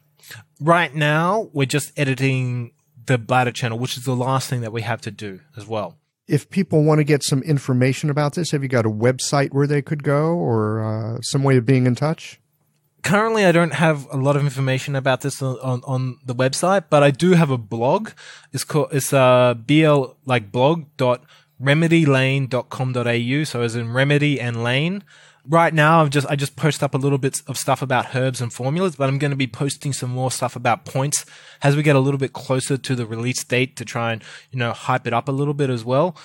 right 0.60 0.94
now 0.94 1.50
we're 1.54 1.66
just 1.66 1.98
editing 1.98 2.72
the 3.06 3.18
bladder 3.18 3.52
channel, 3.52 3.80
which 3.80 3.98
is 3.98 4.06
the 4.06 4.16
last 4.16 4.50
thing 4.50 4.62
that 4.62 4.72
we 4.72 4.82
have 4.82 5.02
to 5.02 5.12
do 5.12 5.40
as 5.58 5.66
well. 5.66 5.98
If 6.28 6.50
people 6.50 6.84
want 6.84 7.00
to 7.00 7.04
get 7.04 7.24
some 7.24 7.42
information 7.44 8.10
about 8.10 8.36
this, 8.36 8.52
have 8.52 8.64
you 8.64 8.70
got 8.70 8.86
a 8.86 8.90
website 8.90 9.52
where 9.52 9.68
they 9.68 9.82
could 9.82 10.04
go 10.04 10.36
or 10.36 10.82
uh, 10.82 11.22
some 11.22 11.44
way 11.44 11.58
of 11.58 11.66
being 11.66 11.86
in 11.86 11.96
touch? 11.96 12.40
currently 13.04 13.46
I 13.46 13.52
don't 13.52 13.74
have 13.74 14.08
a 14.12 14.18
lot 14.18 14.36
of 14.36 14.44
information 14.44 14.96
about 14.96 15.22
this 15.22 15.42
on, 15.42 15.58
on, 15.60 15.82
on, 15.86 16.20
the 16.26 16.36
website, 16.36 16.86
but 16.90 17.04
I 17.04 17.12
do 17.12 17.32
have 17.32 17.50
a 17.50 17.58
blog. 17.58 18.12
It's 18.54 18.64
called, 18.64 18.90
it's 18.92 19.12
uh, 19.12 19.56
bl, 19.56 20.14
like 20.26 20.52
blog 20.52 20.86
dot 20.98 21.24
remedylane.com.au. 21.62 23.44
So 23.44 23.62
as 23.62 23.76
in 23.76 23.94
remedy 23.94 24.40
and 24.40 24.64
lane. 24.64 25.04
Right 25.48 25.74
now, 25.74 26.02
I've 26.02 26.12
just, 26.12 26.28
I 26.28 26.36
just 26.36 26.56
post 26.56 26.84
up 26.84 26.94
a 26.94 26.98
little 26.98 27.18
bit 27.18 27.42
of 27.48 27.58
stuff 27.58 27.82
about 27.82 28.16
herbs 28.16 28.42
and 28.42 28.54
formulas, 28.54 28.96
but 28.96 29.10
I'm 29.10 29.18
going 29.18 29.32
to 29.32 29.38
be 29.38 29.48
posting 29.48 29.92
some 29.92 30.12
more 30.12 30.30
stuff 30.30 30.56
about 30.56 30.86
points 30.86 31.26
as 31.64 31.76
we 31.76 31.82
get 31.82 31.96
a 31.96 32.00
little 32.00 32.20
bit 32.20 32.34
closer 32.34 32.78
to 32.78 32.96
the 32.96 33.06
release 33.08 33.44
date 33.44 33.76
to 33.78 33.86
try 33.86 34.14
and, 34.14 34.24
you 34.52 34.60
know, 34.60 34.72
hype 34.72 35.08
it 35.08 35.14
up 35.14 35.28
a 35.28 35.32
little 35.32 35.56
bit 35.56 35.72
as 35.72 35.84
well. 35.84 36.16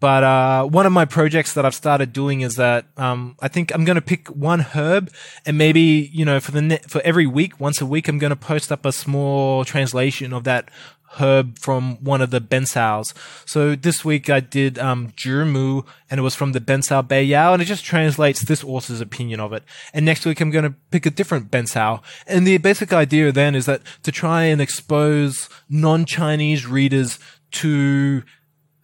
But 0.00 0.24
uh, 0.24 0.64
one 0.64 0.86
of 0.86 0.92
my 0.92 1.04
projects 1.04 1.52
that 1.52 1.66
I've 1.66 1.74
started 1.74 2.14
doing 2.14 2.40
is 2.40 2.56
that 2.56 2.86
um, 2.96 3.36
I 3.40 3.48
think 3.48 3.72
I'm 3.74 3.84
going 3.84 3.96
to 3.96 4.02
pick 4.02 4.28
one 4.28 4.60
herb, 4.60 5.12
and 5.44 5.58
maybe 5.58 6.10
you 6.10 6.24
know 6.24 6.40
for 6.40 6.52
the 6.52 6.62
ne- 6.62 6.80
for 6.88 7.02
every 7.02 7.26
week, 7.26 7.60
once 7.60 7.82
a 7.82 7.86
week, 7.86 8.08
I'm 8.08 8.18
going 8.18 8.30
to 8.30 8.36
post 8.36 8.72
up 8.72 8.86
a 8.86 8.92
small 8.92 9.62
translation 9.66 10.32
of 10.32 10.44
that 10.44 10.70
herb 11.18 11.58
from 11.58 11.96
one 12.02 12.20
of 12.20 12.30
the 12.30 12.40
bencaos. 12.40 13.14
So 13.46 13.74
this 13.74 14.04
week 14.04 14.30
I 14.30 14.40
did 14.40 14.78
um, 14.78 15.12
Zhimu, 15.16 15.84
and 16.10 16.18
it 16.18 16.22
was 16.22 16.34
from 16.34 16.52
the 16.52 16.60
Bencao 16.60 17.06
Beiyao, 17.06 17.52
and 17.52 17.62
it 17.62 17.66
just 17.66 17.84
translates 17.84 18.44
this 18.44 18.62
author's 18.62 19.00
opinion 19.00 19.40
of 19.40 19.52
it. 19.52 19.64
And 19.92 20.04
next 20.04 20.24
week 20.24 20.40
I'm 20.40 20.50
going 20.50 20.64
to 20.64 20.74
pick 20.90 21.06
a 21.06 21.10
different 21.10 21.50
Bencao. 21.50 22.02
And 22.26 22.46
the 22.46 22.58
basic 22.58 22.92
idea 22.92 23.32
then 23.32 23.54
is 23.54 23.66
that 23.66 23.82
to 24.02 24.12
try 24.12 24.44
and 24.44 24.60
expose 24.60 25.48
non-Chinese 25.68 26.66
readers 26.66 27.18
to 27.52 28.22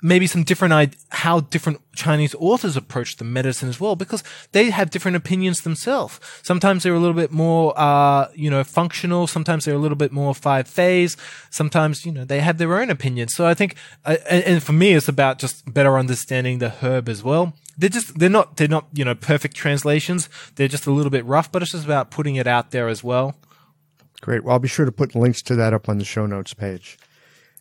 maybe 0.03 0.27
some 0.27 0.45
different 0.45 0.95
how 1.11 1.41
different 1.41 1.81
Chinese 1.95 2.35
authors 2.39 2.77
approach 2.77 3.17
the 3.17 3.25
medicine 3.25 3.69
as 3.69 3.81
well, 3.81 3.97
because 3.97 4.23
they 4.53 4.71
have 4.71 4.91
different 4.91 5.17
opinions 5.17 5.63
themselves. 5.63 6.21
Sometimes 6.43 6.83
they're 6.83 6.95
a 6.95 6.99
little 6.99 7.15
bit 7.17 7.33
more, 7.33 7.73
uh, 7.77 8.29
you 8.35 8.51
know, 8.51 8.63
functional. 8.63 9.27
Sometimes 9.27 9.65
they're 9.65 9.75
a 9.75 9.79
little 9.79 9.97
bit 9.97 10.13
more 10.13 10.35
five 10.35 10.69
phase. 10.69 11.17
Sometimes, 11.51 12.05
you 12.05 12.13
know, 12.13 12.25
they 12.25 12.41
have 12.41 12.59
their 12.59 12.79
own 12.79 12.91
opinions. 12.91 13.35
So 13.35 13.47
I 13.47 13.55
think, 13.55 13.77
uh, 14.05 14.17
and, 14.29 14.45
and 14.45 14.63
for 14.63 14.73
me, 14.73 14.93
it's 14.93 15.09
about 15.09 15.39
just 15.39 15.73
better 15.73 15.99
understanding 15.99 16.59
the 16.59 16.69
herb 16.71 17.09
as 17.09 17.23
well. 17.23 17.55
They're 17.79 17.91
just, 17.91 18.19
they're 18.19 18.31
not, 18.31 18.57
they're 18.57 18.69
not, 18.69 18.87
you 18.93 19.05
know, 19.05 19.15
perfect 19.15 19.55
translations. 19.55 20.29
They're 20.55 20.69
just 20.69 20.87
a 20.87 20.91
little 20.91 21.11
bit 21.11 21.25
rough, 21.25 21.51
but 21.51 21.63
it's 21.63 21.73
just 21.73 21.85
about 21.85 22.11
putting 22.11 22.37
it 22.37 22.47
out 22.47 22.71
there 22.71 22.89
as 22.89 23.05
well. 23.05 23.37
Great. 24.23 24.45
Well, 24.45 24.55
I'll 24.55 24.59
be 24.59 24.69
sure 24.69 24.87
to 24.87 24.93
put 24.93 25.15
links 25.15 25.43
to 25.43 25.55
that 25.57 25.75
up 25.75 25.89
on 25.89 25.99
the 25.99 26.05
show 26.05 26.27
notes 26.27 26.55
page. 26.55 26.99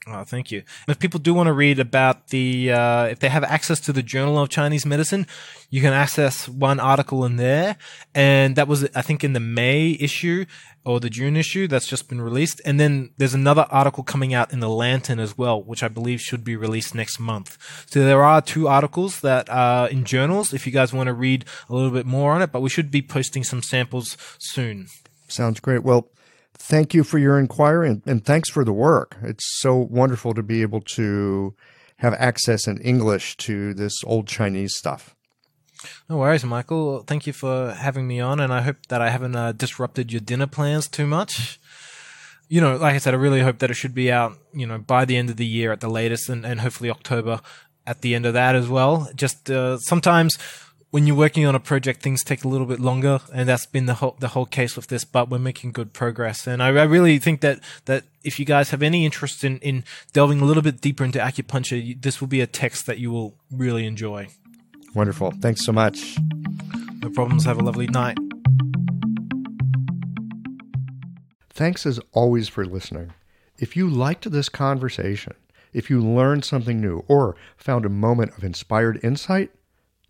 Oh, 0.07 0.23
thank 0.23 0.51
you. 0.51 0.61
If 0.87 0.99
people 0.99 1.19
do 1.19 1.33
want 1.33 1.47
to 1.47 1.53
read 1.53 1.79
about 1.79 2.27
the, 2.27 2.71
uh, 2.71 3.05
if 3.05 3.19
they 3.19 3.29
have 3.29 3.43
access 3.43 3.79
to 3.81 3.93
the 3.93 4.03
Journal 4.03 4.37
of 4.37 4.49
Chinese 4.49 4.85
Medicine, 4.85 5.25
you 5.71 5.81
can 5.81 5.93
access 5.93 6.47
one 6.47 6.79
article 6.79 7.25
in 7.25 7.37
there. 7.37 7.77
And 8.13 8.55
that 8.55 8.67
was, 8.67 8.87
I 8.93 9.01
think, 9.01 9.23
in 9.23 9.33
the 9.33 9.39
May 9.39 9.97
issue 9.99 10.45
or 10.85 10.99
the 10.99 11.09
June 11.09 11.35
issue 11.35 11.67
that's 11.67 11.87
just 11.87 12.07
been 12.07 12.21
released. 12.21 12.61
And 12.65 12.79
then 12.79 13.13
there's 13.17 13.33
another 13.33 13.65
article 13.71 14.03
coming 14.03 14.31
out 14.31 14.53
in 14.53 14.59
the 14.59 14.69
Lantern 14.69 15.19
as 15.19 15.35
well, 15.39 15.63
which 15.63 15.81
I 15.81 15.87
believe 15.87 16.21
should 16.21 16.43
be 16.43 16.55
released 16.55 16.93
next 16.93 17.19
month. 17.19 17.57
So 17.89 18.01
there 18.01 18.23
are 18.23 18.43
two 18.43 18.67
articles 18.67 19.21
that 19.21 19.49
are 19.49 19.89
in 19.89 20.05
journals 20.05 20.53
if 20.53 20.67
you 20.67 20.71
guys 20.71 20.93
want 20.93 21.07
to 21.07 21.13
read 21.13 21.45
a 21.67 21.73
little 21.73 21.89
bit 21.89 22.05
more 22.05 22.33
on 22.33 22.43
it, 22.43 22.51
but 22.51 22.61
we 22.61 22.69
should 22.69 22.91
be 22.91 23.01
posting 23.01 23.43
some 23.43 23.63
samples 23.63 24.17
soon. 24.37 24.85
Sounds 25.27 25.59
great. 25.59 25.83
Well, 25.83 26.09
thank 26.57 26.93
you 26.93 27.03
for 27.03 27.17
your 27.17 27.39
inquiry 27.39 27.89
and, 27.89 28.01
and, 28.05 28.25
thanks 28.25 28.49
for 28.49 28.63
the 28.63 28.73
work. 28.73 29.17
It's 29.21 29.45
so 29.59 29.75
wonderful 29.75 30.33
to 30.33 30.43
be 30.43 30.61
able 30.61 30.81
to 30.81 31.53
have 31.97 32.13
access 32.15 32.67
in 32.67 32.77
English 32.79 33.37
to 33.37 33.73
this 33.73 33.93
old 34.05 34.27
Chinese 34.27 34.75
stuff. 34.75 35.15
No 36.09 36.17
worries, 36.17 36.43
Michael. 36.43 37.03
Thank 37.03 37.27
you 37.27 37.33
for 37.33 37.73
having 37.73 38.07
me 38.07 38.19
on, 38.19 38.39
and 38.39 38.51
I 38.51 38.61
hope 38.61 38.77
that 38.89 39.01
I 39.01 39.09
haven't 39.09 39.35
uh, 39.35 39.51
disrupted 39.51 40.11
your 40.11 40.21
dinner 40.21 40.47
plans 40.47 40.87
too 40.87 41.05
much. 41.05 41.59
You 42.47 42.61
know, 42.61 42.75
like 42.77 42.95
I 42.95 42.97
said, 42.99 43.13
I 43.13 43.17
really 43.17 43.41
hope 43.41 43.59
that 43.59 43.71
it 43.71 43.75
should 43.75 43.93
be 43.95 44.11
out, 44.11 44.37
you 44.53 44.67
know, 44.67 44.77
by 44.77 45.05
the 45.05 45.17
end 45.17 45.29
of 45.29 45.37
the 45.37 45.45
year 45.45 45.71
at 45.71 45.81
the 45.81 45.89
latest, 45.89 46.29
and, 46.29 46.45
and 46.45 46.59
hopefully 46.59 46.89
October 46.89 47.41
at 47.87 48.01
the 48.01 48.15
end 48.15 48.25
of 48.25 48.33
that 48.33 48.55
as 48.55 48.67
well. 48.67 49.09
Just 49.15 49.49
uh, 49.49 49.77
sometimes 49.79 50.37
when 50.95 51.05
you're 51.05 51.17
working 51.17 51.45
on 51.45 51.53
a 51.53 51.59
project, 51.59 52.01
things 52.01 52.23
take 52.23 52.45
a 52.45 52.47
little 52.47 52.65
bit 52.65 52.79
longer, 52.79 53.19
and 53.33 53.49
that's 53.49 53.65
been 53.65 53.85
the 53.85 53.95
whole 53.95 54.15
the 54.21 54.29
whole 54.29 54.45
case 54.45 54.77
with 54.77 54.87
this. 54.87 55.03
But 55.03 55.29
we're 55.29 55.39
making 55.39 55.73
good 55.73 55.91
progress, 55.91 56.47
and 56.47 56.63
I, 56.63 56.67
I 56.67 56.83
really 56.83 57.19
think 57.19 57.41
that 57.41 57.59
that 57.83 58.05
if 58.23 58.39
you 58.39 58.45
guys 58.45 58.69
have 58.69 58.81
any 58.81 59.03
interest 59.03 59.43
in 59.43 59.57
in 59.57 59.83
delving 60.13 60.39
a 60.39 60.45
little 60.45 60.63
bit 60.63 60.79
deeper 60.79 61.03
into 61.03 61.19
acupuncture, 61.19 62.01
this 62.01 62.21
will 62.21 62.29
be 62.29 62.39
a 62.39 62.47
text 62.47 62.85
that 62.85 62.97
you 62.97 63.11
will 63.11 63.35
really 63.51 63.85
enjoy. 63.85 64.29
Wonderful. 64.93 65.31
Thanks 65.31 65.65
so 65.65 65.73
much. 65.73 66.17
No 67.01 67.09
problems. 67.09 67.43
Have 67.43 67.59
a 67.59 67.63
lovely 67.63 67.87
night. 67.87 68.17
Thanks 71.49 71.85
as 71.85 71.99
always 72.13 72.47
for 72.47 72.63
listening. 72.63 73.11
If 73.57 73.75
you 73.75 73.89
liked 73.89 74.31
this 74.31 74.47
conversation, 74.47 75.33
if 75.73 75.89
you 75.89 75.99
learned 75.99 76.45
something 76.45 76.79
new, 76.79 77.03
or 77.09 77.35
found 77.57 77.85
a 77.85 77.89
moment 77.89 78.37
of 78.37 78.45
inspired 78.45 79.03
insight 79.03 79.51